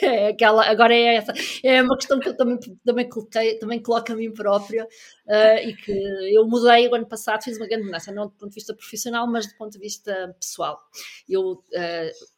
É 0.01 0.29
aquela, 0.29 0.65
agora 0.65 0.93
é 0.93 1.15
essa. 1.15 1.33
É 1.61 1.81
uma 1.81 1.97
questão 1.97 2.19
que 2.21 2.29
eu 2.29 2.37
também, 2.37 2.57
também, 2.85 3.09
coloquei, 3.09 3.59
também 3.59 3.81
coloco 3.81 4.13
a 4.13 4.15
mim 4.15 4.31
própria 4.31 4.85
uh, 4.85 5.67
e 5.67 5.75
que 5.75 5.91
eu 6.33 6.47
mudei 6.47 6.87
o 6.87 6.95
ano 6.95 7.05
passado, 7.05 7.43
fiz 7.43 7.57
uma 7.57 7.67
grande 7.67 7.83
mudança, 7.83 8.11
não 8.13 8.27
do 8.27 8.31
ponto 8.31 8.49
de 8.49 8.55
vista 8.55 8.73
profissional, 8.73 9.27
mas 9.27 9.45
do 9.45 9.57
ponto 9.57 9.73
de 9.73 9.79
vista 9.79 10.33
pessoal. 10.39 10.79
Eu 11.27 11.51
uh, 11.51 12.36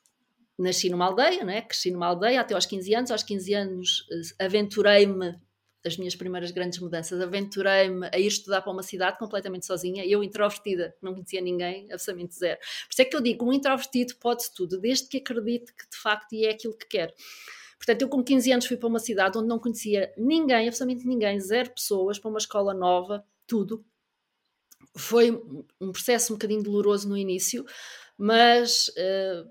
nasci 0.62 0.90
numa 0.90 1.06
aldeia, 1.06 1.44
né? 1.44 1.62
cresci 1.62 1.92
numa 1.92 2.08
aldeia 2.08 2.42
até 2.42 2.54
aos 2.54 2.66
15 2.66 2.94
anos. 2.94 3.12
Aos 3.12 3.24
15 3.24 3.54
anos 3.54 4.00
uh, 4.12 4.44
aventurei-me 4.44 5.40
das 5.84 5.98
minhas 5.98 6.16
primeiras 6.16 6.52
grandes 6.52 6.80
mudanças, 6.80 7.22
aventurei-me 7.22 8.10
a 8.12 8.20
ir 8.20 8.28
estudar 8.28 8.62
para 8.62 8.72
uma 8.72 8.84
cidade 8.84 9.18
completamente 9.18 9.66
sozinha, 9.66 10.06
eu 10.06 10.22
introvertida, 10.24 10.94
não 11.02 11.14
conhecia 11.14 11.40
ninguém, 11.40 11.90
absolutamente 11.92 12.36
zero. 12.36 12.60
Por 12.60 12.92
isso 12.92 13.02
é 13.02 13.06
que 13.06 13.16
eu 13.16 13.22
digo, 13.22 13.46
um 13.46 13.54
introvertido 13.54 14.16
pode 14.18 14.44
tudo, 14.54 14.78
desde 14.78 15.08
que 15.08 15.18
acredite 15.18 15.74
que 15.74 15.90
de 15.90 15.98
facto 15.98 16.34
é 16.34 16.50
aquilo 16.50 16.76
que 16.76 16.86
quer. 16.86 17.16
Portanto, 17.78 18.02
eu 18.02 18.10
com 18.10 18.22
15 18.22 18.52
anos 18.52 18.66
fui 18.66 18.76
para 18.76 18.90
uma 18.90 19.00
cidade 19.00 19.38
onde 19.38 19.48
não 19.48 19.58
conhecia 19.58 20.14
ninguém, 20.18 20.68
absolutamente 20.68 21.08
ninguém, 21.08 21.40
zero 21.40 21.74
pessoas, 21.74 22.20
para 22.20 22.30
uma 22.30 22.40
escola 22.40 22.74
nova, 22.74 23.26
tudo. 23.48 23.86
Foi 24.98 25.32
um 25.80 25.92
processo 25.94 26.34
um 26.34 26.36
bocadinho 26.36 26.62
doloroso 26.62 27.08
no 27.08 27.16
início, 27.16 27.66
mas 28.18 28.90
uh, 28.90 29.50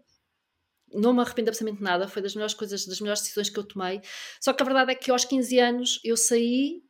não 0.93 1.12
me 1.12 1.20
arrependo 1.20 1.51
absolutamente 1.51 1.82
nada, 1.82 2.09
foi 2.09 2.23
das 2.23 2.35
melhores 2.35 2.55
coisas, 2.55 2.86
das 2.86 3.01
melhores 3.01 3.23
decisões 3.23 3.51
que 3.51 3.59
eu 3.59 3.65
tomei. 3.65 4.01
Só 4.40 4.52
que 4.52 4.62
a 4.62 4.66
verdade 4.66 4.93
é 4.93 4.94
que 4.94 5.10
aos 5.10 5.24
15 5.24 5.59
anos 5.59 6.01
eu 6.05 6.16
saí 6.16 6.82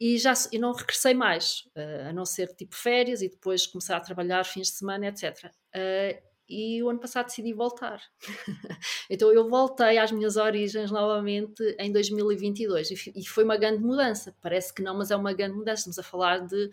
e 0.00 0.18
já 0.18 0.32
e 0.52 0.58
não 0.58 0.72
regressei 0.72 1.14
mais, 1.14 1.62
uh, 1.76 2.08
a 2.08 2.12
não 2.12 2.24
ser 2.24 2.48
tipo 2.54 2.74
férias 2.74 3.22
e 3.22 3.28
depois 3.28 3.66
começar 3.66 3.96
a 3.96 4.00
trabalhar 4.00 4.44
fins 4.44 4.68
de 4.68 4.74
semana, 4.74 5.06
etc. 5.06 5.44
Uh, 5.44 5.50
eh, 5.74 6.22
e 6.48 6.82
o 6.82 6.90
ano 6.90 7.00
passado 7.00 7.26
decidi 7.26 7.52
voltar. 7.54 8.02
então 9.08 9.32
eu 9.32 9.48
voltei 9.48 9.96
às 9.96 10.12
minhas 10.12 10.36
origens 10.36 10.90
novamente 10.90 11.62
em 11.78 11.90
2022 11.90 12.90
e, 12.90 13.12
e, 13.16 13.26
foi 13.26 13.44
uma 13.44 13.56
grande 13.56 13.82
mudança. 13.82 14.36
Parece 14.42 14.74
que 14.74 14.82
não, 14.82 14.96
mas 14.96 15.10
é 15.10 15.16
uma 15.16 15.32
grande 15.32 15.56
mudança. 15.56 15.88
Estamos 15.88 15.98
a 15.98 16.02
falar 16.02 16.40
de 16.40 16.68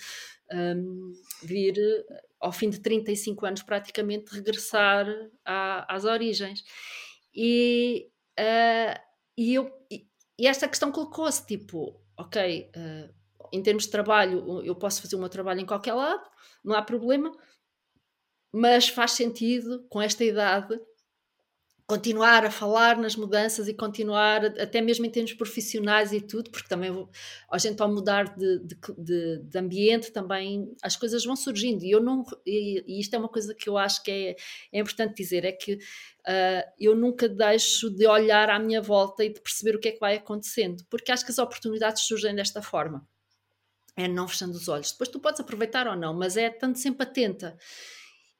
um, 0.51 1.13
vir 1.43 1.75
ao 2.41 2.51
fim 2.51 2.69
de 2.69 2.79
35 2.79 3.45
anos, 3.45 3.61
praticamente 3.61 4.33
regressar 4.33 5.05
à, 5.45 5.93
às 5.93 6.03
origens. 6.03 6.63
E, 7.33 8.09
uh, 8.39 8.99
e, 9.37 9.53
eu, 9.53 9.71
e, 9.89 10.07
esta 10.47 10.67
questão 10.67 10.91
colocou-se: 10.91 11.45
tipo, 11.45 12.01
ok, 12.17 12.71
uh, 12.75 13.13
em 13.53 13.61
termos 13.61 13.83
de 13.83 13.91
trabalho, 13.91 14.61
eu 14.63 14.75
posso 14.75 15.01
fazer 15.01 15.15
o 15.15 15.19
meu 15.19 15.29
trabalho 15.29 15.61
em 15.61 15.65
qualquer 15.65 15.93
lado, 15.93 16.27
não 16.63 16.75
há 16.75 16.81
problema, 16.81 17.31
mas 18.51 18.89
faz 18.89 19.11
sentido, 19.11 19.85
com 19.89 20.01
esta 20.01 20.23
idade, 20.23 20.79
continuar 21.91 22.45
a 22.45 22.49
falar 22.49 22.97
nas 22.97 23.17
mudanças 23.17 23.67
e 23.67 23.73
continuar, 23.73 24.45
até 24.45 24.79
mesmo 24.79 25.05
em 25.05 25.09
termos 25.09 25.33
profissionais 25.33 26.13
e 26.13 26.21
tudo, 26.21 26.49
porque 26.49 26.69
também 26.69 26.89
a 27.51 27.57
gente 27.57 27.81
ao 27.81 27.91
mudar 27.91 28.33
de, 28.33 28.59
de, 28.59 29.39
de, 29.39 29.59
ambiente 29.59 30.09
também 30.09 30.73
as 30.81 30.95
coisas 30.95 31.25
vão 31.25 31.35
surgindo. 31.35 31.83
E 31.83 31.91
eu 31.91 31.99
não 31.99 32.23
e, 32.45 32.81
e 32.87 32.97
isto 33.01 33.13
é 33.13 33.19
uma 33.19 33.27
coisa 33.27 33.53
que 33.53 33.67
eu 33.67 33.77
acho 33.77 34.01
que 34.03 34.09
é, 34.09 34.35
é 34.71 34.79
importante 34.79 35.15
dizer, 35.15 35.43
é 35.43 35.51
que 35.51 35.73
uh, 35.73 36.71
eu 36.79 36.95
nunca 36.95 37.27
deixo 37.27 37.89
de 37.89 38.07
olhar 38.07 38.49
à 38.49 38.57
minha 38.57 38.81
volta 38.81 39.25
e 39.25 39.33
de 39.33 39.41
perceber 39.41 39.75
o 39.75 39.79
que 39.79 39.89
é 39.89 39.91
que 39.91 39.99
vai 39.99 40.15
acontecendo, 40.15 40.85
porque 40.89 41.11
acho 41.11 41.25
que 41.25 41.31
as 41.31 41.39
oportunidades 41.39 42.03
surgem 42.03 42.33
desta 42.33 42.61
forma, 42.61 43.05
é 43.97 44.07
não 44.07 44.29
fechando 44.29 44.53
os 44.53 44.69
olhos, 44.69 44.93
depois 44.93 45.09
tu 45.09 45.19
podes 45.19 45.41
aproveitar 45.41 45.89
ou 45.89 45.97
não, 45.97 46.13
mas 46.13 46.37
é 46.37 46.47
estando 46.47 46.77
sempre 46.77 47.03
atenta. 47.03 47.57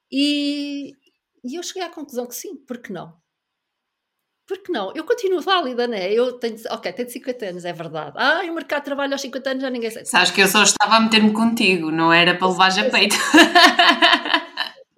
E, 0.10 0.94
e 1.44 1.56
eu 1.56 1.64
cheguei 1.64 1.84
à 1.84 1.90
conclusão 1.90 2.26
que 2.26 2.36
sim, 2.36 2.56
porque 2.56 2.94
não? 2.94 3.21
Porque 4.58 4.70
não? 4.70 4.92
Eu 4.94 5.06
continuo 5.06 5.40
válida, 5.40 5.88
né? 5.88 6.12
Eu 6.12 6.34
tenho, 6.34 6.58
ok, 6.72 6.92
tenho 6.92 7.10
50 7.10 7.46
anos, 7.46 7.64
é 7.64 7.72
verdade. 7.72 8.12
Ah, 8.18 8.42
o 8.44 8.54
mercado 8.54 8.80
de 8.80 8.86
trabalho 8.86 9.14
aos 9.14 9.22
50 9.22 9.50
anos 9.50 9.64
já 9.64 9.70
ninguém 9.70 9.90
sabe. 9.90 10.06
Sabes 10.06 10.32
que 10.32 10.42
eu 10.42 10.48
só 10.50 10.62
estava 10.64 10.98
a 10.98 11.00
meter-me 11.00 11.32
contigo, 11.32 11.90
não 11.90 12.12
era 12.12 12.36
para 12.36 12.50
levar 12.50 12.78
a 12.78 12.90
peito. 12.90 13.16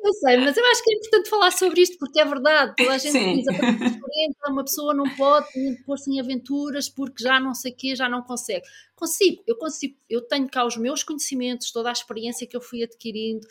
Eu 0.03 0.13
sei, 0.15 0.35
mas 0.35 0.57
eu 0.57 0.65
acho 0.65 0.84
que 0.84 0.91
é 0.91 0.97
importante 0.97 1.30
falar 1.30 1.51
sobre 1.51 1.81
isto 1.81 1.97
porque 1.97 2.19
é 2.19 2.25
verdade. 2.25 2.73
Toda 2.75 2.93
a 2.93 2.97
gente 2.97 3.13
Sim. 3.13 3.38
diz 3.38 3.47
a 3.47 3.57
40 3.57 4.01
uma 4.49 4.63
pessoa 4.65 4.93
não 4.93 5.05
pode 5.15 5.47
pôr-se 5.85 6.11
em 6.11 6.19
aventuras 6.19 6.89
porque 6.89 7.23
já 7.23 7.39
não 7.39 7.53
sei 7.53 7.71
o 7.71 7.75
quê, 7.75 7.95
já 7.95 8.09
não 8.09 8.21
consegue. 8.21 8.65
Consigo, 8.95 9.41
eu 9.47 9.55
consigo. 9.55 9.95
Eu 10.09 10.21
tenho 10.21 10.49
cá 10.49 10.65
os 10.65 10.75
meus 10.75 11.03
conhecimentos, 11.03 11.71
toda 11.71 11.88
a 11.88 11.93
experiência 11.93 12.45
que 12.45 12.57
eu 12.57 12.59
fui 12.59 12.84
adquirindo, 12.84 13.47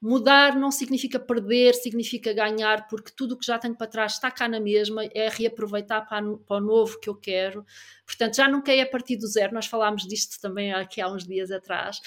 Mudar 0.00 0.56
não 0.56 0.70
significa 0.70 1.18
perder, 1.18 1.74
significa 1.74 2.32
ganhar, 2.32 2.86
porque 2.88 3.12
tudo 3.14 3.34
o 3.34 3.38
que 3.38 3.46
já 3.46 3.58
tenho 3.58 3.76
para 3.76 3.86
trás 3.86 4.12
está 4.12 4.30
cá 4.30 4.48
na 4.48 4.60
mesma, 4.60 5.04
é 5.14 5.28
reaproveitar 5.28 6.02
para, 6.08 6.22
para 6.38 6.56
o 6.56 6.60
novo 6.60 6.98
que 7.00 7.08
eu 7.08 7.14
quero. 7.14 7.64
Portanto, 8.04 8.36
já 8.36 8.48
nunca 8.48 8.72
é 8.72 8.80
a 8.82 8.88
partir 8.88 9.16
do 9.16 9.26
zero, 9.26 9.54
nós 9.54 9.66
falámos 9.66 10.06
disto 10.06 10.40
também 10.40 10.72
aqui 10.72 11.00
há 11.00 11.08
uns 11.10 11.26
dias 11.26 11.50
atrás. 11.50 12.00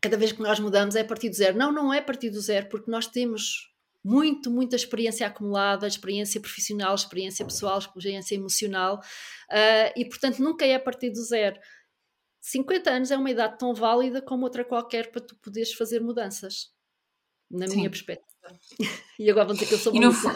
Cada 0.00 0.16
vez 0.16 0.32
que 0.32 0.42
nós 0.42 0.58
mudamos 0.58 0.96
é 0.96 1.00
a 1.00 1.04
partir 1.04 1.28
do 1.28 1.36
zero. 1.36 1.56
Não, 1.56 1.70
não 1.70 1.92
é 1.92 1.98
a 1.98 2.02
partir 2.02 2.30
do 2.30 2.40
zero, 2.40 2.68
porque 2.68 2.90
nós 2.90 3.06
temos 3.06 3.72
muito, 4.04 4.50
muita 4.50 4.74
experiência 4.74 5.26
acumulada, 5.26 5.86
experiência 5.86 6.40
profissional, 6.40 6.94
experiência 6.94 7.44
pessoal, 7.44 7.78
experiência 7.78 8.34
emocional, 8.34 8.96
uh, 8.96 9.92
e 9.96 10.04
portanto 10.04 10.40
nunca 10.40 10.66
é 10.66 10.74
a 10.74 10.80
partir 10.80 11.10
do 11.10 11.22
zero. 11.22 11.56
50 12.42 12.90
anos 12.90 13.10
é 13.12 13.16
uma 13.16 13.30
idade 13.30 13.56
tão 13.56 13.72
válida 13.72 14.20
como 14.20 14.42
outra 14.44 14.64
qualquer 14.64 15.10
para 15.12 15.20
tu 15.22 15.36
poderes 15.36 15.72
fazer 15.72 16.00
mudanças, 16.00 16.70
na 17.50 17.68
Sim. 17.68 17.76
minha 17.76 17.90
perspectiva. 17.90 18.58
e 19.18 19.30
agora 19.30 19.46
vão 19.46 19.54
dizer 19.54 19.66
que 19.66 19.74
eu 19.74 19.78
sou 19.78 19.92
uma 19.92 20.12
fu- 20.12 20.28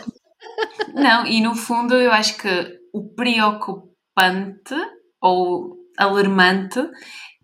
Não, 0.94 1.26
e 1.26 1.40
no 1.40 1.54
fundo 1.56 1.94
eu 1.96 2.12
acho 2.12 2.38
que 2.38 2.48
o 2.92 3.12
preocupante 3.12 4.74
ou 5.20 5.76
alarmante 5.98 6.78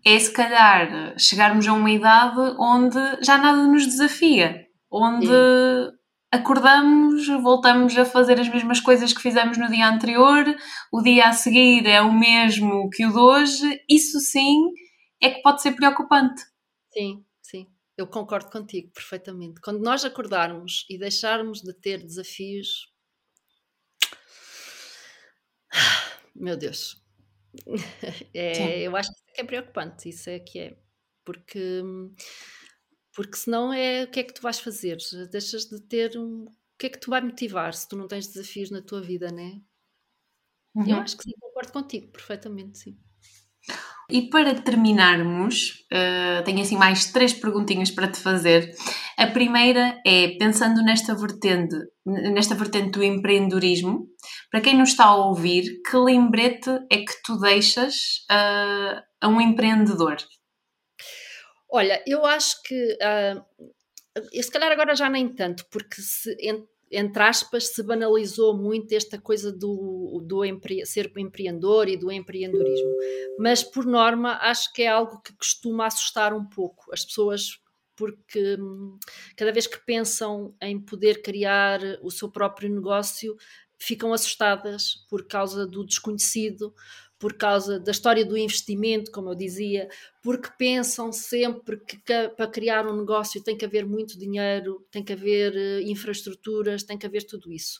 é 0.05 0.17
se 0.17 0.31
calhar 0.31 1.13
chegarmos 1.19 1.67
a 1.67 1.73
uma 1.73 1.91
idade 1.91 2.39
onde 2.59 2.97
já 3.21 3.37
nada 3.37 3.67
nos 3.67 3.85
desafia, 3.85 4.65
onde 4.91 5.27
Sim 5.27 6.02
acordamos, 6.33 7.27
voltamos 7.27 7.95
a 7.95 8.03
fazer 8.03 8.39
as 8.39 8.49
mesmas 8.49 8.79
coisas 8.79 9.13
que 9.13 9.21
fizemos 9.21 9.55
no 9.55 9.69
dia 9.69 9.87
anterior, 9.87 10.43
o 10.91 10.99
dia 10.99 11.27
a 11.27 11.31
seguir 11.31 11.85
é 11.85 12.01
o 12.01 12.11
mesmo 12.11 12.89
que 12.89 13.05
o 13.05 13.11
de 13.11 13.19
hoje, 13.19 13.83
isso 13.87 14.19
sim 14.19 14.71
é 15.21 15.29
que 15.29 15.43
pode 15.43 15.61
ser 15.61 15.73
preocupante. 15.73 16.41
Sim, 16.91 17.23
sim, 17.39 17.67
eu 17.95 18.07
concordo 18.07 18.49
contigo 18.49 18.91
perfeitamente. 18.91 19.61
Quando 19.61 19.83
nós 19.83 20.03
acordarmos 20.03 20.87
e 20.89 20.97
deixarmos 20.97 21.61
de 21.61 21.71
ter 21.71 22.01
desafios. 22.01 22.91
Meu 26.35 26.57
Deus, 26.57 26.99
é, 28.33 28.81
eu 28.81 28.95
acho 28.95 29.11
que 29.35 29.41
é 29.41 29.43
preocupante, 29.43 30.09
isso 30.09 30.31
é 30.31 30.39
que 30.39 30.57
é, 30.57 30.75
porque 31.23 31.83
porque 33.13 33.37
senão 33.37 33.71
é 33.71 34.03
o 34.03 34.07
que 34.11 34.19
é 34.19 34.23
que 34.23 34.33
tu 34.33 34.41
vais 34.41 34.59
fazer? 34.59 34.97
Deixas 35.31 35.65
de 35.65 35.79
ter 35.81 36.17
um. 36.17 36.45
O 36.45 36.77
que 36.79 36.87
é 36.87 36.89
que 36.89 36.99
tu 36.99 37.09
vai 37.09 37.21
motivar 37.21 37.73
se 37.73 37.87
tu 37.87 37.95
não 37.95 38.07
tens 38.07 38.27
desafios 38.27 38.71
na 38.71 38.81
tua 38.81 39.01
vida, 39.01 39.31
né? 39.31 39.61
Uhum. 40.75 40.89
Eu 40.89 40.97
acho 40.97 41.15
que 41.15 41.23
sim, 41.23 41.31
concordo 41.39 41.71
contigo, 41.71 42.11
perfeitamente, 42.11 42.79
sim. 42.79 42.97
E 44.09 44.29
para 44.29 44.53
terminarmos, 44.61 45.85
uh, 45.91 46.43
tenho 46.43 46.61
assim 46.61 46.75
mais 46.75 47.11
três 47.11 47.33
perguntinhas 47.33 47.89
para 47.89 48.11
te 48.11 48.19
fazer. 48.19 48.75
A 49.17 49.27
primeira 49.27 50.01
é, 50.05 50.35
pensando 50.37 50.83
nesta 50.83 51.15
vertente, 51.15 51.75
nesta 52.05 52.55
vertente 52.55 52.91
do 52.91 53.03
empreendedorismo, 53.03 54.07
para 54.51 54.59
quem 54.61 54.77
nos 54.77 54.89
está 54.89 55.05
a 55.05 55.15
ouvir, 55.15 55.81
que 55.89 55.95
lembrete 55.95 56.69
é 56.91 56.97
que 56.97 57.23
tu 57.23 57.39
deixas 57.39 57.95
uh, 58.29 59.01
a 59.21 59.27
um 59.27 59.39
empreendedor? 59.39 60.17
Olha, 61.75 62.03
eu 62.05 62.23
acho 62.23 62.61
que 62.61 62.97
uh, 63.01 63.43
se 64.43 64.51
calhar 64.51 64.71
agora 64.71 64.93
já 64.95 65.09
nem 65.09 65.27
tanto, 65.27 65.65
porque 65.71 65.99
se, 65.99 66.37
entre 66.91 67.23
aspas, 67.23 67.69
se 67.69 67.81
banalizou 67.81 68.55
muito 68.55 68.93
esta 68.93 69.19
coisa 69.19 69.51
do, 69.51 70.21
do 70.23 70.45
empre 70.45 70.85
ser 70.85 71.11
empreendedor 71.17 71.89
e 71.89 71.97
do 71.97 72.11
empreendedorismo. 72.11 72.95
Mas, 73.39 73.63
por 73.63 73.87
norma, 73.87 74.37
acho 74.39 74.71
que 74.71 74.83
é 74.83 74.87
algo 74.87 75.19
que 75.23 75.33
costuma 75.33 75.87
assustar 75.87 76.31
um 76.31 76.45
pouco 76.45 76.93
as 76.93 77.03
pessoas, 77.03 77.59
porque 77.95 78.55
hum, 78.59 78.99
cada 79.35 79.51
vez 79.51 79.65
que 79.65 79.83
pensam 79.83 80.55
em 80.61 80.79
poder 80.79 81.23
criar 81.23 81.79
o 82.03 82.11
seu 82.11 82.29
próprio 82.29 82.69
negócio, 82.69 83.35
ficam 83.79 84.13
assustadas 84.13 85.05
por 85.09 85.27
causa 85.27 85.65
do 85.65 85.83
desconhecido, 85.83 86.71
por 87.23 87.37
causa 87.37 87.79
da 87.79 87.91
história 87.91 88.25
do 88.25 88.37
investimento, 88.37 89.09
como 89.09 89.29
eu 89.29 89.35
dizia, 89.35 89.87
porque 90.21 90.49
pensam 90.57 91.09
sempre 91.13 91.77
que, 91.77 91.97
para 92.35 92.47
criar 92.47 92.85
um 92.85 92.97
negócio 92.97 93.41
tem 93.41 93.57
que 93.57 93.63
haver 93.63 93.85
muito 93.85 94.19
dinheiro, 94.19 94.85
tem 94.91 95.01
que 95.01 95.13
haver 95.13 95.53
uh, 95.53 95.89
infraestruturas, 95.89 96.83
tem 96.83 96.97
que 96.97 97.05
haver 97.05 97.23
tudo 97.23 97.49
isso. 97.49 97.79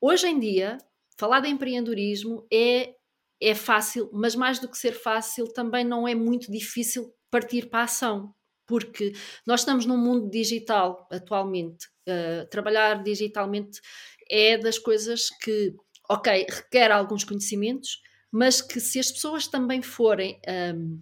Hoje 0.00 0.26
em 0.28 0.40
dia, 0.40 0.78
falar 1.18 1.40
de 1.40 1.50
empreendedorismo 1.50 2.46
é, 2.50 2.94
é 3.38 3.54
fácil, 3.54 4.08
mas 4.10 4.34
mais 4.34 4.58
do 4.58 4.66
que 4.66 4.78
ser 4.78 4.92
fácil, 4.92 5.52
também 5.52 5.84
não 5.84 6.08
é 6.08 6.14
muito 6.14 6.50
difícil 6.50 7.12
partir 7.30 7.68
para 7.68 7.80
a 7.80 7.84
ação, 7.84 8.34
porque 8.66 9.12
nós 9.46 9.60
estamos 9.60 9.84
num 9.84 9.98
mundo 9.98 10.30
digital 10.30 11.06
atualmente. 11.12 11.88
Uh, 12.08 12.48
trabalhar 12.48 13.02
digitalmente 13.02 13.82
é 14.30 14.56
das 14.56 14.78
coisas 14.78 15.28
que, 15.42 15.74
ok, 16.08 16.46
requer 16.48 16.90
alguns 16.90 17.22
conhecimentos, 17.22 18.07
mas 18.30 18.60
que 18.60 18.80
se 18.80 18.98
as 18.98 19.10
pessoas 19.10 19.46
também 19.46 19.82
forem 19.82 20.40
um, 20.74 21.00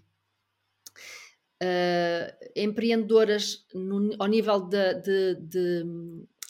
uh, 1.63 1.63
ah, 1.63 2.37
empreendedoras 2.55 3.67
no, 3.75 4.15
ao 4.19 4.29
nível 4.29 4.61
de, 4.61 4.95
de, 4.95 5.35
de, 5.37 5.85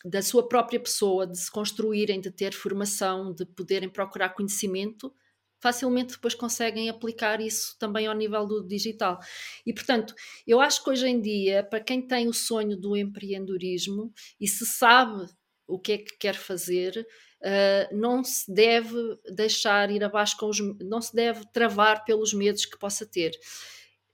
da 0.04 0.22
sua 0.22 0.48
própria 0.48 0.80
pessoa, 0.80 1.26
de 1.26 1.38
se 1.38 1.50
construírem, 1.50 2.20
de 2.20 2.30
ter 2.30 2.52
formação, 2.52 3.32
de 3.32 3.44
poderem 3.46 3.88
procurar 3.88 4.30
conhecimento, 4.30 5.12
facilmente 5.60 6.14
depois 6.14 6.34
conseguem 6.34 6.88
aplicar 6.88 7.40
isso 7.40 7.76
também 7.78 8.06
ao 8.06 8.14
nível 8.14 8.46
do 8.46 8.66
digital. 8.66 9.18
E, 9.64 9.72
portanto, 9.72 10.14
eu 10.46 10.60
acho 10.60 10.82
que 10.84 10.90
hoje 10.90 11.08
em 11.08 11.20
dia, 11.20 11.64
para 11.64 11.80
quem 11.80 12.06
tem 12.06 12.28
o 12.28 12.32
sonho 12.32 12.76
do 12.76 12.96
empreendedorismo 12.96 14.12
e 14.40 14.46
se 14.46 14.66
sabe 14.66 15.26
o 15.66 15.78
que 15.78 15.92
é 15.92 15.98
que 15.98 16.16
quer 16.18 16.34
fazer, 16.34 17.06
Uh, 17.40 17.94
não 17.94 18.24
se 18.24 18.52
deve 18.52 18.96
deixar 19.30 19.90
ir 19.90 20.02
abaixo 20.02 20.36
com 20.36 20.48
os. 20.48 20.58
não 20.80 21.00
se 21.00 21.14
deve 21.14 21.46
travar 21.52 22.04
pelos 22.04 22.32
medos 22.32 22.64
que 22.64 22.78
possa 22.78 23.04
ter. 23.04 23.32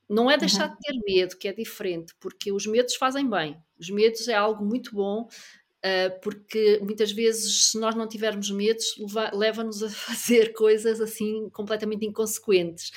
Não 0.09 0.31
é 0.31 0.37
deixar 0.37 0.69
uhum. 0.69 0.75
de 0.75 0.81
ter 0.81 1.01
medo, 1.07 1.39
que 1.39 1.49
é 1.49 1.53
diferente, 1.53 2.15
porque 2.21 2.53
os 2.53 2.67
medos 2.67 2.97
fazem 2.97 3.29
bem. 3.29 3.57
Os 3.79 3.89
medos 3.89 4.29
é 4.29 4.35
algo 4.35 4.63
muito 4.65 4.95
bom, 4.95 5.23
uh, 5.23 6.21
porque 6.21 6.79
muitas 6.83 7.13
vezes, 7.13 7.71
se 7.71 7.79
nós 7.79 7.95
não 7.95 8.07
tivermos 8.07 8.51
medos, 8.51 8.85
leva-nos 9.33 9.83
a 9.83 9.89
fazer 9.91 10.53
coisas 10.53 11.01
assim 11.01 11.49
completamente 11.51 12.05
inconsequentes. 12.05 12.91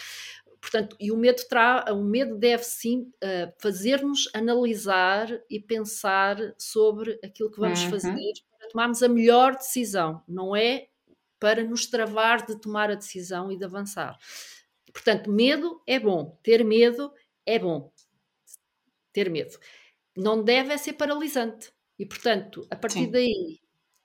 Portanto, 0.60 0.98
e 1.00 1.12
o 1.12 1.18
medo, 1.18 1.44
tra 1.48 1.86
o 1.94 2.04
medo 2.04 2.36
deve 2.36 2.64
sim 2.64 3.02
uh, 3.24 3.54
fazer-nos 3.60 4.28
analisar 4.34 5.30
e 5.48 5.60
pensar 5.60 6.38
sobre 6.58 7.20
aquilo 7.24 7.52
que 7.52 7.60
vamos 7.60 7.84
uhum. 7.84 7.92
fazer 7.92 8.34
para 8.66 8.70
tomarmos 8.70 9.04
a 9.04 9.08
melhor 9.08 9.56
decisão, 9.56 10.24
não 10.28 10.56
é 10.56 10.88
para 11.40 11.64
nos 11.64 11.86
travar 11.86 12.46
de 12.46 12.60
tomar 12.60 12.90
a 12.90 12.96
decisão 12.96 13.52
e 13.52 13.58
de 13.58 13.66
avançar. 13.66 14.18
Portanto, 14.92 15.32
medo 15.32 15.82
é 15.86 16.00
bom, 16.00 16.40
ter 16.42 16.64
medo 16.64 17.12
é 17.46 17.60
bom. 17.60 17.92
Ter 19.14 19.30
medo. 19.30 19.58
Não 20.16 20.44
deve 20.44 20.74
é 20.74 20.78
ser 20.78 20.94
paralisante. 20.94 21.72
E, 22.00 22.06
portanto, 22.06 22.66
a 22.72 22.76
partir 22.76 23.06
Sim. 23.06 23.12
daí, 23.12 23.60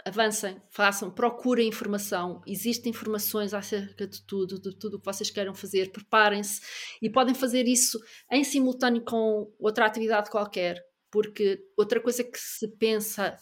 avancem, 0.04 0.60
façam, 0.68 1.10
procurem 1.10 1.68
informação. 1.68 2.42
Existem 2.46 2.90
informações 2.90 3.54
acerca 3.54 4.06
de 4.06 4.22
tudo, 4.26 4.60
de 4.60 4.76
tudo 4.76 4.96
o 4.96 5.00
que 5.00 5.06
vocês 5.06 5.30
queiram 5.30 5.54
fazer. 5.54 5.90
Preparem-se 5.92 6.60
e 7.00 7.08
podem 7.08 7.34
fazer 7.34 7.66
isso 7.66 8.00
em 8.30 8.44
simultâneo 8.44 9.04
com 9.04 9.52
outra 9.58 9.86
atividade 9.86 10.30
qualquer. 10.30 10.84
Porque 11.10 11.64
outra 11.76 12.00
coisa 12.00 12.22
que 12.22 12.38
se 12.38 12.68
pensa 12.76 13.36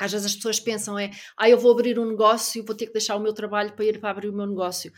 às 0.00 0.12
vezes 0.12 0.26
as 0.26 0.34
pessoas 0.34 0.58
pensam 0.58 0.98
é, 0.98 1.10
ah, 1.36 1.48
eu 1.48 1.58
vou 1.58 1.72
abrir 1.72 1.98
um 1.98 2.08
negócio, 2.08 2.64
vou 2.64 2.74
ter 2.74 2.86
que 2.86 2.92
deixar 2.92 3.16
o 3.16 3.20
meu 3.20 3.32
trabalho 3.32 3.72
para 3.74 3.84
ir 3.84 4.00
para 4.00 4.10
abrir 4.10 4.28
o 4.28 4.32
meu 4.32 4.46
negócio. 4.46 4.92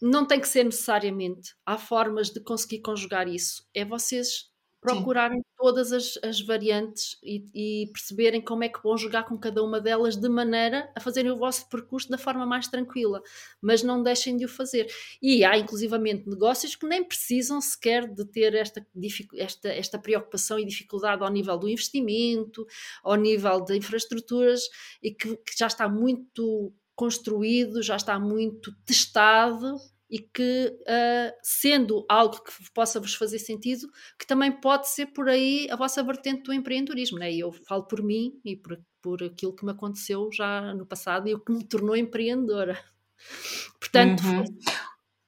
Não 0.00 0.26
tem 0.26 0.40
que 0.40 0.48
ser 0.48 0.64
necessariamente. 0.64 1.54
Há 1.64 1.78
formas 1.78 2.30
de 2.30 2.40
conseguir 2.40 2.80
conjugar 2.80 3.28
isso. 3.28 3.64
É 3.72 3.84
vocês 3.84 4.51
procurarem 4.82 5.38
Sim. 5.38 5.44
todas 5.56 5.92
as, 5.92 6.18
as 6.24 6.40
variantes 6.40 7.16
e, 7.22 7.46
e, 7.54 7.86
perceberem 7.92 8.40
como 8.40 8.64
é 8.64 8.68
que 8.68 8.82
vão 8.82 8.98
jogar 8.98 9.22
com 9.22 9.38
cada 9.38 9.62
uma 9.62 9.80
delas 9.80 10.16
de 10.16 10.28
maneira 10.28 10.90
a 10.96 11.00
fazerem 11.00 11.30
o 11.30 11.36
vosso 11.36 11.68
percurso 11.68 12.10
da 12.10 12.18
forma 12.18 12.44
mais 12.44 12.66
tranquila, 12.66 13.22
mas 13.60 13.84
não 13.84 14.02
deixem 14.02 14.36
de 14.36 14.44
o 14.44 14.48
fazer. 14.48 14.92
E 15.22 15.44
há 15.44 15.56
inclusivamente 15.56 16.28
negócios 16.28 16.74
que 16.74 16.84
nem 16.84 17.04
precisam 17.04 17.60
sequer 17.60 18.12
de 18.12 18.24
ter 18.24 18.54
esta, 18.56 18.84
esta, 19.36 19.68
esta 19.68 19.98
preocupação 20.00 20.58
e 20.58 20.66
dificuldade 20.66 21.22
ao 21.22 21.30
nível 21.30 21.56
do 21.56 21.68
investimento, 21.68 22.66
ao 23.04 23.14
nível 23.14 23.60
de 23.60 23.76
infraestruturas 23.76 24.62
e 25.00 25.12
que, 25.12 25.36
que 25.36 25.56
já 25.56 25.68
está 25.68 25.88
muito 25.88 26.74
construído, 26.96 27.84
já 27.84 27.94
está 27.94 28.18
muito 28.18 28.72
testado 28.84 29.76
e 30.12 30.18
que, 30.18 30.78
uh, 30.82 31.32
sendo 31.42 32.04
algo 32.06 32.36
que 32.44 32.52
possa 32.74 33.00
vos 33.00 33.14
fazer 33.14 33.38
sentido, 33.38 33.88
que 34.18 34.26
também 34.26 34.52
pode 34.52 34.90
ser 34.90 35.06
por 35.06 35.26
aí 35.26 35.66
a 35.70 35.76
vossa 35.76 36.02
vertente 36.02 36.42
do 36.42 36.52
empreendedorismo. 36.52 37.18
Né? 37.18 37.32
E 37.32 37.40
eu 37.40 37.50
falo 37.50 37.84
por 37.84 38.02
mim 38.02 38.38
e 38.44 38.54
por, 38.54 38.78
por 39.00 39.22
aquilo 39.22 39.56
que 39.56 39.64
me 39.64 39.72
aconteceu 39.72 40.28
já 40.30 40.74
no 40.74 40.84
passado 40.84 41.28
e 41.28 41.34
o 41.34 41.40
que 41.40 41.50
me 41.50 41.64
tornou 41.64 41.96
empreendedora. 41.96 42.78
Portanto. 43.80 44.22
Uhum. 44.22 44.44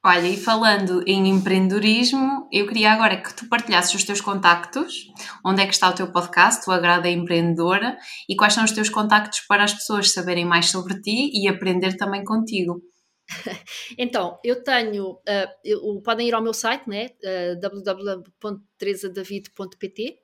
Olha, 0.07 0.27
e 0.27 0.37
falando 0.37 1.03
em 1.07 1.29
empreendedorismo, 1.29 2.47
eu 2.51 2.67
queria 2.67 2.93
agora 2.93 3.19
que 3.19 3.33
tu 3.33 3.49
partilhasses 3.49 3.95
os 3.95 4.03
teus 4.03 4.21
contactos, 4.21 5.11
onde 5.43 5.63
é 5.63 5.65
que 5.65 5.73
está 5.73 5.89
o 5.89 5.95
teu 5.95 6.11
podcast, 6.11 6.69
o 6.69 6.71
Agrada 6.71 7.09
Empreendedora, 7.09 7.97
e 8.29 8.35
quais 8.35 8.53
são 8.53 8.63
os 8.63 8.71
teus 8.71 8.87
contactos 8.87 9.39
para 9.47 9.63
as 9.63 9.73
pessoas 9.73 10.13
saberem 10.13 10.45
mais 10.45 10.69
sobre 10.69 11.01
ti 11.01 11.31
e 11.33 11.47
aprender 11.47 11.97
também 11.97 12.23
contigo. 12.23 12.83
Então, 13.97 14.39
eu 14.43 14.63
tenho, 14.63 15.13
uh, 15.13 15.49
eu, 15.63 16.01
podem 16.01 16.27
ir 16.27 16.33
ao 16.33 16.41
meu 16.41 16.53
site, 16.53 16.87
né, 16.87 17.09
uh, 17.23 17.55
www.teresadavid.pt, 17.59 20.19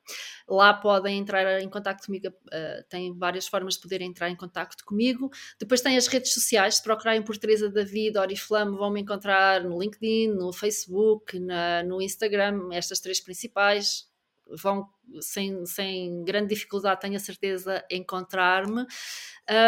lá 0.48 0.74
podem 0.74 1.20
entrar 1.20 1.62
em 1.62 1.70
contato 1.70 2.06
comigo, 2.06 2.28
uh, 2.28 2.84
tem 2.90 3.18
várias 3.18 3.48
formas 3.48 3.76
de 3.76 3.82
poderem 3.82 4.10
entrar 4.10 4.30
em 4.30 4.36
contato 4.36 4.84
comigo. 4.86 5.30
Depois 5.60 5.82
tem 5.82 5.98
as 5.98 6.08
redes 6.08 6.34
sociais, 6.34 6.76
se 6.76 6.84
procurarem 6.84 7.24
por 7.24 7.38
Teresa 7.38 7.70
David, 7.70 8.18
Oriflame, 8.18 8.78
vão 8.78 8.92
me 8.92 9.02
encontrar 9.02 9.64
no 9.64 9.80
LinkedIn, 9.80 10.30
no 10.30 10.54
Facebook, 10.54 11.40
na, 11.40 11.84
no 11.84 12.02
Instagram, 12.02 12.70
estas 12.72 13.00
três 13.00 13.20
principais, 13.20 14.10
vão 14.48 14.88
sem, 15.22 15.66
sem 15.66 16.24
grande 16.24 16.54
dificuldade, 16.54 17.02
tenho 17.02 17.16
a 17.16 17.20
certeza, 17.20 17.84
encontrar-me. 17.90 18.86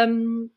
Um, 0.08 0.48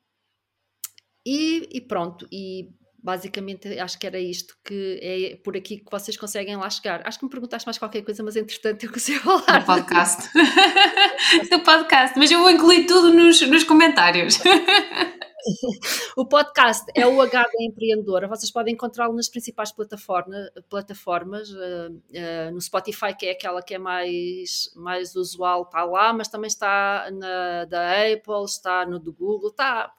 e, 1.28 1.68
e 1.74 1.82
pronto, 1.82 2.26
e 2.32 2.70
basicamente 3.04 3.68
acho 3.80 4.00
que 4.00 4.08
era 4.08 4.18
isto 4.18 4.56
que 4.64 5.00
é 5.02 5.36
por 5.44 5.58
aqui 5.58 5.78
que 5.78 5.92
vocês 5.92 6.16
conseguem 6.16 6.56
lá 6.56 6.70
chegar. 6.70 7.06
Acho 7.06 7.20
que 7.20 7.26
me 7.26 7.32
perguntaste 7.32 7.68
mais 7.68 7.78
qualquer 7.78 8.02
coisa, 8.02 8.24
mas 8.24 8.38
entretanto 8.38 8.86
eu 8.86 8.92
consigo 8.92 9.20
falar. 9.44 9.60
Do 9.60 9.66
podcast. 9.66 10.30
Do 11.52 11.60
podcast, 11.60 12.18
mas 12.18 12.32
eu 12.32 12.40
vou 12.40 12.50
incluir 12.50 12.86
tudo 12.86 13.14
nos, 13.14 13.42
nos 13.42 13.66
comentários. 13.66 14.40
o 16.16 16.26
podcast 16.26 16.86
é 16.96 17.06
o 17.06 17.20
HD 17.20 17.52
Empreendedora. 17.60 18.26
Vocês 18.26 18.50
podem 18.50 18.74
encontrá-lo 18.74 19.14
nas 19.14 19.28
principais 19.28 19.70
plataforma, 19.74 20.50
plataformas, 20.70 21.50
uh, 21.50 21.92
uh, 21.92 22.52
no 22.54 22.62
Spotify, 22.62 23.14
que 23.14 23.26
é 23.26 23.32
aquela 23.32 23.62
que 23.62 23.74
é 23.74 23.78
mais, 23.78 24.72
mais 24.78 25.14
usual, 25.14 25.64
está 25.64 25.84
lá, 25.84 26.14
mas 26.14 26.30
também 26.30 26.48
está 26.48 27.10
na 27.12 27.66
da 27.66 28.14
Apple, 28.14 28.46
está 28.46 28.86
no 28.86 28.98
do 28.98 29.12
Google, 29.12 29.50
está 29.50 29.92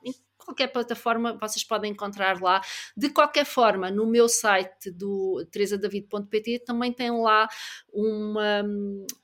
qualquer 0.48 0.68
plataforma 0.68 1.36
vocês 1.38 1.62
podem 1.62 1.92
encontrar 1.92 2.40
lá. 2.40 2.62
De 2.96 3.10
qualquer 3.10 3.44
forma, 3.44 3.90
no 3.90 4.06
meu 4.06 4.28
site 4.28 4.90
do 4.90 5.46
teresadavid.pt 5.50 6.60
também 6.60 6.92
tem 6.92 7.10
lá 7.10 7.46
uma, 7.92 8.64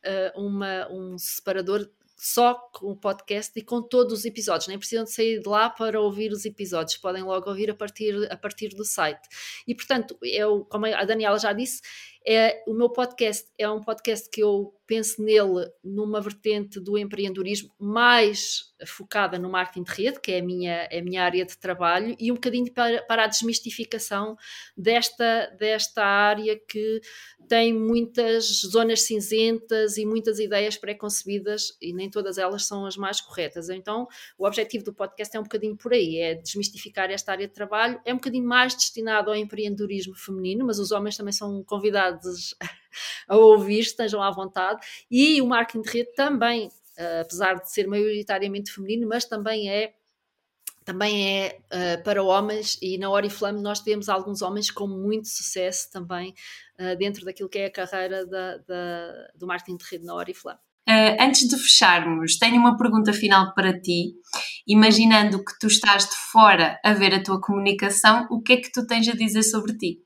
eh, 0.02 0.32
uma, 0.36 0.88
um 0.90 1.16
separador 1.16 1.88
só 2.16 2.54
com 2.72 2.92
o 2.92 2.96
podcast 2.96 3.58
e 3.58 3.62
com 3.62 3.82
todos 3.82 4.12
os 4.12 4.24
episódios. 4.24 4.68
Nem 4.68 4.78
precisam 4.78 5.04
de 5.04 5.12
sair 5.12 5.40
de 5.40 5.48
lá 5.48 5.68
para 5.68 6.00
ouvir 6.00 6.30
os 6.30 6.44
episódios, 6.44 6.96
podem 6.96 7.22
logo 7.22 7.48
ouvir 7.48 7.70
a 7.70 7.74
partir, 7.74 8.14
a 8.30 8.36
partir 8.36 8.68
do 8.68 8.84
site. 8.84 9.28
E 9.66 9.74
portanto, 9.74 10.16
eu, 10.22 10.64
como 10.66 10.86
a 10.86 11.04
Daniela 11.04 11.38
já 11.38 11.52
disse, 11.52 11.80
é, 12.26 12.62
o 12.66 12.72
meu 12.72 12.88
podcast 12.88 13.46
é 13.58 13.68
um 13.68 13.82
podcast 13.82 14.30
que 14.30 14.42
eu 14.42 14.74
penso 14.86 15.22
nele 15.22 15.70
numa 15.82 16.20
vertente 16.20 16.78
do 16.78 16.98
empreendedorismo 16.98 17.70
mais 17.78 18.72
focada 18.86 19.38
no 19.38 19.48
marketing 19.48 19.82
de 19.82 19.92
rede, 19.92 20.20
que 20.20 20.32
é 20.32 20.40
a 20.40 20.42
minha, 20.42 20.88
é 20.90 20.98
a 20.98 21.02
minha 21.02 21.22
área 21.22 21.44
de 21.44 21.56
trabalho, 21.56 22.14
e 22.18 22.30
um 22.30 22.34
bocadinho 22.34 22.70
para, 22.72 23.02
para 23.02 23.24
a 23.24 23.26
desmistificação 23.26 24.36
desta, 24.76 25.46
desta 25.58 26.04
área 26.04 26.58
que 26.68 27.00
tem 27.48 27.72
muitas 27.72 28.60
zonas 28.66 29.02
cinzentas 29.02 29.96
e 29.96 30.04
muitas 30.04 30.38
ideias 30.38 30.76
pré-concebidas 30.76 31.76
e 31.80 31.92
nem 31.92 32.10
todas 32.10 32.36
elas 32.36 32.66
são 32.66 32.86
as 32.86 32.96
mais 32.96 33.20
corretas. 33.20 33.70
Então, 33.70 34.06
o 34.38 34.46
objetivo 34.46 34.84
do 34.84 34.94
podcast 34.94 35.34
é 35.34 35.40
um 35.40 35.44
bocadinho 35.44 35.76
por 35.76 35.92
aí, 35.92 36.18
é 36.18 36.34
desmistificar 36.34 37.10
esta 37.10 37.32
área 37.32 37.46
de 37.46 37.54
trabalho, 37.54 38.00
é 38.04 38.12
um 38.12 38.16
bocadinho 38.16 38.46
mais 38.46 38.74
destinado 38.74 39.30
ao 39.30 39.36
empreendedorismo 39.36 40.14
feminino, 40.14 40.66
mas 40.66 40.78
os 40.78 40.90
homens 40.90 41.16
também 41.16 41.32
são 41.32 41.62
convidados 41.64 42.13
convidados 42.14 42.54
a 43.28 43.36
ouvir, 43.36 43.80
estejam 43.80 44.22
à 44.22 44.30
vontade. 44.30 44.80
E 45.10 45.40
o 45.40 45.46
marketing 45.46 45.82
de 45.82 45.90
rede 45.90 46.14
também, 46.14 46.68
uh, 46.68 47.20
apesar 47.22 47.54
de 47.54 47.70
ser 47.70 47.86
maioritariamente 47.86 48.72
feminino, 48.72 49.08
mas 49.08 49.24
também 49.24 49.68
é 49.70 49.94
também 50.84 51.26
é 51.26 51.58
uh, 51.72 52.04
para 52.04 52.22
homens 52.22 52.76
e 52.82 52.98
na 52.98 53.08
Oriflame 53.08 53.62
nós 53.62 53.80
temos 53.80 54.10
alguns 54.10 54.42
homens 54.42 54.70
com 54.70 54.86
muito 54.86 55.28
sucesso 55.28 55.90
também 55.90 56.34
uh, 56.78 56.94
dentro 56.98 57.24
daquilo 57.24 57.48
que 57.48 57.58
é 57.58 57.66
a 57.66 57.72
carreira 57.72 58.26
da, 58.26 58.58
da, 58.58 59.28
do 59.34 59.46
marketing 59.46 59.78
de 59.78 59.84
rede 59.90 60.04
na 60.04 60.14
Oriflame. 60.14 60.58
Uh, 60.86 61.16
antes 61.18 61.48
de 61.48 61.56
fecharmos, 61.56 62.36
tenho 62.36 62.56
uma 62.56 62.76
pergunta 62.76 63.14
final 63.14 63.54
para 63.54 63.80
ti. 63.80 64.12
Imaginando 64.66 65.42
que 65.42 65.58
tu 65.58 65.68
estás 65.68 66.04
de 66.04 66.14
fora 66.30 66.78
a 66.84 66.92
ver 66.92 67.14
a 67.14 67.22
tua 67.22 67.40
comunicação, 67.40 68.26
o 68.30 68.42
que 68.42 68.52
é 68.52 68.56
que 68.58 68.70
tu 68.70 68.86
tens 68.86 69.08
a 69.08 69.12
dizer 69.12 69.42
sobre 69.42 69.74
ti? 69.78 70.03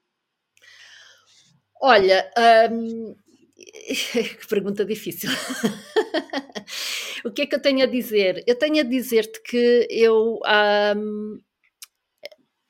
Olha, 1.81 2.31
hum, 2.71 3.15
que 4.41 4.47
pergunta 4.49 4.85
difícil. 4.85 5.31
o 7.25 7.31
que 7.31 7.43
é 7.43 7.47
que 7.47 7.55
eu 7.55 7.63
tenho 7.63 7.83
a 7.83 7.87
dizer? 7.87 8.43
Eu 8.47 8.57
tenho 8.57 8.81
a 8.81 8.83
dizer-te 8.83 9.41
que 9.43 9.87
eu, 9.91 10.41
hum, 10.97 11.39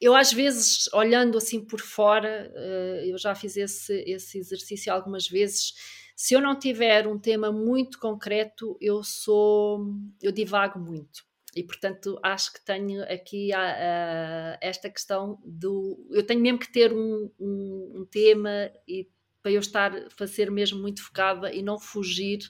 eu 0.00 0.14
às 0.14 0.32
vezes, 0.32 0.88
olhando 0.92 1.36
assim 1.38 1.64
por 1.64 1.80
fora, 1.80 2.52
uh, 2.54 3.04
eu 3.06 3.18
já 3.18 3.34
fiz 3.34 3.56
esse, 3.56 3.92
esse 4.06 4.38
exercício 4.38 4.92
algumas 4.92 5.28
vezes. 5.28 5.74
Se 6.16 6.34
eu 6.34 6.40
não 6.40 6.56
tiver 6.58 7.06
um 7.06 7.18
tema 7.18 7.50
muito 7.52 7.98
concreto, 7.98 8.76
eu 8.80 9.02
sou, 9.02 9.84
eu 10.22 10.30
divago 10.32 10.78
muito. 10.78 11.27
E 11.54 11.62
portanto 11.62 12.18
acho 12.22 12.52
que 12.52 12.64
tenho 12.64 13.02
aqui 13.04 13.52
a, 13.52 13.60
a, 13.60 14.58
esta 14.60 14.90
questão 14.90 15.38
do. 15.44 16.06
Eu 16.10 16.24
tenho 16.24 16.40
mesmo 16.40 16.58
que 16.58 16.70
ter 16.70 16.92
um, 16.92 17.30
um, 17.40 17.92
um 17.96 18.06
tema 18.06 18.70
e 18.86 19.08
para 19.42 19.52
eu 19.52 19.60
estar 19.60 19.92
a 19.94 20.26
ser 20.26 20.50
mesmo 20.50 20.80
muito 20.80 21.02
focada 21.02 21.52
e 21.52 21.62
não 21.62 21.78
fugir 21.78 22.40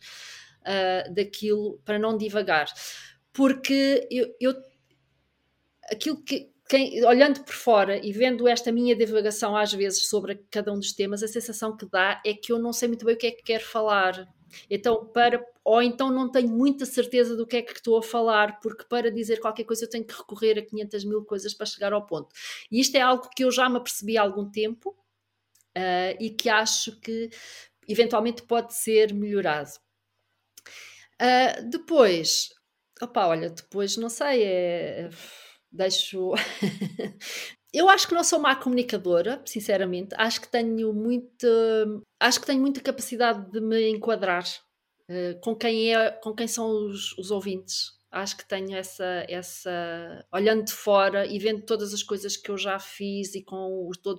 uh, 0.63 1.15
daquilo, 1.15 1.81
para 1.85 1.99
não 1.99 2.17
divagar. 2.17 2.67
Porque 3.33 4.07
eu, 4.11 4.35
eu 4.41 4.55
aquilo 5.91 6.23
que, 6.23 6.51
quem, 6.69 7.05
olhando 7.05 7.45
por 7.45 7.55
fora 7.55 8.05
e 8.05 8.13
vendo 8.13 8.47
esta 8.47 8.71
minha 8.71 8.95
divagação 8.95 9.57
às 9.57 9.73
vezes 9.73 10.09
sobre 10.09 10.37
cada 10.51 10.73
um 10.73 10.79
dos 10.79 10.93
temas, 10.93 11.23
a 11.23 11.29
sensação 11.29 11.77
que 11.77 11.87
dá 11.87 12.21
é 12.25 12.35
que 12.35 12.53
eu 12.53 12.59
não 12.59 12.73
sei 12.73 12.89
muito 12.89 13.05
bem 13.05 13.15
o 13.15 13.19
que 13.19 13.27
é 13.29 13.31
que 13.31 13.43
quero 13.43 13.65
falar. 13.65 14.29
Então, 14.71 15.07
para, 15.07 15.45
ou 15.65 15.83
então 15.83 16.11
não 16.11 16.31
tenho 16.31 16.49
muita 16.49 16.87
certeza 16.87 17.37
do 17.37 17.47
que 17.47 17.57
é 17.57 17.63
que 17.63 17.73
estou 17.73 17.99
a 17.99 18.03
falar, 18.03 18.61
porque 18.61 18.85
para 18.85 19.11
dizer 19.11 19.41
qualquer 19.41 19.65
coisa 19.65 19.85
eu 19.85 19.91
tenho 19.91 20.05
que 20.05 20.17
recorrer 20.17 20.59
a 20.59 20.63
500 20.63 21.05
mil 21.05 21.25
coisas 21.25 21.55
para 21.55 21.67
chegar 21.67 21.93
ao 21.93 22.07
ponto. 22.07 22.29
E 22.71 22.81
isto 22.81 22.97
é 22.97 23.01
algo 23.01 23.29
que 23.35 23.45
eu 23.45 23.51
já 23.51 23.69
me 23.69 23.77
apercebi 23.77 24.17
há 24.17 24.23
algum 24.23 24.51
tempo 24.51 24.91
uh, 25.77 26.17
e 26.21 26.31
que 26.31 26.49
acho 26.49 26.99
que 27.01 27.31
eventualmente 27.89 28.43
pode 28.43 28.75
ser 28.75 29.15
melhorado. 29.15 29.71
Uh, 31.21 31.69
depois, 31.69 32.51
opa, 33.03 33.27
olha, 33.27 33.51
depois 33.51 33.97
não 33.97 34.09
sei, 34.09 34.43
é, 34.45 35.11
deixo. 35.71 36.33
Eu 37.73 37.89
acho 37.91 38.09
que 38.09 38.15
não 38.15 38.25
sou 38.25 38.39
má 38.39 38.57
comunicadora, 38.57 39.43
sinceramente. 39.45 40.15
Acho 40.17 40.41
que 40.41 40.49
tenho 40.49 40.93
muito, 40.95 41.47
acho 42.21 42.41
que 42.41 42.47
tenho 42.47 42.61
muita 42.61 42.81
capacidade 42.81 43.51
de 43.51 43.61
me 43.61 43.89
enquadrar 43.89 44.45
uh, 45.09 45.41
com 45.41 45.55
quem 45.55 45.95
é, 45.95 46.11
com 46.11 46.35
quem 46.35 46.47
são 46.47 46.69
os, 46.71 47.17
os 47.19 47.31
ouvintes. 47.31 47.99
Acho 48.11 48.39
que 48.39 48.49
tenho 48.49 48.75
essa, 48.75 49.27
essa, 49.29 50.27
olhando 50.33 50.65
de 50.65 50.73
fora 50.73 51.27
e 51.27 51.39
vendo 51.39 51.67
todas 51.67 51.93
as 51.93 52.03
coisas 52.03 52.39
que 52.39 52.51
eu 52.51 52.57
já 52.57 52.79
fiz 52.79 53.35
e 53.35 53.45
com 53.45 53.87
o, 53.87 53.91
todo 54.03 54.19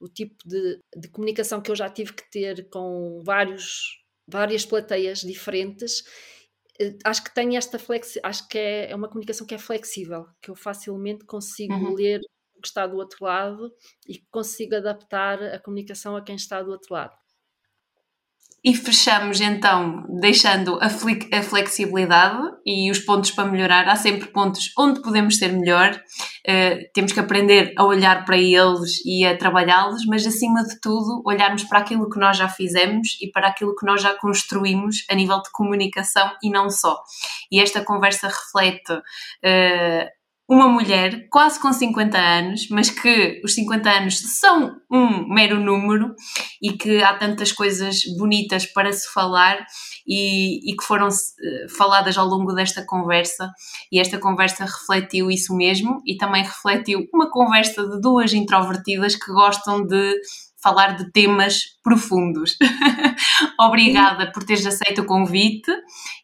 o, 0.00 0.04
o 0.04 0.08
tipo 0.08 0.36
de, 0.46 0.78
de 0.94 1.08
comunicação 1.08 1.62
que 1.62 1.70
eu 1.70 1.76
já 1.76 1.88
tive 1.88 2.12
que 2.12 2.30
ter 2.30 2.68
com 2.68 3.22
vários, 3.24 4.04
várias 4.28 4.66
plateias 4.66 5.20
diferentes, 5.20 6.04
eh, 6.78 6.94
acho 7.04 7.24
que 7.24 7.34
tenho 7.34 7.56
esta 7.56 7.78
flexi 7.78 8.20
acho 8.22 8.46
que 8.48 8.58
é, 8.58 8.90
é 8.90 8.94
uma 8.94 9.08
comunicação 9.08 9.46
que 9.46 9.54
é 9.54 9.58
flexível, 9.58 10.26
que 10.42 10.50
eu 10.50 10.54
facilmente 10.54 11.24
consigo 11.24 11.72
uhum. 11.72 11.94
ler 11.94 12.20
que 12.60 12.68
está 12.68 12.86
do 12.86 12.96
outro 12.96 13.24
lado 13.24 13.70
e 14.08 14.18
consigo 14.30 14.76
adaptar 14.76 15.42
a 15.42 15.58
comunicação 15.58 16.16
a 16.16 16.22
quem 16.22 16.36
está 16.36 16.62
do 16.62 16.70
outro 16.70 16.94
lado. 16.94 17.14
E 18.66 18.74
fechamos 18.74 19.40
então 19.40 20.04
deixando 20.20 20.76
a, 20.80 20.86
a, 20.86 21.42
flexibilidade 21.42 22.42
e 22.66 22.90
os 22.90 22.98
pontos 22.98 23.30
para 23.30 23.48
melhorar. 23.48 23.88
Há 23.88 23.94
sempre 23.94 24.26
pontos 24.26 24.72
onde 24.76 25.00
podemos 25.02 25.38
ser 25.38 25.52
melhor, 25.52 25.94
uh, 25.94 26.78
temos 26.92 27.12
que 27.12 27.20
aprender 27.20 27.72
a 27.78 27.84
olhar 27.84 28.24
para 28.24 28.36
eles 28.36 29.04
e 29.04 29.24
a 29.24 29.38
trabalhá-los, 29.38 30.04
mas 30.06 30.26
acima 30.26 30.64
de 30.64 30.80
tudo, 30.80 31.22
olharmos 31.24 31.62
para 31.62 31.78
aquilo 31.78 32.10
que 32.10 32.18
nós 32.18 32.36
já 32.36 32.48
fizemos 32.48 33.16
e 33.20 33.30
para 33.30 33.46
aquilo 33.46 33.76
que 33.76 33.86
nós 33.86 34.02
já 34.02 34.14
construímos 34.14 35.04
a 35.08 35.14
nível 35.14 35.40
de 35.42 35.52
comunicação 35.52 36.28
e 36.42 36.50
não 36.50 36.68
só. 36.68 37.00
E 37.52 37.60
esta 37.60 37.84
conversa 37.84 38.26
reflete 38.26 38.94
uh, 38.94 40.15
uma 40.48 40.68
mulher 40.68 41.28
quase 41.28 41.60
com 41.60 41.72
50 41.72 42.16
anos, 42.16 42.68
mas 42.70 42.88
que 42.88 43.40
os 43.44 43.54
50 43.54 43.90
anos 43.90 44.18
são 44.38 44.76
um 44.90 45.28
mero 45.28 45.58
número 45.58 46.14
e 46.62 46.72
que 46.72 47.02
há 47.02 47.14
tantas 47.14 47.50
coisas 47.50 48.02
bonitas 48.16 48.64
para 48.64 48.92
se 48.92 49.12
falar 49.12 49.58
e, 50.06 50.70
e 50.70 50.76
que 50.76 50.84
foram 50.84 51.08
uh, 51.08 51.76
faladas 51.76 52.16
ao 52.16 52.26
longo 52.26 52.52
desta 52.52 52.84
conversa. 52.86 53.50
E 53.90 53.98
esta 53.98 54.18
conversa 54.18 54.64
refletiu 54.64 55.30
isso 55.30 55.54
mesmo 55.56 56.00
e 56.06 56.16
também 56.16 56.44
refletiu 56.44 57.08
uma 57.12 57.28
conversa 57.28 57.84
de 57.88 58.00
duas 58.00 58.32
introvertidas 58.32 59.16
que 59.16 59.32
gostam 59.32 59.84
de 59.84 60.14
falar 60.66 60.96
de 60.96 61.12
temas 61.12 61.78
profundos. 61.80 62.56
Obrigada 63.60 64.32
por 64.32 64.42
teres 64.42 64.66
aceito 64.66 65.02
o 65.02 65.06
convite 65.06 65.70